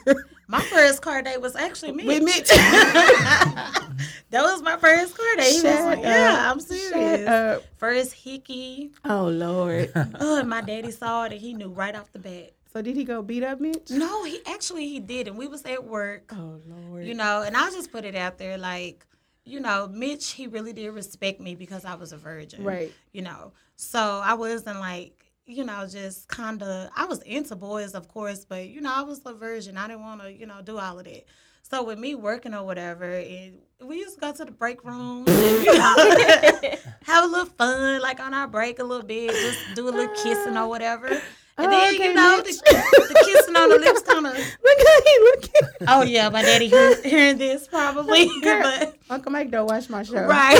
My 0.47 0.59
first 0.59 1.03
car 1.03 1.21
date 1.21 1.39
was 1.39 1.55
actually 1.55 1.91
me. 1.91 2.03
with 2.07 2.23
Mitch. 2.23 2.47
that 2.49 3.91
was 4.33 4.63
my 4.63 4.75
first 4.77 5.15
car 5.15 5.35
date. 5.37 5.51
He 5.51 5.61
was 5.61 5.65
up. 5.65 5.99
yeah, 6.01 6.51
I'm 6.51 6.57
Shut 6.57 6.67
serious. 6.69 7.27
up. 7.27 7.63
First 7.77 8.13
hickey. 8.13 8.91
Oh 9.05 9.27
Lord. 9.27 9.91
Oh, 10.19 10.41
my 10.43 10.61
daddy 10.61 10.89
saw 10.89 11.25
it 11.25 11.33
and 11.33 11.39
he 11.41 11.53
knew 11.53 11.69
right 11.69 11.95
off 11.95 12.11
the 12.11 12.17
bat. 12.17 12.53
So 12.73 12.81
did 12.81 12.95
he 12.95 13.03
go 13.03 13.21
beat 13.21 13.43
up 13.43 13.61
Mitch? 13.61 13.91
No, 13.91 14.23
he 14.23 14.39
actually 14.47 14.87
he 14.87 14.99
did, 14.99 15.27
and 15.27 15.37
we 15.37 15.47
was 15.47 15.61
at 15.65 15.83
work. 15.83 16.33
Oh 16.35 16.59
Lord. 16.67 17.05
you 17.05 17.13
know, 17.13 17.43
and 17.43 17.55
I'll 17.55 17.71
just 17.71 17.91
put 17.91 18.03
it 18.03 18.15
out 18.15 18.39
there 18.39 18.57
like, 18.57 19.05
you 19.45 19.59
know, 19.59 19.87
Mitch, 19.93 20.31
he 20.31 20.47
really 20.47 20.73
did 20.73 20.89
respect 20.89 21.39
me 21.39 21.53
because 21.53 21.85
I 21.85 21.93
was 21.93 22.13
a 22.13 22.17
virgin. 22.17 22.63
Right. 22.63 22.91
You 23.11 23.21
know, 23.21 23.51
so 23.75 23.99
I 24.23 24.33
wasn't 24.33 24.79
like, 24.79 25.22
you 25.45 25.63
know, 25.63 25.85
just 25.87 26.27
kind 26.27 26.61
of, 26.63 26.89
I 26.95 27.05
was 27.05 27.21
into 27.23 27.55
boys, 27.55 27.93
of 27.93 28.07
course, 28.07 28.45
but, 28.45 28.67
you 28.69 28.81
know, 28.81 28.93
I 28.93 29.01
was 29.01 29.21
a 29.25 29.33
virgin. 29.33 29.77
I 29.77 29.87
didn't 29.87 30.01
want 30.03 30.21
to, 30.21 30.31
you 30.31 30.45
know, 30.45 30.61
do 30.63 30.77
all 30.77 30.99
of 30.99 31.05
that. 31.05 31.25
So 31.63 31.83
with 31.83 31.97
me 31.99 32.13
working 32.15 32.53
or 32.53 32.63
whatever, 32.65 33.05
and 33.13 33.59
we 33.81 33.97
used 33.97 34.15
to 34.15 34.21
go 34.21 34.31
to 34.33 34.45
the 34.45 34.51
break 34.51 34.83
room, 34.83 35.25
and, 35.27 35.65
you 35.65 35.77
know, 35.77 35.95
have 37.03 37.23
a 37.23 37.27
little 37.27 37.45
fun, 37.45 38.01
like 38.01 38.19
on 38.19 38.33
our 38.33 38.47
break 38.47 38.79
a 38.79 38.83
little 38.83 39.05
bit, 39.05 39.31
just 39.31 39.75
do 39.75 39.87
a 39.87 39.91
little 39.91 40.13
kissing 40.15 40.57
or 40.57 40.67
whatever. 40.67 41.07
And 41.07 41.67
Oh, 41.67 41.69
then, 41.69 41.93
okay, 41.95 42.03
you 42.09 42.13
know, 42.15 42.37
the, 42.41 42.51
the 42.51 43.21
kissing 43.25 43.55
on 43.55 43.69
the 43.69 43.77
lips 43.77 44.01
kind 44.01 44.25
of 44.25 44.33
Look 44.63 44.79
at 44.79 45.03
he 45.03 45.19
looking. 45.19 45.69
Oh 45.87 46.01
yeah, 46.01 46.29
my 46.29 46.41
daddy 46.41 46.67
hear, 46.67 46.99
hearing 47.03 47.37
this 47.37 47.67
probably, 47.67 48.27
but 48.43 48.97
Uncle 49.09 49.31
Mike 49.31 49.51
don't 49.51 49.67
watch 49.67 49.87
my 49.89 50.01
show. 50.03 50.25
right, 50.25 50.59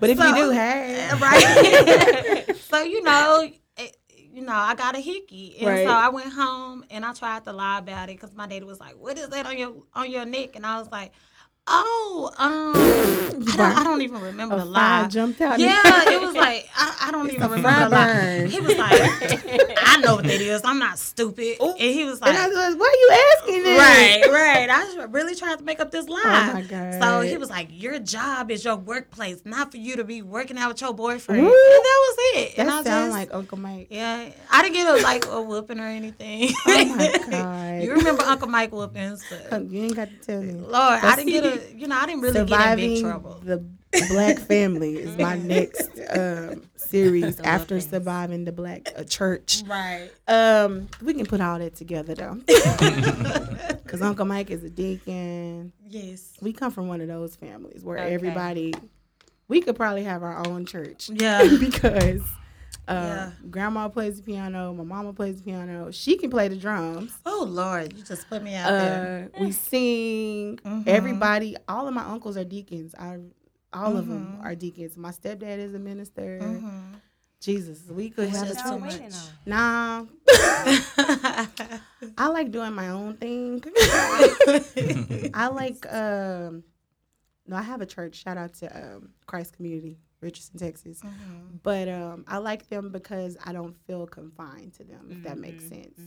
But 0.00 0.10
if 0.10 0.18
you 0.18 0.34
do, 0.34 0.50
hey. 0.50 1.10
right. 1.20 2.56
so 2.70 2.82
you 2.82 3.02
know, 3.02 3.48
you 4.34 4.42
know, 4.42 4.52
I 4.52 4.74
got 4.74 4.96
a 4.96 5.00
hickey, 5.00 5.56
and 5.58 5.68
Right. 5.68 5.86
so 5.86 5.90
I 5.90 6.08
went 6.08 6.32
home 6.32 6.84
and 6.90 7.04
I 7.04 7.12
tried 7.12 7.44
to 7.44 7.52
lie 7.52 7.78
about 7.78 8.08
it 8.10 8.16
because 8.20 8.34
my 8.34 8.46
daddy 8.46 8.64
was 8.64 8.80
like, 8.80 8.96
"What 8.98 9.16
is 9.18 9.28
that 9.28 9.46
on 9.46 9.56
your 9.56 9.74
on 9.94 10.10
your 10.10 10.24
neck?" 10.24 10.56
And 10.56 10.66
I 10.66 10.78
was 10.78 10.90
like, 10.90 11.12
"Oh, 11.66 12.30
um, 12.38 12.74
I 13.48 13.56
don't, 13.56 13.78
I 13.78 13.84
don't 13.84 14.02
even 14.02 14.20
remember 14.20 14.56
A 14.56 14.58
the 14.58 14.64
lie." 14.64 15.08
jumped 15.08 15.40
out. 15.40 15.58
Yeah, 15.58 15.80
it 16.10 16.20
was 16.20 16.34
like 16.34 16.68
I, 16.76 17.06
I 17.08 17.10
don't 17.10 17.30
even 17.30 17.50
remember 17.50 17.84
the 17.84 17.88
lie. 17.90 18.46
He 18.46 18.60
was 18.60 18.76
like, 18.76 18.92
"I 19.86 20.00
know 20.02 20.16
what 20.16 20.24
that 20.24 20.40
is. 20.40 20.62
I'm 20.64 20.78
not 20.78 20.98
stupid," 20.98 21.56
and 21.60 21.76
he 21.78 22.04
was 22.04 22.20
like, 22.20 22.30
And 22.30 22.38
I 22.38 22.48
was 22.48 22.76
why 22.76 22.86
are 22.86 23.00
you 23.00 23.18
asking 23.40 23.62
this? 23.62 23.78
Right, 23.78 24.32
right. 24.32 24.70
I 24.70 24.84
just 24.94 25.08
really 25.10 25.34
tried 25.34 25.58
to 25.58 25.64
make 25.64 25.80
up 25.80 25.90
this 25.90 26.08
lie. 26.08 26.20
Oh 26.24 26.52
my 26.54 26.62
God. 26.62 27.02
So 27.02 27.20
he 27.22 27.36
was 27.38 27.50
like, 27.50 27.68
"Your 27.70 27.98
job 27.98 28.50
is 28.50 28.64
your 28.64 28.76
workplace, 28.76 29.40
not 29.44 29.70
for 29.70 29.78
you 29.78 29.96
to 29.96 30.04
be 30.04 30.20
working 30.22 30.58
out 30.58 30.68
with 30.68 30.80
your 30.80 30.92
boyfriend." 30.92 31.42
Woo. 31.42 31.48
And 31.48 31.84
that 31.84 32.00
was 32.08 32.16
it. 32.42 32.56
That 32.56 32.62
and 32.62 32.70
I 32.70 32.82
sounds 32.82 32.86
just, 33.06 33.10
like 33.12 33.34
Uncle 33.34 33.58
Mike. 33.58 33.86
yeah, 33.90 34.28
I 34.50 34.62
didn't 34.62 34.74
get 34.74 34.86
a 34.86 35.02
like 35.02 35.26
a 35.26 35.40
whooping 35.40 35.80
or 35.80 35.86
anything. 35.86 36.50
Oh 36.66 36.84
my 36.84 37.18
God. 37.30 37.82
you 37.82 37.92
remember 37.92 38.22
Uncle 38.22 38.48
Mike 38.48 38.72
whoopings? 38.72 39.24
But 39.50 39.70
You 39.70 39.84
ain't 39.84 39.96
got 39.96 40.08
to 40.08 40.16
tell 40.16 40.42
me. 40.42 40.52
Lord, 40.52 40.74
I 40.74 41.16
didn't 41.16 41.30
get 41.30 41.44
a. 41.44 41.53
You 41.76 41.86
know, 41.88 41.96
I 41.96 42.06
didn't 42.06 42.22
really 42.22 42.34
get 42.34 42.42
in 42.42 42.48
Surviving 42.48 42.94
big 42.94 43.02
trouble. 43.02 43.40
the 43.44 43.64
black 44.08 44.38
family 44.38 44.96
is 44.96 45.16
my 45.18 45.36
next 45.38 45.88
um, 46.16 46.62
series 46.76 47.38
after 47.40 47.80
surviving 47.80 48.44
the 48.44 48.52
black 48.52 48.88
uh, 48.96 49.04
church. 49.04 49.62
Right. 49.66 50.10
Um, 50.28 50.88
we 51.02 51.14
can 51.14 51.26
put 51.26 51.40
all 51.40 51.58
that 51.58 51.74
together 51.76 52.14
though, 52.14 52.34
because 53.82 54.02
Uncle 54.02 54.24
Mike 54.24 54.50
is 54.50 54.64
a 54.64 54.70
deacon. 54.70 55.72
Yes. 55.88 56.32
We 56.40 56.52
come 56.52 56.70
from 56.72 56.88
one 56.88 57.00
of 57.00 57.08
those 57.08 57.36
families 57.36 57.82
where 57.84 57.98
Okay. 57.98 58.14
everybody. 58.14 58.74
We 59.46 59.60
could 59.60 59.76
probably 59.76 60.04
have 60.04 60.22
our 60.22 60.46
own 60.46 60.64
church 60.64 61.10
Yeah. 61.12 61.46
because 61.60 62.22
uh, 62.88 62.92
Yeah. 62.92 63.30
grandma 63.50 63.88
plays 63.88 64.16
the 64.18 64.22
piano, 64.22 64.72
my 64.74 64.84
mama 64.84 65.12
plays 65.12 65.36
the 65.38 65.42
piano. 65.44 65.90
She 65.90 66.16
can 66.16 66.30
play 66.30 66.48
the 66.48 66.56
drums. 66.56 67.12
Oh 67.24 67.44
Lord, 67.48 67.92
you 67.96 68.02
just 68.04 68.28
put 68.28 68.42
me 68.42 68.54
out 68.54 68.70
there. 68.70 69.30
Uh, 69.36 69.40
we 69.44 69.52
sing. 69.70 70.58
Mhm. 70.64 70.86
Everybody, 70.86 71.56
all 71.68 71.88
of 71.88 71.94
my 71.94 72.04
uncles 72.04 72.36
are 72.36 72.44
deacons. 72.44 72.94
I, 72.98 73.18
all 73.72 73.96
of 73.96 74.06
them 74.08 74.38
Mhm. 74.40 74.44
are 74.44 74.54
deacons. 74.54 74.96
My 74.96 75.10
stepdad 75.10 75.58
is 75.58 75.74
a 75.74 75.78
minister. 75.78 76.40
Mhm. 76.42 77.00
Jesus, 77.40 77.82
we 77.90 78.08
could 78.08 78.28
have 78.30 78.44
a 78.44 78.54
just 78.54 78.64
Y'all 78.64 78.78
too 78.80 78.88
church. 78.90 79.00
much. 79.02 79.12
Nah, 79.44 80.04
I 82.16 82.28
like 82.28 82.50
doing 82.50 82.72
my 82.72 82.88
own 82.88 83.16
thing. 83.16 83.62
I 85.34 85.48
like. 85.52 85.84
Um, 85.92 86.64
no, 87.46 87.56
I 87.56 87.62
have 87.62 87.80
a 87.82 87.86
church. 87.86 88.16
Shout 88.16 88.38
out 88.38 88.54
to 88.54 88.66
um, 88.94 89.10
Christ 89.26 89.52
Community, 89.54 89.98
Richardson, 90.24 90.58
Texas. 90.58 91.04
Mhm. 91.04 91.60
But 91.62 91.88
um, 91.88 92.24
I 92.28 92.38
like 92.38 92.68
them 92.68 92.90
because 92.90 93.36
I 93.44 93.52
don't 93.52 93.76
feel 93.86 94.06
confined 94.06 94.74
to 94.74 94.84
them. 94.84 95.10
If 95.12 95.22
that 95.22 95.38
makes 95.38 95.64
Mhm, 95.64 95.68
sense. 95.68 96.00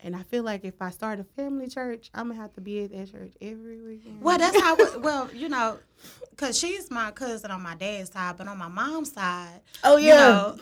And 0.00 0.14
I 0.14 0.22
feel 0.24 0.42
like 0.44 0.64
if 0.64 0.74
I 0.82 0.90
start 0.90 1.20
a 1.20 1.24
family 1.24 1.68
church, 1.68 2.10
I'm 2.14 2.28
gonna 2.28 2.40
have 2.40 2.52
to 2.54 2.60
be 2.60 2.84
at 2.84 2.90
that 2.92 3.10
church 3.10 3.32
every 3.40 3.80
weekend. 3.80 4.20
Well, 4.20 4.36
that's 4.38 4.60
how. 4.60 4.76
we- 4.76 4.98
Well, 5.00 5.30
you 5.34 5.48
know, 5.48 5.78
cause 6.36 6.58
she's 6.58 6.90
my 6.90 7.10
cousin 7.12 7.50
on 7.50 7.62
my 7.62 7.74
dad's 7.76 8.12
side, 8.12 8.36
but 8.36 8.46
on 8.46 8.58
my 8.58 8.68
mom's 8.68 9.12
side, 9.12 9.62
oh 9.84 9.96
you 9.96 10.10
know, 10.10 10.54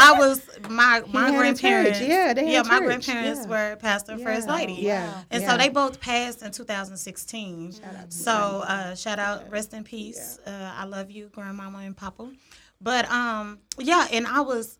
I 0.00 0.14
was 0.18 0.40
my 0.70 1.02
my 1.12 1.30
grandparents. 1.30 2.00
Yeah, 2.00 2.32
they 2.32 2.46
had 2.46 2.52
yeah, 2.52 2.62
my 2.62 2.78
church. 2.78 2.86
grandparents 3.06 3.40
Yeah. 3.44 3.50
were 3.72 3.76
pastor 3.76 4.12
and 4.12 4.22
first 4.22 4.48
lady. 4.48 4.72
Yeah, 4.74 5.22
And 5.30 5.42
yeah. 5.42 5.50
so 5.50 5.58
they 5.58 5.68
both 5.68 6.00
passed 6.00 6.42
in 6.42 6.50
2016. 6.50 7.72
Shout 7.72 7.94
out 7.94 8.10
to 8.10 8.16
So 8.16 8.32
uh, 8.32 8.94
shout 8.94 9.18
out, 9.18 9.50
rest 9.50 9.74
in 9.74 9.84
peace. 9.84 10.38
Uh, 10.46 10.50
I 10.76 10.84
love 10.86 11.10
you, 11.10 11.28
grandmama 11.32 11.78
and 11.80 11.96
papa. 11.96 12.30
But 12.80 13.08
um, 13.10 13.58
yeah, 13.78 14.08
and 14.10 14.26
I 14.26 14.40
was, 14.40 14.78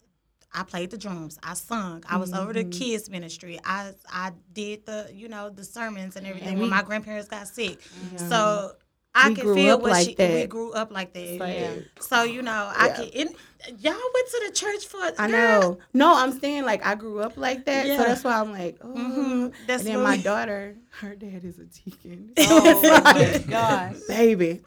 I 0.55 0.63
played 0.65 0.91
the 0.91 0.99
drums. 0.99 1.39
I 1.43 1.55
sung. 1.55 2.05
I 2.09 2.17
was 2.19 2.33
over 2.35 2.53
the 2.53 2.61
Mm-hmm. 2.65 2.71
kids 2.71 3.09
ministry. 3.11 3.59
I 3.65 3.93
I 4.11 4.33
did 4.53 4.85
the 4.87 5.11
you 5.13 5.29
know 5.29 5.49
the 5.51 5.65
sermons 5.65 6.17
and 6.17 6.27
everything 6.27 6.51
And 6.51 6.61
when 6.61 6.69
my 6.71 6.83
grandparents 6.83 7.29
got 7.29 7.49
sick. 7.49 7.81
Yeah. 8.13 8.29
So 8.29 8.73
I 9.15 9.29
We 9.29 9.35
grew 9.35 9.55
feel 9.55 9.79
what 9.79 9.91
like 9.91 10.05
she. 10.07 10.15
We 10.19 10.25
that. 10.25 10.49
grew 10.49 10.73
up 10.73 10.91
like 10.91 11.13
that. 11.13 11.39
like- 11.39 11.55
Yeah. 11.57 11.75
So 12.01 12.23
you 12.23 12.41
know, 12.43 12.71
I 12.75 12.89
Yeah. 13.15 13.21
And 13.23 13.31
y'all 13.81 13.93
went 13.93 14.29
to 14.31 14.43
the 14.47 14.53
church 14.55 14.87
for. 14.87 14.99
I 15.19 15.29
girl, 15.29 15.61
know. 15.61 15.79
No, 15.93 16.15
I'm 16.17 16.33
saying 16.41 16.65
like 16.65 16.85
I 16.85 16.95
grew 16.95 17.21
up 17.21 17.37
like 17.37 17.67
that, 17.67 17.87
Yeah. 17.87 17.99
so 17.99 18.05
that's 18.05 18.25
why 18.25 18.41
I'm 18.41 18.53
like, 18.53 18.79
oh. 18.83 18.89
Mhm. 18.89 19.53
That's 19.67 19.85
and 19.85 19.95
then 19.95 20.03
my 20.03 20.13
really- 20.13 20.23
daughter, 20.23 20.77
her 21.01 21.15
dad 21.15 21.45
is 21.45 21.59
a 21.59 21.65
deacon. 21.65 22.33
Oh 22.39 22.81
my 23.05 23.39
gosh. 23.49 23.97
baby. 24.09 24.63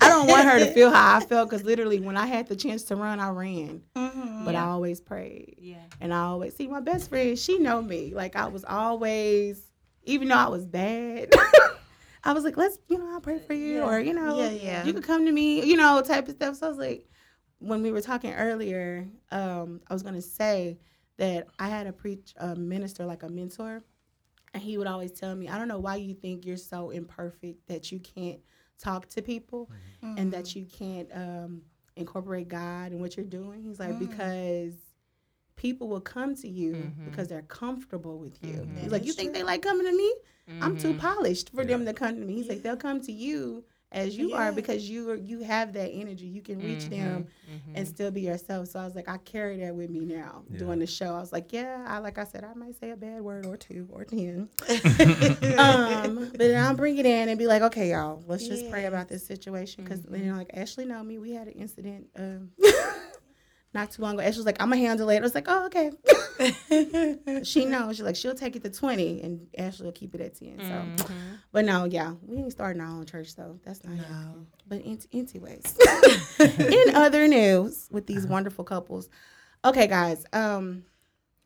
I 0.00 0.08
don't 0.08 0.28
want 0.28 0.48
her 0.48 0.58
to 0.60 0.72
feel 0.72 0.90
how 0.90 1.16
I 1.16 1.20
felt 1.20 1.50
because 1.50 1.64
literally 1.64 1.98
when 2.00 2.16
I 2.16 2.26
had 2.26 2.46
the 2.48 2.56
chance 2.56 2.84
to 2.84 2.96
run, 2.96 3.18
I 3.20 3.30
ran. 3.30 3.82
Mhm. 3.96 4.44
But 4.44 4.54
I 4.54 4.62
always 4.66 5.00
prayed. 5.00 5.56
Yeah. 5.60 5.76
And 6.00 6.14
I 6.14 6.22
always 6.22 6.54
see 6.56 6.68
my 6.68 6.80
best 6.80 7.08
friend, 7.10 7.36
she 7.38 7.58
know 7.58 7.82
me. 7.82 8.12
Like 8.14 8.36
I 8.36 8.46
was 8.46 8.64
always, 8.64 9.60
even 10.04 10.28
though 10.28 10.36
I 10.36 10.48
was 10.48 10.64
bad, 10.64 11.32
I 12.24 12.32
was 12.32 12.44
like, 12.44 12.56
let's, 12.56 12.78
you 12.88 12.98
know, 12.98 13.12
I'll 13.12 13.20
pray 13.20 13.38
for 13.38 13.52
you. 13.54 13.76
Yeah. 13.78 13.84
Or, 13.84 13.98
you 13.98 14.12
know, 14.14 14.38
Yeah, 14.38 14.50
yeah. 14.50 14.84
you 14.84 14.92
could 14.92 15.02
come 15.04 15.26
to 15.26 15.32
me, 15.32 15.64
you 15.64 15.76
know, 15.76 16.00
type 16.02 16.28
of 16.28 16.34
stuff. 16.36 16.56
So 16.56 16.66
I 16.66 16.68
was 16.68 16.78
like, 16.78 17.06
when 17.58 17.82
we 17.82 17.90
were 17.92 18.00
talking 18.00 18.32
earlier, 18.34 19.08
um, 19.30 19.80
I 19.88 19.92
was 19.92 20.02
gonna 20.02 20.22
say 20.22 20.78
that 21.18 21.46
I 21.58 21.68
had 21.68 21.86
a 21.86 21.92
preach 21.92 22.32
a 22.36 22.54
minister, 22.56 23.04
like 23.06 23.22
a 23.22 23.28
mentor, 23.28 23.82
and 24.54 24.62
he 24.62 24.78
would 24.78 24.86
always 24.86 25.12
tell 25.12 25.34
me, 25.34 25.48
I 25.48 25.58
don't 25.58 25.68
know 25.68 25.78
why 25.78 25.96
you 25.96 26.14
think 26.14 26.44
you're 26.44 26.56
so 26.56 26.90
imperfect 26.90 27.66
that 27.68 27.90
you 27.92 28.00
can't 28.00 28.40
talk 28.78 29.08
to 29.10 29.22
people 29.22 29.70
and 30.18 30.32
that 30.32 30.54
you 30.56 30.64
can't 30.66 31.08
um, 31.14 31.62
incorporate 31.96 32.48
God 32.48 32.92
in 32.92 33.00
what 33.00 33.16
you're 33.16 33.24
doing. 33.26 33.62
He's 33.62 33.78
like 33.80 33.94
Mm. 33.94 33.98
because 34.00 34.74
people 35.56 35.88
will 35.88 36.00
come 36.00 36.34
to 36.36 36.48
you 36.48 36.74
Mhm. 36.74 37.04
because 37.04 37.28
they're 37.28 37.42
comfortable 37.42 38.18
with 38.18 38.42
you. 38.42 38.66
Mhm. 38.66 38.78
He's 38.82 38.92
like, 38.92 39.04
you 39.06 39.12
think 39.12 39.32
they 39.32 39.42
like 39.42 39.62
coming 39.62 39.86
to 39.86 39.92
me? 39.96 40.12
I'm 40.60 40.76
too 40.76 40.94
Mhm. 40.94 40.98
polished 40.98 41.50
for 41.50 41.64
them 41.64 41.84
to 41.86 41.92
come 41.92 42.16
to 42.16 42.24
me. 42.24 42.34
He's 42.34 42.48
like, 42.48 42.62
they'll 42.62 42.76
come 42.76 43.00
to 43.02 43.12
you 43.12 43.64
as 43.90 44.16
you 44.16 44.32
are 44.34 44.52
because 44.52 44.88
you 44.88 45.10
are 45.10 45.16
you 45.16 45.40
have 45.40 45.72
that 45.74 45.90
energy. 45.90 46.26
You 46.26 46.40
can 46.42 46.62
reach 46.62 46.88
them 46.88 47.24
Mhm. 47.24 47.70
and 47.74 47.88
still 47.88 48.10
be 48.10 48.22
yourself. 48.22 48.68
So 48.68 48.78
I 48.80 48.84
was 48.84 48.94
like, 48.94 49.08
I 49.08 49.18
carry 49.18 49.58
that 49.58 49.74
with 49.74 49.90
me 49.90 50.00
now 50.04 50.44
Yeah. 50.50 50.58
doing 50.58 50.78
the 50.78 50.86
show. 50.86 51.14
I 51.14 51.20
was 51.20 51.32
like, 51.32 51.52
yeah, 51.52 51.84
I 51.86 51.98
like 51.98 52.16
I 52.18 52.24
said, 52.24 52.44
I 52.44 52.54
might 52.54 52.78
say 52.78 52.90
a 52.90 52.96
bad 52.96 53.20
word 53.22 53.44
or 53.44 53.56
two 53.56 53.88
or 53.92 54.04
ten. 54.04 54.48
um, 55.58 56.28
but 56.30 56.38
then 56.38 56.62
I'll 56.64 56.74
bring 56.74 56.98
it 56.98 57.06
in 57.06 57.28
and 57.28 57.38
be 57.38 57.46
like, 57.46 57.62
okay, 57.62 57.90
y'all, 57.90 58.22
let's 58.26 58.46
just 58.48 58.68
pray 58.70 58.86
about 58.86 59.08
this 59.08 59.26
situation 59.26 59.84
because 59.84 60.04
you 60.10 60.18
know, 60.30 60.36
like 60.36 60.50
Ashley 60.54 60.84
know 60.84 61.02
me. 61.02 61.18
We 61.18 61.32
had 61.32 61.48
an 61.48 61.54
incident 61.54 62.06
um, 62.16 62.50
not 63.74 63.90
too 63.90 64.02
long 64.02 64.14
ago. 64.14 64.22
Ashley 64.22 64.38
was 64.40 64.46
like, 64.46 64.60
I'm 64.60 64.68
gonna 64.70 64.80
handle 64.82 65.08
it. 65.10 65.16
I 65.16 65.20
was 65.20 65.34
like, 65.34 65.46
oh, 65.48 65.66
okay. 65.66 65.90
she 67.44 67.64
knows. 67.64 67.96
She's 67.96 68.04
like, 68.04 68.16
she'll 68.16 68.34
take 68.34 68.56
it 68.56 68.62
to 68.64 68.70
twenty, 68.70 69.22
and 69.22 69.46
Ashley 69.56 69.86
will 69.86 69.92
keep 69.92 70.14
it 70.14 70.20
at 70.20 70.34
ten. 70.34 70.58
So, 70.58 71.04
Mhm. 71.04 71.38
but 71.52 71.64
no, 71.64 71.84
yeah, 71.84 72.14
we 72.26 72.36
ain't 72.38 72.52
starting 72.52 72.80
our 72.82 72.88
own 72.88 73.06
church, 73.06 73.34
so 73.34 73.58
that's 73.64 73.82
not 73.84 73.94
No. 73.94 74.02
happening. 74.02 74.46
But 74.66 74.80
in, 74.82 74.98
anyways, 75.12 75.76
in 76.38 76.94
other 76.94 77.26
news 77.28 77.88
with 77.90 78.06
these 78.06 78.26
wonderful 78.26 78.64
couples, 78.64 79.08
okay, 79.64 79.86
guys. 79.86 80.24
Um, 80.32 80.84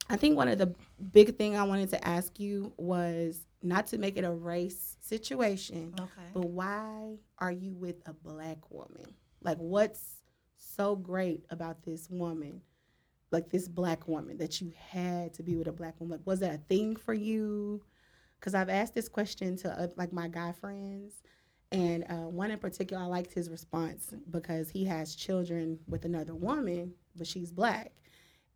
I 0.08 0.16
think 0.16 0.36
one 0.36 0.48
of 0.48 0.58
the 0.58 0.72
big 1.12 1.36
thing 1.36 1.56
I 1.56 1.64
wanted 1.64 1.90
to 1.90 2.06
ask 2.06 2.38
you 2.38 2.72
was 2.76 3.38
not 3.62 3.88
to 3.88 3.98
make 3.98 4.16
it 4.16 4.24
a 4.24 4.30
race 4.30 4.96
situation, 5.00 5.92
okay. 5.98 6.10
but 6.32 6.48
why 6.48 7.16
are 7.38 7.50
you 7.50 7.72
with 7.74 7.96
a 8.06 8.12
black 8.12 8.70
woman? 8.70 9.14
Like, 9.42 9.58
what's 9.58 10.00
so 10.56 10.96
great 10.96 11.44
about 11.50 11.82
this 11.84 12.08
woman? 12.10 12.62
Like 13.32 13.50
this 13.50 13.66
black 13.68 14.06
woman 14.06 14.36
that 14.38 14.60
you 14.60 14.72
had 14.78 15.34
to 15.34 15.42
be 15.42 15.56
with 15.56 15.66
a 15.66 15.72
black 15.72 16.00
woman. 16.00 16.18
Like, 16.18 16.26
was 16.26 16.40
that 16.40 16.54
a 16.54 16.58
thing 16.58 16.94
for 16.96 17.12
you? 17.14 17.82
Because 18.38 18.54
I've 18.54 18.68
asked 18.68 18.94
this 18.94 19.08
question 19.08 19.56
to 19.58 19.70
uh, 19.82 19.88
like 19.96 20.12
my 20.12 20.28
guy 20.28 20.52
friends, 20.52 21.22
and 21.72 22.04
uh, 22.08 22.28
one 22.28 22.50
in 22.52 22.58
particular, 22.58 23.02
I 23.02 23.06
liked 23.06 23.32
his 23.32 23.50
response 23.50 24.12
because 24.30 24.70
he 24.70 24.84
has 24.84 25.16
children 25.16 25.78
with 25.88 26.04
another 26.04 26.34
woman, 26.34 26.92
but 27.16 27.26
she's 27.26 27.50
black, 27.50 27.92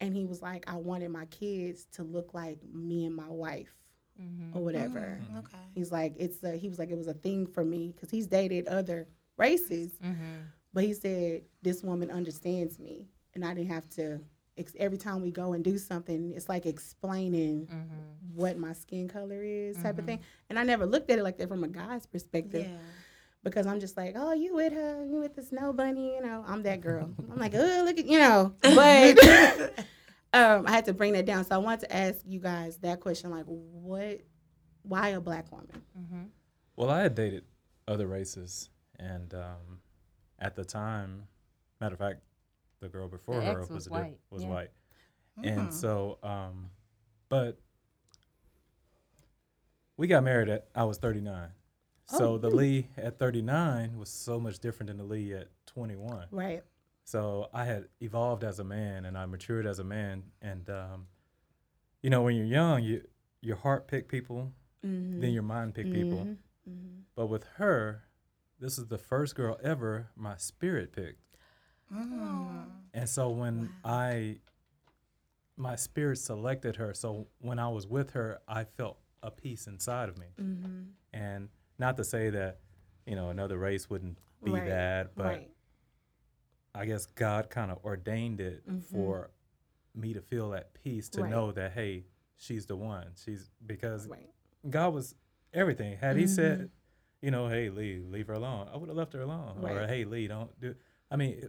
and 0.00 0.14
he 0.14 0.24
was 0.26 0.40
like, 0.42 0.70
"I 0.70 0.76
wanted 0.76 1.10
my 1.10 1.24
kids 1.26 1.86
to 1.92 2.04
look 2.04 2.32
like 2.34 2.58
me 2.72 3.06
and 3.06 3.16
my 3.16 3.28
wife, 3.28 3.74
Mhm. 4.20 4.54
or 4.54 4.62
whatever." 4.62 5.20
Mm, 5.32 5.38
okay. 5.40 5.56
He's 5.74 5.90
like, 5.90 6.14
it's 6.18 6.42
a, 6.44 6.52
he 6.56 6.68
was 6.68 6.78
like, 6.78 6.90
it 6.90 6.96
was 6.98 7.08
a 7.08 7.14
thing 7.14 7.46
for 7.46 7.64
me 7.64 7.92
because 7.94 8.10
he's 8.10 8.26
dated 8.28 8.68
other 8.68 9.08
races, 9.36 9.92
Mhm. 10.04 10.44
But 10.72 10.84
he 10.84 10.94
said 10.94 11.42
this 11.62 11.82
woman 11.82 12.10
understands 12.10 12.78
me, 12.78 13.08
and 13.34 13.44
I 13.44 13.54
didn't 13.54 13.70
have 13.70 13.88
to. 13.90 14.20
Every 14.78 14.98
time 14.98 15.22
we 15.22 15.30
go 15.30 15.54
and 15.54 15.64
do 15.64 15.78
something, 15.78 16.32
it's 16.34 16.48
like 16.48 16.66
explaining 16.66 17.66
Mhm. 17.66 18.34
what 18.34 18.58
my 18.58 18.74
skin 18.74 19.08
color 19.08 19.42
is, 19.42 19.80
type 19.82 19.96
of 19.98 20.04
Mhm. 20.04 20.06
thing. 20.06 20.20
And 20.50 20.58
I 20.58 20.64
never 20.64 20.84
looked 20.84 21.10
at 21.10 21.18
it 21.18 21.22
like 21.22 21.38
that 21.38 21.48
from 21.48 21.64
a 21.64 21.68
guy's 21.68 22.04
perspective 22.06 22.66
Yeah. 22.66 22.78
because 23.42 23.66
I'm 23.66 23.80
just 23.80 23.96
like, 23.96 24.14
oh, 24.16 24.32
you 24.34 24.54
with 24.54 24.74
her, 24.74 25.02
you 25.06 25.18
with 25.20 25.34
the 25.34 25.42
snow 25.42 25.72
bunny, 25.72 26.14
you 26.16 26.20
know, 26.22 26.44
I'm 26.46 26.62
that 26.64 26.82
girl. 26.82 27.10
I'm 27.30 27.38
like, 27.38 27.54
oh, 27.54 27.82
look 27.86 27.98
at 27.98 28.04
you 28.06 28.18
know, 28.18 28.54
but 28.62 29.18
um, 30.34 30.66
I 30.66 30.70
had 30.72 30.84
to 30.86 30.92
bring 30.92 31.14
that 31.14 31.24
down. 31.24 31.44
So 31.46 31.54
I 31.54 31.58
wanted 31.58 31.88
to 31.88 31.96
ask 31.96 32.20
you 32.26 32.38
guys 32.38 32.76
that 32.78 33.00
question, 33.00 33.30
like, 33.30 33.46
what, 33.46 34.20
why 34.82 35.08
a 35.10 35.20
black 35.22 35.50
woman? 35.50 35.82
Mhm. 35.98 36.28
Well, 36.76 36.90
I 36.90 37.00
had 37.02 37.14
dated 37.14 37.44
other 37.88 38.06
races, 38.06 38.68
and 38.98 39.32
um, 39.32 39.80
at 40.40 40.54
the 40.56 40.64
time, 40.64 41.26
matter 41.80 41.94
of 41.94 41.98
fact, 41.98 42.20
the 42.80 42.88
girl 42.88 43.08
before 43.08 43.36
The 43.40 43.46
her 43.46 43.60
was 43.60 43.70
was 43.70 43.86
a 43.86 43.90
diff- 43.90 43.98
white, 43.98 44.18
was 44.30 44.42
yeah. 44.42 44.48
white, 44.48 44.70
Mm. 45.38 45.58
and 45.58 45.74
so, 45.74 46.18
um, 46.22 46.70
but 47.28 47.58
we 49.96 50.06
got 50.06 50.24
married 50.24 50.48
at 50.48 50.68
I 50.74 50.84
was 50.84 50.98
39. 50.98 51.50
So 52.06 52.32
Oh, 52.34 52.38
the 52.38 52.48
really? 52.50 52.70
Lee 52.82 52.88
at 52.96 53.18
39 53.18 53.98
was 53.98 54.08
so 54.08 54.40
much 54.40 54.58
different 54.58 54.88
than 54.88 54.96
the 54.96 55.04
Lee 55.04 55.32
at 55.34 55.48
21. 55.66 56.26
Right. 56.30 56.64
So 57.04 57.48
I 57.52 57.64
had 57.64 57.88
evolved 58.00 58.42
as 58.44 58.58
a 58.58 58.64
man 58.64 59.04
and 59.04 59.16
I 59.16 59.26
matured 59.26 59.66
as 59.66 59.78
a 59.78 59.84
man. 59.84 60.24
And, 60.42 60.68
um, 60.70 61.06
you 62.02 62.10
know, 62.10 62.22
when 62.22 62.34
you're 62.36 62.46
young, 62.46 62.82
you 62.82 63.06
your 63.42 63.56
heart 63.56 63.86
pick 63.88 64.08
people, 64.08 64.52
Mm-hmm. 64.84 65.20
then 65.20 65.32
your 65.32 65.42
mind 65.42 65.74
pick 65.74 65.86
people. 65.92 66.18
Mm-hmm. 66.68 67.00
But 67.14 67.26
with 67.26 67.44
her, 67.56 68.04
this 68.60 68.78
is 68.78 68.86
the 68.86 68.98
first 68.98 69.34
girl 69.34 69.58
ever 69.62 70.08
my 70.16 70.36
spirit 70.36 70.92
picked. 70.92 71.22
Mm. 71.92 72.66
And 72.94 73.08
so 73.08 73.30
when 73.30 73.70
I, 73.84 74.38
my 75.56 75.76
spirit 75.76 76.16
selected 76.18 76.76
her, 76.76 76.94
so 76.94 77.26
when 77.40 77.58
I 77.58 77.68
was 77.68 77.86
with 77.86 78.10
her, 78.12 78.40
I 78.46 78.64
felt 78.64 78.98
a 79.22 79.30
peace 79.30 79.66
inside 79.66 80.08
of 80.08 80.18
me. 80.18 80.26
Mm-hmm. 80.40 80.82
And 81.12 81.48
not 81.78 81.96
to 81.96 82.04
say 82.04 82.30
that, 82.30 82.58
you 83.06 83.16
know, 83.16 83.30
another 83.30 83.58
race 83.58 83.90
wouldn't 83.90 84.18
be 84.44 84.52
Right, 84.52 84.66
that, 84.66 85.14
but 85.16 85.24
right. 85.26 85.50
I 86.74 86.84
guess 86.86 87.06
God 87.06 87.50
kind 87.50 87.70
of 87.70 87.78
ordained 87.84 88.40
it 88.40 88.66
Mhm. 88.68 88.84
for 88.84 89.30
me 89.94 90.14
to 90.14 90.20
feel 90.20 90.54
at 90.54 90.72
peace 90.74 91.08
to 91.10 91.22
Right. 91.22 91.30
know 91.30 91.50
that 91.52 91.72
hey, 91.72 92.04
she's 92.36 92.66
the 92.66 92.76
one. 92.76 93.08
She's 93.16 93.50
because. 93.66 94.08
God 94.68 94.94
was 94.94 95.14
everything. 95.52 95.96
Had 95.96 96.16
He 96.16 96.24
Mhm. 96.24 96.28
said, 96.28 96.70
you 97.22 97.30
know, 97.30 97.48
hey 97.48 97.70
Lee, 97.70 98.02
leave 98.08 98.26
her 98.28 98.34
alone, 98.34 98.68
I 98.72 98.76
would 98.76 98.88
have 98.88 98.96
left 98.96 99.12
her 99.12 99.22
alone. 99.22 99.58
Or 99.62 99.86
hey 99.86 100.04
Lee, 100.04 100.28
don't 100.28 100.58
do. 100.60 100.74
I 101.10 101.16
mean, 101.16 101.48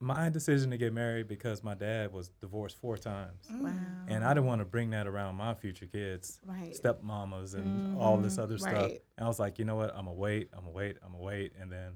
my 0.00 0.28
decision 0.28 0.70
to 0.70 0.76
get 0.76 0.92
married 0.92 1.28
because 1.28 1.62
my 1.62 1.74
dad 1.74 2.12
was 2.12 2.28
divorced 2.40 2.78
four 2.78 2.96
times, 2.98 3.48
mm. 3.50 3.62
Wow. 3.62 3.70
and 4.08 4.24
I 4.24 4.34
didn't 4.34 4.46
want 4.46 4.60
to 4.60 4.64
bring 4.64 4.90
that 4.90 5.06
around 5.06 5.36
my 5.36 5.54
future 5.54 5.86
kids, 5.86 6.40
Right. 6.44 6.74
stepmamas, 6.74 7.54
and 7.54 7.64
mm-hmm. 7.64 7.98
all 7.98 8.18
this 8.18 8.38
other 8.38 8.58
stuff. 8.58 8.90
And 9.16 9.24
I 9.24 9.28
was 9.28 9.38
like, 9.38 9.58
you 9.58 9.64
know 9.64 9.76
what? 9.76 9.90
I'm 9.90 10.04
gonna 10.04 10.12
wait. 10.12 10.50
I'm 10.52 10.60
gonna 10.60 10.72
wait. 10.72 10.98
I'm 11.02 11.12
gonna 11.12 11.24
wait. 11.24 11.52
And 11.60 11.70
then 11.70 11.92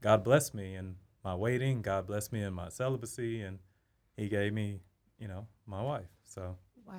God 0.00 0.22
blessed 0.22 0.54
me 0.54 0.76
in 0.76 0.96
my 1.24 1.34
waiting. 1.34 1.82
God 1.82 2.06
blessed 2.06 2.32
me 2.32 2.42
in 2.42 2.52
my 2.52 2.68
celibacy, 2.68 3.42
and 3.42 3.58
He 4.16 4.28
gave 4.28 4.52
me, 4.52 4.80
you 5.18 5.28
know, 5.28 5.46
my 5.66 5.82
wife. 5.82 6.08
So 6.24 6.56
Wow. 6.86 6.94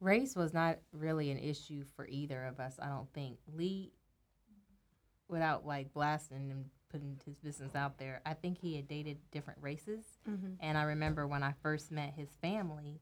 Race 0.00 0.36
was 0.36 0.54
not 0.54 0.78
really 0.92 1.30
an 1.30 1.38
issue 1.38 1.84
for 1.96 2.06
either 2.06 2.44
of 2.44 2.60
us. 2.60 2.78
I 2.80 2.88
don't 2.88 3.12
think 3.12 3.38
Lee, 3.52 3.92
without 5.28 5.66
like 5.66 5.92
blasting 5.92 6.50
and 6.50 6.64
putting 6.90 7.18
his 7.26 7.36
business 7.36 7.74
out 7.74 7.98
there, 7.98 8.20
I 8.24 8.34
think 8.34 8.58
he 8.58 8.76
had 8.76 8.88
dated 8.88 9.18
different 9.30 9.58
races. 9.62 10.04
Mm-hmm. 10.28 10.54
And 10.60 10.78
I 10.78 10.82
remember 10.84 11.26
when 11.26 11.42
I 11.42 11.52
first 11.62 11.90
met 11.92 12.14
his 12.16 12.28
family, 12.40 13.00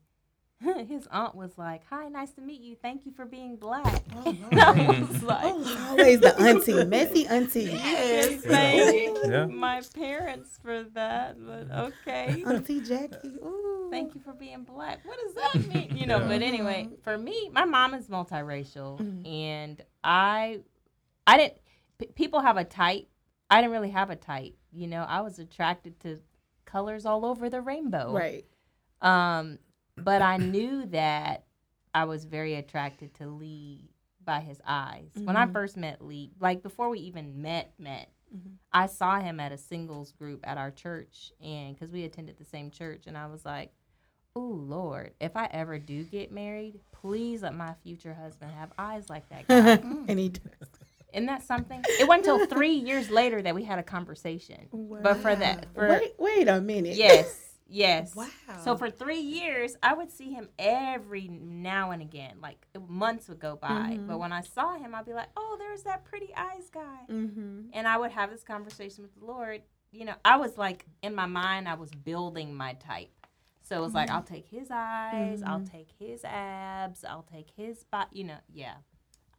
his 0.88 1.06
aunt 1.08 1.34
was 1.34 1.58
like, 1.58 1.82
"Hi, 1.90 2.08
nice 2.08 2.32
to 2.32 2.40
meet 2.40 2.62
you. 2.62 2.76
Thank 2.80 3.04
you 3.04 3.12
for 3.12 3.26
being 3.26 3.56
black." 3.56 4.02
Oh, 4.16 4.34
And 4.50 4.60
I 4.60 5.00
was 5.00 5.22
like, 5.22 5.44
Always 5.44 6.20
the 6.20 6.34
auntie, 6.40 6.84
messy 6.84 7.26
auntie. 7.26 7.64
Yes, 7.64 8.42
Yeah. 8.44 8.50
thank 8.50 9.18
Yeah. 9.26 9.46
my 9.46 9.82
parents 9.94 10.58
for 10.62 10.82
that, 10.94 11.36
but 11.44 11.70
okay. 11.92 12.42
Auntie 12.46 12.80
Jackie. 12.80 13.36
Ooh. 13.44 13.88
Thank 13.90 14.14
you 14.14 14.20
for 14.22 14.32
being 14.32 14.64
black. 14.64 15.00
What 15.04 15.18
does 15.22 15.34
that 15.34 15.68
mean? 15.74 15.96
You 15.96 16.06
know, 16.06 16.18
Yeah. 16.20 16.28
but 16.28 16.42
anyway, 16.42 16.88
for 17.04 17.16
me, 17.18 17.50
my 17.52 17.66
mom 17.66 17.92
is 17.94 18.08
multiracial, 18.08 18.98
Mhm. 18.98 19.26
and 19.30 19.82
I, 20.02 20.60
I 21.26 21.36
didn't. 21.36 21.58
P- 21.98 22.06
people 22.14 22.40
have 22.40 22.56
a 22.56 22.64
type. 22.64 23.08
I 23.50 23.60
didn't 23.60 23.72
really 23.72 23.90
have 23.90 24.10
a 24.10 24.16
type. 24.16 24.54
You 24.72 24.86
know, 24.88 25.04
I 25.08 25.20
was 25.20 25.38
attracted 25.38 25.98
to 26.00 26.18
colors 26.64 27.06
all 27.06 27.24
over 27.24 27.48
the 27.48 27.60
rainbow. 27.60 28.12
Right. 28.12 28.44
Um, 29.00 29.58
but 29.96 30.20
I 30.22 30.36
knew 30.36 30.86
that 30.86 31.44
I 31.94 32.04
was 32.04 32.24
very 32.24 32.54
attracted 32.54 33.14
to 33.14 33.26
Lee 33.26 33.90
by 34.24 34.40
his 34.40 34.60
eyes. 34.66 35.10
When 35.14 35.36
I 35.36 35.46
Mhm. 35.46 35.52
first 35.52 35.76
met 35.76 36.02
Lee, 36.04 36.32
like 36.40 36.62
before 36.62 36.88
we 36.88 36.98
even 37.00 37.40
met, 37.40 37.72
met, 37.78 38.10
Mhm. 38.34 38.56
I 38.72 38.86
saw 38.86 39.20
him 39.20 39.38
at 39.38 39.52
a 39.52 39.56
singles 39.56 40.10
group 40.12 40.40
at 40.46 40.58
our 40.58 40.72
church, 40.72 41.32
and 41.40 41.74
because 41.74 41.92
we 41.92 42.04
attended 42.04 42.36
the 42.36 42.44
same 42.44 42.70
church, 42.70 43.06
and 43.06 43.16
I 43.16 43.26
was 43.28 43.44
like, 43.44 43.72
"Oh 44.34 44.40
Lord, 44.40 45.14
if 45.20 45.36
I 45.36 45.46
ever 45.46 45.78
do 45.78 46.02
get 46.04 46.32
married, 46.32 46.80
please 46.90 47.42
let 47.42 47.54
my 47.54 47.74
future 47.74 48.14
husband 48.14 48.50
have 48.52 48.72
eyes 48.76 49.08
like 49.08 49.28
that 49.28 49.46
guy." 49.46 49.54
and 50.10 50.18
he 50.18 50.28
does. 50.30 50.68
Isn't 51.16 51.26
that 51.26 51.42
something? 51.42 51.82
It 51.98 52.06
wasn't 52.06 52.26
until 52.28 52.46
three 52.46 52.74
years 52.90 53.10
later 53.10 53.40
that 53.40 53.54
we 53.54 53.64
had 53.64 53.78
a 53.78 53.82
conversation. 53.82 54.68
But 54.70 55.14
for 55.16 55.34
that, 55.34 55.66
for 55.74 55.88
wait, 55.88 56.12
wait 56.18 56.46
a 56.48 56.60
minute. 56.60 56.94
yes, 56.94 57.54
yes. 57.66 58.14
Wow. 58.14 58.26
So 58.62 58.76
for 58.76 58.90
three 58.90 59.20
years, 59.20 59.76
I 59.82 59.94
would 59.94 60.10
see 60.10 60.30
him 60.30 60.50
every 60.58 61.26
now 61.28 61.90
and 61.92 62.02
again. 62.02 62.36
Like 62.42 62.66
months 62.86 63.28
would 63.28 63.38
go 63.40 63.56
by, 63.56 63.96
Mhm. 63.98 64.06
but 64.06 64.18
when 64.18 64.30
I 64.32 64.42
saw 64.42 64.76
him, 64.76 64.94
I'd 64.94 65.06
be 65.06 65.14
like, 65.14 65.30
"Oh, 65.38 65.56
there's 65.58 65.84
that 65.84 66.04
pretty 66.04 66.34
eyes 66.36 66.68
guy," 66.70 67.06
Mm-hmm. 67.08 67.70
and 67.72 67.88
I 67.88 67.96
would 67.96 68.10
have 68.12 68.30
this 68.30 68.44
conversation 68.44 69.02
with 69.02 69.14
the 69.18 69.24
Lord. 69.24 69.62
You 69.92 70.04
know, 70.04 70.14
I 70.22 70.36
was 70.36 70.58
like 70.58 70.84
in 71.02 71.14
my 71.14 71.26
mind, 71.26 71.66
I 71.66 71.74
was 71.74 71.90
building 71.92 72.54
my 72.54 72.74
type. 72.74 73.08
So 73.62 73.78
it 73.78 73.80
was 73.80 73.94
like, 73.94 74.10
I'll 74.10 74.22
take 74.22 74.46
his 74.46 74.68
eyes, 74.70 75.42
I'll 75.42 75.58
Mhm. 75.60 75.70
take 75.72 75.88
his 75.98 76.22
abs, 76.24 77.04
I'll 77.04 77.24
take 77.24 77.50
his 77.56 77.82
body. 77.84 78.10
You 78.18 78.24
know, 78.24 78.38
yeah. 78.52 78.74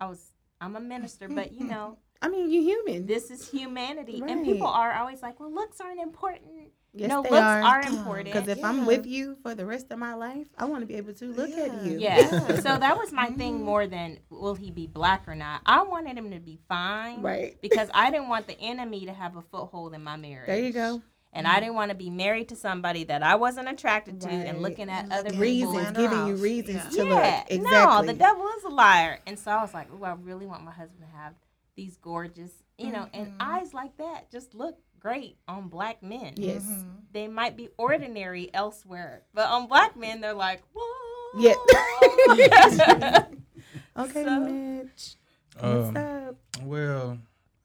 I 0.01 0.07
was. 0.07 0.33
I'm 0.59 0.75
a 0.75 0.79
minister, 0.79 1.27
but 1.27 1.53
you 1.53 1.65
know, 1.65 1.97
I 2.21 2.29
mean, 2.29 2.51
you're 2.51 2.63
human. 2.63 3.05
This 3.05 3.29
is 3.29 3.49
humanity, 3.49 4.21
Right. 4.21 4.31
and 4.31 4.45
people 4.45 4.67
are 4.67 4.93
always 4.93 5.21
like, 5.21 5.39
"Well, 5.39 5.53
looks 5.53 5.79
aren't 5.79 6.01
important." 6.01 6.71
yes, 6.93 7.09
no, 7.09 7.21
they 7.21 7.29
looks 7.29 7.41
are. 7.41 7.61
are, 7.61 7.81
important. 7.81 8.25
Because 8.25 8.47
if 8.47 8.57
Yeah. 8.59 8.69
I'm 8.69 8.85
with 8.85 9.05
you 9.05 9.37
for 9.43 9.55
the 9.55 9.65
rest 9.65 9.91
of 9.91 9.99
my 9.99 10.13
life, 10.13 10.47
I 10.57 10.65
want 10.65 10.81
to 10.81 10.85
be 10.85 10.95
able 10.95 11.13
to 11.13 11.25
look 11.31 11.49
Yeah. 11.49 11.63
at 11.63 11.85
you. 11.85 11.99
Yeah. 11.99 12.55
so 12.65 12.77
that 12.77 12.97
was 12.97 13.11
my 13.11 13.27
thing 13.27 13.59
mm. 13.59 13.63
more 13.63 13.87
than 13.87 14.19
will 14.29 14.55
he 14.55 14.71
be 14.71 14.87
black 14.87 15.27
or 15.27 15.35
not. 15.35 15.61
I 15.65 15.83
wanted 15.83 16.17
him 16.17 16.31
to 16.31 16.39
be 16.39 16.59
fine. 16.67 17.21
Right. 17.21 17.59
Because 17.61 17.89
I 17.93 18.09
didn't 18.11 18.29
want 18.29 18.47
the 18.47 18.59
enemy 18.59 19.05
to 19.05 19.13
have 19.13 19.35
a 19.35 19.41
foothold 19.41 19.93
in 19.93 20.03
my 20.03 20.17
marriage. 20.17 20.47
There 20.47 20.59
you 20.59 20.73
go. 20.73 21.01
And 21.33 21.45
I 21.47 21.59
didn't 21.59 21.75
want 21.75 21.89
to 21.91 21.95
be 21.95 22.09
married 22.09 22.49
to 22.49 22.55
somebody 22.55 23.03
that 23.05 23.21
I 23.21 23.35
wasn't 23.35 23.67
attracted 23.69 24.21
to 24.21 24.29
and 24.29 24.61
looking 24.61 24.89
at 24.89 25.05
other 25.11 25.29
looking 25.29 25.39
people. 25.39 25.73
Reasons, 25.73 25.97
giving 25.97 26.27
you 26.27 26.35
reasons 26.35 26.83
Yeah. 26.83 26.89
to 27.03 27.07
yeah, 27.09 27.13
look. 27.13 27.51
Exactly. 27.51 27.71
no, 27.71 28.03
the 28.05 28.13
devil 28.13 28.47
is 28.57 28.63
a 28.63 28.69
liar. 28.69 29.19
And 29.27 29.37
so 29.37 29.51
I 29.51 29.61
was 29.61 29.73
like, 29.73 29.87
oh, 29.93 30.03
I 30.03 30.13
really 30.13 30.45
want 30.47 30.63
my 30.63 30.71
husband 30.71 31.01
to 31.01 31.17
have 31.17 31.33
these 31.75 31.97
gorgeous, 31.97 32.51
you 32.77 32.91
know, 32.91 33.07
and 33.13 33.27
Mm-hmm. 33.27 33.35
eyes 33.41 33.73
like 33.73 33.97
that 33.97 34.31
just 34.31 34.55
look 34.55 34.77
great 34.99 35.37
on 35.47 35.67
black 35.67 36.01
men. 36.01 36.33
Yes. 36.37 36.63
Mm-hmm. 36.63 36.89
They 37.11 37.27
might 37.27 37.55
be 37.55 37.69
ordinary 37.77 38.49
elsewhere, 38.53 39.21
but 39.33 39.47
on 39.47 39.67
black 39.67 39.95
men, 39.95 40.21
they're 40.21 40.33
like, 40.33 40.63
whoa. 40.73 41.39
Yeah. 41.39 41.53
Okay, 43.97 44.23
So- 44.23 44.39
Mitch. 44.39 45.15
What's 45.59 45.87
Um, 45.89 45.97
up? 45.97 46.35
well, 46.63 47.17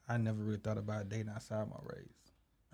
I 0.08 0.16
never 0.16 0.42
really 0.42 0.56
thought 0.58 0.78
about 0.78 1.08
dating 1.10 1.28
outside 1.28 1.68
my 1.68 1.76
race. 1.84 2.21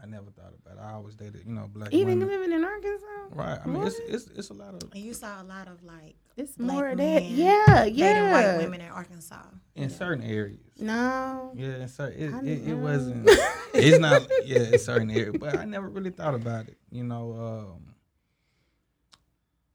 I 0.00 0.06
never 0.06 0.30
thought 0.30 0.52
about 0.64 0.78
it. 0.78 0.80
I 0.86 0.92
always 0.92 1.16
dated, 1.16 1.42
you 1.44 1.52
know, 1.52 1.68
black 1.72 1.92
Even 1.92 2.20
women. 2.20 2.28
living 2.28 2.52
in 2.52 2.64
Arkansas, 2.64 3.06
Right. 3.30 3.58
I 3.62 3.66
mean, 3.66 3.82
it's, 3.84 3.98
What? 3.98 4.08
it's 4.10 4.26
it's 4.28 4.50
a 4.50 4.54
lot 4.54 4.74
of 4.74 4.82
And 4.92 5.02
you 5.02 5.12
saw 5.12 5.42
a 5.42 5.44
lot 5.44 5.66
of 5.66 5.82
like 5.82 6.14
it's 6.36 6.52
Black 6.56 6.72
more 6.72 6.88
of 6.88 6.98
that. 6.98 7.24
Yeah, 7.24 7.84
dating 7.84 7.96
yeah. 7.96 8.32
white 8.32 8.58
women 8.62 8.80
in 8.80 8.90
Arkansas. 8.90 9.42
in 9.74 9.90
certain 9.90 10.22
areas. 10.22 10.60
No. 10.78 11.52
Yeah, 11.56 11.82
in 11.82 11.88
certain, 11.88 12.46
it, 12.46 12.48
it, 12.48 12.68
it 12.68 12.74
wasn't. 12.74 13.28
It's 13.74 13.98
not. 13.98 14.26
Yeah, 14.44 14.60
in 14.72 14.78
certain 14.78 15.10
areas, 15.10 15.36
but 15.38 15.56
I 15.58 15.64
never 15.64 15.88
really 15.88 16.10
thought 16.10 16.34
about 16.34 16.68
it. 16.68 16.78
You 16.90 17.04
know, 17.04 17.32
um, 17.76 17.94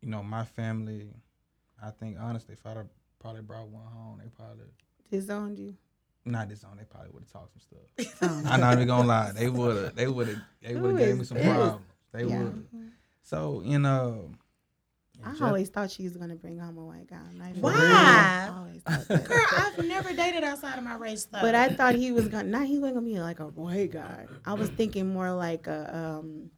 you 0.01 0.09
know, 0.09 0.23
my 0.23 0.45
family. 0.45 1.09
I 1.81 1.91
think 1.91 2.17
honestly, 2.19 2.53
if 2.53 2.65
I'd 2.65 2.77
have 2.77 2.87
probably 3.19 3.41
brought 3.41 3.67
one 3.67 3.85
home, 3.85 4.19
they 4.23 4.29
probably 4.29 4.65
Disowned 5.11 5.59
you. 5.59 5.75
Not 6.25 6.49
this 6.49 6.63
on. 6.63 6.77
They 6.77 6.83
probably 6.85 7.09
would 7.11 7.23
have 7.23 7.31
talked 7.31 7.51
some 7.53 7.61
stuff. 7.61 8.17
Oh. 8.21 8.43
I'm 8.49 8.59
not 8.59 8.73
even 8.75 8.87
gonna 8.87 9.07
lie. 9.07 9.31
They 9.31 9.49
would 9.49 9.83
have. 9.83 9.95
They 9.95 10.07
would 10.07 10.27
have. 10.27 10.37
They 10.61 10.75
would 10.75 10.91
have 10.91 10.99
gave 10.99 11.17
me 11.17 11.23
some 11.25 11.37
this? 11.37 11.45
problems. 11.45 11.81
They 12.13 12.25
Yeah. 12.25 12.43
would. 12.43 12.67
So 13.23 13.61
you 13.65 13.79
know. 13.79 14.31
I 15.25 15.29
just- 15.31 15.41
always 15.41 15.69
thought 15.69 15.89
she 15.91 16.03
was 16.03 16.17
gonna 16.17 16.35
bring 16.35 16.59
home 16.59 16.77
a 16.77 16.85
white 16.85 17.07
guy. 17.09 17.15
I'm 17.15 17.37
not 17.37 17.49
even- 17.51 17.61
Why? 17.61 17.71
I 17.73 18.51
always 18.57 18.81
thought 18.81 19.07
that. 19.07 19.25
Girl, 19.25 19.37
I've 19.57 19.85
never 19.85 20.11
dated 20.13 20.43
outside 20.43 20.77
of 20.77 20.83
my 20.83 20.95
race 20.95 21.25
though. 21.25 21.39
But 21.41 21.55
I 21.55 21.69
thought 21.69 21.95
he 21.95 22.11
was 22.11 22.27
gonna. 22.27 22.49
Not 22.49 22.65
he 22.67 22.77
wasn't 22.79 22.95
gonna 22.97 23.07
be 23.07 23.19
like 23.19 23.39
a 23.39 23.47
white 23.47 23.91
guy. 23.91 24.25
I 24.45 24.53
was 24.53 24.69
thinking 24.69 25.13
more 25.13 25.31
like 25.33 25.67
a 25.67 25.95
um, 26.19 26.49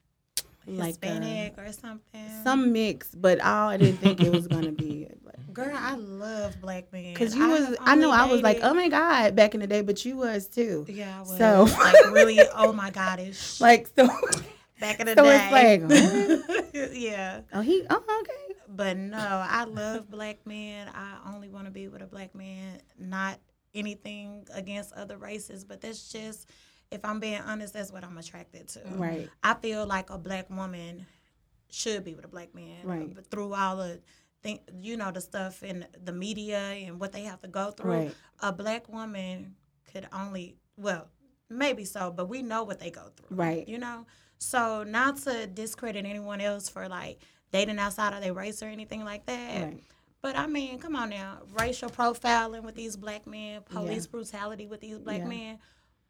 like 0.67 0.95
uh, 1.03 1.07
Hispanic 1.07 1.57
or 1.57 1.71
something. 1.71 2.29
some 2.43 2.71
mix. 2.71 3.13
But 3.13 3.43
I 3.43 3.77
didn't 3.77 3.97
think 3.97 4.21
it 4.21 4.31
was 4.31 4.47
gonna 4.47 4.71
be. 4.71 5.07
Girl, 5.53 5.71
I 5.73 5.95
love 5.95 6.59
black 6.59 6.91
men. 6.91 7.13
Because 7.13 7.33
you 7.33 7.45
I 7.45 7.47
was, 7.47 7.77
I 7.79 7.95
know 7.95 8.11
only 8.11 8.17
I 8.17 8.25
was 8.25 8.41
like, 8.41 8.59
oh 8.61 8.73
my 8.73 8.89
god, 8.89 9.37
back 9.37 9.53
in 9.53 9.61
the 9.61 9.67
day. 9.67 9.81
But 9.81 10.03
you 10.03 10.17
was 10.17 10.47
too. 10.49 10.85
Yeah, 10.89 11.17
I 11.17 11.19
was. 11.21 11.37
So- 11.37 11.63
like 11.79 12.11
really, 12.11 12.41
oh 12.53 12.73
my 12.73 12.89
goodish. 12.89 13.61
Like 13.65 13.87
so. 13.97 14.07
back 14.81 14.99
in 14.99 15.05
the 15.05 15.15
so 15.15 15.23
day. 15.23 15.79
it's 15.81 16.73
like, 16.73 16.91
yeah. 16.93 17.41
Oh, 17.53 17.61
he. 17.61 17.85
Oh, 17.89 18.19
okay. 18.21 18.59
But 18.67 18.97
no, 18.97 19.17
I 19.17 19.63
love 19.63 20.09
black 20.09 20.45
men. 20.45 20.89
I 20.93 21.33
only 21.33 21.47
want 21.47 21.65
to 21.65 21.71
be 21.71 21.87
with 21.87 22.01
a 22.01 22.05
black 22.07 22.35
man. 22.35 22.81
Not 22.99 23.39
anything 23.73 24.45
against 24.53 24.93
other 24.93 25.17
races, 25.17 25.63
but 25.63 25.79
that's 25.79 26.11
just, 26.11 26.49
if 26.91 27.03
I'm 27.03 27.19
being 27.19 27.41
honest, 27.41 27.73
that's 27.73 27.91
what 27.91 28.03
I'm 28.03 28.17
attracted 28.17 28.67
to. 28.69 28.81
Right. 28.95 29.29
I 29.43 29.53
feel 29.55 29.85
like 29.85 30.09
a 30.09 30.17
black 30.17 30.49
woman 30.49 31.05
should 31.69 32.03
be 32.03 32.13
with 32.13 32.25
a 32.25 32.29
black 32.29 32.53
man. 32.55 32.85
Uh, 32.85 32.87
right. 32.87 33.15
But 33.15 33.29
through 33.29 33.53
all 33.53 33.77
the, 33.77 33.99
thing, 34.43 34.59
you 34.81 34.95
know, 34.97 35.11
the 35.11 35.21
stuff 35.21 35.63
in 35.63 35.85
the 36.03 36.13
media 36.13 36.59
and 36.59 36.99
what 36.99 37.11
they 37.11 37.23
have 37.23 37.41
to 37.41 37.47
go 37.47 37.71
through, 37.71 37.91
Right. 37.91 38.15
a 38.41 38.53
black 38.53 38.87
woman 38.87 39.55
could 39.91 40.07
only, 40.13 40.55
well, 40.77 41.07
maybe 41.49 41.85
so, 41.85 42.11
but 42.11 42.29
we 42.29 42.41
know 42.41 42.63
what 42.63 42.79
they 42.79 42.91
go 42.91 43.09
through. 43.15 43.35
Right. 43.35 43.67
You 43.67 43.77
know? 43.79 44.05
So 44.37 44.83
not 44.83 45.17
to 45.23 45.47
discredit 45.47 46.05
anyone 46.05 46.41
else 46.41 46.69
for 46.69 46.87
like 46.87 47.19
dating 47.51 47.79
outside 47.79 48.13
of 48.13 48.21
their 48.21 48.33
race 48.33 48.61
or 48.61 48.67
anything 48.67 49.03
like 49.03 49.25
that. 49.25 49.63
Right. 49.63 49.83
But 50.21 50.35
I 50.37 50.47
mean, 50.47 50.79
come 50.79 50.95
on 50.95 51.09
now, 51.09 51.39
racial 51.59 51.89
profiling 51.89 52.63
with 52.63 52.75
these 52.75 52.95
black 52.97 53.25
men, 53.27 53.61
police 53.61 54.05
Yeah. 54.05 54.11
brutality 54.11 54.65
with 54.67 54.81
these 54.81 54.97
black 54.99 55.19
Yeah. 55.19 55.27
men. 55.27 55.59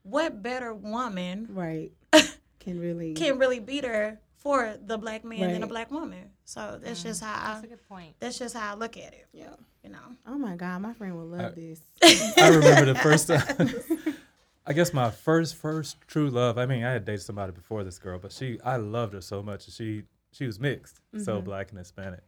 What 0.06 0.42
better 0.44 0.74
woman 0.74 1.48
Right. 1.50 1.92
Can 2.60 2.80
really. 2.80 3.14
can 3.14 3.38
really 3.38 3.60
beat 3.60 3.84
her 3.86 4.20
for 4.38 4.76
the 4.84 4.98
black 4.98 5.24
man 5.24 5.52
than 5.52 5.62
a 5.64 5.68
black 5.68 5.92
woman? 5.92 6.30
So 6.46 6.80
that's 6.82 7.04
just 7.04 7.22
how 7.24 7.34
That's 7.34 7.64
I 7.64 7.66
a 7.66 7.70
good 7.70 7.88
point. 7.90 8.16
that's 8.20 8.40
just 8.40 8.56
how 8.56 8.74
I 8.74 8.76
look 8.76 8.98
at 8.98 9.14
it. 9.14 9.26
yeah. 9.34 9.50
You 9.84 9.92
know. 9.92 10.00
Oh 10.26 10.38
my 10.38 10.56
God, 10.56 10.82
my 10.82 10.94
friend 10.94 11.16
would 11.18 11.38
love 11.38 11.52
I- 11.52 11.60
this. 11.60 11.82
I 12.38 12.50
remember 12.50 12.86
the 12.86 12.96
first 13.00 13.28
time. 13.28 14.16
I 14.68 14.74
guess 14.74 14.94
my 14.94 15.12
first 15.12 15.56
first 15.58 15.98
true 16.08 16.30
love. 16.32 16.58
I 16.58 16.66
mean, 16.66 16.84
I 16.84 16.94
had 16.94 17.06
dated 17.06 17.22
somebody 17.22 17.52
before 17.52 17.84
this 17.84 18.00
girl, 18.00 18.18
but 18.18 18.32
she 18.32 18.60
I 18.64 18.78
loved 18.78 19.14
her 19.14 19.22
so 19.22 19.44
much. 19.44 19.72
She 19.72 20.04
she 20.32 20.46
was 20.48 20.60
mixed, 20.60 21.00
so 21.24 21.40
black 21.42 21.70
and 21.70 21.78
Hispanic, 21.78 22.22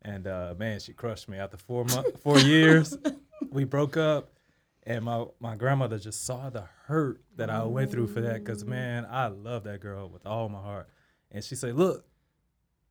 and 0.00 0.26
uh, 0.26 0.54
man, 0.58 0.80
she 0.80 0.94
crushed 0.94 1.28
me. 1.28 1.36
After 1.36 1.58
four 1.58 1.84
months, 1.84 2.12
four 2.22 2.38
years, 2.38 2.96
we 3.50 3.64
broke 3.64 3.98
up, 3.98 4.30
and 4.84 5.04
my 5.04 5.24
my 5.40 5.56
grandmother 5.56 5.98
just 5.98 6.24
saw 6.26 6.50
the 6.50 6.64
hurt 6.86 7.20
that 7.36 7.50
I 7.50 7.64
went 7.64 7.90
through 7.90 8.08
for 8.08 8.20
that. 8.22 8.44
Cause 8.44 8.64
mm. 8.64 8.68
man, 8.68 9.06
I 9.10 9.26
love 9.28 9.64
that 9.64 9.80
girl 9.80 10.08
with 10.08 10.26
all 10.26 10.48
my 10.48 10.60
heart, 10.60 10.88
and 11.30 11.42
she 11.44 11.54
said, 11.54 11.74
"Look, 11.76 12.04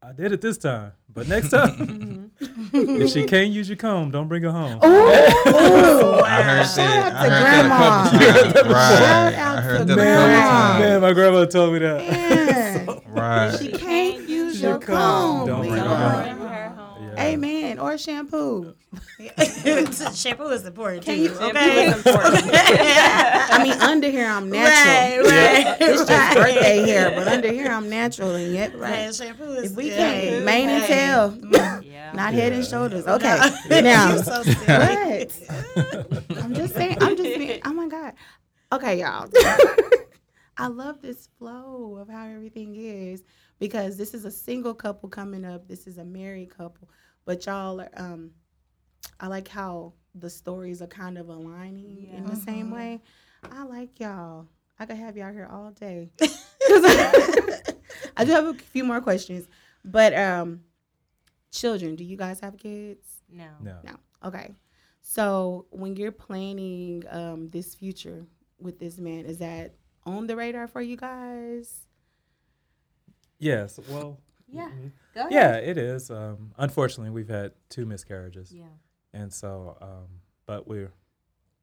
I 0.02 0.12
did 0.14 0.32
it 0.32 0.42
this 0.42 0.58
time, 0.58 0.94
but 1.12 1.28
next 1.28 1.50
time, 1.52 2.32
if 2.40 3.12
she 3.12 3.26
can't 3.26 3.50
use 3.52 3.68
your 3.70 3.78
comb, 3.78 4.12
don't 4.12 4.28
bring 4.28 4.44
her 4.44 4.52
home." 4.52 4.80
Oh! 4.82 6.22
I 6.26 6.42
heard 6.44 6.66
Shout 6.66 6.76
that. 6.76 7.14
out 7.14 7.16
I 7.16 7.26
to 7.26 7.36
heard 7.36 7.44
that 7.44 7.66
a 7.66 7.70
couple 7.70 8.20
times. 8.20 8.74
Right. 8.74 8.98
Shout 8.98 9.34
out 9.34 9.58
I 9.58 9.62
heard 9.62 9.78
to 9.80 9.86
that 9.86 9.96
grandma. 9.96 10.80
Man, 10.80 11.02
my 11.02 11.14
grandma 11.14 11.46
told 11.46 11.74
me 11.74 11.80
that. 11.80 12.10
Man, 12.10 13.02
Right. 13.14 13.58
she 13.60 13.72
can't 13.72 14.28
use 14.30 14.62
Your 14.62 14.72
your 14.72 14.80
comb. 14.80 14.96
comb. 15.40 15.48
Don't 15.48 15.62
bring 15.68 15.74
her 15.74 15.80
bring 15.80 15.90
home. 15.90 16.00
her 16.00 16.24
Her 16.24 16.34
home. 16.36 16.41
Home. 17.98 18.76
Yeah. 19.20 19.32
Amen. 19.38 19.88
Or 19.88 19.92
shampoo. 19.92 20.14
Shampoo 20.16 20.48
is 20.50 20.66
important 20.66 21.06
Can 21.06 21.16
too. 21.18 21.22
you- 21.24 21.30
okay. 21.40 21.88
Is 21.88 21.96
important. 21.98 22.50
I 22.54 23.60
mean, 23.64 23.74
under 23.74 24.10
here 24.10 24.28
I'm 24.28 24.50
natural. 24.50 25.26
Right, 25.26 25.66
right, 25.66 25.78
It's 25.82 26.00
just 26.06 26.10
right. 26.10 26.36
birthday 26.36 26.80
hair, 26.88 27.12
but 27.12 27.28
under 27.28 27.52
here 27.52 27.68
I'm 27.72 27.90
natural, 27.90 28.36
and 28.36 28.54
yet 28.54 28.78
Right, 28.78 29.14
shampoo 29.14 29.44
is 29.54 29.72
If 29.72 29.78
we 29.78 29.90
yeah, 29.90 29.98
can't 29.98 30.46
mane 30.46 30.70
and 30.70 30.84
tail, 30.84 31.38
Yeah. 31.84 32.12
not 32.14 32.34
head 32.34 32.54
and 32.54 32.66
shoulders. 32.66 33.06
Okay, 33.08 33.38
You 33.70 33.82
now 33.82 34.18
so 34.18 34.44
what? 34.44 36.40
I'm 36.44 36.54
just 36.54 36.74
saying. 36.76 36.98
I'm 37.02 37.16
just 37.16 37.38
being. 37.38 37.62
Oh 37.66 37.74
my 37.74 37.88
god. 37.88 38.14
Okay, 38.74 39.00
y'all. 39.02 39.30
I 40.58 40.68
love 40.68 41.02
this 41.02 41.28
flow 41.40 41.98
of 42.00 42.08
how 42.10 42.28
everything 42.28 42.76
is 42.76 43.24
because 43.60 43.98
this 43.98 44.14
is 44.14 44.26
a 44.26 44.32
single 44.32 44.74
couple 44.74 45.10
coming 45.10 45.44
up. 45.46 45.68
This 45.68 45.88
is 45.88 45.98
a 45.98 46.04
married 46.06 46.56
couple, 46.56 46.90
but 47.26 47.46
y'all 47.46 47.82
are. 47.82 47.90
Um, 47.96 48.32
I 49.20 49.28
like 49.28 49.48
how 49.48 49.94
the 50.16 50.30
stories 50.30 50.82
are 50.82 50.88
kind 50.88 51.18
of 51.18 51.30
aligning 51.30 52.08
in 52.12 52.26
the 52.26 52.36
same 52.36 52.68
Mhm. 52.70 52.74
way. 52.74 53.02
I 53.44 53.64
like 53.64 54.00
y'all. 54.00 54.48
I 54.80 54.86
could 54.86 54.98
have 54.98 55.16
y'all 55.18 55.32
here 55.32 55.48
all 55.52 55.72
day. 55.72 56.12
I 58.18 58.24
do 58.26 58.32
have 58.32 58.46
a 58.46 58.54
few 58.54 58.84
more 58.84 59.00
questions, 59.02 59.48
but 59.86 60.14
um, 60.18 60.62
children, 61.52 61.96
do 61.96 62.04
you 62.04 62.18
guys 62.18 62.40
have 62.42 62.58
kids? 62.58 63.22
No. 63.32 63.48
No. 63.62 63.78
No. 63.84 63.96
Okay. 64.26 64.54
So 65.02 65.66
when 65.72 65.96
you're 65.96 66.12
planning 66.12 67.04
um, 67.10 67.50
this 67.50 67.74
future 67.76 68.26
with 68.60 68.80
this 68.80 68.98
man, 68.98 69.26
is 69.26 69.38
that 69.40 69.74
on 70.06 70.28
the 70.28 70.36
radar 70.36 70.68
for 70.68 70.82
you 70.82 70.98
guys? 70.98 71.82
Yes. 73.40 73.80
Well. 73.90 74.20
Yeah. 74.48 74.70
Go 75.14 75.22
ahead. 75.22 75.32
Yeah, 75.32 75.56
it 75.58 75.78
is. 75.78 76.10
Um, 76.10 76.52
unfortunately, 76.58 77.12
we've 77.12 77.28
had 77.30 77.52
two 77.70 77.86
miscarriages, 77.86 78.52
Yeah. 78.54 78.66
and 79.14 79.32
so, 79.34 79.78
um, 79.82 80.08
but 80.46 80.68
we're 80.68 80.92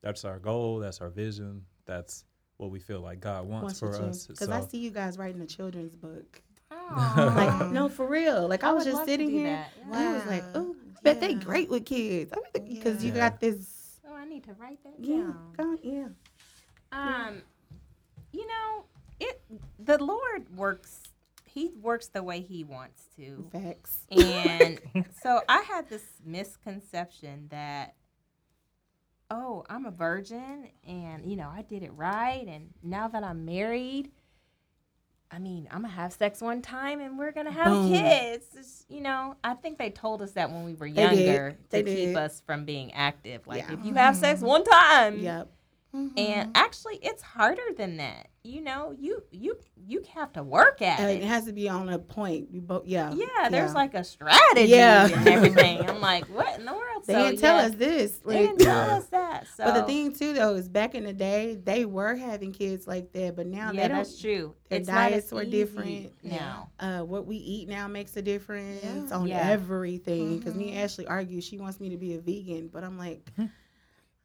that's 0.02 0.24
our 0.24 0.38
goal. 0.38 0.78
That's 0.78 1.00
our 1.00 1.08
vision. 1.10 1.64
That's 1.86 2.24
what 2.58 2.70
we 2.70 2.78
feel 2.80 3.00
like 3.00 3.20
God 3.20 3.46
wants 3.48 3.78
for 3.80 3.94
us. 4.00 4.26
Because 4.26 4.46
So, 4.48 4.52
I 4.52 4.60
see 4.60 4.78
you 4.78 4.90
guys 4.90 5.16
writing 5.18 5.40
a 5.40 5.46
children's 5.46 5.94
book. 5.94 6.42
Like, 6.70 7.70
no, 7.70 7.88
for 7.88 8.06
real. 8.06 8.46
Like, 8.48 8.64
I, 8.64 8.70
I 8.70 8.72
was 8.72 8.84
just 8.84 9.04
sitting 9.04 9.28
do 9.28 9.34
here. 9.34 9.46
that. 9.48 9.72
and 9.82 9.94
I 9.94 10.12
was 10.12 10.26
like, 10.26 10.44
oh, 10.54 10.74
I 10.96 11.00
bet 11.02 11.20
they 11.20 11.30
Yeah. 11.32 11.38
great 11.38 11.68
with 11.68 11.84
kids. 11.84 12.32
Because 12.54 13.02
you 13.04 13.12
Yeah. 13.12 13.30
got 13.30 13.40
this. 13.40 14.00
oh, 14.08 14.14
I 14.14 14.24
need 14.24 14.44
to 14.44 14.52
write 14.54 14.82
that 14.84 14.94
Yeah. 14.98 15.16
down. 15.18 15.52
Go, 15.56 15.78
yeah. 15.82 16.08
Um, 16.92 17.42
you 18.32 18.46
know, 18.46 18.84
it 19.20 19.42
the 19.78 20.02
Lord 20.02 20.56
works. 20.56 20.97
He 21.58 21.72
works 21.80 22.08
the 22.08 22.22
way 22.22 22.40
He 22.40 22.62
wants 22.64 23.04
to, 23.16 23.48
Facts. 23.52 24.00
and 24.10 24.80
so 25.22 25.40
I 25.48 25.62
had 25.62 25.88
this 25.88 26.04
misconception 26.24 27.48
that 27.50 27.94
oh, 29.30 29.62
I'm 29.68 29.84
a 29.84 29.90
virgin 29.90 30.68
and, 30.86 31.30
you 31.30 31.36
know, 31.36 31.50
I 31.54 31.60
did 31.60 31.82
it 31.82 31.92
right. 31.94 32.46
And 32.48 32.70
now 32.82 33.08
that 33.08 33.22
I'm 33.22 33.44
married, 33.44 34.10
I 35.30 35.38
mean, 35.38 35.68
I'm 35.70 35.82
going 35.82 35.92
to 35.92 36.00
have 36.00 36.14
sex 36.14 36.40
one 36.40 36.62
time 36.62 37.00
and 37.00 37.18
we're 37.18 37.32
going 37.32 37.44
to 37.44 37.52
have 37.52 37.66
Boom. 37.66 37.90
kids. 37.92 38.46
It's, 38.56 38.86
you 38.88 39.02
know, 39.02 39.36
I 39.44 39.52
think 39.52 39.76
they 39.76 39.90
told 39.90 40.22
us 40.22 40.32
that 40.32 40.50
when 40.50 40.64
we 40.64 40.72
were 40.72 40.88
They 40.90 41.06
did. 41.08 41.18
younger 41.26 41.58
They 41.68 41.82
to 41.82 41.94
keep 41.94 42.16
us 42.16 42.42
from 42.46 42.64
being 42.64 42.90
active. 42.94 43.46
Like, 43.46 43.64
Yeah. 43.68 43.74
if 43.74 43.84
you 43.84 43.92
have 43.92 44.16
sex 44.16 44.40
one 44.40 44.64
time, 44.64 45.18
Yep. 45.18 45.50
And 46.16 46.50
actually, 46.56 46.96
it's 47.02 47.22
harder 47.22 47.62
than 47.76 47.96
that. 47.98 48.28
You 48.44 48.62
know, 48.62 48.94
you 48.98 49.22
you 49.30 49.58
you 49.76 50.02
have 50.14 50.32
to 50.34 50.42
work 50.42 50.80
at 50.80 51.00
And 51.00 51.10
it. 51.10 51.22
it 51.22 51.26
has 51.26 51.44
to 51.46 51.52
be 51.52 51.68
on 51.68 51.88
a 51.90 51.98
point. 51.98 52.48
You 52.50 52.60
both, 52.62 52.86
yeah. 52.86 53.12
Yeah, 53.12 53.48
there's 53.50 53.70
yeah. 53.70 53.74
like 53.74 53.94
a 53.94 54.02
strategy 54.04 54.68
Yeah. 54.70 55.06
and 55.06 55.28
everything. 55.36 55.82
I'm 55.88 56.00
like, 56.00 56.24
what 56.26 56.58
in 56.58 56.64
the 56.64 56.72
world? 56.72 57.04
They 57.06 57.12
so, 57.14 57.24
didn't 57.26 57.40
tell 57.40 57.56
yeah, 57.56 57.66
us 57.66 57.72
this. 57.74 58.18
they 58.24 58.38
didn't 58.46 58.58
tell 58.60 58.90
us 58.90 59.06
that. 59.06 59.46
So, 59.54 59.64
but 59.64 59.74
the 59.74 59.82
thing 59.82 60.14
too, 60.14 60.32
though, 60.32 60.54
is 60.54 60.68
back 60.68 60.94
in 60.94 61.04
the 61.04 61.12
day, 61.12 61.58
they 61.62 61.84
were 61.84 62.14
having 62.16 62.52
kids 62.52 62.86
like 62.86 63.12
that, 63.12 63.36
but 63.36 63.46
now 63.46 63.70
yeah, 63.72 63.82
they 63.82 63.88
don't. 63.88 63.96
that's 63.98 64.18
true. 64.20 64.54
their 64.70 64.78
it's 64.78 64.88
diets 64.88 65.26
as 65.26 65.32
were 65.32 65.44
different. 65.44 66.12
now. 66.22 66.70
Uh, 66.80 67.00
what 67.00 67.26
we 67.26 67.36
eat 67.36 67.68
now 67.68 67.86
makes 67.88 68.16
a 68.16 68.22
difference 68.22 68.82
Yeah. 69.10 69.16
on 69.16 69.26
Yeah. 69.26 69.48
everything. 69.50 70.38
Because 70.38 70.54
me 70.54 70.66
Mhm. 70.68 70.74
and 70.74 70.78
Ashley 70.84 71.06
argue, 71.06 71.40
she 71.42 71.58
wants 71.58 71.80
me 71.80 71.90
to 71.90 71.96
be 71.98 72.14
a 72.14 72.18
vegan, 72.20 72.68
but 72.68 72.82
I'm 72.84 72.96
like, 72.98 73.28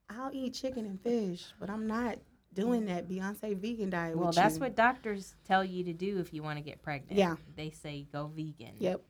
I'll 0.10 0.30
eat 0.34 0.54
chicken 0.54 0.86
and 0.86 1.02
fish, 1.02 1.46
but 1.60 1.70
I'm 1.70 1.88
not 1.88 2.18
doing 2.54 2.86
that 2.86 3.10
Beyonce 3.10 3.58
vegan 3.58 3.90
diet. 3.90 4.18
Well, 4.18 4.32
that's 4.32 4.56
you. 4.56 4.62
what 4.62 4.76
doctors 4.76 5.36
tell 5.46 5.64
you 5.64 5.84
to 5.86 5.94
do 5.94 6.20
if 6.20 6.34
you 6.34 6.44
want 6.44 6.58
to 6.60 6.64
get 6.64 6.82
pregnant. 6.82 7.18
Yeah. 7.18 7.36
they 7.56 7.72
say 7.72 8.08
go 8.12 8.28
vegan. 8.28 8.76
Yep. 8.80 9.02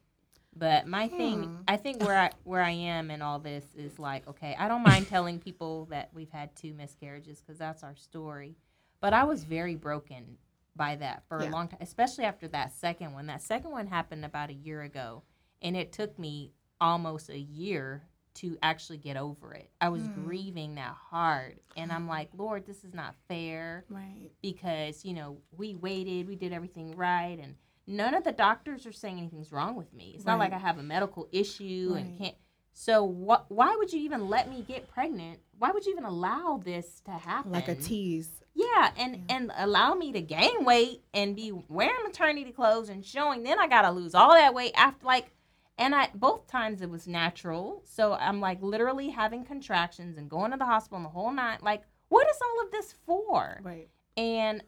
But 0.55 0.87
my 0.87 1.07
thing, 1.07 1.43
Hmm. 1.43 1.55
I 1.67 1.77
think 1.77 2.01
where 2.03 2.17
I 2.17 2.29
where 2.43 2.61
I 2.61 2.69
am 2.71 3.09
in 3.09 3.21
all 3.23 3.39
this 3.39 3.65
is 3.75 3.97
like, 3.97 4.27
okay, 4.27 4.55
I 4.57 4.67
don't 4.67 4.83
mind 4.83 5.07
telling 5.07 5.39
people 5.39 5.85
that 5.85 6.09
we've 6.13 6.29
had 6.29 6.55
two 6.55 6.73
miscarriages 6.73 7.41
because 7.41 7.57
that's 7.57 7.83
our 7.83 7.95
story. 7.95 8.55
But 9.01 9.13
I 9.13 9.23
was 9.23 9.43
very 9.43 9.75
broken 9.75 10.37
by 10.75 10.95
that 10.97 11.23
for 11.27 11.41
Yeah. 11.41 11.49
a 11.49 11.51
long 11.51 11.67
time, 11.69 11.79
especially 11.81 12.25
after 12.25 12.47
that 12.49 12.71
second 12.71 13.13
one. 13.13 13.25
That 13.25 13.41
second 13.41 13.71
one 13.71 13.87
happened 13.87 14.23
about 14.25 14.51
a 14.51 14.53
year 14.53 14.83
ago, 14.83 15.23
and 15.61 15.75
it 15.75 15.91
took 15.91 16.17
me 16.19 16.53
almost 16.79 17.29
a 17.29 17.37
year 17.39 18.03
to 18.35 18.57
actually 18.63 18.97
get 18.97 19.15
over 19.17 19.53
it. 19.53 19.69
I 19.79 19.89
was 19.89 20.07
Hmm. 20.07 20.13
grieving 20.13 20.75
that 20.75 20.95
hard, 21.09 21.59
and 21.77 21.91
I'm 21.91 22.07
like, 22.07 22.29
Lord, 22.35 22.65
this 22.65 22.83
is 22.83 22.93
not 22.93 23.15
fair 23.27 23.85
Right. 23.89 24.31
because 24.41 25.05
you 25.05 25.13
know 25.13 25.37
we 25.55 25.75
waited, 25.75 26.27
we 26.27 26.35
did 26.35 26.51
everything 26.53 26.95
right, 26.95 27.37
and 27.39 27.55
none 27.85 28.13
of 28.13 28.23
the 28.23 28.31
doctors 28.31 28.85
are 28.85 28.91
saying 28.91 29.17
anything's 29.19 29.51
wrong 29.51 29.75
with 29.75 29.93
me. 29.93 30.13
It's 30.15 30.25
not 30.25 30.39
like 30.39 30.53
I 30.53 30.57
have 30.57 30.77
a 30.77 30.83
medical 30.83 31.27
issue 31.31 31.95
and 31.97 32.17
can't. 32.17 32.35
So 32.75 33.03
what? 33.03 33.45
Why 33.51 33.75
would 33.75 33.93
you 33.93 33.99
even 34.01 34.29
let 34.29 34.49
me 34.49 34.63
get 34.63 34.87
pregnant? 34.87 35.39
Why 35.59 35.69
would 35.71 35.85
you 35.85 35.91
even 35.91 36.05
allow 36.05 36.59
this 36.63 37.01
to 37.01 37.11
happen? 37.11 37.51
Like 37.51 37.67
a 37.67 37.75
tease. 37.75 38.41
Yeah, 38.55 38.91
and 38.97 39.15
Yeah. 39.15 39.35
and 39.35 39.51
allow 39.57 39.93
me 39.93 40.11
to 40.11 40.21
gain 40.21 40.65
weight 40.65 41.03
and 41.13 41.35
be 41.35 41.51
wearing 41.51 42.01
maternity 42.03 42.51
clothes 42.51 42.89
and 42.89 43.05
showing. 43.05 43.43
Then 43.43 43.59
I 43.59 43.67
gotta 43.67 43.91
lose 43.91 44.15
all 44.15 44.33
that 44.33 44.55
weight 44.55 44.73
after 44.75 45.05
like. 45.05 45.31
And 45.77 45.95
I 45.95 46.09
both 46.13 46.47
times 46.47 46.81
it 46.81 46.89
was 46.89 47.07
natural. 47.07 47.81
So 47.85 48.13
I'm 48.13 48.39
like 48.39 48.61
literally 48.61 49.09
having 49.09 49.43
contractions 49.43 50.17
and 50.17 50.29
going 50.29 50.51
to 50.51 50.57
the 50.57 50.65
hospital 50.65 50.97
and 50.97 51.05
the 51.05 51.09
whole 51.09 51.31
night. 51.31 51.63
Like, 51.63 51.83
what 52.09 52.29
is 52.29 52.37
all 52.41 52.65
of 52.65 52.71
this 52.71 52.93
for? 53.05 53.59
Right. 53.63 53.89
And 54.15 54.63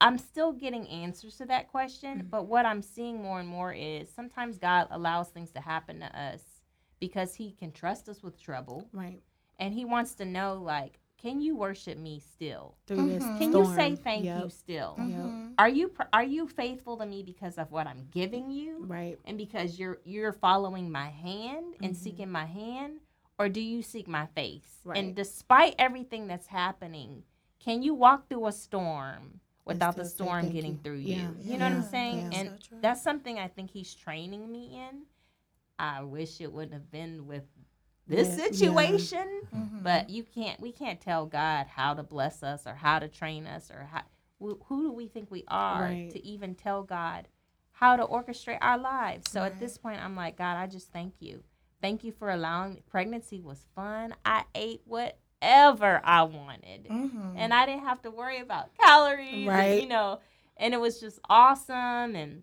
I'm 0.00 0.18
still 0.18 0.52
getting 0.52 0.88
answers 0.88 1.36
to 1.38 1.46
that 1.46 1.68
question, 1.68 2.22
Mm. 2.22 2.30
but 2.30 2.46
what 2.46 2.66
I'm 2.66 2.82
seeing 2.82 3.22
more 3.22 3.40
and 3.40 3.48
more 3.48 3.72
is 3.72 4.08
sometimes 4.12 4.58
God 4.58 4.88
allows 4.90 5.28
things 5.30 5.50
to 5.52 5.60
happen 5.60 6.00
to 6.00 6.20
us 6.20 6.42
because 7.00 7.34
he 7.34 7.52
can 7.52 7.72
trust 7.72 8.08
us 8.08 8.22
with 8.22 8.40
trouble 8.40 8.88
Right. 8.92 9.22
and 9.58 9.74
he 9.74 9.84
wants 9.84 10.14
to 10.16 10.24
know 10.24 10.54
like 10.54 11.00
can 11.18 11.40
you 11.40 11.56
worship 11.56 11.98
me 11.98 12.20
still? 12.20 12.76
Through 12.86 13.08
this 13.08 13.24
Mhm. 13.24 13.38
Can 13.38 13.52
you 13.52 13.74
say 13.74 13.96
thank 13.96 14.24
Yep. 14.24 14.42
you 14.44 14.50
still? 14.50 14.94
Yep. 14.98 15.06
Mhm. 15.08 15.54
Are 15.58 15.68
you 15.68 15.92
are 16.12 16.24
you 16.24 16.46
faithful 16.48 16.96
to 16.96 17.06
me 17.06 17.22
because 17.22 17.58
of 17.58 17.70
what 17.72 17.86
I'm 17.86 18.06
giving 18.10 18.50
you 18.50 18.84
Right. 18.84 19.18
and 19.24 19.36
because 19.36 19.78
you're 19.78 19.98
you're 20.04 20.32
following 20.32 20.90
my 20.90 21.08
hand 21.10 21.74
and 21.82 21.92
Mhm. 21.94 21.96
seeking 21.96 22.30
my 22.30 22.46
hand 22.46 23.00
or 23.38 23.48
do 23.48 23.60
you 23.60 23.82
seek 23.82 24.06
my 24.08 24.26
face? 24.26 24.80
Right. 24.84 24.96
And 24.98 25.14
despite 25.14 25.74
everything 25.78 26.26
that's 26.28 26.46
happening, 26.48 27.24
can 27.58 27.82
you 27.82 27.94
walk 27.94 28.28
through 28.28 28.46
a 28.46 28.52
storm 28.52 29.40
without 29.64 29.96
the 29.96 30.04
storm 30.04 30.48
getting 30.50 30.72
you. 30.74 30.78
through 30.78 30.96
Yeah. 30.98 31.16
you? 31.32 31.36
You 31.52 31.58
know 31.58 31.68
what 31.68 31.76
I'm 31.78 31.82
saying? 31.82 32.32
Yeah. 32.32 32.38
And 32.38 32.62
So 32.62 32.76
that's 32.80 33.02
something 33.02 33.38
I 33.38 33.48
think 33.48 33.70
he's 33.70 33.92
training 33.94 34.50
me 34.50 34.78
in. 34.80 35.02
I 35.80 36.02
wish 36.02 36.40
it 36.40 36.52
wouldn't 36.52 36.72
have 36.72 36.90
been 36.90 37.26
with 37.26 37.44
this 38.08 38.28
Yeah, 38.28 38.36
yeah. 38.36 38.48
situation, 38.48 39.40
Mhm. 39.54 39.82
but 39.82 40.10
you 40.10 40.24
can't. 40.24 40.58
We 40.60 40.72
can't 40.72 41.00
tell 41.00 41.26
God 41.26 41.66
how 41.66 41.94
to 41.94 42.02
bless 42.02 42.42
us 42.42 42.66
or 42.66 42.74
how 42.74 42.98
to 42.98 43.08
train 43.08 43.46
us 43.46 43.70
or 43.70 43.84
how. 43.84 44.02
Who, 44.40 44.60
who 44.66 44.82
do 44.84 44.92
we 44.92 45.08
think 45.08 45.30
we 45.30 45.44
are 45.48 45.82
Right. 45.82 46.10
to 46.10 46.24
even 46.24 46.54
tell 46.54 46.82
God 46.84 47.26
how 47.72 47.96
to 47.96 48.06
orchestrate 48.06 48.58
our 48.60 48.78
lives? 48.78 49.30
So 49.30 49.42
at 49.42 49.58
this 49.58 49.76
point, 49.76 50.02
I'm 50.02 50.14
like, 50.16 50.36
God, 50.36 50.56
I 50.56 50.66
just 50.66 50.92
thank 50.92 51.14
you. 51.20 51.42
Thank 51.82 52.02
you 52.04 52.12
for 52.12 52.30
allowing. 52.30 52.82
Pregnancy 52.88 53.40
was 53.40 53.66
fun. 53.74 54.14
I 54.24 54.44
ate 54.54 54.82
whatever 54.84 56.00
I 56.04 56.22
wanted 56.22 56.84
Mhm. 56.88 57.34
and 57.36 57.52
I 57.54 57.66
didn't 57.66 57.84
have 57.84 58.00
to 58.02 58.10
worry 58.10 58.38
about 58.38 58.74
calories, 58.78 59.46
and, 59.48 59.82
you 59.82 59.88
know, 59.88 60.20
and 60.56 60.72
it 60.74 60.78
was 60.80 60.98
just 61.00 61.18
awesome, 61.28 62.16
and 62.16 62.42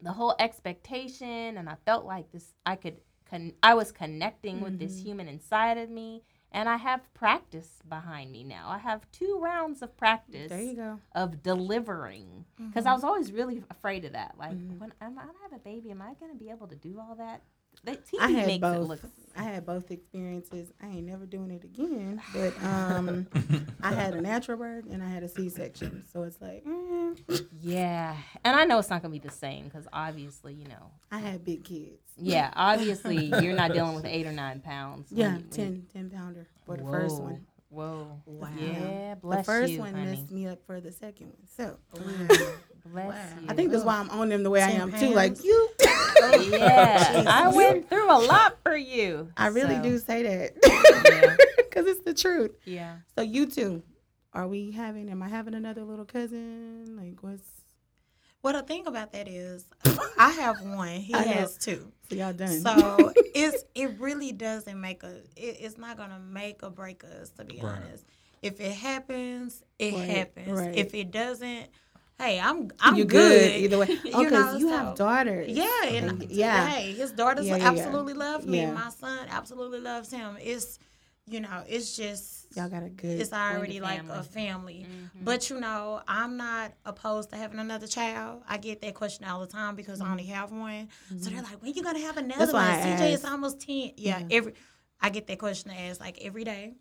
the 0.00 0.12
whole 0.12 0.34
expectation, 0.38 1.56
and 1.56 1.68
I 1.68 1.74
felt 1.84 2.04
like 2.04 2.30
this, 2.30 2.54
I 2.64 2.76
could, 2.76 3.00
con- 3.28 3.52
I 3.62 3.74
was 3.74 3.92
connecting 3.92 4.60
with 4.60 4.78
this 4.78 4.98
Mhm. 5.00 5.02
human 5.04 5.28
inside 5.28 5.78
of 5.78 5.90
me, 5.90 6.22
and 6.50 6.68
I 6.68 6.76
have 6.76 7.12
practice 7.14 7.82
behind 7.88 8.32
me 8.32 8.42
now. 8.44 8.68
I 8.68 8.78
have 8.78 9.10
two 9.12 9.38
rounds 9.40 9.82
of 9.82 9.96
practice 9.96 10.48
There 10.48 10.62
you 10.62 10.74
go. 10.74 11.00
of 11.14 11.42
delivering, 11.42 12.44
because 12.56 12.84
Mm-hmm. 12.84 12.88
I 12.88 12.94
was 12.94 13.04
always 13.04 13.32
really 13.32 13.62
afraid 13.70 14.04
of 14.04 14.12
that. 14.12 14.36
Like, 14.38 14.56
Mhm. 14.56 14.78
when 14.78 14.92
am 15.00 15.18
I 15.18 15.26
have 15.42 15.52
a 15.52 15.58
baby, 15.58 15.90
am 15.90 16.00
I 16.02 16.14
going 16.14 16.32
to 16.32 16.38
be 16.38 16.50
able 16.50 16.66
to 16.68 16.76
do 16.76 16.98
all 17.00 17.14
that? 17.16 17.42
The 17.84 17.92
TV 17.92 18.00
I 18.20 18.28
had 18.30 18.46
makes 18.46 18.56
it 18.58 18.60
both. 18.60 18.88
look. 18.88 19.00
I 19.36 19.42
had 19.44 19.64
both 19.64 19.90
experiences. 19.92 20.72
I 20.82 20.86
ain't 20.88 21.06
never 21.06 21.24
doing 21.24 21.52
it 21.52 21.62
again. 21.62 22.20
But 22.34 22.60
um, 22.64 23.28
I 23.82 23.92
had 23.92 24.14
a 24.14 24.20
natural 24.20 24.58
birth 24.58 24.86
and 24.90 25.00
I 25.00 25.08
had 25.08 25.22
a 25.22 25.28
C-section. 25.28 26.04
So 26.12 26.24
it's 26.24 26.40
like, 26.40 26.64
mm, 26.64 27.46
Yeah, 27.62 28.16
and 28.44 28.56
I 28.56 28.64
know 28.64 28.78
it's 28.80 28.90
not 28.90 29.00
gonna 29.02 29.12
be 29.12 29.20
the 29.20 29.30
same 29.30 29.64
because 29.64 29.86
obviously, 29.92 30.54
you 30.54 30.66
know, 30.66 30.90
I 31.12 31.18
had 31.20 31.44
big 31.44 31.62
kids. 31.64 32.00
Yeah, 32.16 32.50
obviously 32.56 33.26
you're 33.40 33.54
not 33.54 33.72
dealing 33.74 33.94
with 33.94 34.06
eight 34.06 34.26
or 34.26 34.32
nine 34.32 34.58
pounds. 34.60 35.10
when 35.12 35.20
Yeah, 35.20 35.32
you- 35.36 35.42
when 35.42 35.50
10, 35.50 35.86
10 35.92 36.10
pounder 36.10 36.46
for 36.66 36.76
the 36.76 36.82
you- 36.82 36.90
first 36.90 37.22
one. 37.22 37.46
Whoa. 37.70 38.22
Wow. 38.24 38.48
Yeah, 38.58 39.14
bless 39.16 39.36
you. 39.38 39.40
The 39.40 39.44
first 39.44 39.72
you, 39.72 39.78
one 39.80 39.94
honey. 39.94 40.10
messed 40.16 40.30
me 40.30 40.46
up 40.46 40.64
for 40.66 40.80
the 40.80 40.92
second 40.92 41.26
one. 41.28 41.46
So 41.56 41.76
Bless 42.86 43.08
Wow. 43.08 43.38
you. 43.42 43.46
I 43.48 43.54
think 43.54 43.70
that's 43.70 43.84
why 43.84 43.96
I'm 43.98 44.08
on 44.10 44.28
them 44.30 44.42
the 44.42 44.50
way 44.50 44.62
I 44.62 44.70
10 44.72 44.80
am 44.80 44.92
too. 44.92 45.10
Like 45.14 45.32
pounds? 45.34 45.44
you, 45.44 45.68
oh, 45.82 46.48
Yeah, 46.52 47.24
I 47.26 47.48
went 47.48 47.88
through 47.88 48.10
a 48.10 48.20
lot 48.20 48.56
for 48.62 48.76
you. 48.76 49.30
I 49.36 49.48
really 49.48 49.76
so, 49.76 49.82
do 49.82 49.98
say 49.98 50.22
that 50.22 50.52
Yeah. 51.04 51.36
because 51.58 51.86
it's 51.86 52.00
the 52.04 52.14
truth. 52.14 52.52
Yeah. 52.64 52.96
So 53.14 53.22
you 53.22 53.46
two, 53.46 53.82
are 54.32 54.48
we 54.48 54.70
having? 54.70 55.10
Am 55.10 55.22
I 55.22 55.28
having 55.28 55.54
another 55.54 55.84
little 55.84 56.04
cousin? 56.06 56.96
Like 56.96 57.22
what's? 57.22 57.46
Well, 58.42 58.52
the 58.54 58.62
thing 58.62 58.86
about 58.86 59.12
that 59.12 59.26
is, 59.28 59.64
I 60.18 60.30
have 60.30 60.60
one. 60.60 60.88
He 60.88 61.14
I 61.14 61.24
know. 61.24 61.32
has 61.32 61.56
two. 61.58 61.92
So 62.08 62.16
y'all 62.16 62.32
done? 62.32 62.60
So 62.60 63.12
it's 63.34 63.64
it 63.74 63.98
really 63.98 64.32
doesn't 64.32 64.80
make 64.80 65.02
a. 65.02 65.16
It, 65.36 65.58
it's 65.60 65.76
not 65.78 65.96
gonna 65.96 66.20
make 66.20 66.62
or 66.62 66.70
break 66.70 67.02
us, 67.04 67.30
to 67.30 67.44
be 67.44 67.60
Right. 67.62 67.76
honest. 67.84 68.04
If 68.40 68.60
it 68.60 68.72
happens, 68.72 69.62
it 69.78 69.94
Right, 69.94 70.08
happens. 70.08 70.48
right. 70.48 70.74
If 70.76 70.94
it 70.94 71.10
doesn't, 71.10 71.66
hey, 72.18 72.38
I'm 72.38 72.70
I'm 72.80 72.94
you 72.94 73.04
good. 73.04 73.56
either 73.56 73.78
way. 73.78 73.86
You 74.04 74.12
Oh, 74.14 74.24
because 74.24 74.52
know, 74.52 74.58
you 74.58 74.68
so- 74.68 74.76
have 74.76 74.94
daughters. 74.96 75.48
Yeah, 75.50 75.84
and 75.86 76.22
yeah. 76.30 76.68
Hey, 76.68 76.92
his 76.92 77.10
daughters 77.10 77.46
Yeah, 77.46 77.56
yeah, 77.56 77.64
yeah. 77.64 77.68
absolutely 77.70 78.14
love 78.14 78.46
me. 78.46 78.64
My 78.66 78.90
son 78.90 79.26
absolutely 79.30 79.80
loves 79.80 80.12
him. 80.12 80.36
It's 80.40 80.78
you 81.26 81.40
know, 81.40 81.64
it's 81.68 81.96
just 81.96 82.37
Y'all 82.54 82.68
got 82.68 82.82
a 82.82 82.88
good. 82.88 83.20
it's 83.20 83.32
already 83.32 83.80
like 83.80 83.98
family. 84.00 84.18
a 84.18 84.22
family. 84.22 84.86
Mhm. 84.88 85.24
But 85.24 85.50
you 85.50 85.60
know, 85.60 86.00
I'm 86.08 86.36
not 86.36 86.72
opposed 86.84 87.30
to 87.30 87.36
having 87.36 87.58
another 87.58 87.86
child. 87.86 88.42
I 88.48 88.56
get 88.58 88.80
that 88.82 88.94
question 88.94 89.26
all 89.26 89.40
the 89.40 89.46
time 89.46 89.76
because 89.76 90.00
I 90.00 90.10
only 90.10 90.24
have 90.26 90.50
one. 90.50 90.88
So 91.18 91.30
they're 91.30 91.42
like, 91.42 91.60
"When 91.62 91.74
you 91.74 91.82
gonna 91.82 91.98
have 92.00 92.16
another 92.16 92.44
Mm-hmm. 92.46 92.52
That's 92.52 92.52
one?" 92.52 92.64
why 92.66 92.80
I 92.80 92.96
CJ 92.96 93.12
is 93.12 93.24
almost 93.24 93.60
ten. 93.60 93.92
Yeah, 93.96 94.18
Yeah. 94.20 94.26
every 94.30 94.54
I 95.00 95.10
get 95.10 95.26
that 95.28 95.38
question 95.38 95.70
asked 95.70 96.00
like 96.00 96.18
every 96.22 96.42
day. 96.44 96.74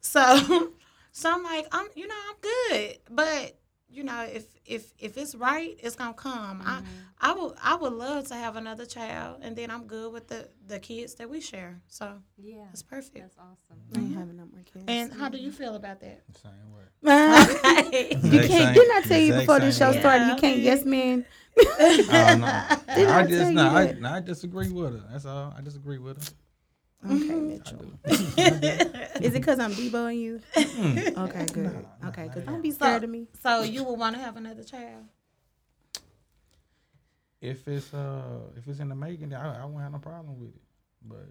So, 0.00 0.72
so 1.12 1.30
I'm 1.32 1.42
like, 1.44 1.66
I'm 1.70 1.86
you 1.94 2.08
know 2.08 2.14
I'm 2.30 2.36
good, 2.40 2.98
but 3.10 3.56
you 3.92 4.04
know 4.04 4.22
if 4.22 4.44
if 4.64 4.92
if 4.98 5.16
it's 5.16 5.34
right, 5.34 5.76
it's 5.82 5.96
gonna 5.96 6.14
come. 6.14 6.62
I 6.64 6.76
mm-hmm. 6.76 6.84
I 7.20 7.32
would 7.32 7.54
I 7.62 7.74
would 7.76 7.92
love 7.92 8.28
to 8.28 8.34
have 8.34 8.56
another 8.56 8.86
child, 8.86 9.40
and 9.42 9.56
then 9.56 9.70
I'm 9.70 9.86
good 9.86 10.12
with 10.12 10.28
the 10.28 10.48
the 10.66 10.78
kids 10.78 11.14
that 11.16 11.28
we 11.28 11.40
share. 11.40 11.80
So 11.88 12.18
Yeah. 12.38 12.64
it's 12.72 12.82
perfect. 12.82 13.16
That's 13.16 13.36
awesome. 13.38 13.80
I 13.94 13.98
ain't 13.98 14.16
having 14.16 14.36
no 14.36 14.46
more 14.46 14.62
kids. 14.64 14.84
And 14.88 15.12
how 15.12 15.28
do 15.28 15.38
you 15.38 15.52
feel 15.52 15.74
about 15.74 16.00
that? 16.00 16.22
Same 16.42 16.52
way. 16.72 16.84
Okay. 17.02 18.08
you 18.22 18.40
can't. 18.40 18.50
same- 18.50 18.74
Didn't 18.74 18.96
I 18.96 19.00
tell 19.02 19.20
you 19.20 19.32
before 19.34 19.60
the 19.60 19.72
show 19.72 19.90
way. 19.90 20.00
started? 20.00 20.24
Yeah, 20.26 20.34
You 20.34 20.40
can't 20.40 20.58
yes 20.60 20.84
man. 20.84 21.24
Oh, 21.58 21.66
no. 21.68 21.96
Didn't 22.94 23.10
I 23.10 23.20
I 23.20 23.22
tell 23.22 23.26
just 23.28 23.50
you 23.50 23.56
no, 23.56 23.68
I, 23.70 23.84
that? 23.86 24.00
no, 24.00 24.10
I 24.10 24.20
disagree 24.20 24.70
with 24.70 24.92
her. 24.94 25.02
That's 25.10 25.24
all. 25.26 25.54
I 25.56 25.60
disagree 25.62 25.98
with 25.98 26.22
her. 26.24 26.34
Okay, 27.04 27.34
Mitchell. 27.34 27.98
Is 28.08 29.34
it 29.34 29.34
because 29.34 29.58
I'm 29.58 29.72
Deboing 29.72 30.20
you? 30.20 30.40
Okay, 31.16 31.46
good. 31.46 31.86
Okay, 32.06 32.30
good. 32.32 32.46
don't 32.46 32.62
be 32.62 32.70
scared 32.70 33.04
of 33.04 33.10
me. 33.10 33.26
So 33.42 33.62
you 33.62 33.84
would 33.84 33.98
want 33.98 34.16
to 34.16 34.22
have 34.22 34.36
another 34.36 34.62
child? 34.64 35.04
If 37.40 37.66
it's 37.68 37.94
uh 37.94 38.40
if 38.56 38.68
it's 38.68 38.80
in 38.80 38.88
the 38.90 38.94
making, 38.94 39.30
then 39.30 39.40
I, 39.40 39.62
I 39.62 39.64
won't 39.64 39.82
have 39.82 39.92
no 39.92 39.98
problem 39.98 40.38
with 40.38 40.50
it. 40.50 40.62
But 41.02 41.28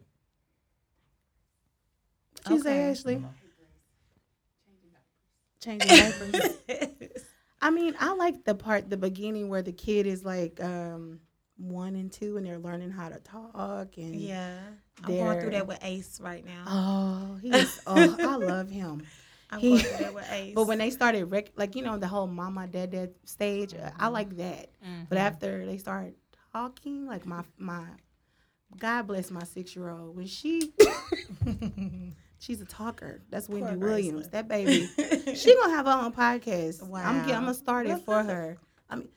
She 2.47 2.57
say, 2.59 2.71
Okay. 2.71 2.89
you 2.89 2.91
Ashley, 2.91 3.15
know, 3.17 3.33
changing 5.61 5.87
diapers. 5.89 6.35
I 7.61 7.69
mean, 7.71 7.95
I 7.99 8.13
like 8.13 8.45
the 8.45 8.55
part, 8.55 8.89
the 8.89 8.97
beginning 8.97 9.49
where 9.49 9.61
the 9.61 9.73
kid 9.73 10.07
is 10.07 10.23
like 10.23 10.63
um, 10.63 11.19
one 11.59 11.95
and 11.95 12.11
two, 12.11 12.37
and 12.37 12.45
they're 12.45 12.57
learning 12.59 12.91
how 12.91 13.09
to 13.09 13.19
talk. 13.19 13.97
And 13.97 14.15
yeah, 14.15 14.57
I'm 15.03 15.15
going 15.15 15.39
through 15.41 15.51
that 15.51 15.67
with 15.67 15.79
Ace 15.83 16.19
right 16.21 16.45
now. 16.45 16.63
oh, 16.67 17.37
he's. 17.41 17.79
Oh, 17.87 18.15
I 18.19 18.35
love 18.35 18.69
him. 18.69 19.03
I'm 19.51 19.59
he- 19.59 19.69
going 19.69 19.83
through 19.83 19.97
that 19.97 20.13
with 20.13 20.31
Ace. 20.31 20.53
But 20.55 20.65
when 20.67 20.77
they 20.77 20.89
started, 20.89 21.25
rec- 21.25 21.51
like 21.55 21.75
you 21.75 21.81
know, 21.83 21.97
the 21.97 22.07
whole 22.07 22.27
mama 22.27 22.67
dad 22.67 22.91
dad 22.91 23.11
stage, 23.25 23.73
uh, 23.73 23.89
I 23.99 24.07
like 24.07 24.37
that. 24.37 24.69
But 25.09 25.17
after 25.17 25.65
they 25.65 25.77
started 25.77 26.15
talking, 26.53 27.05
like 27.07 27.25
my 27.25 27.43
my, 27.57 27.83
God 28.77 29.07
bless 29.07 29.31
my 29.31 29.43
six 29.43 29.75
year 29.75 29.89
old. 29.89 30.15
When 30.15 30.27
she, 30.27 30.71
she's 32.39 32.61
a 32.61 32.65
talker. 32.65 33.21
That's 33.29 33.49
Wendy 33.49 33.67
Poor 33.77 33.77
Williams. 33.89 34.29
That 34.29 34.47
baby, 34.47 34.87
she 35.35 35.55
gonna 35.55 35.73
have 35.73 35.85
her 35.85 35.91
own 36.05 36.11
podcast. 36.13 36.83
I'm, 36.83 36.89
Wow. 36.89 37.01
I'm 37.03 37.27
gonna 37.27 37.53
start 37.53 37.87
it 37.87 37.99
for 38.05 38.21
her. 38.23 38.57
I 38.89 38.95
mean, 38.97 39.09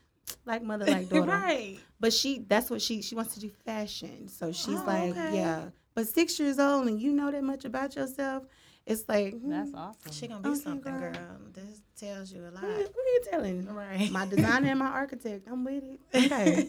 like 0.44 0.62
mother, 0.62 0.86
like 0.86 1.08
daughter. 1.08 1.30
right. 1.30 1.78
But 2.02 2.12
she, 2.12 2.44
that's 2.48 2.68
what 2.68 2.82
she 2.82 3.00
she 3.00 3.14
wants 3.14 3.32
to 3.34 3.40
do 3.40 3.48
fashion. 3.64 4.26
So 4.28 4.50
she's 4.50 4.80
Oh, 4.80 4.84
like, 4.86 5.12
okay. 5.12 5.36
yeah. 5.36 5.70
But 5.94 6.08
six 6.08 6.38
years 6.40 6.58
old 6.58 6.88
and 6.88 7.00
you 7.00 7.12
know 7.12 7.30
that 7.30 7.44
much 7.44 7.64
about 7.64 7.94
yourself, 7.94 8.42
it's 8.84 9.04
like 9.08 9.32
hmm, 9.40 9.48
That's 9.50 9.70
awesome. 9.72 10.10
She 10.12 10.26
gonna 10.26 10.42
be 10.42 10.48
Okay, 10.48 10.60
something, 10.60 10.98
girl. 10.98 11.12
girl. 11.12 11.36
This 11.54 11.80
tells 11.96 12.32
you 12.32 12.42
a 12.44 12.50
Who, 12.58 12.66
what 12.66 12.68
are 13.06 13.14
you 13.14 13.22
telling? 13.30 13.66
Right. 13.72 14.10
My 14.10 14.26
designer 14.26 14.70
and 14.70 14.80
my 14.80 14.88
architect. 14.88 15.46
I'm 15.48 15.64
with 15.64 15.84
it. 15.84 16.00
Okay. 16.26 16.68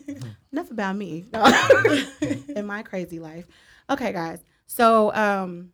Enough 0.52 0.70
about 0.70 0.96
me 0.98 1.26
and 2.56 2.68
my 2.76 2.84
crazy 2.84 3.18
life. 3.20 3.48
Okay, 3.90 4.14
guys. 4.14 4.44
So 4.68 5.12
um 5.16 5.72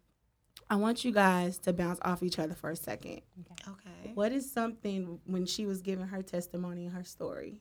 I 0.70 0.78
want 0.78 1.03
you 1.03 1.12
guys 1.12 1.57
to 1.60 1.74
bounce 1.74 1.99
off 2.03 2.24
each 2.24 2.39
other 2.39 2.53
for 2.55 2.70
a 2.70 2.76
second. 2.78 3.22
okay. 3.68 4.12
What 4.14 4.32
is 4.32 4.49
something 4.49 5.20
when 5.26 5.45
she 5.45 5.66
was 5.66 5.82
giving 5.82 6.07
her 6.07 6.22
testimony 6.22 6.86
and 6.86 6.95
her 6.95 7.03
story 7.03 7.60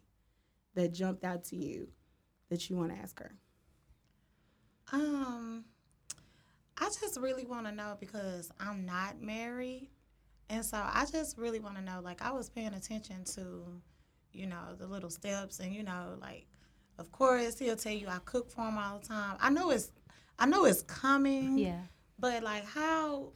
that 0.75 0.93
jumped 0.93 1.25
out 1.25 1.45
to 1.45 1.57
you 1.57 1.89
that 2.51 2.69
you 2.69 2.77
want 2.77 2.95
to 2.95 2.99
ask 2.99 3.19
her? 3.19 3.33
Um, 4.93 5.65
I 6.79 6.85
just 6.85 7.19
really 7.21 7.45
want 7.45 7.67
to 7.67 7.73
know 7.73 7.97
because 8.01 8.51
I'm 8.59 8.87
not 8.87 9.21
married, 9.21 9.89
and 10.49 10.65
so 10.65 10.79
I 10.79 11.05
just 11.11 11.37
really 11.37 11.61
want 11.61 11.77
to 11.77 11.83
know. 11.83 12.01
Like, 12.03 12.23
I 12.23 12.33
was 12.33 12.49
paying 12.49 12.75
attention 12.75 13.25
to, 13.35 13.65
you 14.33 14.47
know, 14.47 14.75
the 14.79 14.87
little 14.87 15.11
steps, 15.11 15.61
and 15.61 15.75
you 15.75 15.83
know, 15.83 16.17
like, 16.21 16.47
of 16.99 17.13
course, 17.13 17.59
he'll 17.59 17.77
tell 17.77 17.93
you 17.93 18.09
I 18.09 18.19
cook 18.25 18.51
for 18.51 18.63
him 18.63 18.79
all 18.79 18.99
the 18.99 19.07
time. 19.07 19.37
I 19.41 19.51
know 19.51 19.71
it's, 19.71 19.93
I 20.39 20.47
know 20.47 20.65
it's 20.65 20.83
coming. 20.83 21.59
Yeah. 21.59 21.81
But 22.19 22.43
like, 22.43 22.65
how, 22.65 23.33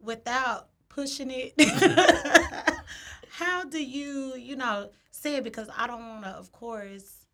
without 0.00 0.68
pushing 0.88 1.30
it, 1.30 1.54
how 3.36 3.64
do 3.64 3.82
you, 3.82 4.34
you 4.36 4.56
know, 4.56 4.88
say 5.10 5.36
it? 5.36 5.44
Because 5.44 5.68
I 5.76 5.86
don't 5.86 6.08
want 6.08 6.24
to, 6.24 6.30
of 6.30 6.52
course, 6.52 7.26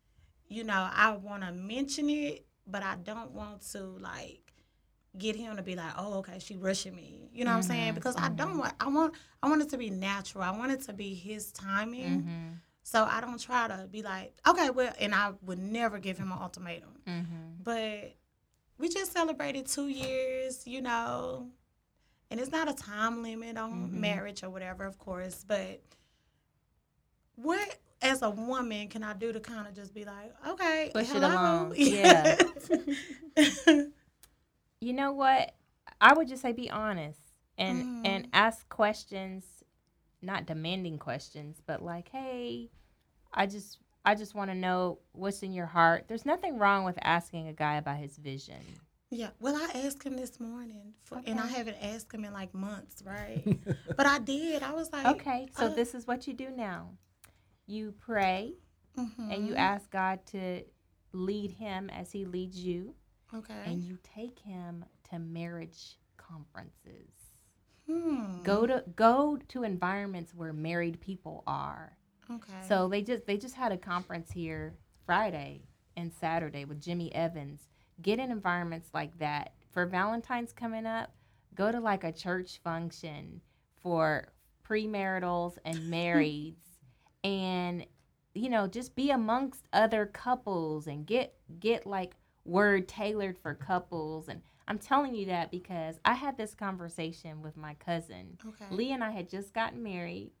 you 0.49 0.65
know, 0.65 0.89
I 0.93 1.11
want 1.11 1.43
to 1.43 1.53
mention 1.53 2.09
it, 2.09 2.45
but 2.67 2.83
I 2.83 2.95
don't 3.01 3.31
want 3.31 3.61
to 3.71 3.79
like 3.79 4.41
get 5.17 5.37
him 5.37 5.55
to 5.55 5.63
be 5.63 5.75
like, 5.75 5.93
oh, 5.97 6.15
okay, 6.15 6.39
she 6.39 6.57
rushing 6.57 6.93
me. 6.93 7.29
You 7.31 7.45
know 7.45 7.51
what 7.51 7.57
I'm 7.57 7.63
saying? 7.63 7.93
Because 7.93 8.17
I 8.17 8.27
don't 8.29 8.57
want, 8.57 8.73
I 8.81 8.89
want, 8.89 9.13
I 9.41 9.47
want 9.47 9.61
it 9.61 9.69
to 9.69 9.77
be 9.77 9.89
natural. 9.89 10.43
I 10.43 10.51
want 10.51 10.73
it 10.73 10.81
to 10.81 10.93
be 10.93 11.13
his 11.13 11.53
timing. 11.53 12.19
Mm-hmm. 12.21 12.49
So 12.83 13.05
I 13.05 13.21
don't 13.21 13.39
try 13.39 13.69
to 13.69 13.87
be 13.89 14.01
like, 14.01 14.33
okay, 14.45 14.71
well, 14.71 14.93
and 14.99 15.15
I 15.15 15.31
would 15.41 15.59
never 15.59 15.99
give 15.99 16.17
him 16.17 16.33
an 16.33 16.37
ultimatum. 16.41 16.99
Mm-hmm. 17.07 17.63
But 17.63 18.15
we 18.77 18.89
just 18.89 19.13
celebrated 19.13 19.67
two 19.67 19.87
years, 19.87 20.67
you 20.67 20.81
know, 20.81 21.47
and 22.33 22.41
it's 22.41 22.51
not 22.51 22.67
a 22.67 22.73
time 22.73 23.21
limit 23.21 23.57
on 23.59 23.89
Mhm. 23.89 23.93
marriage 23.93 24.41
or 24.43 24.49
whatever, 24.49 24.85
of 24.85 24.97
course. 24.97 25.45
But 25.47 25.81
what, 27.35 27.77
as 28.01 28.23
a 28.23 28.29
woman, 28.31 28.87
can 28.87 29.03
I 29.03 29.13
do 29.13 29.31
to 29.31 29.39
kind 29.39 29.67
of 29.67 29.75
just 29.75 29.93
be 29.93 30.03
like, 30.03 30.33
okay, 30.47 30.89
Push 30.91 31.13
it 31.13 31.21
along. 31.21 31.73
Yeah. 31.77 32.35
You 34.81 34.93
know 34.93 35.11
what? 35.11 35.53
I 36.01 36.13
would 36.13 36.27
just 36.27 36.41
say 36.41 36.51
be 36.53 36.69
honest 36.71 37.19
and 37.57 37.85
and 38.03 38.25
Mhm. 38.25 38.29
ask 38.33 38.67
questions, 38.67 39.63
not 40.21 40.47
demanding 40.47 40.97
questions, 40.97 41.61
but 41.65 41.83
like, 41.83 42.09
hey, 42.09 42.71
I 43.31 43.45
just 43.45 43.77
I 44.03 44.15
just 44.15 44.33
want 44.33 44.49
to 44.49 44.55
know 44.55 44.99
what's 45.13 45.43
in 45.43 45.53
your 45.53 45.67
heart. 45.67 46.07
There's 46.07 46.25
nothing 46.25 46.57
wrong 46.57 46.83
with 46.83 46.97
asking 47.03 47.47
a 47.47 47.53
guy 47.53 47.75
about 47.75 47.97
his 47.97 48.17
vision. 48.17 48.81
Yeah. 49.13 49.29
Well, 49.39 49.55
I 49.55 49.79
asked 49.85 50.03
him 50.03 50.15
this 50.17 50.39
morning, 50.39 50.93
for, 51.05 51.21
and 51.25 51.39
I 51.39 51.47
haven't 51.47 51.77
asked 51.81 52.13
him 52.13 52.25
in 52.25 52.33
like 52.33 52.53
months, 52.53 53.03
right? 53.05 53.43
but 53.97 54.05
I 54.05 54.19
did. 54.19 54.63
I 54.63 54.71
was 54.73 54.91
like, 54.91 55.05
Okay, 55.07 55.47
so 55.57 55.67
uh, 55.67 55.75
this 55.75 55.93
is 55.93 56.07
what 56.07 56.27
you 56.27 56.33
do 56.33 56.49
now. 56.49 56.89
You 57.65 57.93
pray 57.99 58.55
and 58.97 59.47
you 59.47 59.53
mhm, 59.53 59.57
ask 59.57 59.89
God 59.89 60.25
to 60.27 60.63
lead 61.13 61.51
him 61.51 61.89
as 61.89 62.11
he 62.11 62.25
leads 62.25 62.57
you 62.59 62.95
okay, 63.33 63.53
and 63.65 63.81
you 63.83 63.97
take 64.03 64.39
him 64.39 64.85
to 65.09 65.19
marriage 65.19 65.97
conferences. 66.17 67.09
hmm, 67.87 68.41
Go 68.43 68.65
to 68.67 68.83
go 68.95 69.37
to 69.49 69.63
environments 69.63 70.33
where 70.33 70.53
married 70.53 70.99
people 71.01 71.43
are. 71.47 71.97
okay, 72.31 72.53
So 72.67 72.87
they 72.87 73.01
just 73.01 73.25
they 73.25 73.37
just 73.37 73.55
had 73.55 73.71
a 73.71 73.77
conference 73.77 74.31
here 74.31 74.75
Friday 75.05 75.63
and 75.97 76.11
Saturday 76.13 76.65
with 76.65 76.81
Jimmy 76.81 77.13
Evans. 77.13 77.61
Get 78.03 78.19
in 78.19 78.31
environments 78.31 78.89
like 78.93 79.17
that. 79.19 79.53
For 79.71 79.87
Valentine's 79.87 80.53
coming 80.53 80.85
up, 80.85 81.11
go 81.55 81.71
to 81.71 81.79
like 81.79 82.03
a 82.03 82.11
church 82.11 82.59
function 82.63 83.41
for 83.81 84.27
premaritals 84.67 85.57
and 85.65 85.77
marrieds 85.91 86.55
and 87.23 87.85
you 88.35 88.49
know, 88.49 88.67
just 88.67 88.95
be 88.95 89.11
amongst 89.11 89.67
other 89.73 90.05
couples 90.05 90.87
and 90.87 91.05
get 91.05 91.35
get 91.59 91.85
like 91.87 92.15
word 92.45 92.87
tailored 92.87 93.37
for 93.37 93.53
couples 93.53 94.27
and 94.27 94.41
I'm 94.67 94.79
telling 94.79 95.13
you 95.13 95.25
that 95.27 95.51
because 95.51 95.99
I 96.05 96.13
had 96.13 96.37
this 96.37 96.53
conversation 96.53 97.41
with 97.41 97.57
my 97.57 97.73
cousin 97.75 98.37
okay, 98.47 98.65
Lee 98.73 98.91
and 98.91 99.03
I 99.03 99.11
had 99.11 99.29
just 99.29 99.53
gotten 99.53 99.83
married, 99.83 100.31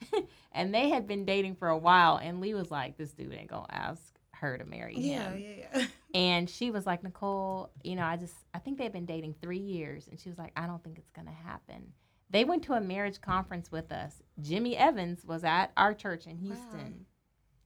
and 0.52 0.74
they 0.74 0.88
had 0.88 1.06
been 1.06 1.24
dating 1.24 1.54
for 1.54 1.68
a 1.68 1.78
while. 1.78 2.16
And 2.16 2.40
Lee 2.40 2.54
was 2.54 2.70
like, 2.70 2.96
"This 2.96 3.12
dude 3.12 3.32
ain't 3.32 3.48
gonna 3.48 3.66
ask 3.70 4.17
her 4.40 4.58
to 4.58 4.64
marry 4.64 4.94
yeah, 4.96 5.30
him." 5.30 5.38
yeah, 5.40 5.66
yeah. 5.74 5.86
And 6.14 6.48
she 6.48 6.70
was 6.70 6.86
like, 6.86 7.02
"Nicole, 7.04 7.70
you 7.82 7.94
know, 7.94 8.04
I 8.04 8.16
just 8.16 8.34
I 8.54 8.58
think 8.58 8.78
they've 8.78 8.92
been 8.92 9.04
dating 9.06 9.34
three 9.42 9.58
years." 9.58 10.08
And 10.08 10.18
she 10.18 10.28
was 10.30 10.38
like, 10.38 10.52
"I 10.56 10.66
don't 10.66 10.82
think 10.82 10.98
it's 10.98 11.10
gonna 11.10 11.30
happen." 11.32 11.92
They 12.30 12.44
went 12.44 12.62
to 12.64 12.72
a 12.74 12.80
marriage 12.80 13.20
conference 13.20 13.70
with 13.70 13.90
us. 13.92 14.22
Jimmy 14.40 14.76
Evans 14.76 15.24
was 15.24 15.44
at 15.44 15.70
our 15.76 15.94
church 15.94 16.26
in 16.26 16.36
Houston. 16.38 17.04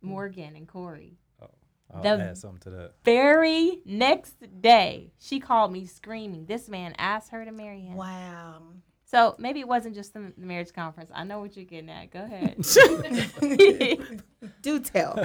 Mm. 0.04 0.08
Morgan 0.08 0.56
and 0.56 0.66
Corey. 0.66 1.16
Oh, 1.40 1.46
I'll 1.94 2.02
The- 2.02 2.24
add 2.24 2.38
something 2.38 2.60
to 2.60 2.70
that. 2.70 2.94
Very 3.04 3.80
next 3.84 4.34
day, 4.60 5.12
she 5.18 5.38
called 5.40 5.72
me 5.72 5.86
screaming. 5.86 6.46
This 6.46 6.68
man 6.68 6.94
asked 6.98 7.30
her 7.30 7.44
to 7.44 7.52
marry 7.52 7.80
him. 7.82 7.96
Wow. 7.96 8.62
So 9.04 9.34
maybe 9.38 9.60
it 9.60 9.68
wasn't 9.68 9.94
just 9.94 10.14
the 10.14 10.32
the 10.36 10.46
marriage 10.46 10.72
conference. 10.72 11.10
I 11.14 11.24
know 11.24 11.38
what 11.40 11.54
you're 11.54 11.66
getting 11.66 11.90
at. 11.90 12.10
Go 12.10 12.24
ahead. 12.24 12.56
Do 14.62 14.80
tell. 14.80 15.24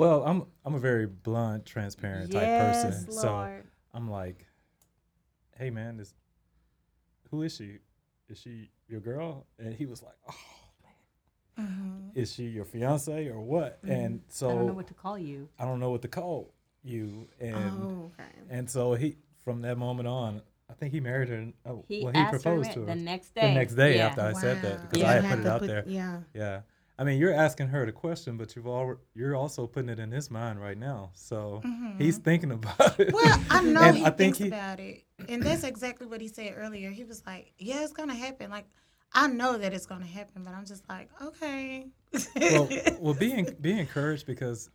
Well, 0.00 0.22
I'm 0.24 0.46
I'm 0.64 0.74
a 0.74 0.78
very 0.78 1.04
blunt, 1.06 1.66
transparent 1.66 2.32
type 2.32 2.40
yes, 2.42 2.94
person. 2.94 3.12
So 3.12 3.60
I'm 3.92 4.10
like, 4.10 4.46
hey 5.58 5.68
man, 5.68 5.98
this 5.98 6.14
who 7.30 7.42
is 7.42 7.54
she? 7.54 7.78
Is 8.30 8.38
she 8.38 8.70
your 8.88 9.00
girl? 9.00 9.46
And 9.58 9.74
he 9.74 9.84
was 9.84 10.02
like, 10.02 10.14
oh, 10.28 10.34
Mhm. 11.60 12.12
is 12.14 12.32
she 12.32 12.44
your 12.44 12.64
fiance 12.64 13.28
or 13.28 13.40
what? 13.42 13.78
And 13.82 14.22
so 14.28 14.46
Mm-hmm. 14.48 14.54
I 14.54 14.58
don't 14.58 14.66
know 14.68 14.72
what 14.72 14.86
to 14.86 14.94
call 14.94 15.18
you. 15.18 15.48
I 15.58 15.64
don't 15.66 15.80
know 15.80 15.90
what 15.90 16.00
to 16.02 16.08
call 16.08 16.54
you. 16.82 17.28
And 17.38 17.54
oh, 17.82 18.12
okay. 18.18 18.30
and 18.48 18.70
so 18.70 18.94
he 18.94 19.16
from 19.44 19.60
that 19.62 19.76
moment 19.76 20.08
on, 20.08 20.40
I 20.70 20.72
think 20.72 20.92
he 20.94 21.00
married 21.00 21.28
her. 21.28 21.34
and- 21.34 21.52
Oh, 21.66 21.84
He 21.88 22.02
well, 22.04 22.12
he 22.14 22.18
asked 22.20 22.32
her 22.32 22.38
proposed 22.38 22.70
to 22.70 22.74
to 22.76 22.80
her 22.80 22.86
the 22.86 22.94
next 22.94 23.34
day. 23.34 23.48
the 23.48 23.54
next 23.54 23.74
day 23.74 23.96
yeah. 23.96 24.06
after 24.06 24.22
I 24.22 24.32
said 24.32 24.62
that 24.62 24.80
because 24.88 25.02
Yeah. 25.02 25.10
I 25.10 25.12
had 25.20 25.24
put 25.30 25.38
it 25.40 25.42
to 25.42 25.52
out 25.52 25.60
there. 25.62 25.84
Yeah. 25.86 26.20
Yeah. 26.32 26.60
I 27.00 27.04
mean, 27.04 27.18
you're 27.18 27.32
asking 27.32 27.68
her 27.68 27.86
the 27.86 27.92
question, 27.92 28.36
but 28.36 28.54
you've 28.54 28.66
all 28.66 28.94
you're 29.14 29.34
also 29.34 29.66
putting 29.66 29.88
it 29.88 29.98
in 29.98 30.10
his 30.12 30.30
mind 30.30 30.60
right 30.60 30.76
now. 30.76 31.10
So 31.14 31.62
he's 31.96 32.18
thinking 32.18 32.52
about 32.52 33.00
it. 33.00 33.08
Mm-hmm. 33.08 33.14
Well, 33.14 33.40
I 33.50 33.62
know 33.74 33.80
And 33.80 33.96
he 33.96 34.02
I 34.04 34.10
think 34.10 34.18
thinks 34.18 34.38
he- 34.38 34.48
about 34.48 34.78
it, 34.80 35.04
and 35.28 35.42
that's 35.42 35.64
exactly 35.64 36.06
what 36.06 36.20
he 36.20 36.28
said 36.28 36.54
earlier. 36.58 36.90
He 36.90 37.04
was 37.04 37.22
like, 37.26 37.52
"Yeah, 37.58 37.82
it's 37.84 37.92
gonna 37.94 38.14
happen. 38.14 38.50
Like, 38.50 38.66
I 39.14 39.28
know 39.28 39.56
that 39.56 39.72
it's 39.72 39.86
gonna 39.86 40.04
happen, 40.04 40.42
but 40.44 40.52
I'm 40.52 40.66
just 40.66 40.86
like, 40.90 41.08
okay." 41.22 41.86
well, 42.36 42.68
well, 43.00 43.14
be 43.14 43.32
en- 43.32 43.56
be 43.60 43.78
encouraged 43.78 44.26
because 44.26 44.68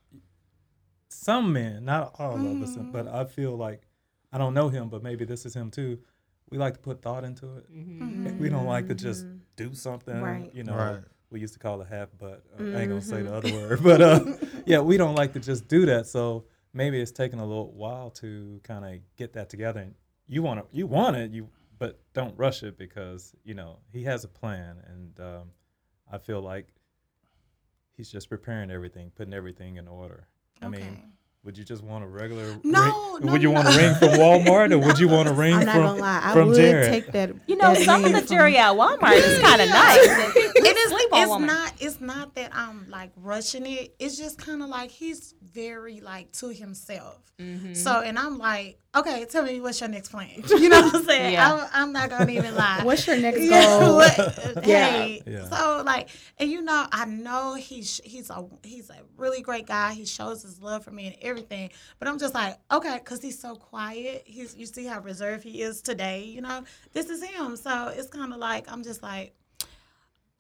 some 1.09 1.53
men, 1.53 1.85
not 1.85 2.15
all 2.19 2.35
of 2.35 2.61
us, 2.61 2.71
Mm-hmm. 2.75 2.91
but 2.91 3.07
I 3.07 3.25
feel 3.25 3.55
like 3.55 3.83
I 4.33 4.37
don't 4.37 4.53
know 4.53 4.69
him, 4.69 4.89
but 4.89 5.03
maybe 5.03 5.25
this 5.25 5.45
is 5.45 5.55
him 5.55 5.69
too. 5.71 5.99
We 6.49 6.57
like 6.57 6.73
to 6.73 6.79
put 6.79 7.01
thought 7.01 7.23
into 7.23 7.57
it. 7.57 7.71
Mm-hmm. 7.71 8.37
We 8.39 8.49
don't 8.49 8.65
like 8.65 8.87
to 8.87 8.95
just 8.95 9.25
do 9.55 9.73
something. 9.73 10.13
Mm-hmm. 10.15 10.23
Right. 10.23 10.51
You 10.53 10.63
know, 10.63 10.75
Right. 10.75 11.03
We 11.35 11.41
used 11.41 11.51
to 11.53 11.59
call 11.59 11.81
it 11.81 11.87
half 11.89 12.07
butt. 12.17 12.43
Uh, 12.57 12.63
I 12.63 12.79
ain't 12.79 12.87
gonna 12.89 13.01
say 13.01 13.17
Mm-hmm. 13.17 13.25
the 13.25 13.35
other 13.35 13.51
word, 13.53 13.83
but 13.83 14.01
uh, 14.01 14.19
yeah, 14.65 14.79
we 14.79 14.95
don't 14.95 15.15
like 15.15 15.33
to 15.33 15.39
just 15.41 15.67
do 15.67 15.85
that. 15.87 16.07
So 16.07 16.45
maybe 16.73 16.97
it's 16.97 17.11
taking 17.11 17.39
a 17.39 17.45
little 17.45 17.73
while 17.73 18.09
to 18.21 18.61
kind 18.63 18.85
of 18.85 19.01
get 19.17 19.33
that 19.33 19.49
together. 19.49 19.81
And 19.81 19.95
you 20.29 20.41
want 20.41 20.61
to, 20.61 20.65
you 20.77 20.87
want 20.87 21.17
it, 21.17 21.31
you, 21.31 21.49
but 21.77 21.99
don't 22.13 22.37
rush 22.37 22.63
it 22.63 22.77
because 22.77 23.35
you 23.43 23.53
know 23.53 23.79
he 23.91 24.03
has 24.03 24.23
a 24.23 24.29
plan, 24.29 24.77
and 24.87 25.19
um, 25.19 25.43
I 26.09 26.19
feel 26.19 26.39
like 26.39 26.67
he's 27.97 28.09
just 28.09 28.29
preparing 28.29 28.71
everything, 28.71 29.11
putting 29.13 29.33
everything 29.33 29.75
in 29.75 29.89
order. 29.89 30.29
I 30.61 30.69
mean, 30.69 31.03
would 31.43 31.57
you 31.57 31.65
just 31.65 31.83
want 31.83 32.05
a 32.05 32.07
regular? 32.07 32.57
No, 32.63 32.81
ring? 33.15 33.25
no, 33.25 33.31
would 33.33 33.43
you 33.43 33.49
no, 33.49 33.55
want 33.61 33.67
a 33.67 33.77
ring 33.77 33.93
from 33.95 34.07
Walmart, 34.21 34.71
or 34.71 34.77
would 34.79 34.97
you 34.99 35.09
want 35.09 35.27
a 35.27 35.33
ring 35.33 35.53
I'm 35.53 35.65
not 35.65 35.75
gonna 35.75 35.99
lie. 35.99 36.21
I 36.23 36.31
from 36.33 36.47
would 36.47 36.55
Jared? 36.55 36.89
take 36.89 37.11
that. 37.11 37.31
You 37.45 37.57
know, 37.57 37.73
that 37.73 37.83
some 37.83 37.99
of 37.99 38.03
ring 38.05 38.13
the 38.13 38.19
from- 38.19 38.27
jewelry 38.37 38.57
at 38.57 38.73
Walmart 38.73 39.17
is 39.17 39.39
kind 39.41 39.61
of 39.61 39.67
nice. 39.69 40.44
It 40.65 40.77
is. 40.77 40.89
Sleep 40.91 41.13
on 41.13 41.21
It's 41.21 41.31
Walmart. 41.31 41.45
not. 41.47 41.73
It's 41.79 42.01
not 42.01 42.35
that 42.35 42.51
I'm 42.55 42.89
like 42.89 43.11
rushing 43.15 43.65
it. 43.65 43.95
It's 43.99 44.17
just 44.17 44.37
kind 44.37 44.61
of 44.63 44.69
like 44.69 44.91
he's 44.91 45.33
very 45.41 46.01
like 46.01 46.31
to 46.33 46.49
himself. 46.49 47.21
Mm-hmm. 47.39 47.73
So, 47.73 47.99
and 47.99 48.17
I'm 48.17 48.37
like, 48.37 48.79
okay, 48.95 49.25
tell 49.25 49.43
me 49.43 49.59
what's 49.59 49.81
your 49.81 49.89
next 49.89 50.07
plan. 50.09 50.29
You 50.49 50.69
know 50.69 50.81
what 50.83 50.95
I'm 50.95 51.03
saying? 51.03 51.33
Yeah. 51.33 51.53
I'm, 51.53 51.69
I'm 51.73 51.91
not 51.93 52.09
gonna 52.09 52.31
even 52.31 52.55
lie. 52.55 52.79
What's 52.83 53.05
your 53.07 53.17
next 53.17 53.39
Yeah, 53.41 53.79
goal? 53.79 53.95
what- 53.97 54.17
Yeah. 54.65 54.89
Hey, 54.89 55.21
Yeah. 55.27 55.49
so 55.49 55.83
like, 55.85 56.07
and 56.37 56.49
you 56.49 56.61
know, 56.61 56.85
I 56.91 57.03
know 57.05 57.55
he's 57.55 57.99
he's 58.05 58.29
a 58.29 58.45
he's 58.63 58.89
a 58.89 58.99
really 59.17 59.41
great 59.41 59.67
guy. 59.67 59.93
He 59.93 60.05
shows 60.05 60.43
his 60.43 60.61
love 60.61 60.85
for 60.85 60.91
me 60.91 61.07
and 61.07 61.15
everything. 61.21 61.71
But 61.99 62.07
I'm 62.07 62.17
just 62.19 62.33
like, 62.33 62.57
okay, 62.71 62.99
because 63.03 63.21
he's 63.21 63.37
so 63.39 63.55
quiet. 63.55 64.23
He's 64.25 64.55
you 64.55 64.65
see 64.65 64.85
how 64.85 65.01
reserved 65.01 65.43
he 65.43 65.61
is 65.61 65.81
today. 65.81 66.23
You 66.23 66.39
know, 66.41 66.63
this 66.93 67.09
is 67.09 67.21
him. 67.21 67.57
So 67.57 67.89
it's 67.93 68.07
kind 68.07 68.31
of 68.31 68.39
like 68.39 68.71
I'm 68.71 68.83
just 68.83 69.03
like. 69.03 69.33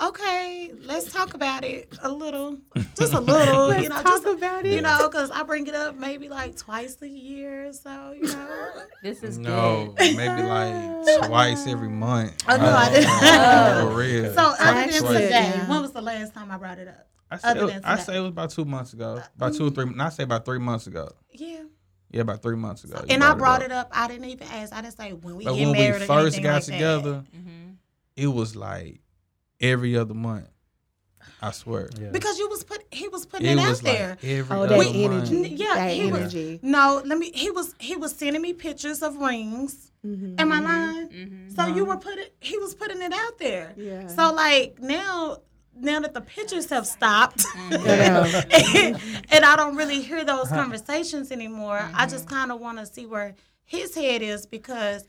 Okay, 0.01 0.71
let's 0.83 1.09
talk 1.13 1.35
about 1.35 1.63
it 1.63 1.97
a 2.01 2.11
little, 2.11 2.57
just 2.97 3.13
a 3.13 3.19
little. 3.19 3.67
Let's 3.67 3.83
you 3.83 3.87
know, 3.89 3.95
talk 3.95 4.05
just 4.05 4.25
about 4.25 4.65
you 4.65 4.81
know, 4.81 5.07
because 5.09 5.31
I 5.31 5.43
bring 5.43 5.67
it 5.67 5.73
up 5.75 5.95
maybe 5.95 6.27
like 6.27 6.57
twice 6.57 7.01
a 7.01 7.07
year, 7.07 7.71
so 7.71 8.11
you 8.11 8.23
know. 8.23 8.47
This 9.03 9.23
is 9.23 9.37
No, 9.37 9.93
good. 9.97 10.17
maybe 10.17 10.43
like 10.43 11.05
twice 11.27 11.65
every 11.67 11.87
month. 11.89 12.43
Oh, 12.49 12.57
no, 12.57 12.65
I 12.65 12.89
didn't. 12.89 13.09
Uh, 13.09 13.81
for 13.89 13.95
real. 13.97 14.33
So 14.33 14.41
other 14.41 14.57
than 14.57 14.77
Actually, 14.89 15.17
today, 15.19 15.29
yeah. 15.29 15.69
when 15.69 15.81
was 15.81 15.91
the 15.93 16.01
last 16.01 16.33
time 16.33 16.51
I 16.51 16.57
brought 16.57 16.79
it 16.79 16.87
up? 16.89 17.07
I 17.31 17.37
say, 17.37 17.47
other 17.49 17.59
it 17.59 17.63
was- 17.63 17.73
than 17.73 17.85
I 17.85 17.95
say 17.97 18.17
it 18.17 18.19
was 18.19 18.29
about 18.29 18.49
two 18.49 18.65
months 18.65 18.91
ago. 18.93 19.21
About 19.37 19.53
two 19.53 19.67
or 19.67 19.69
three. 19.69 19.85
Not 19.85 20.11
say 20.13 20.23
about 20.23 20.43
three 20.43 20.59
months 20.59 20.87
ago. 20.87 21.09
Yeah. 21.31 21.63
Yeah, 22.11 22.21
about 22.21 22.41
three 22.41 22.55
months 22.57 22.83
ago. 22.83 22.97
you 22.99 23.13
and 23.13 23.23
I 23.23 23.33
brought 23.33 23.61
it 23.61 23.71
up. 23.71 23.89
I 23.93 24.07
didn't 24.09 24.25
even 24.25 24.47
ask. 24.47 24.73
I 24.73 24.81
didn't 24.81 24.97
say 24.97 25.13
when 25.13 25.35
we 25.37 25.45
But 25.45 25.53
get 25.55 25.59
when 25.67 25.71
we 25.71 25.79
married 25.79 26.01
or 26.01 26.05
first 26.05 26.35
anything 26.37 26.43
got 26.43 26.53
like 26.55 26.63
together, 26.65 27.23
Mm-hmm. 27.35 27.71
it 28.17 28.27
was 28.27 28.55
like 28.57 28.99
every 29.61 29.97
other 29.97 30.13
month. 30.13 30.47
I 31.41 31.51
swear. 31.51 31.89
Yeah. 31.99 32.09
Because 32.09 32.39
you 32.39 32.47
was 32.49 32.63
put, 32.63 32.83
he 32.91 33.07
was 33.07 33.25
putting 33.25 33.47
It 33.47 33.51
it, 33.53 33.55
was 33.67 33.79
out 33.79 33.83
like 33.83 33.97
there. 33.97 34.17
every 34.23 34.55
Oh, 34.57 34.63
other 34.63 34.77
that 34.77 34.83
month. 34.83 34.95
energy. 34.95 35.37
N- 35.51 35.57
yeah, 35.57 35.75
that 35.75 35.91
he 35.93 36.11
was- 36.11 36.21
energy. 36.21 36.59
No, 36.61 37.01
let 37.05 37.17
me. 37.17 37.31
He 37.33 37.49
was 37.51 37.73
he 37.79 37.95
was 37.95 38.13
sending 38.15 38.41
me 38.41 38.53
pictures 38.53 39.01
of 39.03 39.17
rings. 39.17 39.91
Mhm. 40.05 40.39
Am 40.39 40.51
I 40.51 40.59
lying? 40.61 41.07
Mm-hmm. 41.09 41.49
So 41.55 41.67
you 41.67 41.83
were 41.85 41.97
putting. 41.97 42.25
He 42.39 42.57
was 42.57 42.73
putting 42.75 43.01
it 43.01 43.11
out 43.13 43.37
there. 43.39 43.73
Yeah. 43.77 44.07
So 44.07 44.33
like 44.33 44.79
now. 44.79 45.39
Now 45.77 45.99
that 45.99 46.13
the 46.13 46.21
pictures 46.21 46.69
have 46.69 46.87
stopped, 46.87 47.43
Yeah. 47.69 48.23
and 49.29 49.43
I 49.43 49.57
don't 49.57 49.75
really 49.75 50.01
hear 50.01 50.23
those 50.23 50.47
conversations 50.47 51.33
anymore, 51.33 51.81
I 51.93 52.05
just 52.07 52.29
kind 52.29 52.49
of 52.53 52.61
want 52.61 52.77
to 52.77 52.85
see 52.85 53.05
where 53.05 53.35
his 53.65 53.93
head 53.93 54.21
is 54.21 54.45
because 54.45 55.03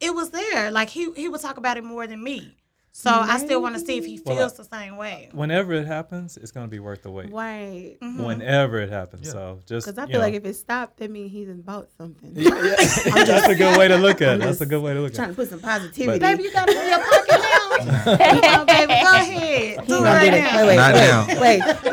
it 0.00 0.12
was 0.12 0.30
there. 0.30 0.72
Like 0.72 0.88
he 0.88 1.12
he 1.12 1.28
would 1.28 1.40
talk 1.40 1.56
about 1.56 1.76
it 1.76 1.84
more 1.84 2.08
than 2.08 2.20
me. 2.20 2.56
So 3.00 3.10
I 3.12 3.38
still 3.38 3.62
want 3.62 3.76
to 3.76 3.80
see 3.80 3.96
if 3.96 4.04
he 4.04 4.20
Well, 4.24 4.34
feels 4.36 4.54
the 4.54 4.64
same 4.64 4.96
way. 4.96 5.28
Whenever 5.30 5.72
it 5.72 5.86
happens, 5.86 6.36
it's 6.36 6.50
gonna 6.50 6.66
be 6.66 6.80
worth 6.80 7.02
the 7.02 7.12
wait. 7.12 7.30
Right. 7.32 7.96
Mm-hmm. 8.02 8.24
Whenever 8.24 8.80
it 8.80 8.90
happens, 8.90 9.28
Yeah. 9.28 9.32
so 9.34 9.60
just 9.66 9.86
Because 9.86 9.98
I 9.98 10.02
you 10.02 10.08
feel 10.08 10.18
know. 10.18 10.26
like 10.26 10.34
if 10.34 10.44
it 10.44 10.54
stopped, 10.56 10.96
that 10.96 11.08
means 11.08 11.30
he's 11.30 11.48
about 11.48 11.90
something. 11.96 12.32
that's 12.34 13.46
a 13.46 13.54
good 13.54 13.78
way 13.78 13.86
to 13.86 13.96
look 13.98 14.20
at 14.20 14.30
I'm 14.30 14.42
it. 14.42 14.46
That's 14.46 14.60
a 14.62 14.66
good 14.66 14.82
way 14.82 14.94
to 14.94 15.00
look 15.00 15.12
at. 15.12 15.14
Trying 15.14 15.28
to 15.28 15.34
put 15.36 15.48
some 15.48 15.60
positivity. 15.60 16.18
Baby, 16.18 16.42
you 16.42 16.52
got 16.52 16.66
to 16.66 16.72
in 16.74 16.88
your 16.88 16.98
pocket 16.98 17.28
now. 17.30 18.16
Come 18.18 18.60
on, 18.60 18.66
baby, 18.66 18.86
go 18.88 19.12
ahead. 19.14 19.76
Do 19.76 19.80
ain't 19.80 19.80
it 19.80 19.86
do 19.86 20.02
right 20.04 20.30
now. 20.32 20.66
Wait, 20.66 20.76
Not 20.76 20.94
wait, 20.94 21.00
now. 21.08 21.26
wait, 21.28 21.40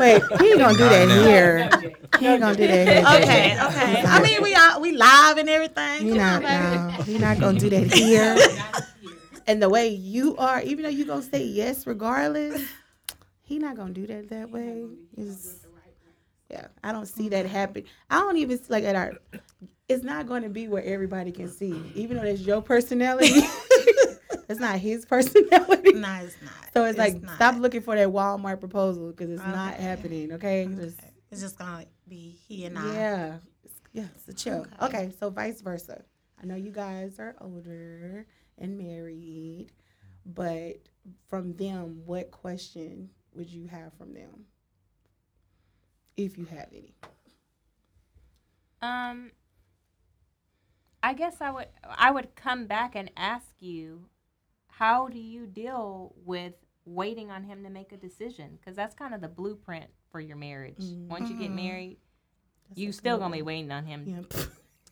wait. 0.00 0.40
He 0.40 0.48
ain't 0.50 0.58
gonna 0.58 0.72
do 0.76 0.88
that 0.88 1.06
now. 1.08 1.22
here. 1.24 1.70
He 2.18 2.26
ain't 2.26 2.40
gonna 2.40 2.56
do 2.56 2.66
that 2.66 2.88
here. 2.88 3.22
Okay, 3.22 3.52
okay. 3.64 4.02
I 4.04 4.20
mean, 4.22 4.42
we 4.42 4.54
are 4.56 4.80
we 4.80 4.90
live 4.90 5.38
and 5.38 5.48
everything. 5.48 6.02
He 6.02 6.08
Come 6.08 6.18
not, 6.18 6.44
on, 6.44 6.90
baby. 6.90 6.98
no, 6.98 7.02
he 7.04 7.18
not 7.18 7.38
gonna 7.38 7.60
do 7.60 7.70
that 7.70 7.92
here. 7.94 8.36
And 9.46 9.62
the 9.62 9.68
way 9.68 9.88
you 9.88 10.36
are, 10.36 10.60
even 10.62 10.82
though 10.84 10.88
you're 10.88 11.06
gonna 11.06 11.22
say 11.22 11.44
yes 11.44 11.86
regardless, 11.86 12.62
he 13.42 13.58
not 13.58 13.76
gonna 13.76 13.92
do 13.92 14.06
that 14.06 14.28
that 14.30 14.50
way. 14.50 14.84
It's- 15.16 15.60
yeah, 16.50 16.68
I 16.84 16.92
don't 16.92 17.06
see 17.06 17.28
that 17.30 17.46
happen. 17.46 17.84
I 18.08 18.20
don't 18.20 18.36
even 18.36 18.58
like 18.68 18.84
at 18.84 18.94
our. 18.94 19.14
It's 19.88 20.04
not 20.04 20.26
going 20.26 20.42
to 20.42 20.48
be 20.48 20.68
where 20.68 20.82
everybody 20.84 21.32
can 21.32 21.48
see, 21.48 21.80
even 21.94 22.16
though 22.16 22.22
that's 22.24 22.40
your 22.40 22.60
personality. 22.62 23.28
it's 24.48 24.60
not 24.60 24.78
his 24.78 25.04
personality. 25.04 25.92
No, 25.94 26.20
it's 26.22 26.36
not. 26.42 26.52
So 26.72 26.84
it's, 26.84 26.98
like 26.98 27.20
not. 27.22 27.36
stop 27.36 27.56
looking 27.56 27.80
for 27.80 27.96
that 27.96 28.08
Walmart 28.08 28.60
proposal 28.60 29.10
because 29.10 29.30
it's 29.30 29.42
not 29.46 29.74
happening. 29.74 30.32
Okay, 30.34 30.68
just 30.76 31.00
It's 31.30 31.40
just 31.40 31.58
gonna 31.58 31.84
be 32.08 32.36
he 32.46 32.64
and 32.66 32.78
I. 32.78 32.94
yeah, 32.94 33.26
It's- 33.64 33.80
yeah, 33.92 34.04
it's 34.14 34.28
a 34.28 34.32
chill. 34.34 34.66
Okay. 34.82 34.86
Okay. 34.86 35.12
so 35.18 35.30
vice 35.30 35.60
versa. 35.62 36.02
I 36.40 36.46
know 36.46 36.54
you 36.56 36.70
guys 36.70 37.18
are 37.18 37.34
older 37.40 38.26
and 38.58 38.78
married, 38.78 39.68
but 40.24 40.76
from 41.28 41.54
them, 41.56 42.02
what 42.04 42.30
question 42.30 43.10
would 43.34 43.50
you 43.50 43.66
have 43.66 43.92
from 43.94 44.14
them, 44.14 44.46
if 46.16 46.36
you 46.38 46.46
have 46.46 46.68
any? 46.72 46.94
Um, 48.82 49.30
I 51.02 51.12
guess 51.14 51.40
I 51.40 51.50
would 51.50 51.68
I 51.84 52.10
would 52.10 52.34
come 52.34 52.66
back 52.66 52.94
and 52.94 53.10
ask 53.16 53.46
you, 53.60 54.06
how 54.68 55.08
do 55.08 55.18
you 55.18 55.46
deal 55.46 56.14
with 56.24 56.54
waiting 56.84 57.30
on 57.30 57.44
him 57.44 57.62
to 57.64 57.70
make 57.70 57.92
a 57.92 57.96
decision? 57.96 58.58
Because 58.60 58.76
that's 58.76 58.94
kind 58.94 59.14
of 59.14 59.20
the 59.20 59.28
blueprint 59.28 59.86
for 60.10 60.20
your 60.20 60.36
marriage. 60.36 60.76
Once 61.08 61.30
you 61.30 61.36
get 61.38 61.50
married, 61.50 61.98
That's 62.68 62.80
you 62.80 62.92
still 62.92 63.18
gonna 63.18 63.36
be 63.36 63.42
waiting 63.42 63.70
on 63.70 63.84
him. 63.86 64.26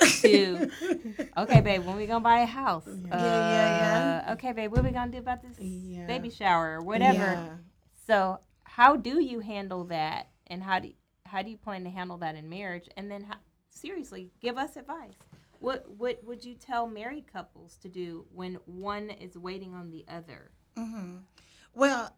to. 0.07 0.71
Okay, 1.37 1.61
babe, 1.61 1.85
when 1.85 1.97
we 1.97 2.07
gonna 2.07 2.21
buy 2.21 2.41
a 2.41 2.47
house? 2.47 2.87
Yeah, 2.87 3.41
yeah, 3.41 4.23
Uh, 4.29 4.33
Okay, 4.35 4.53
babe, 4.53 4.71
what 4.71 4.85
we 4.85 4.91
gonna 4.93 5.11
do 5.11 5.19
about 5.19 5.43
this 5.43 5.59
Yeah. 5.59 6.07
baby 6.07 6.31
shower 6.31 6.79
or 6.79 6.83
whatever? 6.83 7.35
Yeah. 7.35 7.57
So, 8.07 8.39
how 8.65 8.97
do 8.97 9.21
you 9.21 9.41
handle 9.41 9.85
that, 9.85 10.29
and 10.47 10.63
how 10.63 10.79
do 10.79 10.93
how 11.27 11.43
do 11.43 11.51
you 11.51 11.57
plan 11.57 11.83
to 11.85 11.91
handle 11.91 12.17
that 12.19 12.37
in 12.37 12.49
marriage? 12.49 12.89
And 12.97 13.11
then, 13.11 13.25
how, 13.25 13.37
seriously, 13.71 14.31
give 14.41 14.57
us 14.57 14.77
advice. 14.77 15.17
What 15.59 15.89
what 15.99 16.23
would 16.25 16.45
you 16.45 16.55
tell 16.55 16.87
married 16.87 17.27
couples 17.33 17.77
to 17.79 17.89
do 17.89 18.27
when 18.33 18.59
one 18.67 19.11
is 19.11 19.37
waiting 19.37 19.75
on 19.75 19.91
the 19.91 20.05
other? 20.09 20.51
hmm 20.77 21.17
Well, 21.75 22.15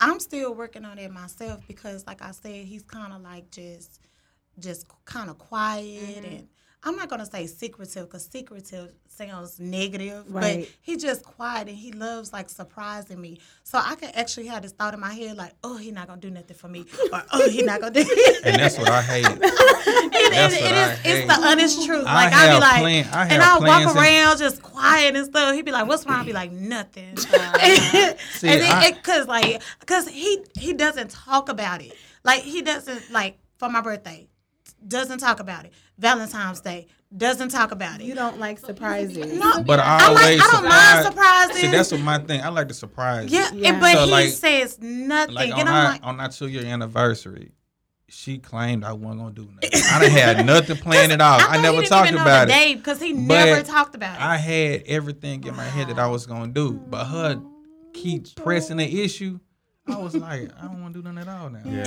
I'm 0.00 0.18
still 0.18 0.54
working 0.54 0.84
on 0.84 0.98
it 0.98 1.12
myself 1.12 1.60
because, 1.68 2.06
like 2.06 2.22
I 2.22 2.32
said, 2.32 2.64
he's 2.64 2.82
kind 2.82 3.12
of 3.12 3.22
like 3.22 3.50
just, 3.50 4.00
just 4.58 4.86
kind 5.04 5.30
of 5.30 5.38
quiet, 5.38 6.24
and 6.24 6.48
I'm 6.84 6.96
not 6.96 7.08
gonna 7.08 7.26
say 7.26 7.46
secretive 7.46 8.06
because 8.08 8.26
secretive 8.26 8.90
sounds 9.08 9.60
negative, 9.60 10.24
Right. 10.28 10.60
but 10.62 10.68
he 10.80 10.96
just 10.96 11.22
quiet 11.22 11.68
and 11.68 11.76
he 11.76 11.92
loves 11.92 12.32
like 12.32 12.48
surprising 12.48 13.20
me. 13.20 13.38
So 13.62 13.78
I 13.78 13.94
can 13.94 14.10
actually 14.14 14.46
have 14.48 14.62
this 14.62 14.72
thought 14.72 14.92
in 14.92 14.98
my 14.98 15.12
head 15.14 15.36
like, 15.36 15.52
oh, 15.62 15.76
he 15.76 15.92
not 15.92 16.08
gonna 16.08 16.20
do 16.20 16.30
nothing 16.30 16.56
for 16.56 16.66
me, 16.68 16.84
or 17.12 17.22
oh, 17.32 17.48
he 17.48 17.62
not 17.62 17.80
gonna 17.80 17.92
do. 17.94 18.16
And 18.44 18.60
that's 18.60 18.78
what 18.78 18.88
I 18.90 19.02
hate. 19.02 19.26
It- 20.14 20.30
That's 20.32 20.54
it- 20.54 20.62
what 20.62 20.72
it 20.72 20.76
I 20.76 20.92
is, 20.92 20.98
hate. 21.00 21.18
it's 21.24 21.36
the 21.36 21.42
honest 21.48 21.86
truth. 21.86 22.04
I 22.06 22.14
Like 22.24 22.32
I, 22.34 22.54
be 22.54 22.60
like, 22.60 22.80
plan- 22.80 23.08
I 23.12 23.22
and 23.34 23.42
have 23.42 23.62
I 23.62 23.66
walk 23.84 23.96
around 23.96 24.38
just 24.38 24.62
quiet 24.62 25.16
and 25.16 25.26
stuff. 25.26 25.54
He'd 25.54 25.64
be 25.64 25.72
like, 25.72 25.86
"What's 25.88 26.06
wrong?" 26.06 26.20
I'd 26.20 26.26
be 26.26 26.32
like, 26.32 26.52
"Nothing." 26.52 27.16
Um, 27.32 28.16
See, 28.34 28.48
and 28.48 28.60
then, 28.62 28.72
I- 28.72 28.86
it, 28.88 29.02
cause 29.02 29.26
like, 29.26 29.62
cause 29.86 30.08
he 30.08 30.42
he 30.58 30.72
doesn't 30.74 31.10
talk 31.10 31.48
about 31.48 31.80
it. 31.82 31.92
Like 32.24 32.42
he 32.42 32.62
doesn't 32.62 33.10
like 33.10 33.38
for 33.58 33.68
my 33.68 33.80
birthday, 33.80 34.28
doesn't 34.86 35.18
talk 35.18 35.40
about 35.40 35.64
it. 35.64 35.72
Valentine's 35.98 36.60
Day 36.60 36.86
doesn't 37.16 37.50
talk 37.50 37.72
about 37.72 38.00
it. 38.00 38.04
You 38.04 38.14
don't 38.14 38.38
like 38.40 38.58
surprises. 38.58 39.38
no, 39.38 39.62
But 39.62 39.80
I 39.80 39.98
I 40.00 40.04
always 40.06 40.22
like. 40.40 40.48
I 40.48 40.52
don't 40.52 40.62
mind 40.68 40.72
surprise- 40.72 41.04
surprises. 41.04 41.60
See, 41.60 41.66
that's 41.68 41.92
what 41.92 42.00
my 42.00 42.18
thing. 42.18 42.40
I 42.40 42.48
like 42.48 42.68
to 42.68 42.74
surprise. 42.74 43.30
yeah, 43.30 43.50
Yeah. 43.52 43.70
and- 43.70 43.80
but 43.80 43.92
So, 43.92 44.04
he 44.06 44.10
like- 44.10 44.28
says 44.30 44.78
nothing, 44.80 45.34
Like 45.34 45.52
on 45.52 45.60
and 45.60 45.68
our, 45.68 45.74
I'm 45.74 45.92
like, 45.92 46.00
on 46.04 46.20
our 46.20 46.28
two 46.30 46.48
year 46.48 46.64
anniversary, 46.64 47.52
she 48.08 48.38
claimed 48.38 48.84
I 48.84 48.92
wasn't 48.92 49.20
gonna 49.20 49.34
do 49.34 49.48
nothing. 49.54 49.80
I 49.90 50.00
done 50.00 50.10
had 50.10 50.46
nothing 50.46 50.76
planned 50.86 51.12
at 51.12 51.20
all. 51.20 51.38
I, 51.40 51.42
thought 51.44 51.56
he 51.56 51.62
never 51.62 51.76
didn't 51.78 51.88
talked 51.88 52.08
even 52.10 52.20
about 52.22 52.48
the 52.48 52.54
it. 52.54 52.56
day 52.56 52.74
because 52.74 53.00
he 53.00 53.12
But 53.12 53.44
never 53.46 53.62
talked 53.62 53.94
about 53.94 54.16
it. 54.16 54.22
I 54.22 54.36
had 54.36 54.82
everything 54.86 55.44
in 55.44 55.56
my 55.56 55.64
head 55.64 55.88
that 55.88 55.98
I 55.98 56.06
was 56.08 56.26
gonna 56.26 56.52
do, 56.52 56.72
but 56.72 57.04
her 57.06 57.40
keep 57.94 58.34
pressing 58.36 58.78
the 58.78 59.02
issue. 59.04 59.38
I 59.88 59.96
was 59.98 60.14
like, 60.14 60.48
I 60.58 60.66
don't 60.66 60.80
want 60.80 60.94
to 60.94 61.02
do 61.02 61.12
nothing 61.12 61.28
at 61.28 61.40
all 61.40 61.50
now. 61.50 61.60
Yeah. 61.64 61.84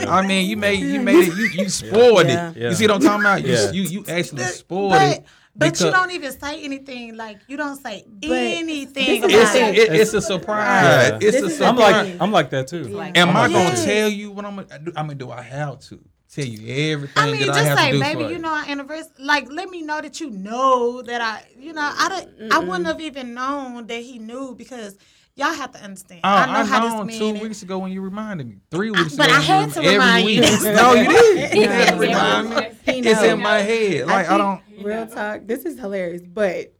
yeah. 0.00 0.10
I 0.10 0.26
mean, 0.26 0.50
you 0.50 0.56
made 0.56 0.80
you 0.80 1.00
made 1.00 1.28
it. 1.28 1.36
You 1.36 1.62
you 1.62 1.68
spoiled 1.68 2.26
Yeah. 2.26 2.50
it. 2.50 2.56
Yeah. 2.56 2.68
You 2.70 2.74
see 2.74 2.86
what 2.88 2.96
I'm 2.96 3.00
talking 3.02 3.20
about? 3.20 3.44
You 3.44 3.52
Yeah. 3.52 3.70
you, 3.70 3.82
you 3.82 4.04
actually 4.08 4.42
spoiled 4.44 4.90
but 4.92 5.02
it. 5.18 5.24
but 5.54 5.80
you 5.80 5.90
don't 5.92 6.10
even 6.10 6.32
say 6.38 6.64
anything. 6.64 7.16
Like 7.16 7.38
you 7.46 7.56
don't 7.56 7.76
say 7.80 8.04
anything 8.22 9.22
this 9.22 9.22
is 9.22 9.24
about 9.24 9.30
the 9.30 9.40
It's 9.42 9.54
it. 9.54 9.62
a, 9.62 9.94
it, 9.94 10.00
it's 10.00 10.14
a 10.14 10.20
surprise. 10.22 11.08
Yeah. 11.10 11.18
It's 11.20 11.24
This 11.40 11.42
a 11.42 11.46
is 11.46 11.58
the 11.58 11.66
I'm 11.66 11.76
like 11.76 12.16
I'm 12.20 12.32
like 12.32 12.50
that 12.50 12.66
too. 12.66 12.82
Like- 12.84 13.16
Am 13.16 13.28
I 13.28 13.44
I'm 13.44 13.52
like 13.52 13.62
gonna 13.64 13.76
that 13.76 13.84
tell 13.86 14.08
you 14.08 14.32
what 14.32 14.44
I'm 14.44 14.56
gonna 14.56 14.78
do? 14.80 14.92
I 14.96 15.02
mean, 15.04 15.16
do 15.16 15.30
I 15.30 15.42
have 15.42 15.78
to 15.88 16.00
tell 16.34 16.44
you 16.44 16.92
everything 16.94 17.14
I 17.22 17.26
mean, 17.30 17.40
that 17.42 17.46
just 17.46 17.60
I 17.60 17.62
have 17.62 17.78
say, 17.78 17.86
to 17.92 17.96
do 17.96 18.00
baby, 18.02 18.24
for 18.24 18.30
you 18.32 18.38
know 18.38 18.50
our 18.52 18.64
anniversary. 18.68 19.12
Like, 19.20 19.46
let 19.52 19.70
me 19.70 19.82
know 19.82 20.00
that 20.00 20.18
you 20.20 20.30
know 20.30 21.00
that 21.02 21.20
I, 21.20 21.44
you 21.58 21.72
know, 21.72 21.80
I 21.96 22.08
don't, 22.08 22.52
I 22.52 22.58
wouldn't 22.58 22.86
have 22.86 23.00
even 23.00 23.34
known 23.34 23.86
that 23.86 24.02
he 24.02 24.18
knew 24.18 24.54
because 24.56 24.96
y'all 25.36 25.52
have 25.54 25.70
to 25.72 25.82
understand. 25.82 26.20
Oh, 26.24 26.28
I 26.28 26.46
know 26.46 26.52
I 26.52 26.64
how 26.64 26.88
known 26.88 27.06
this 27.06 27.18
two 27.18 27.32
man. 27.34 27.42
weeks 27.42 27.62
ago 27.62 27.78
when 27.78 27.92
you 27.92 28.00
reminded 28.00 28.48
me. 28.48 28.56
Three 28.70 28.90
weeks 28.90 29.14
but 29.16 29.26
ago. 29.26 29.34
I 29.34 29.38
when 29.38 29.46
had 29.46 29.72
to 29.74 29.78
every 29.80 29.92
remind 29.92 30.28
you. 30.28 30.40
week. 30.40 30.62
no, 30.62 30.94
you 30.94 31.08
didn't. 31.08 31.56
You 31.60 31.68
had 31.68 31.90
to 31.94 31.98
remind 32.00 32.50
me. 32.50 32.66
It's 33.10 33.22
in 33.22 33.40
my 33.40 33.58
head. 33.58 34.06
Like 34.06 34.26
I, 34.26 34.28
think- 34.28 34.38
don't. 34.38 34.84
Real 34.84 35.06
talk. 35.06 35.46
This 35.46 35.64
is 35.64 35.78
hilarious, 35.78 36.22
but 36.22 36.72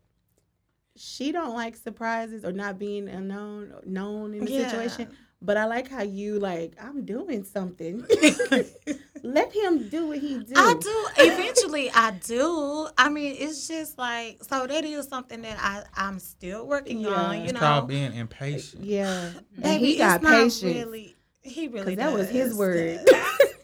she 0.96 1.30
don't 1.32 1.54
like 1.54 1.76
surprises 1.76 2.44
or 2.44 2.52
not 2.52 2.78
being 2.78 3.08
unknown 3.08 3.72
known 3.84 4.34
in 4.34 4.44
the 4.44 4.50
Yeah. 4.50 4.68
situation. 4.70 5.08
But 5.42 5.58
I 5.58 5.66
like 5.66 5.88
how 5.88 6.02
you 6.02 6.38
like. 6.38 6.72
I'm 6.82 7.04
doing 7.04 7.44
something. 7.44 8.04
Let 9.26 9.52
him 9.52 9.88
do 9.88 10.08
what 10.08 10.18
he 10.18 10.38
do. 10.38 10.52
I 10.56 10.74
do. 10.74 11.06
Eventually, 11.18 11.90
I 11.90 12.12
do. 12.12 12.88
I 12.96 13.08
mean, 13.08 13.34
it's 13.38 13.66
just 13.68 13.98
like 13.98 14.42
so. 14.44 14.66
That 14.66 14.84
is 14.84 15.08
something 15.08 15.42
that 15.42 15.58
I 15.60 15.82
I'm 15.96 16.18
still 16.18 16.66
working 16.66 17.00
Yeah. 17.00 17.08
on. 17.10 17.38
You 17.38 17.44
It's 17.44 17.52
know, 17.54 17.60
called 17.60 17.88
being 17.88 18.14
impatient. 18.14 18.84
Yeah, 18.84 19.30
and 19.56 19.62
Baby, 19.62 19.86
he 19.86 19.96
got 19.98 20.16
it's 20.16 20.22
not 20.24 20.30
patience. 20.32 20.62
Really, 20.62 21.16
he 21.42 21.68
really. 21.68 21.94
that 21.96 22.12
was 22.12 22.28
his 22.28 22.50
does. 22.50 22.58
word. 22.58 23.00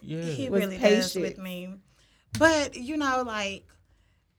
Yeah. 0.05 0.21
he 0.21 0.49
was 0.49 0.59
really 0.65 0.77
does 0.77 1.13
patient. 1.13 1.23
with 1.23 1.37
me. 1.37 1.69
But 2.37 2.75
you 2.75 2.97
know, 2.97 3.23
like 3.25 3.65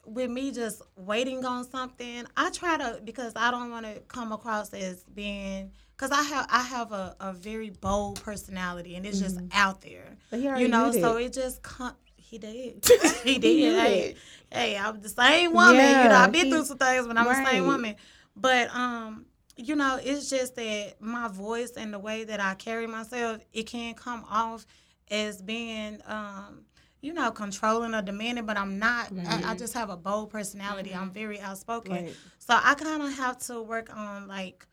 with 0.05 0.31
me 0.31 0.53
just 0.53 0.83
waiting 0.95 1.43
on 1.47 1.64
something, 1.64 2.27
I 2.37 2.51
try 2.51 2.77
to 2.77 3.01
because 3.03 3.33
I 3.35 3.51
don't 3.51 3.70
want 3.70 3.87
to 3.87 4.01
come 4.09 4.31
across 4.33 4.75
as 4.75 5.03
being 5.05 5.72
because 6.05 6.18
I 6.18 6.22
have 6.34 6.46
I 6.50 6.62
have 6.62 6.92
a, 6.92 7.16
a 7.20 7.32
very 7.32 7.70
bold 7.70 8.22
personality 8.22 8.96
and 8.96 9.07
it's 9.07 9.20
just 9.20 9.38
out 9.52 9.80
there. 9.80 10.16
He 10.30 10.62
You 10.62 10.68
know, 10.68 10.92
so 10.92 11.14
that. 11.14 11.22
it 11.22 11.32
just 11.32 11.62
come. 11.62 11.94
He 12.16 12.38
did. 12.38 12.84
he 13.24 13.34
He 13.34 13.38
did. 13.38 13.57
knew 13.57 13.74
hey, 13.80 14.16
hey, 14.50 14.76
I'm 14.76 15.00
the 15.00 15.09
same 15.09 15.52
woman. 15.52 15.76
you 15.76 16.09
know, 16.09 16.16
I've 16.16 16.32
been 16.32 16.46
he- 16.46 16.50
through 16.50 16.64
some 16.64 16.78
things, 16.78 17.07
but 17.07 17.16
I'm 17.16 17.26
the 17.26 17.44
same 17.44 17.66
woman. 17.66 17.96
But 18.36 18.74
um, 18.74 19.26
you 19.57 19.76
know, 19.76 19.98
it's 20.02 20.28
just 20.28 20.57
that 20.57 20.94
my 21.00 21.28
voice 21.28 21.72
and 21.72 21.92
the 21.92 21.98
way 21.98 22.24
that 22.24 22.40
I 22.40 22.55
carry 22.55 22.86
myself, 22.86 23.40
it 23.52 23.64
can 23.64 23.94
come 23.94 24.24
off 24.28 24.66
as 25.11 25.40
being 25.40 26.00
um, 26.07 26.62
you 27.00 27.12
know, 27.12 27.30
controlling 27.30 27.94
or 27.94 28.00
demanding, 28.00 28.46
but 28.46 28.57
I'm 28.57 28.78
not. 28.78 29.12
I, 29.26 29.52
I 29.52 29.55
just 29.55 29.74
have 29.74 29.90
a 29.90 29.96
bold 29.96 30.30
personality. 30.30 30.94
I'm 30.94 31.11
very 31.11 31.38
outspoken. 31.38 31.92
Right. 31.92 32.14
So 32.38 32.59
I 32.61 32.74
kind 32.74 33.02
of 33.02 33.12
have 33.14 33.38
to 33.46 33.61
work 33.62 33.94
on 33.94 34.26
like 34.26 34.66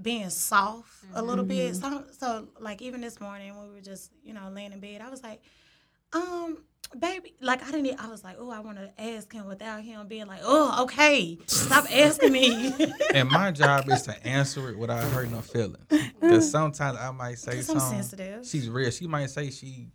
being 0.00 0.30
soft 0.30 1.04
a 1.14 1.22
little 1.22 1.44
bit. 1.44 1.74
Mm-hmm. 1.74 1.94
So, 1.94 2.04
so 2.18 2.48
like 2.60 2.82
even 2.82 3.00
this 3.00 3.20
morning 3.20 3.56
when 3.56 3.68
we 3.68 3.74
were 3.74 3.80
just 3.80 4.12
you 4.22 4.34
know 4.34 4.50
laying 4.52 4.72
in 4.72 4.80
bed, 4.80 5.00
I 5.00 5.10
was 5.10 5.22
like, 5.22 5.40
um, 6.12 6.58
baby, 6.98 7.34
like 7.40 7.66
I 7.66 7.70
didn't. 7.70 7.98
I 8.00 8.08
was 8.08 8.22
like, 8.22 8.36
oh, 8.38 8.50
I 8.50 8.60
want 8.60 8.78
to 8.78 8.92
ask 8.98 9.32
him 9.32 9.46
without 9.46 9.82
him 9.82 10.06
being 10.06 10.26
like, 10.26 10.40
oh, 10.42 10.84
okay, 10.84 11.38
stop 11.46 11.86
asking 11.92 12.32
me. 12.32 12.74
And 13.14 13.30
my 13.30 13.50
job 13.50 13.88
is 13.88 14.02
to 14.02 14.26
answer 14.26 14.68
it 14.68 14.78
without 14.78 15.02
hurting 15.12 15.32
her 15.32 15.42
feelings. 15.42 15.86
Because 16.20 16.50
sometimes 16.50 16.98
I 16.98 17.10
might 17.10 17.38
say 17.38 17.62
something. 17.62 17.88
sensitive. 17.88 18.46
She's 18.46 18.68
real. 18.68 18.90
She 18.90 19.06
might 19.06 19.30
say 19.30 19.50
she, 19.50 19.88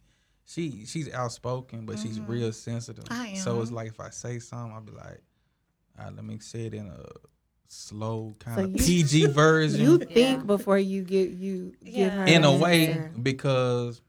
she, 0.45 0.85
she's 0.85 1.11
outspoken, 1.13 1.85
but 1.85 1.99
she's 1.99 2.19
real 2.19 2.51
sensitive. 2.51 3.05
I 3.11 3.27
am. 3.27 3.35
So 3.35 3.61
it's 3.61 3.71
like 3.71 3.89
if 3.89 3.99
I 3.99 4.09
say 4.09 4.39
something, 4.39 4.73
I'll 4.73 4.81
be 4.81 4.91
like, 4.91 5.21
all 5.99 6.05
right, 6.05 6.15
let 6.15 6.25
me 6.25 6.39
say 6.39 6.65
it 6.65 6.73
in 6.73 6.87
a 6.87 7.05
slow 7.71 8.35
kind 8.39 8.57
So 8.57 8.63
of 8.65 8.71
you- 8.71 8.77
PG 8.77 9.25
version. 9.27 9.81
You 9.81 9.97
think 9.99 10.45
before 10.45 10.77
you 10.77 11.03
get 11.03 11.29
you 11.29 11.73
give 11.83 11.93
Yeah. 11.93 12.09
her 12.09 12.25
in 12.25 12.43
a 12.43 12.55
way 12.55 12.87
answer. 12.87 13.11
because 13.21 14.01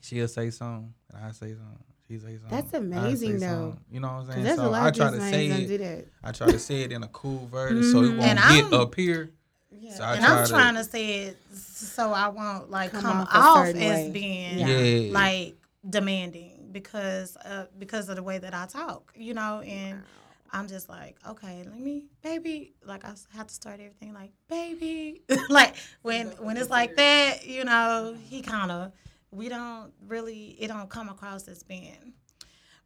she'll 0.00 0.28
say 0.28 0.50
something 0.50 0.94
and 1.12 1.24
I 1.24 1.32
say 1.32 1.48
something. 1.54 1.84
She 2.06 2.18
say 2.18 2.36
something. 2.36 2.48
That's 2.50 2.68
I 2.68 2.70
say 2.70 2.76
amazing, 2.78 3.38
though. 3.40 3.46
something. 3.46 3.80
You 3.90 4.00
know 4.00 4.08
what 4.08 4.14
I'm 4.14 4.26
saying? 4.32 4.44
there's 4.44 4.56
So 4.56 4.66
a 4.66 4.70
lot 4.70 4.82
I 4.86 4.90
try 4.92 5.10
to 5.10 5.20
say 5.20 5.46
it. 5.48 6.08
I 6.22 6.32
try 6.32 6.46
to 6.50 6.58
say 6.58 6.82
it 6.82 6.92
in 6.92 7.02
a 7.02 7.08
cool 7.08 7.46
version 7.48 7.82
so 7.82 8.02
it 8.02 8.12
Mhm. 8.12 8.18
won't 8.18 8.22
And 8.30 8.38
get 8.38 8.64
I'm- 8.64 8.74
up 8.74 8.94
here. 8.94 9.30
Yeah. 9.70 9.94
So 9.94 10.04
I 10.04 10.14
and 10.14 10.24
I'm 10.24 10.36
try 10.36 10.44
to- 10.46 10.50
trying 10.52 10.74
to 10.76 10.84
say 10.84 11.14
it 11.24 11.36
so 11.54 12.12
I 12.12 12.28
won't 12.28 12.70
like 12.70 12.92
Come 12.92 13.02
come, 13.02 13.20
off 13.22 13.28
off, 13.32 13.66
as 13.66 13.74
way. 13.74 14.10
being 14.12 14.58
Yeah. 14.60 14.66
Yeah. 14.78 15.12
like 15.12 15.56
demanding 15.88 16.68
because 16.72 17.36
uh, 17.38 17.66
because 17.78 18.08
of 18.08 18.16
the 18.16 18.22
way 18.22 18.38
that 18.38 18.54
I 18.54 18.66
talk, 18.66 19.12
you 19.16 19.34
know, 19.34 19.60
and 19.60 20.02
I'm 20.50 20.68
just 20.68 20.88
like, 20.88 21.16
okay, 21.28 21.62
let 21.64 21.78
me, 21.78 22.06
baby, 22.22 22.74
like 22.84 23.04
I 23.04 23.14
have 23.34 23.48
to 23.48 23.54
start 23.54 23.80
everything 23.80 24.14
like, 24.14 24.30
baby, 24.48 25.22
like 25.48 25.76
when 26.02 26.28
when 26.38 26.56
it's 26.56 26.70
like 26.70 26.96
that, 26.96 27.46
you 27.46 27.64
know, 27.64 28.14
mm-hmm. 28.14 28.22
he 28.24 28.42
kind 28.42 28.70
of 28.70 28.92
we 29.30 29.48
don't 29.48 29.92
really 30.06 30.56
it 30.58 30.68
don't 30.68 30.88
come 30.88 31.08
across 31.08 31.46
as 31.48 31.62
being. 31.62 32.14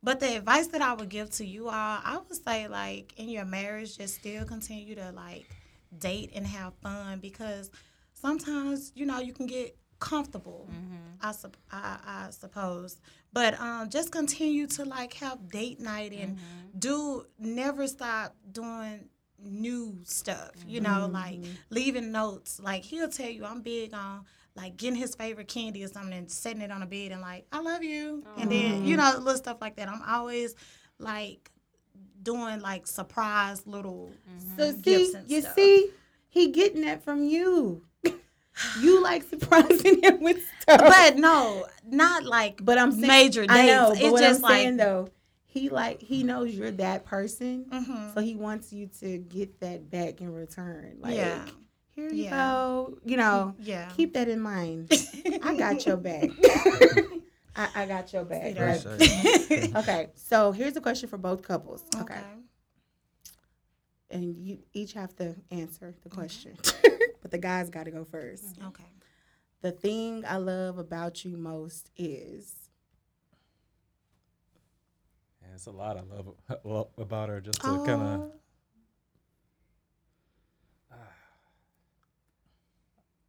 But 0.03 0.19
the 0.19 0.37
advice 0.37 0.67
that 0.69 0.83
I 0.83 0.95
would 0.95 1.09
give 1.09 1.31
to 1.33 1.47
you 1.47 1.69
all, 1.69 1.73
I 1.75 2.19
would 2.29 2.45
say 2.45 2.67
like 2.67 3.15
in 3.19 3.29
your 3.29 3.45
marriage, 3.45 3.97
just 3.97 4.17
still 4.17 4.45
continue 4.45 4.97
to 4.97 5.13
like 5.13 5.47
date 5.99 6.33
and 6.35 6.47
have 6.47 6.75
fun 6.83 7.21
because 7.21 7.71
sometimes 8.13 8.93
you 8.95 9.07
know 9.07 9.21
you 9.21 9.33
can 9.33 9.47
get 9.47 9.77
comfortable. 10.03 10.69
Mm-hmm. 10.69 10.97
I, 11.21 11.33
sup- 11.33 11.57
I 11.71 11.99
I 12.05 12.31
suppose, 12.31 12.99
but 13.33 13.59
um, 13.61 13.89
just 13.89 14.11
continue 14.11 14.67
to 14.67 14.85
like 14.85 15.15
have 15.15 15.49
date 15.49 15.79
night 15.79 16.13
and 16.13 16.37
mm-hmm. 16.37 16.79
do 16.79 17.27
never 17.39 17.87
stop 17.87 18.35
doing 18.51 19.09
new 19.39 19.99
stuff. 20.03 20.51
You 20.67 20.81
know, 20.81 21.09
mm-hmm. 21.09 21.13
like 21.13 21.41
leaving 21.71 22.11
notes. 22.11 22.61
Like 22.61 22.83
he'll 22.83 23.09
tell 23.09 23.31
you, 23.31 23.45
I'm 23.45 23.63
big 23.63 23.95
on 23.95 24.25
like 24.57 24.77
getting 24.77 24.99
his 24.99 25.15
favorite 25.15 25.47
candy 25.47 25.85
or 25.85 25.89
something 25.89 26.13
and 26.13 26.31
setting 26.31 26.61
it 26.61 26.73
on 26.73 26.83
a 26.83 26.87
bed 26.87 27.13
and 27.13 27.21
like 27.21 27.47
I 27.53 27.61
love 27.61 27.85
you, 27.85 28.25
and 28.37 28.51
then 28.51 28.85
you 28.85 28.97
know 28.97 29.15
little 29.19 29.37
stuff 29.37 29.59
like 29.61 29.77
that. 29.77 29.89
I'm 29.89 30.03
always 30.07 30.57
like 30.99 31.53
doing 32.21 32.61
like 32.61 32.89
surprise 32.89 33.65
little 33.67 34.11
So 34.57 34.73
gifts 34.73 35.13
see, 35.13 35.15
and 35.15 35.31
you 35.31 35.41
stuff. 35.43 35.55
see, 35.55 35.91
he 36.29 36.49
getting 36.51 36.83
that 36.83 37.05
from 37.05 37.23
you. 37.23 37.85
You 38.81 39.03
like 39.03 39.23
surprising 39.25 40.03
him 40.03 40.21
with 40.21 40.39
stuff. 40.61 40.81
but 40.81 41.17
no, 41.17 41.67
not 41.87 42.25
like 42.25 42.65
But 42.65 42.79
I'm 42.79 42.93
saying, 42.93 43.07
major 43.07 43.43
dates. 43.43 43.53
I 43.53 43.67
know, 43.67 43.89
but 43.91 44.01
it's 44.01 44.13
what 44.13 44.21
just 44.21 44.39
I'm 44.39 44.43
like 44.43 44.53
saying 44.61 44.77
though, 44.77 45.09
he 45.47 45.69
like 45.69 46.01
he 46.01 46.23
knows 46.23 46.55
you're 46.55 46.71
that 46.73 47.05
person, 47.05 47.67
Mhm. 47.71 48.15
so 48.15 48.21
he 48.21 48.35
wants 48.35 48.73
you 48.73 48.87
to 49.01 49.19
get 49.19 49.61
that 49.61 49.91
back 49.91 50.21
in 50.21 50.33
return. 50.33 50.97
Like, 51.01 51.17
yeah, 51.17 51.45
here 51.95 52.09
you 52.11 52.25
Yeah. 52.25 52.31
go. 52.31 52.99
You 53.05 53.17
know, 53.19 53.55
yeah. 53.59 53.91
keep 53.97 54.15
that 54.15 54.29
in 54.29 54.41
mind. 54.41 54.91
I 55.43 55.57
got 55.57 55.85
your 55.87 55.97
back. 55.99 56.31
I, 57.55 57.69
I 57.75 57.87
got 57.87 58.11
your 58.15 58.25
back. 58.25 58.59
Right? 58.59 59.73
Okay, 59.77 60.09
so 60.15 60.53
here's 60.53 60.75
a 60.77 60.81
question 60.81 61.09
for 61.09 61.19
both 61.19 61.43
couples. 61.43 61.85
Okay, 61.97 62.15
okay. 62.15 62.23
and 64.11 64.37
you 64.39 64.59
each 64.73 64.93
have 64.95 65.15
to 65.17 65.35
answer 65.51 65.95
the 66.03 66.09
Mm-hmm. 66.09 66.19
question, 66.19 66.57
but 67.23 67.31
the 67.31 67.39
guys 67.39 67.71
got 67.71 67.85
to 67.85 67.91
go 67.91 68.05
first. 68.05 68.59
Okay. 68.69 68.85
The 69.63 69.73
thing 69.73 70.25
I 70.27 70.37
love 70.37 70.77
about 70.79 71.25
you 71.25 71.37
most 71.37 71.91
is 71.97 72.69
Yeah, 75.41 75.55
it's 75.55 75.67
a 75.67 75.71
lot 75.71 75.97
I 75.97 76.03
love 76.03 76.35
well, 76.65 76.91
about 76.99 77.29
her 77.29 77.41
just 77.41 77.63
to 77.63 77.79
kind 77.85 78.03
of. 78.03 78.21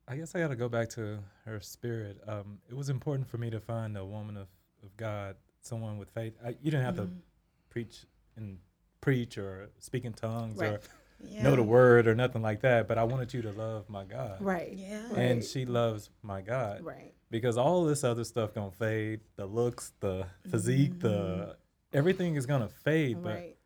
I 0.08 0.18
guess 0.18 0.36
I 0.36 0.40
got 0.40 0.50
to 0.50 0.56
go 0.56 0.68
back 0.68 0.90
to 0.92 1.20
her 1.46 1.60
spirit. 1.62 2.20
Um, 2.28 2.60
it 2.70 2.76
was 2.76 2.90
important 2.90 3.28
for 3.28 3.38
me 3.38 3.50
to 3.50 3.60
find 3.60 3.98
a 3.98 4.04
woman 4.06 4.36
of, 4.36 4.48
of 4.84 4.96
God, 4.98 5.38
someone 5.62 5.98
with 5.98 6.10
faith. 6.10 6.34
I, 6.46 6.50
you 6.50 6.72
didn't 6.72 6.84
have 6.84 6.96
Mm-hmm. 6.96 7.06
to 7.06 7.22
preach 7.70 8.06
and 8.36 8.58
preach 9.00 9.38
or 9.38 9.70
speak 9.80 10.04
in 10.06 10.14
tongues 10.14 10.60
Right. 10.60 10.72
or 10.74 10.80
Yeah. 11.26 11.44
know 11.44 11.56
the 11.56 11.64
word 11.64 12.08
or 12.08 12.16
nothing 12.16 12.42
like 12.42 12.62
that. 12.62 12.88
But 12.88 12.98
I 12.98 13.04
wanted 13.04 13.34
you 13.34 13.42
to 13.44 13.52
love 13.52 13.90
my 13.90 14.04
God, 14.04 14.42
right, 14.42 14.74
Yeah. 14.74 15.08
and 15.16 15.40
Right. 15.40 15.44
she 15.44 15.66
loves 15.66 16.10
my 16.22 16.42
God 16.42 16.82
right, 16.84 17.14
because 17.30 17.58
all 17.58 17.86
this 17.86 18.04
other 18.04 18.24
stuff 18.24 18.54
gonna 18.54 18.72
fade. 18.72 19.22
The 19.36 19.46
looks, 19.46 19.94
the 20.00 20.28
physique, 20.50 21.00
the 21.00 21.58
everything 21.92 22.36
is 22.36 22.46
gonna 22.46 22.68
fade. 22.70 23.22
But 23.24 23.36
right, 23.36 23.58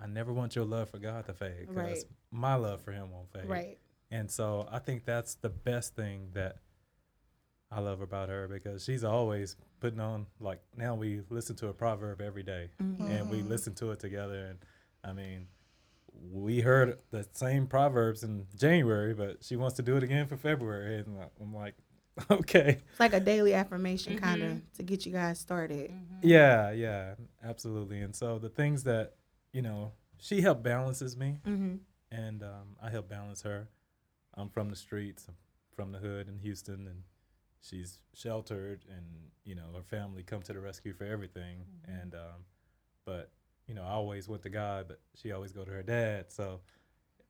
I 0.00 0.06
never 0.06 0.32
want 0.32 0.54
your 0.56 0.64
love 0.64 0.88
for 0.90 0.98
God 0.98 1.26
to 1.26 1.34
fade 1.34 1.68
because 1.68 1.76
Right. 1.76 2.04
my 2.30 2.54
love 2.54 2.80
for 2.82 2.92
Him 2.92 3.10
won't 3.10 3.30
fade. 3.32 3.46
right. 3.46 3.78
And 4.10 4.30
so 4.30 4.66
I 4.70 4.78
think 4.80 5.04
that's 5.04 5.34
the 5.36 5.50
best 5.50 5.94
thing 5.94 6.30
that 6.32 6.56
I 7.70 7.78
love 7.80 8.00
about 8.00 8.28
her 8.28 8.48
because 8.48 8.82
she's 8.84 9.04
always 9.04 9.56
putting 9.78 10.00
on 10.00 10.26
like 10.40 10.60
now 10.76 10.96
we 10.96 11.22
listen 11.30 11.54
to 11.56 11.68
a 11.68 11.72
proverb 11.72 12.20
every 12.20 12.42
day 12.42 12.70
Mm-hmm. 12.82 13.06
and 13.06 13.30
we 13.30 13.42
listen 13.42 13.74
to 13.76 13.92
it 13.92 14.00
together 14.00 14.46
and 14.46 14.58
I 15.04 15.12
mean 15.12 15.46
we 16.22 16.60
heard 16.60 16.98
the 17.10 17.26
same 17.32 17.66
proverbs 17.66 18.22
in 18.22 18.46
January 18.56 19.14
but 19.14 19.42
she 19.42 19.56
wants 19.56 19.76
to 19.76 19.82
do 19.82 19.96
it 19.96 20.02
again 20.02 20.26
for 20.26 20.36
February 20.36 20.98
and 20.98 21.16
I'm 21.40 21.54
like 21.54 21.74
okay. 22.30 22.80
It's 22.90 23.00
like 23.00 23.14
a 23.14 23.20
daily 23.20 23.54
affirmation 23.54 24.18
kind 24.18 24.42
Mhm. 24.42 24.52
of 24.56 24.72
to 24.74 24.82
get 24.82 25.06
you 25.06 25.12
guys 25.12 25.38
started. 25.38 25.90
Mhm. 25.90 26.18
Yeah, 26.22 26.70
yeah, 26.72 27.14
absolutely. 27.42 28.00
And 28.00 28.14
so 28.14 28.38
the 28.38 28.48
things 28.50 28.82
that 28.84 29.14
you 29.52 29.62
know, 29.62 29.92
she 30.18 30.40
helped 30.42 30.62
balances 30.62 31.16
me, 31.16 31.38
Mm-hmm. 31.46 31.76
and 32.12 32.42
um, 32.42 32.76
I 32.82 32.90
help 32.90 33.08
balance 33.08 33.42
her. 33.42 33.68
I'm 34.34 34.48
from 34.50 34.68
the 34.68 34.76
streets, 34.76 35.26
I'm 35.28 35.36
from 35.74 35.92
the 35.92 35.98
hood 35.98 36.28
in 36.28 36.38
Houston, 36.40 36.86
and 36.86 37.04
she's 37.62 38.00
sheltered, 38.12 38.84
and 38.88 39.30
you 39.44 39.54
know 39.54 39.72
her 39.74 39.82
family 39.82 40.22
come 40.22 40.42
to 40.42 40.52
the 40.52 40.60
rescue 40.60 40.92
for 40.92 41.04
everything. 41.04 41.64
And 41.86 42.14
um, 42.14 42.44
but 43.06 43.30
you 43.70 43.76
know 43.76 43.84
I 43.84 43.90
always 43.92 44.28
went 44.28 44.42
to 44.42 44.50
God, 44.50 44.86
but 44.88 44.98
she 45.14 45.30
always 45.30 45.52
go 45.52 45.64
to 45.64 45.70
her 45.70 45.82
dad. 45.84 46.26
So 46.32 46.60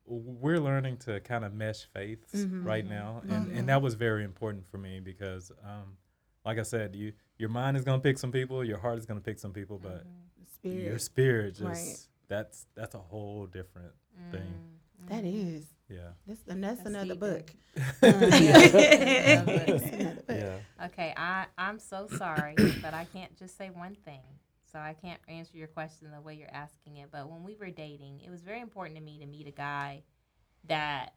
we're 0.07 0.57
learning 0.59 0.97
to 1.05 1.19
kind 1.19 1.45
of 1.45 1.53
mesh 1.53 1.85
faiths 1.93 2.33
Mhm. 2.33 2.65
right 2.65 2.83
now, 2.85 3.21
and 3.29 3.47
Mhm. 3.51 3.57
and 3.59 3.69
that 3.69 3.81
was 3.83 3.93
very 3.93 4.23
important 4.23 4.65
for 4.71 4.77
me 4.79 4.99
because. 4.99 5.51
Um, 5.63 5.97
like 6.43 6.57
I 6.57 6.63
said, 6.63 6.95
you 6.95 7.13
your 7.37 7.49
mind 7.49 7.77
is 7.77 7.83
gonna 7.83 8.01
pick 8.01 8.17
some 8.17 8.31
people, 8.31 8.63
your 8.65 8.79
heart 8.79 8.97
is 8.97 9.05
gonna 9.05 9.21
pick 9.21 9.37
some 9.37 9.53
people, 9.53 9.77
but 9.77 10.03
Spirit. 10.55 10.83
your 10.89 10.97
spirit 10.97 11.51
just 11.53 11.63
Right. 11.63 12.07
that's 12.29 12.65
that's 12.73 12.95
a 12.95 12.97
whole 13.11 13.45
different 13.45 13.93
thing. 14.31 14.41
Mm. 15.03 15.07
that 15.09 15.23
is. 15.23 15.67
yeah. 15.87 16.13
That's, 16.25 16.41
and 16.47 16.63
that's, 16.63 16.77
That's 16.77 16.89
another 16.89 17.13
deep, 17.13 17.19
book. 17.19 17.53
Yeah. 18.01 19.41
That's 19.43 19.83
another 19.83 20.15
book. 20.15 20.23
yeah. 20.29 20.59
Okay, 20.87 21.13
I 21.15 21.45
I'm 21.59 21.77
so 21.77 22.07
sorry, 22.07 22.55
but 22.81 22.95
I 22.95 23.05
can't 23.13 23.35
just 23.37 23.55
say 23.55 23.69
one 23.69 23.93
thing. 23.93 24.21
So 24.71 24.79
I 24.79 24.93
can't 24.93 25.19
answer 25.27 25.57
your 25.57 25.67
question 25.67 26.11
the 26.11 26.21
way 26.21 26.35
you're 26.35 26.53
asking 26.53 26.97
it. 26.97 27.09
But 27.11 27.29
when 27.29 27.43
we 27.43 27.55
were 27.55 27.69
dating, 27.69 28.21
it 28.21 28.29
was 28.29 28.41
very 28.41 28.61
important 28.61 28.97
to 28.97 29.03
me 29.03 29.19
to 29.19 29.25
meet 29.25 29.47
a 29.47 29.51
guy 29.51 30.03
that 30.67 31.13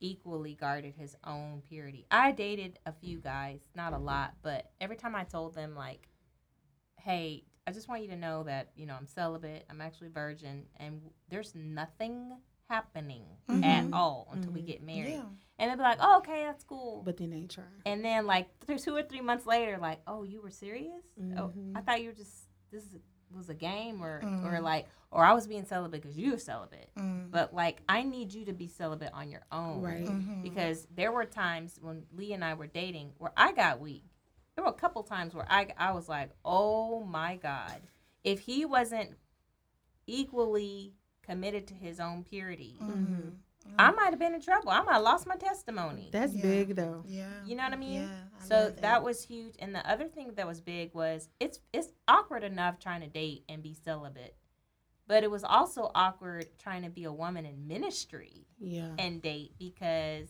equally 0.00 0.54
guarded 0.54 0.94
his 0.94 1.16
own 1.24 1.62
purity. 1.66 2.06
I 2.10 2.32
dated 2.32 2.78
a 2.86 2.92
few 2.92 3.18
guys, 3.18 3.60
not 3.74 3.92
a 3.92 3.98
lot, 3.98 4.34
but 4.42 4.70
every 4.80 4.96
time 4.96 5.14
I 5.14 5.24
told 5.24 5.54
them 5.54 5.74
like, 5.74 6.08
"Hey, 6.96 7.44
I 7.66 7.72
just 7.72 7.88
want 7.88 8.02
you 8.02 8.08
to 8.08 8.16
know 8.16 8.44
that 8.44 8.70
you 8.76 8.86
know 8.86 8.94
I'm 8.94 9.06
celibate, 9.06 9.64
I'm 9.70 9.80
actually 9.80 10.08
virgin, 10.08 10.66
and 10.76 11.00
there's 11.28 11.54
nothing 11.54 12.38
happening 12.68 13.24
at 13.48 13.86
Mhm. 13.86 13.94
all 13.94 14.28
until 14.32 14.52
we 14.52 14.60
Mhm. 14.60 14.66
get 14.66 14.82
married," 14.82 15.14
Yeah. 15.14 15.24
and 15.58 15.70
they'd 15.70 15.76
be 15.76 15.82
like, 15.82 15.98
"Oh, 16.00 16.18
okay, 16.18 16.44
that's 16.44 16.62
cool." 16.64 17.02
But 17.02 17.16
then 17.16 17.30
they 17.30 17.46
try. 17.46 17.64
And 17.86 18.04
then 18.04 18.26
like 18.26 18.46
th- 18.66 18.82
two 18.82 18.94
or 18.94 19.02
three 19.02 19.20
months 19.22 19.46
later, 19.46 19.78
like, 19.78 20.00
oh, 20.06 20.22
you 20.22 20.40
were 20.42 20.50
serious? 20.50 21.06
Oh, 21.36 21.48
Mhm. 21.48 21.76
I 21.76 21.80
thought 21.80 22.02
you 22.02 22.10
were 22.10 22.14
just 22.14 22.47
this 22.70 22.84
is- 22.84 23.00
was 23.34 23.50
a 23.50 23.54
game, 23.54 24.02
or 24.02 24.16
or 24.18 24.20
Mhm. 24.22 24.62
like, 24.62 24.86
or 25.10 25.22
I 25.24 25.34
was 25.34 25.46
being 25.46 25.66
celibate 25.66 26.00
because 26.00 26.16
you 26.16 26.30
were 26.32 26.38
celibate. 26.38 26.90
Mm. 26.96 27.30
But 27.30 27.52
like, 27.52 27.82
I 27.88 28.02
need 28.02 28.32
you 28.32 28.46
to 28.46 28.54
be 28.54 28.66
celibate 28.68 29.12
on 29.12 29.30
your 29.30 29.44
own, 29.52 29.82
Right. 29.82 30.06
Mhm. 30.06 30.42
Because 30.42 30.86
there 30.94 31.12
were 31.12 31.26
times 31.26 31.78
when 31.80 32.06
Lee 32.12 32.32
and 32.32 32.42
I 32.42 32.54
were 32.54 32.66
dating 32.66 33.12
where 33.18 33.32
I 33.36 33.52
got 33.52 33.80
weak. 33.80 34.04
There 34.54 34.64
were 34.64 34.70
a 34.70 34.74
couple 34.74 35.02
times 35.02 35.34
where 35.34 35.46
I 35.50 35.68
I 35.76 35.92
was 35.92 36.08
like, 36.08 36.30
oh 36.44 37.04
my 37.04 37.36
god, 37.36 37.82
if 38.24 38.40
he 38.40 38.64
wasn't 38.64 39.16
equally 40.06 40.94
committed 41.22 41.66
to 41.68 41.74
his 41.74 42.00
own 42.00 42.24
purity, 42.24 42.78
Mhm. 42.80 43.36
I 43.78 43.90
might 43.90 44.10
have 44.10 44.18
been 44.18 44.34
in 44.34 44.40
trouble. 44.40 44.70
I 44.70 44.80
might 44.82 44.94
have 44.94 45.02
lost 45.02 45.26
my 45.26 45.36
testimony. 45.36 46.10
That's 46.12 46.32
Yeah. 46.34 46.42
big 46.42 46.76
though. 46.76 47.02
Yeah. 47.06 47.28
You 47.44 47.56
know 47.56 47.64
what 47.64 47.72
I 47.72 47.76
mean? 47.76 48.02
Yeah. 48.02 48.24
I 48.40 48.44
so 48.44 48.54
love 48.64 48.80
that. 48.80 49.02
was 49.02 49.24
huge. 49.24 49.54
And 49.58 49.74
the 49.74 49.88
other 49.88 50.06
thing 50.08 50.32
that 50.34 50.46
was 50.46 50.60
big 50.60 50.94
was 50.94 51.28
it's 51.40 51.60
it's 51.72 51.88
awkward 52.06 52.44
enough 52.44 52.78
trying 52.78 53.00
to 53.02 53.06
date 53.08 53.44
and 53.48 53.62
be 53.62 53.74
celibate, 53.74 54.36
but 55.06 55.22
it 55.24 55.30
was 55.30 55.44
also 55.44 55.90
awkward 55.94 56.46
trying 56.58 56.82
to 56.82 56.90
be 56.90 57.04
a 57.04 57.12
woman 57.12 57.44
in 57.46 57.66
ministry 57.66 58.46
Yeah. 58.58 58.94
and 58.98 59.20
date 59.22 59.54
because 59.58 60.28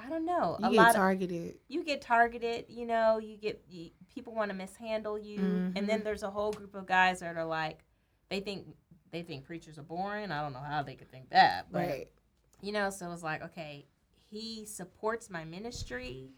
I 0.00 0.08
don't 0.08 0.24
know 0.24 0.56
You 0.60 0.66
a 0.66 0.70
get 0.70 0.76
lot 0.76 0.88
of 0.90 0.94
targeted. 0.94 1.58
you 1.66 1.82
get 1.82 2.00
targeted. 2.00 2.66
You 2.68 2.86
know, 2.86 3.18
you 3.18 3.36
get 3.36 3.64
you, 3.68 3.90
people 4.14 4.32
want 4.32 4.50
to 4.50 4.56
mishandle 4.56 5.18
you, 5.18 5.38
and 5.40 5.74
Mhm. 5.76 5.86
then 5.88 6.02
there's 6.04 6.22
a 6.22 6.30
whole 6.30 6.52
group 6.52 6.74
of 6.76 6.86
guys 6.86 7.18
that 7.20 7.36
are 7.36 7.44
like 7.44 7.84
they 8.28 8.40
think 8.40 8.66
they 9.10 9.22
think 9.22 9.44
preachers 9.44 9.78
are 9.78 9.82
boring. 9.82 10.30
I 10.30 10.42
don't 10.42 10.52
know 10.52 10.60
how 10.60 10.82
they 10.82 10.94
could 10.94 11.10
think 11.10 11.30
that, 11.30 11.72
but 11.72 11.88
Right. 11.88 12.08
You 12.60 12.72
know 12.72 12.90
so 12.90 13.06
it 13.06 13.10
was 13.10 13.22
like 13.22 13.42
okay 13.42 13.86
he 14.30 14.64
supports 14.66 15.30
my 15.30 15.44
ministry 15.44 16.30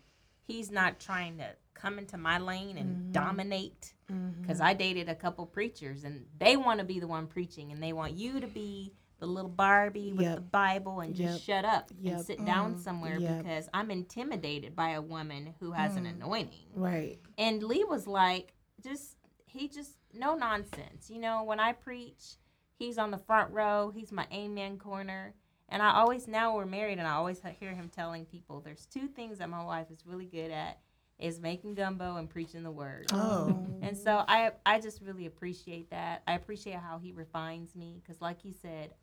he's 0.47 0.71
not 0.71 0.99
trying 1.01 1.39
to 1.39 1.47
come 1.75 1.99
into 1.99 2.17
my 2.19 2.39
lane 2.39 2.77
and 2.77 2.97
Mhm. 2.97 3.13
dominate 3.13 3.95
because 4.41 4.61
i 4.61 4.75
dated 4.75 5.09
a 5.09 5.15
couple 5.15 5.47
preachers 5.47 6.05
and 6.05 6.27
they 6.39 6.57
want 6.57 6.79
to 6.81 6.85
be 6.85 6.99
the 7.01 7.07
one 7.07 7.27
preaching 7.27 7.73
and 7.73 7.83
they 7.83 7.93
want 7.93 8.13
you 8.15 8.41
to 8.41 8.47
be 8.47 8.93
the 9.19 9.27
little 9.27 9.51
barbie 9.51 10.13
with 10.13 10.23
Yep. 10.23 10.35
the 10.37 10.41
bible 10.43 11.01
and 11.01 11.15
just 11.15 11.47
Yep. 11.47 11.65
shut 11.65 11.65
up 11.65 11.91
Yep. 12.01 12.15
and 12.17 12.25
sit 12.27 12.45
down 12.45 12.75
Mm. 12.75 12.79
somewhere 12.79 13.19
because 13.21 13.69
i'm 13.75 13.91
intimidated 13.91 14.75
by 14.77 14.91
a 14.91 15.03
woman 15.03 15.55
who 15.61 15.73
has 15.73 15.97
an 15.97 16.05
Mm. 16.05 16.11
anointing 16.17 16.69
Right. 16.75 17.19
and 17.39 17.63
Lee 17.63 17.85
was 17.85 18.07
like, 18.07 18.55
just 18.83 19.17
he 19.47 19.67
just 19.69 19.97
no 20.13 20.35
nonsense. 20.37 21.11
You 21.11 21.19
know, 21.19 21.43
when 21.43 21.59
I 21.59 21.73
preach, 21.73 22.37
he's 22.79 22.99
on 22.99 23.11
the 23.11 23.19
front 23.19 23.53
row. 23.53 23.91
He's 23.91 24.13
my 24.13 24.27
amen 24.33 24.79
corner. 24.79 25.35
And 25.71 25.83
I 25.83 25.93
always 25.95 26.27
now 26.27 26.57
we're 26.57 26.67
married, 26.67 26.99
and 26.99 27.07
I 27.07 27.13
always 27.13 27.41
hear 27.61 27.73
him 27.73 27.89
telling 27.89 28.27
people 28.27 28.61
there's 28.61 28.87
two 28.87 29.07
things 29.07 29.39
that 29.39 29.49
my 29.49 29.63
wife 29.63 29.87
is 29.91 30.05
really 30.05 30.27
good 30.27 30.51
at 30.51 30.81
is 31.21 31.39
making 31.39 31.75
gumbo 31.75 32.17
and 32.17 32.29
preaching 32.29 32.63
the 32.63 32.71
word. 32.71 33.07
Oh. 33.13 33.67
And 33.83 33.97
so 33.97 34.25
I 34.27 34.53
I 34.67 34.81
just 34.81 35.01
really 35.03 35.27
appreciate 35.27 35.91
that. 35.91 36.23
I 36.27 36.35
appreciate 36.35 36.77
how 36.77 36.99
he 36.99 37.13
refines 37.13 37.77
me 37.77 38.01
because, 38.03 38.21
like 38.21 38.41
he 38.41 38.53
said, 38.53 38.95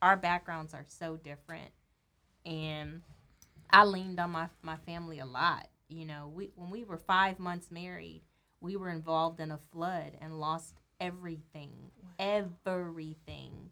our 0.00 0.16
backgrounds 0.16 0.72
are 0.72 0.84
so 0.86 1.16
different, 1.16 1.70
and 2.46 3.02
I 3.70 3.84
leaned 3.84 4.20
on 4.20 4.30
my 4.30 4.48
my 4.62 4.76
family 4.76 5.18
a 5.18 5.26
lot. 5.26 5.68
You 5.88 6.06
know, 6.06 6.32
we 6.34 6.50
when 6.54 6.70
we 6.70 6.84
were 6.84 6.96
five 6.96 7.38
months 7.38 7.70
married, 7.70 8.22
we 8.60 8.76
were 8.76 8.88
involved 8.90 9.40
in 9.40 9.50
a 9.50 9.58
flood 9.72 10.12
and 10.20 10.40
lost 10.40 10.74
everything, 11.00 11.72
everything, 12.18 13.70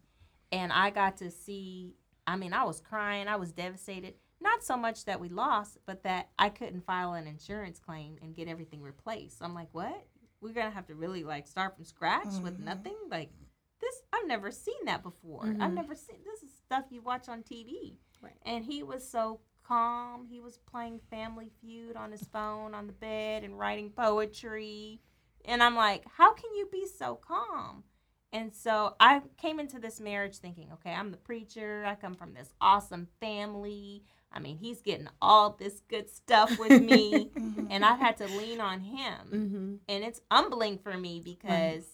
and 0.51 0.71
I 0.71 0.91
got 0.91 1.17
to 1.17 1.31
see. 1.31 1.95
I 2.25 2.35
mean, 2.35 2.53
I 2.53 2.63
was 2.63 2.79
crying. 2.79 3.27
I 3.27 3.35
was 3.35 3.51
devastated. 3.51 4.15
Not 4.39 4.63
so 4.63 4.75
much 4.75 5.05
that 5.05 5.19
we 5.19 5.29
lost, 5.29 5.77
but 5.85 6.03
that 6.03 6.29
I 6.37 6.49
couldn't 6.49 6.85
file 6.85 7.13
an 7.13 7.27
insurance 7.27 7.79
claim 7.79 8.17
and 8.21 8.35
get 8.35 8.47
everything 8.47 8.81
replaced. 8.81 9.41
I'm 9.41 9.53
like, 9.53 9.69
what? 9.71 10.05
We're 10.41 10.53
gonna 10.53 10.71
have 10.71 10.87
to 10.87 10.95
really 10.95 11.23
like 11.23 11.47
start 11.47 11.75
from 11.75 11.85
scratch 11.85 12.39
with 12.41 12.59
Mhm. 12.59 12.65
nothing. 12.65 12.97
Like 13.09 13.31
this, 13.79 14.01
I've 14.11 14.27
never 14.27 14.51
seen 14.51 14.85
that 14.85 15.01
before. 15.03 15.45
I've 15.59 15.71
Mhm. 15.71 15.75
never 15.75 15.95
seen 15.95 16.23
this 16.23 16.43
is 16.43 16.53
stuff 16.53 16.85
you 16.91 17.01
watch 17.01 17.29
on 17.29 17.43
TV. 17.43 17.97
Right. 18.21 18.37
And 18.43 18.65
he 18.65 18.83
was 18.83 19.09
so 19.09 19.39
calm. 19.63 20.25
He 20.25 20.41
was 20.41 20.57
playing 20.57 20.99
Family 21.09 21.49
Feud 21.61 21.95
on 21.95 22.11
his 22.11 22.25
phone 22.27 22.73
on 22.73 22.87
the 22.87 22.93
bed 22.93 23.43
and 23.45 23.57
writing 23.57 23.91
poetry. 23.91 25.01
And 25.45 25.63
I'm 25.63 25.75
like, 25.75 26.05
how 26.17 26.33
can 26.33 26.53
you 26.55 26.65
be 26.67 26.85
so 26.85 27.15
calm? 27.15 27.83
And 28.33 28.53
so 28.53 28.95
I 28.99 29.21
came 29.37 29.59
into 29.59 29.79
this 29.79 29.99
marriage 30.01 30.37
thinking, 30.37 30.69
okay, 30.73 30.91
I'm 30.91 31.11
the 31.11 31.17
preacher. 31.17 31.85
I 31.87 31.95
come 31.95 32.15
from 32.15 32.33
this 32.33 32.49
awesome 32.59 33.07
family. 33.21 34.03
I 34.33 34.39
mean, 34.39 34.57
he's 34.57 34.81
getting 34.81 35.07
all 35.21 35.51
this 35.51 35.81
good 35.87 36.09
stuff 36.09 36.57
with 36.59 36.81
me. 36.81 37.29
Mhm. 37.35 37.67
and 37.69 37.85
I've 37.85 37.99
had 37.99 38.17
to 38.17 38.25
lean 38.25 38.59
on 38.59 38.79
him. 38.81 39.19
Mm-hmm. 39.31 39.75
And 39.87 40.03
it's 40.03 40.19
humbling 40.31 40.79
for 40.79 40.97
me 40.97 41.21
because 41.23 41.85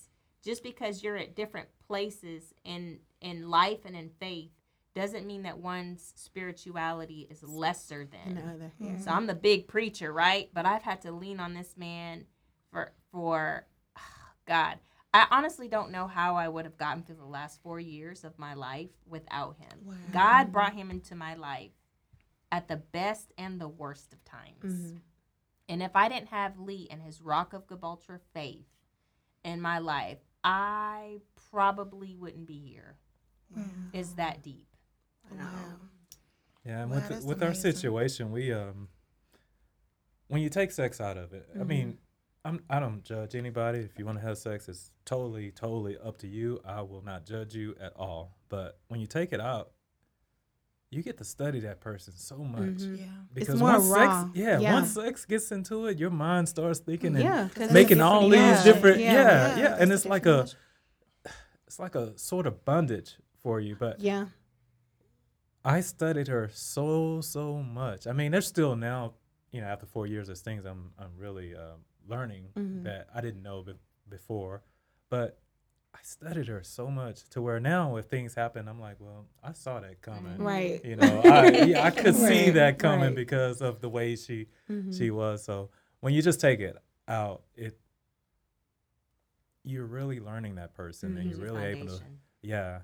just 0.41 0.63
because 0.63 1.03
you're 1.03 1.17
at 1.17 1.35
different 1.35 1.67
places 1.85 2.53
in 2.63 2.99
in 3.21 3.49
life 3.49 3.79
and 3.85 3.95
in 3.97 4.09
faith 4.21 4.51
doesn't 4.95 5.27
mean 5.27 5.43
that 5.43 5.57
one's 5.59 6.13
spirituality 6.15 7.27
is 7.29 7.43
lesser 7.43 8.07
And 8.25 8.37
the 8.37 8.41
than. 8.41 8.49
other. 8.49 8.71
Yeah. 8.79 8.97
So 8.97 9.11
I'm 9.11 9.27
the 9.27 9.35
big 9.35 9.67
preacher, 9.67 10.11
right? 10.13 10.49
But 10.53 10.65
I've 10.65 10.83
had 10.83 11.01
to 11.01 11.11
lean 11.11 11.39
on 11.41 11.53
this 11.53 11.75
man 11.77 12.25
for 12.71 12.93
for 13.11 13.65
God. 14.47 14.79
I 15.13 15.25
honestly 15.31 15.67
don't 15.67 15.91
know 15.91 16.07
how 16.07 16.35
I 16.35 16.47
would 16.47 16.65
have 16.65 16.77
gotten 16.77 17.03
through 17.03 17.15
the 17.15 17.25
last 17.25 17.61
4 17.63 17.79
years 17.79 18.23
of 18.23 18.37
my 18.37 18.53
life 18.53 18.91
without 19.07 19.57
him. 19.57 19.79
Wow. 19.83 19.95
God 20.11 20.51
brought 20.51 20.73
him 20.73 20.91
into 20.91 21.15
my 21.15 21.33
life 21.35 21.71
at 22.51 22.67
the 22.67 22.77
best 22.77 23.33
and 23.37 23.59
the 23.59 23.67
worst 23.67 24.13
of 24.13 24.23
times. 24.23 24.63
Mhm. 24.93 25.01
And 25.67 25.83
if 25.83 25.95
I 25.95 26.09
didn't 26.09 26.29
have 26.29 26.59
Lee 26.59 26.87
and 26.89 27.01
his 27.01 27.21
Rock 27.21 27.53
of 27.53 27.67
Gibraltar 27.67 28.19
faith 28.33 28.67
in 29.43 29.61
my 29.61 29.79
life, 29.79 30.19
I 30.43 31.21
probably 31.51 32.15
wouldn't 32.15 32.45
be 32.45 32.59
here. 32.59 32.97
It's 33.93 34.13
that 34.13 34.41
deep. 34.43 34.67
Wow. 35.31 35.79
Yeah, 36.63 36.81
and 36.83 36.91
Wow, 36.91 36.97
with 36.97 37.09
that's 37.09 37.25
with 37.25 37.41
our 37.43 37.53
situation, 37.53 38.31
we 38.31 38.53
um, 38.53 38.89
when 40.27 40.41
you 40.41 40.49
take 40.49 40.71
sex 40.71 41.01
out 41.01 41.17
of 41.17 41.33
it, 41.33 41.49
I 41.55 41.59
Mhm. 41.59 41.67
mean, 41.67 41.99
I'm 42.45 42.61
I 42.69 42.79
don't 42.79 43.03
judge 43.03 43.35
anybody. 43.35 43.79
If 43.79 43.99
you 43.99 44.05
want 44.05 44.17
to 44.19 44.23
have 44.25 44.37
sex, 44.37 44.69
it's 44.69 44.91
totally 45.05 45.51
totally 45.51 45.97
up 45.97 46.17
to 46.19 46.27
you. 46.27 46.59
I 46.65 46.81
will 46.81 47.03
not 47.03 47.25
judge 47.25 47.53
you 47.53 47.75
at 47.81 47.93
all. 47.97 48.37
But 48.47 48.79
when 48.87 48.99
you 49.01 49.07
take 49.07 49.33
it 49.33 49.41
out, 49.41 49.71
you 50.89 51.03
get 51.03 51.17
to 51.17 51.23
study 51.23 51.59
that 51.61 51.81
person 51.81 52.13
so 52.15 52.37
much 52.37 52.61
Mhm. 52.79 52.97
Yeah. 52.99 53.05
because 53.33 53.59
more 53.59 53.73
once 53.73 53.85
raw. 53.87 54.23
sex, 54.23 54.31
yeah, 54.37 54.59
Yeah. 54.59 54.73
once 54.73 54.91
sex 54.93 55.25
gets 55.25 55.51
into 55.51 55.85
it, 55.87 55.99
your 55.99 56.09
mind 56.09 56.49
starts 56.49 56.79
thinking 56.79 57.13
and 57.15 57.23
Yeah, 57.23 57.49
'cause 57.53 57.71
making 57.71 58.01
all 58.01 58.27
these 58.29 58.39
yeah, 58.39 58.63
different, 58.63 58.99
yeah. 58.99 59.13
yeah, 59.13 59.55
Yeah, 59.55 59.57
yeah, 59.63 59.77
and 59.79 59.91
it's 59.91 60.03
it's 60.05 60.09
like 60.09 60.25
a 60.25 60.43
different 60.45 60.55
it's 61.67 61.77
like 61.79 61.93
a 61.95 62.17
sort 62.17 62.47
of 62.47 62.63
bondage 62.65 63.17
for 63.43 63.59
you. 63.59 63.75
But 63.75 63.99
Yeah. 63.99 64.27
I 65.63 65.81
studied 65.81 66.27
her 66.29 66.49
so 66.53 67.19
so 67.21 67.61
much. 67.61 68.07
I 68.07 68.13
mean, 68.13 68.31
there's 68.31 68.47
still 68.47 68.75
now 68.77 69.13
you 69.51 69.61
know, 69.61 69.67
after 69.67 69.85
four 69.87 70.07
years 70.07 70.29
of 70.29 70.37
things 70.39 70.63
I'm 70.65 70.93
I'm 70.97 71.17
really 71.17 71.53
um, 71.55 71.83
learning 72.09 72.49
Mhm. 72.55 72.83
that 72.83 73.07
I 73.13 73.21
didn't 73.21 73.43
know 73.43 73.61
be- 73.63 73.73
before, 74.09 74.63
but 75.09 75.39
I 75.93 75.99
studied 76.03 76.47
her 76.47 76.63
so 76.63 76.89
much 76.89 77.27
to 77.29 77.41
where 77.41 77.59
now 77.59 77.95
if 77.97 78.05
things 78.05 78.33
happen, 78.35 78.67
I'm 78.67 78.79
like, 78.79 78.97
well, 78.99 79.25
I 79.43 79.53
saw 79.53 79.79
that 79.79 80.01
coming. 80.01 80.37
Mhm. 80.37 80.43
Right. 80.45 80.83
You 80.85 80.95
know, 80.97 81.21
I, 81.23 81.47
yeah, 81.65 81.83
I 81.85 81.91
could 81.91 82.15
see 82.15 82.51
that 82.51 82.79
coming 82.79 83.07
right. 83.07 83.15
because 83.15 83.61
of 83.61 83.81
the 83.81 83.89
way 83.89 84.15
she 84.15 84.47
Mhm. 84.69 84.95
she 84.97 85.11
was. 85.11 85.43
So 85.43 85.69
when 85.99 86.13
you 86.13 86.21
just 86.21 86.39
take 86.39 86.59
it 86.59 86.77
out, 87.07 87.43
it 87.55 87.79
you're 89.63 89.85
really 89.85 90.19
learning 90.19 90.55
that 90.55 90.73
person, 90.73 91.17
and 91.17 91.27
Mhm. 91.27 91.31
you're 91.37 91.45
really 91.51 91.63
able 91.65 91.87
to 91.87 92.03
yeah. 92.41 92.81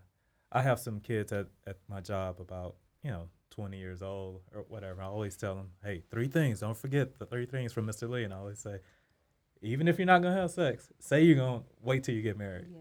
I 0.52 0.62
have 0.62 0.80
some 0.80 1.00
kids 1.00 1.32
at, 1.34 1.48
at 1.66 1.78
my 1.88 2.02
job 2.02 2.40
about, 2.40 2.76
you 3.04 3.10
know, 3.12 3.30
20 3.50 3.78
years 3.78 4.02
old 4.02 4.42
or 4.54 4.64
whatever. 4.64 5.02
I 5.02 5.06
always 5.06 5.36
tell 5.38 5.56
them, 5.56 5.72
hey, 5.84 6.04
three 6.10 6.28
things. 6.28 6.60
Don't 6.60 6.78
forget 6.78 7.18
the 7.20 7.26
three 7.26 7.46
things 7.46 7.72
from 7.74 7.86
Mr. 7.88 8.10
Lee. 8.10 8.24
And 8.26 8.34
I 8.34 8.38
always 8.38 8.60
say, 8.60 8.80
even 9.62 9.88
if 9.88 9.98
you're 9.98 10.06
not 10.06 10.22
going 10.22 10.36
to 10.36 10.42
have 10.42 10.52
sex, 10.52 10.88
say 11.00 11.24
you're 11.24 11.36
going 11.36 11.60
to 11.62 11.66
wait 11.82 12.04
till 12.04 12.16
you 12.16 12.22
get 12.22 12.38
married. 12.38 12.68
Yeah. 12.72 12.80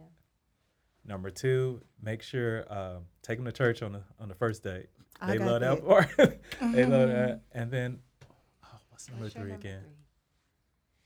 Number 1.06 1.30
two, 1.30 1.82
make 2.02 2.22
sure, 2.22 2.64
um, 2.72 3.04
take 3.22 3.38
them 3.38 3.44
to 3.44 3.52
church 3.52 3.82
on 3.82 3.92
the, 3.92 4.02
on 4.18 4.28
the 4.28 4.34
first 4.34 4.62
date. 4.62 4.86
I 5.20 5.32
They 5.32 5.38
love 5.38 5.60
that 5.60 5.86
part. 5.86 6.08
they 6.16 6.84
love 6.84 7.08
that. 7.10 7.42
And 7.52 7.70
then, 7.70 7.98
oh, 8.64 8.68
what's 8.90 9.08
number 9.08 9.24
What's 9.24 9.34
three 9.34 9.42
number 9.42 9.56
again? 9.56 9.80
three? 9.82 9.90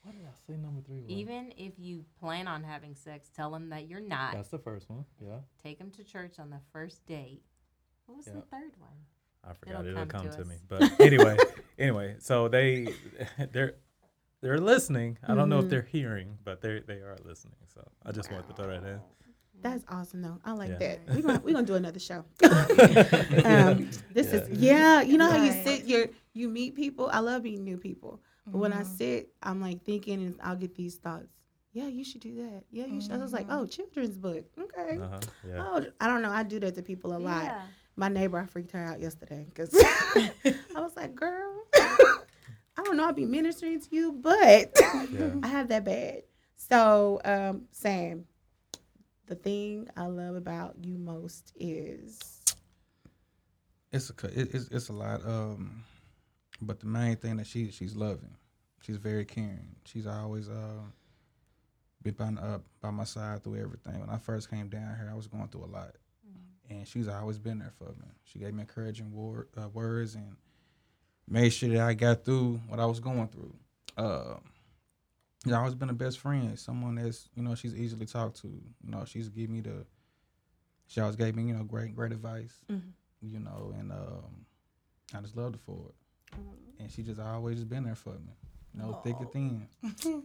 What 0.03 0.15
did 0.16 0.24
I 0.24 0.31
say 0.47 0.57
number 0.57 0.81
three 0.81 1.01
was? 1.03 1.11
Even 1.11 1.53
if 1.57 1.73
you 1.78 2.05
plan 2.19 2.49
on 2.49 2.62
having 2.62 2.95
sex, 2.95 3.28
tell 3.35 3.51
them 3.51 3.69
that 3.70 3.89
you're 3.89 4.01
not. 4.01 4.35
That's 4.35 4.49
the 4.49 4.59
first 4.59 4.89
one. 4.89 5.05
Yeah. 5.20 5.39
Take 5.62 5.78
them 5.78 5.90
to 5.93 6.05
church 6.05 6.39
on 6.39 6.49
the 6.51 6.61
first 6.73 7.05
date. 7.07 7.43
What 8.07 8.16
was 8.16 8.24
the 8.24 8.40
third 8.51 8.73
one? 8.78 8.90
I 9.45 9.53
forgot 9.53 9.81
It'll 9.81 9.86
it'll, 9.89 10.07
come 10.07 10.23
come, 10.23 10.31
to 10.31 10.36
to, 10.39 10.45
me. 10.45 10.57
But 10.66 10.99
anyway, 11.01 11.36
anyway, 11.78 12.16
so 12.20 12.49
they 12.49 12.95
they're 13.53 13.74
they're 14.40 14.59
listening. 14.59 15.19
I 15.27 15.35
don't 15.35 15.48
know 15.48 15.60
Mhm. 15.60 15.65
if 15.65 15.70
they're 15.70 15.82
hearing, 15.82 16.39
but 16.44 16.60
they 16.60 16.81
they 16.81 17.01
are 17.01 17.16
listening. 17.24 17.56
So 17.74 17.82
I 18.05 18.12
just 18.12 18.31
wanted 18.31 18.48
to 18.48 18.55
throw 18.55 18.66
that 18.69 18.85
in. 18.85 19.01
That's 19.60 19.85
awesome 19.89 20.23
though. 20.23 20.39
I 20.44 20.52
like 20.52 20.70
Yeah. 20.70 20.78
that. 20.78 21.01
We're 21.09 21.23
gonna 21.23 21.40
we're 21.44 21.55
gonna 21.55 21.66
do 21.66 21.74
another 21.74 21.98
show. 21.98 22.24
Yeah. 22.40 22.48
um, 23.73 23.90
this 24.12 24.32
is 24.32 24.48
yeah. 24.51 25.01
You 25.02 25.19
know 25.19 25.28
how 25.31 25.43
you 25.44 25.52
sit, 25.52 25.85
you 25.85 26.15
you 26.32 26.48
meet 26.48 26.74
people. 26.77 27.09
I 27.12 27.19
love 27.20 27.43
meeting 27.43 27.65
new 27.65 27.77
people. 27.78 28.23
But 28.47 28.59
when 28.59 28.73
I 28.73 28.82
Mhm. 28.82 28.97
sit, 28.97 29.35
I'm 29.43 29.60
like 29.60 29.82
thinking, 29.85 30.23
and 30.23 30.39
I'll 30.43 30.56
get 30.56 30.74
these 30.74 30.97
thoughts. 30.97 31.27
Yeah, 31.73 31.86
you 31.89 32.02
should 32.05 32.23
do 32.23 32.35
that. 32.36 32.65
Yeah, 32.70 32.86
you 32.86 33.01
should. 33.01 33.12
I 33.12 33.19
was 33.19 33.32
like, 33.32 33.47
Mhm. 33.48 33.59
oh, 33.60 33.66
children's 33.66 34.16
book. 34.16 34.44
Okay. 34.59 34.97
Uh-huh. 34.98 35.20
Yeah. 35.47 35.65
Oh, 35.66 35.85
I 36.01 36.06
don't 36.06 36.23
know. 36.23 36.31
I 36.31 36.43
do 36.44 36.59
that 36.60 36.74
to 36.77 36.82
people 36.82 37.15
a 37.15 37.19
lot. 37.19 37.44
Yeah. 37.44 37.66
My 37.97 38.09
neighbor, 38.09 38.39
I 38.39 38.47
freaked 38.47 38.70
her 38.73 38.82
out 38.82 39.01
yesterday 39.01 39.44
because 39.48 39.70
I 39.74 40.81
was 40.81 40.97
like, 40.97 41.15
girl, 41.15 41.65
I 42.79 42.83
don't 42.85 42.97
know. 42.97 43.07
I'll 43.07 43.13
be 43.13 43.27
ministering 43.27 43.81
to 43.81 43.89
you, 43.91 44.13
but 44.13 44.73
Yeah. 45.13 45.33
I 45.43 45.49
have 45.49 45.69
that 45.69 45.85
bad. 45.85 46.23
So, 46.57 47.21
um, 47.25 47.63
Sam, 47.73 48.25
the 49.27 49.35
thing 49.35 49.89
I 49.97 50.07
love 50.07 50.37
about 50.37 50.77
you 50.83 50.97
most 50.97 51.53
is 51.57 52.21
It's 53.93 54.11
a 54.11 54.15
it's 54.41 54.69
it's 54.69 54.89
a 54.91 54.93
lot. 54.93 55.25
Um, 55.27 55.85
but 56.63 56.81
the 56.81 56.87
main 56.87 57.17
thing 57.17 57.37
that 57.39 57.47
she 57.49 57.71
she's 57.71 57.97
loving. 57.97 58.35
She's 58.81 58.97
very 58.97 59.25
caring. 59.25 59.75
She's 59.85 60.07
always 60.07 60.49
uh 60.49 60.83
been 62.03 62.15
by, 62.15 62.41
uh, 62.41 62.59
by 62.81 62.91
my 62.91 63.05
side 63.05 63.43
through 63.43 63.57
everything. 63.57 63.99
When 64.01 64.11
I 64.11 64.19
first 64.19 64.51
came 64.51 64.69
down 64.69 64.95
here, 64.97 65.09
I 65.11 65.15
was 65.17 65.27
going 65.27 65.49
through 65.49 65.65
a 65.65 65.67
lot, 65.67 65.97
and 66.71 66.87
she's 66.87 67.09
always 67.09 67.39
been 67.39 67.59
there 67.59 67.73
for 67.77 67.87
me. 67.87 68.07
She 68.25 68.39
gave 68.39 68.55
me 68.55 68.61
encouraging 68.61 69.13
word, 69.13 69.49
uh, 69.57 69.69
words 69.69 70.15
and 70.15 70.37
made 71.29 71.51
sure 71.51 71.69
that 71.71 71.81
I 71.81 71.95
got 71.95 72.25
through 72.25 72.61
what 72.69 72.81
I 72.81 72.87
was 72.87 73.01
going 73.01 73.29
through. 73.29 73.55
Uh, 73.97 74.35
she's 75.45 75.53
always 75.53 75.75
been 75.75 75.91
a 75.91 75.95
best 75.95 76.19
friend. 76.19 76.59
Someone 76.59 76.95
that's 76.97 77.29
you 77.35 77.43
know 77.43 77.55
she's 77.55 77.75
easily 77.75 78.07
talked 78.07 78.41
to. 78.43 78.49
You 78.49 78.91
know 78.91 79.05
she's 79.07 79.29
give 79.29 79.51
me 79.51 79.61
the. 79.61 79.85
She 80.87 81.01
always 81.01 81.17
gave 81.17 81.37
me 81.37 81.45
you 81.45 81.55
know 81.55 81.65
great 81.65 81.95
great 81.95 82.13
advice 82.13 82.55
Mhm. 82.71 82.81
you 83.21 83.41
know, 83.41 83.75
and 83.79 83.93
um, 83.93 84.47
I 85.15 85.21
just 85.21 85.37
loved 85.37 85.57
her 85.57 85.61
for 85.67 85.79
it. 85.89 85.95
And 86.81 86.91
she 86.91 87.03
just 87.03 87.21
always 87.21 87.57
just 87.57 87.69
been 87.69 87.85
there 87.85 87.95
for 87.95 88.11
me, 88.11 88.33
you 88.75 88.81
know, 88.83 89.01
thick 89.05 89.17
and 89.21 89.31
thin. 89.33 89.69
Awesome. 89.85 90.23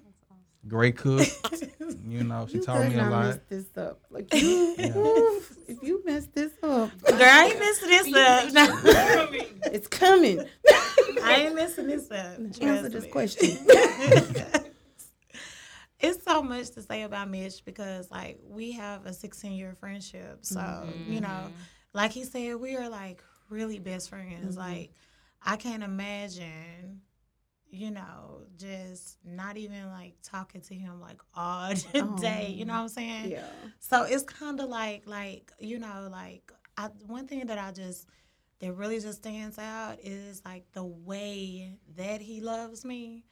Great 0.66 0.96
cook, 0.96 1.28
you 2.08 2.24
know, 2.24 2.48
she 2.48 2.56
you 2.56 2.64
taught 2.64 2.80
me 2.84 2.88
better 2.96 3.00
a 3.02 3.04
not 3.04 3.12
lot. 3.12 3.26
mess 3.26 3.40
this 3.50 3.66
up. 3.78 4.00
Like 4.10 4.34
you, 4.34 4.76
Yeah. 4.78 4.96
oof, 4.98 5.58
if 5.68 5.84
you 5.84 6.02
mess 6.06 6.26
this 6.34 6.54
up, 6.64 6.90
Girl, 7.02 7.18
I 7.22 7.48
ain't 7.50 7.60
messing 7.60 7.90
this 7.90 8.14
up. 8.16 8.54
No. 8.54 9.72
it's 9.74 9.88
coming. 9.90 10.46
I 11.24 11.44
ain't 11.45 11.56
messing 11.56 11.88
this 11.88 12.10
up. 12.11 12.40
Answer 12.61 12.90
this 12.90 13.03
me. 13.06 13.10
question. 13.10 13.57
it's 15.99 16.24
so 16.24 16.44
much 16.44 16.70
to 16.72 16.82
say 16.82 17.03
about 17.03 17.30
Mitch 17.30 17.64
because 17.65 18.11
like 18.11 18.40
we 18.48 18.72
have 18.74 19.06
a 19.06 19.14
16 19.14 19.53
year 19.53 19.76
friendship. 19.80 20.40
So, 20.41 20.88
you 21.07 21.22
know, 21.22 21.52
like 21.94 22.11
he 22.11 22.24
said, 22.24 22.56
we 22.57 22.76
are 22.76 22.90
like 22.90 23.24
really 23.49 23.80
best 23.80 24.10
friends. 24.10 24.56
Mhm. 24.56 24.60
Like 24.60 24.91
I 25.41 25.56
can't 25.56 25.84
imagine, 25.84 27.02
you 27.70 27.91
know, 27.91 28.41
just 28.57 29.18
not 29.24 29.57
even 29.57 29.88
like 29.88 30.15
talking 30.24 30.61
to 30.61 30.74
him 30.76 30.99
like 30.99 31.22
all 31.36 31.74
day. 32.20 32.53
You 32.56 32.65
know 32.65 32.74
what 32.74 32.80
I'm 32.82 32.90
saying? 32.90 33.32
yeah. 33.32 33.48
So 33.80 34.03
it's 34.03 34.24
kind 34.24 34.60
of 34.60 34.70
like 34.70 35.03
like 35.07 35.52
you 35.60 35.80
know 35.80 36.10
like 36.11 36.52
I, 36.78 36.88
one 37.07 37.28
thing 37.28 37.45
that 37.48 37.57
I 37.57 37.72
just 37.72 38.07
that 38.60 38.74
really 38.74 39.00
just 39.00 39.20
stands 39.20 39.58
out 39.58 39.98
is 40.02 40.42
like 40.46 40.72
the 40.74 40.84
way 40.84 41.78
that 41.98 42.22
he 42.22 42.42
loves 42.42 42.86
me. 42.86 43.26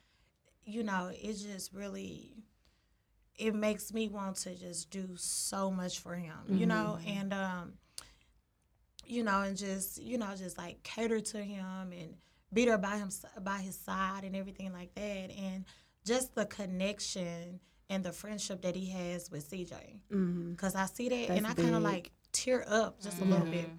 You 0.64 0.84
know, 0.84 1.12
it 1.14 1.34
just 1.34 1.74
really 1.74 2.44
it 3.38 3.56
makes 3.56 3.94
me 3.94 4.08
want 4.08 4.36
to 4.38 4.54
just 4.56 4.92
do 4.92 5.10
so 5.16 5.72
much 5.72 6.00
for 6.00 6.16
him. 6.16 6.38
You 6.50 6.66
know, 6.66 7.00
and 7.06 7.34
um 7.34 7.74
you 9.06 9.24
know, 9.24 9.42
and 9.42 9.58
just 9.58 10.02
you 10.02 10.18
know, 10.18 10.34
just 10.38 10.58
like 10.58 10.84
cater 10.84 11.20
to 11.20 11.38
him 11.38 11.92
and 11.92 12.16
be 12.54 12.66
there 12.66 12.78
by 12.78 12.98
him 12.98 13.10
by 13.42 13.58
his 13.60 13.78
side 13.78 14.24
and 14.24 14.36
everything 14.36 14.74
like 14.74 14.94
that, 14.96 15.32
and 15.32 15.66
just 16.06 16.36
the 16.36 16.46
connection 16.46 17.60
and 17.90 18.04
the 18.04 18.12
friendship 18.12 18.62
that 18.62 18.76
he 18.76 18.90
has 18.90 19.30
with 19.32 19.50
CJ. 19.50 20.00
Mm-hmm. 20.14 20.56
Cause 20.56 20.76
I 20.76 20.86
see 20.86 21.10
that 21.10 21.28
That's 21.28 21.38
and 21.38 21.48
I 21.48 21.54
kind 21.54 21.76
of 21.76 21.84
like 21.84 22.12
tear 22.32 22.64
up 22.68 23.02
just 23.02 23.20
a 23.22 23.26
little 23.26 23.46
bit 23.46 23.70
Mhm. 23.70 23.78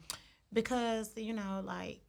Because 0.53 1.13
you 1.17 1.33
know 1.33 1.63
like 1.65 2.01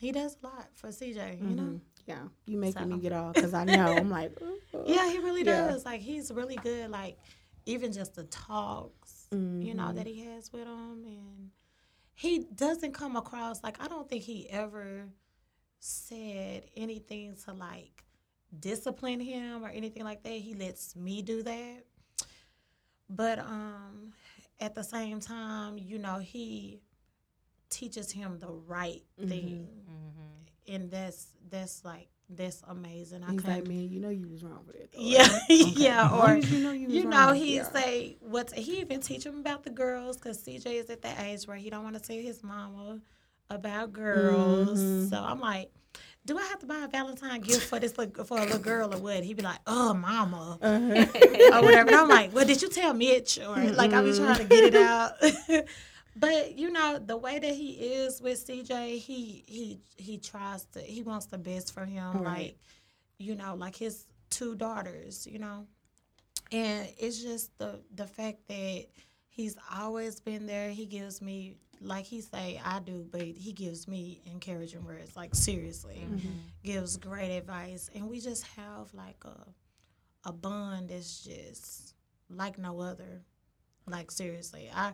he 0.00 0.12
does 0.12 0.36
a 0.42 0.46
lot 0.46 0.68
for 0.74 0.88
CJ. 0.88 1.40
You 1.40 1.54
know. 1.56 1.62
Mhm. 1.62 1.80
Yeah, 2.06 2.22
you 2.46 2.58
making 2.58 2.88
me 2.88 2.98
get 2.98 3.12
off 3.12 3.36
because 3.36 3.54
I 3.54 3.64
know 3.64 3.96
I'm 3.98 4.10
like, 4.20 4.32
ooh. 4.42 4.58
Yeah, 4.86 5.08
he 5.08 5.18
really 5.18 5.44
Yeah. 5.44 5.68
does. 5.68 5.84
Like 5.84 6.00
he's 6.00 6.30
really 6.32 6.56
good. 6.56 6.90
Like 6.90 7.18
even 7.66 7.92
just 7.92 8.14
the 8.14 8.24
talks, 8.24 9.28
you 9.30 9.74
know, 9.74 9.92
that 9.92 10.06
he 10.06 10.20
has 10.24 10.52
with 10.52 10.66
him, 10.66 11.04
and 11.04 11.50
he 12.14 12.40
doesn't 12.54 12.92
come 12.92 13.16
across 13.16 13.62
like 13.62 13.80
I 13.82 13.86
don't 13.88 14.08
think 14.08 14.22
he 14.24 14.48
ever 14.50 15.08
said 15.78 16.64
anything 16.76 17.36
to 17.44 17.52
like 17.52 18.04
discipline 18.58 19.20
him 19.20 19.64
or 19.64 19.68
anything 19.68 20.04
like 20.04 20.22
that. 20.24 20.32
He 20.32 20.54
lets 20.54 20.94
me 20.96 21.22
do 21.22 21.42
that. 21.44 21.84
But 23.08 23.38
um 23.38 24.12
at 24.60 24.74
the 24.74 24.82
same 24.84 25.20
time, 25.20 25.78
you 25.78 25.98
know, 25.98 26.18
he 26.18 26.80
teaches 27.72 28.12
him 28.12 28.38
the 28.38 28.50
right 28.50 29.02
Mhm. 29.20 29.28
thing. 29.28 29.68
Mhm. 29.90 30.74
And 30.74 30.90
that's 30.90 31.26
that's 31.50 31.84
like 31.84 32.08
that's 32.30 32.62
amazing. 32.68 33.22
I 33.24 33.32
He's 33.32 33.44
like, 33.44 33.66
man, 33.66 33.88
you 33.88 34.00
know 34.00 34.08
you 34.08 34.26
was 34.28 34.42
wrong 34.44 34.62
with 34.66 34.76
it. 34.76 34.92
though, 34.92 35.00
yeah, 35.02 35.22
right?" 35.28 35.40
Okay. 35.50 35.64
yeah, 35.76 36.08
or 36.18 36.36
you 36.36 36.58
know 36.64 36.70
you, 36.72 36.88
you 36.88 37.04
know, 37.04 37.26
wrong. 37.26 37.34
he 37.34 37.56
Yeah. 37.56 37.70
say 37.70 38.16
what 38.20 38.52
he 38.54 38.80
even 38.80 39.00
teach 39.00 39.26
him 39.26 39.38
about 39.40 39.64
the 39.64 39.70
girls 39.70 40.16
because 40.16 40.38
CJ 40.42 40.66
is 40.78 40.88
at 40.88 41.02
that 41.02 41.20
age 41.20 41.46
where 41.46 41.56
he 41.56 41.68
don't 41.68 41.82
want 41.84 41.96
to 41.96 42.00
tell 42.00 42.16
his 42.16 42.42
mama 42.42 43.00
about 43.50 43.92
girls. 43.92 44.78
Mhm. 44.78 45.10
So 45.10 45.16
I'm 45.18 45.40
like, 45.40 45.70
do 46.24 46.38
I 46.38 46.42
have 46.44 46.60
to 46.60 46.66
buy 46.66 46.84
a 46.84 46.88
Valentine 46.88 47.40
gift 47.42 47.64
for 47.66 47.78
this 47.80 47.98
little, 47.98 48.24
for 48.24 48.38
a 48.38 48.42
little 48.44 48.60
girl 48.60 48.94
or 48.94 48.98
what? 48.98 49.24
He'd 49.24 49.36
be 49.36 49.42
like, 49.42 49.58
oh, 49.66 49.92
mama. 49.92 50.56
Uh-huh. 50.62 51.58
or 51.58 51.62
whatever. 51.62 51.88
And 51.90 51.96
I'm 51.96 52.08
like, 52.08 52.32
well, 52.32 52.46
did 52.46 52.62
you 52.62 52.68
tell 52.70 52.94
Mitch? 52.94 53.38
Or 53.40 53.56
like, 53.72 53.92
I 53.92 54.00
be 54.02 54.16
trying 54.16 54.36
to 54.38 54.44
get 54.44 54.64
it 54.72 54.76
out. 54.76 55.12
but 56.16 56.58
you 56.58 56.70
know, 56.70 56.98
the 56.98 57.16
way 57.16 57.38
that 57.38 57.54
he 57.54 57.70
is 57.72 58.20
with 58.20 58.46
CJ, 58.46 58.98
he 58.98 59.44
he 59.46 59.80
he 59.96 60.18
tries 60.18 60.64
to. 60.72 60.80
He 60.80 61.02
wants 61.02 61.26
the 61.26 61.38
best 61.38 61.72
for 61.72 61.84
him. 61.84 62.12
Right. 62.22 62.24
Like, 62.24 62.58
you 63.18 63.34
know, 63.34 63.54
like 63.54 63.76
his 63.76 64.06
two 64.30 64.54
daughters. 64.54 65.26
You 65.26 65.38
know, 65.38 65.66
and 66.50 66.88
it's 66.98 67.22
just 67.22 67.56
the 67.58 67.80
the 67.94 68.06
fact 68.06 68.46
that 68.48 68.86
he's 69.28 69.56
always 69.74 70.20
been 70.20 70.46
there. 70.46 70.70
He 70.70 70.86
gives 70.86 71.20
me. 71.22 71.54
Like 71.84 72.04
he 72.04 72.20
say, 72.20 72.60
I 72.64 72.78
do, 72.78 73.04
but 73.10 73.22
he 73.22 73.52
gives 73.52 73.88
me 73.88 74.20
encouraging 74.26 74.84
words. 74.84 75.16
Like 75.16 75.34
seriously, 75.34 76.06
Mm-hmm. 76.08 76.28
gives 76.62 76.96
great 76.96 77.36
advice, 77.36 77.90
and 77.92 78.08
we 78.08 78.20
just 78.20 78.46
have 78.56 78.94
like 78.94 79.16
a 79.24 80.28
a 80.28 80.32
bond 80.32 80.90
that's 80.90 81.24
just 81.24 81.94
like 82.30 82.56
no 82.56 82.78
other. 82.80 83.22
Like 83.88 84.12
seriously, 84.12 84.70
I 84.72 84.92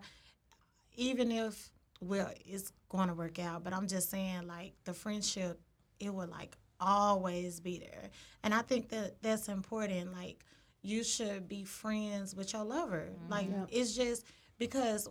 even 0.98 1.30
if 1.30 1.70
well, 2.00 2.30
it's 2.46 2.72
going 2.88 3.08
to 3.08 3.14
work 3.14 3.38
out, 3.38 3.64
but 3.64 3.72
I'm 3.72 3.88
just 3.88 4.10
saying 4.10 4.46
like 4.46 4.74
the 4.84 4.92
friendship, 4.92 5.60
it 5.98 6.12
would 6.12 6.28
like 6.28 6.56
always 6.80 7.60
be 7.60 7.78
there. 7.78 8.10
And 8.44 8.54
I 8.54 8.62
think 8.62 8.90
that 8.90 9.20
that's 9.22 9.48
important. 9.48 10.12
Like 10.12 10.44
you 10.82 11.02
should 11.02 11.48
be 11.48 11.64
friends 11.64 12.34
with 12.34 12.52
your 12.52 12.64
lover. 12.64 13.08
Mm-hmm. 13.10 13.32
Like 13.32 13.50
Yep. 13.50 13.68
it's 13.70 13.96
just 13.96 14.24
because 14.58 15.08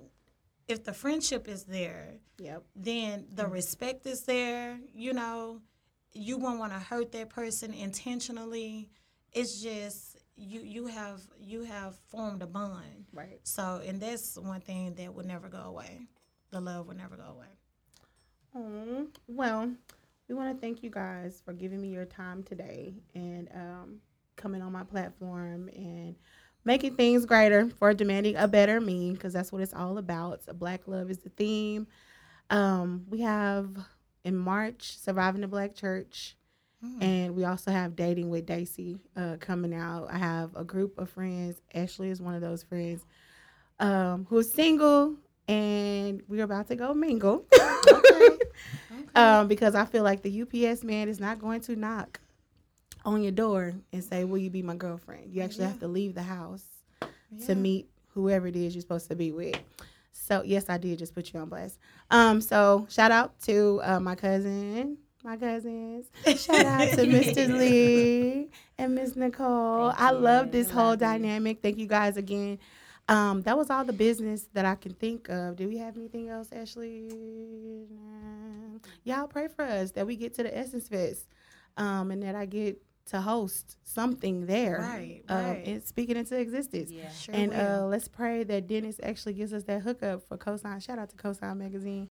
if 0.67 0.83
the 0.83 0.93
friendship 0.93 1.47
is 1.47 1.63
there, 1.63 2.13
Yep. 2.39 2.63
then 2.75 3.25
the 3.33 3.43
mm-hmm. 3.43 3.53
respect 3.53 4.05
is 4.05 4.23
there. 4.23 4.79
You 4.93 5.13
know, 5.13 5.61
you 6.13 6.37
won't 6.37 6.59
want 6.59 6.73
to 6.73 6.79
hurt 6.79 7.11
that 7.13 7.29
person 7.29 7.73
intentionally. 7.73 8.89
It's 9.33 9.61
just 9.61 10.16
you 10.37 10.61
you 10.61 10.87
have 10.87 11.21
you 11.39 11.63
have 11.63 11.95
formed 12.09 12.41
a 12.41 12.47
bond. 12.47 13.05
Right. 13.11 13.39
So, 13.43 13.81
and 13.85 13.99
that's 13.99 14.37
one 14.37 14.61
thing 14.61 14.93
that 14.95 15.13
would 15.13 15.25
never 15.25 15.49
go 15.49 15.59
away. 15.59 16.07
The 16.51 16.61
love 16.61 16.87
would 16.87 16.97
never 16.97 17.15
go 17.15 17.23
away. 17.23 17.47
Aw. 18.55 19.05
Well, 19.27 19.71
we 20.27 20.35
want 20.35 20.55
to 20.55 20.61
thank 20.61 20.83
you 20.83 20.89
guys 20.89 21.41
for 21.43 21.53
giving 21.53 21.81
me 21.81 21.89
your 21.89 22.05
time 22.05 22.43
today 22.43 22.93
and 23.15 23.49
um, 23.53 23.97
coming 24.35 24.61
on 24.61 24.71
my 24.71 24.83
platform 24.83 25.69
and 25.75 26.15
making 26.63 26.95
things 26.95 27.25
greater 27.25 27.69
for 27.69 27.93
demanding 27.93 28.35
a 28.35 28.47
better 28.47 28.79
me 28.79 29.11
because 29.11 29.33
that's 29.33 29.51
what 29.51 29.61
it's 29.61 29.73
all 29.73 29.97
about. 29.97 30.43
So 30.43 30.53
Black 30.53 30.87
love 30.87 31.09
is 31.09 31.19
the 31.19 31.29
theme. 31.29 31.87
Um, 32.49 33.05
we 33.09 33.21
have 33.21 33.69
in 34.23 34.35
March 34.35 34.97
Surviving 34.97 35.41
the 35.41 35.47
Black 35.47 35.75
Church. 35.75 36.36
And 37.01 37.35
we 37.35 37.43
also 37.43 37.71
have 37.71 37.95
Dating 37.95 38.29
with 38.29 38.45
Daisy 38.45 38.99
uh, 39.15 39.37
coming 39.39 39.73
out. 39.73 40.07
I 40.11 40.17
have 40.17 40.55
a 40.55 40.63
group 40.63 40.97
of 40.97 41.09
friends. 41.09 41.55
Ashley 41.73 42.09
is 42.09 42.21
one 42.21 42.35
of 42.35 42.41
those 42.41 42.63
friends 42.63 43.03
um, 43.79 44.25
who's 44.29 44.51
single, 44.51 45.15
and 45.47 46.21
we're 46.27 46.43
about 46.43 46.67
to 46.67 46.75
go 46.75 46.93
mingle. 46.93 47.45
um, 49.15 49.47
because 49.47 49.75
I 49.75 49.85
feel 49.85 50.03
like 50.03 50.21
the 50.21 50.41
UPS 50.41 50.83
man 50.83 51.09
is 51.09 51.19
not 51.19 51.39
going 51.39 51.61
to 51.61 51.75
knock 51.75 52.19
on 53.05 53.23
your 53.23 53.31
door 53.31 53.73
and 53.91 54.03
say, 54.03 54.23
"Will 54.23 54.37
you 54.37 54.49
be 54.49 54.61
my 54.61 54.75
girlfriend?" 54.75 55.33
You 55.33 55.41
actually 55.41 55.65
have 55.65 55.79
to 55.79 55.87
leave 55.87 56.13
the 56.13 56.23
house 56.23 56.65
to 57.45 57.55
meet 57.55 57.87
whoever 58.13 58.47
it 58.47 58.55
is 58.55 58.75
you're 58.75 58.81
supposed 58.81 59.09
to 59.09 59.15
be 59.15 59.31
with. 59.31 59.57
So 60.11 60.41
yes, 60.43 60.65
I 60.69 60.77
did 60.77 60.99
just 60.99 61.13
put 61.13 61.31
you 61.31 61.39
on 61.39 61.49
blast. 61.49 61.77
Um, 62.11 62.41
so 62.41 62.87
shout 62.89 63.11
out 63.11 63.39
to 63.41 63.79
uh, 63.83 63.99
my 63.99 64.15
cousin, 64.15 64.97
my 65.27 65.35
cousins. 65.37 66.05
Shout 66.25 66.65
out 66.65 66.89
to 66.91 67.05
Mr. 67.05 67.49
Lee 67.57 68.47
and 68.77 68.95
Miss 68.95 69.15
Nicole. 69.15 69.89
Thank 69.89 70.01
I 70.01 70.11
you. 70.11 70.17
love 70.19 70.51
this 70.51 70.69
whole 70.71 70.83
Love 70.91 70.93
you. 71.01 71.07
dynamic. 71.07 71.61
Thank 71.61 71.77
you 71.77 71.85
guys 71.87 72.15
again. 72.17 72.59
Um, 73.09 73.41
that 73.43 73.57
was 73.57 73.69
all 73.69 73.83
the 73.85 73.93
business 73.93 74.47
that 74.53 74.65
I 74.65 74.75
can 74.75 74.93
think 74.93 75.29
of. 75.29 75.55
Do 75.57 75.67
we 75.67 75.77
have 75.77 75.97
anything 75.97 76.29
else, 76.29 76.49
Ashley? 76.51 77.09
Nah. 77.91 78.79
Y'all 79.03 79.27
pray 79.27 79.47
for 79.47 79.63
us 79.63 79.91
that 79.91 80.05
we 80.07 80.15
get 80.15 80.33
to 80.35 80.43
the 80.43 80.57
Essence 80.57 80.87
Fest, 80.87 81.25
um, 81.77 82.11
and 82.11 82.23
that 82.23 82.35
I 82.35 82.45
get 82.45 82.81
to 83.07 83.21
host 83.21 83.77
something 83.83 84.45
there, 84.45 84.79
Right, 84.81 85.21
um, 85.29 85.45
right. 85.45 85.63
and 85.65 85.81
speak 85.83 86.09
it 86.09 86.17
into 86.17 86.37
existence. 86.37 86.91
Yeah. 86.91 87.09
Sure 87.11 87.33
And 87.33 87.53
uh, 87.53 87.85
let's 87.87 88.09
pray 88.09 88.43
that 88.43 88.67
Dennis 88.67 88.99
actually 89.01 89.33
gives 89.33 89.53
us 89.53 89.63
that 89.63 89.81
hookup 89.81 90.27
for 90.27 90.37
Cosign. 90.37 90.81
Shout 90.85 90.99
out 90.99 91.09
to 91.11 91.15
Cosign 91.15 91.55
Magazine. 91.57 92.05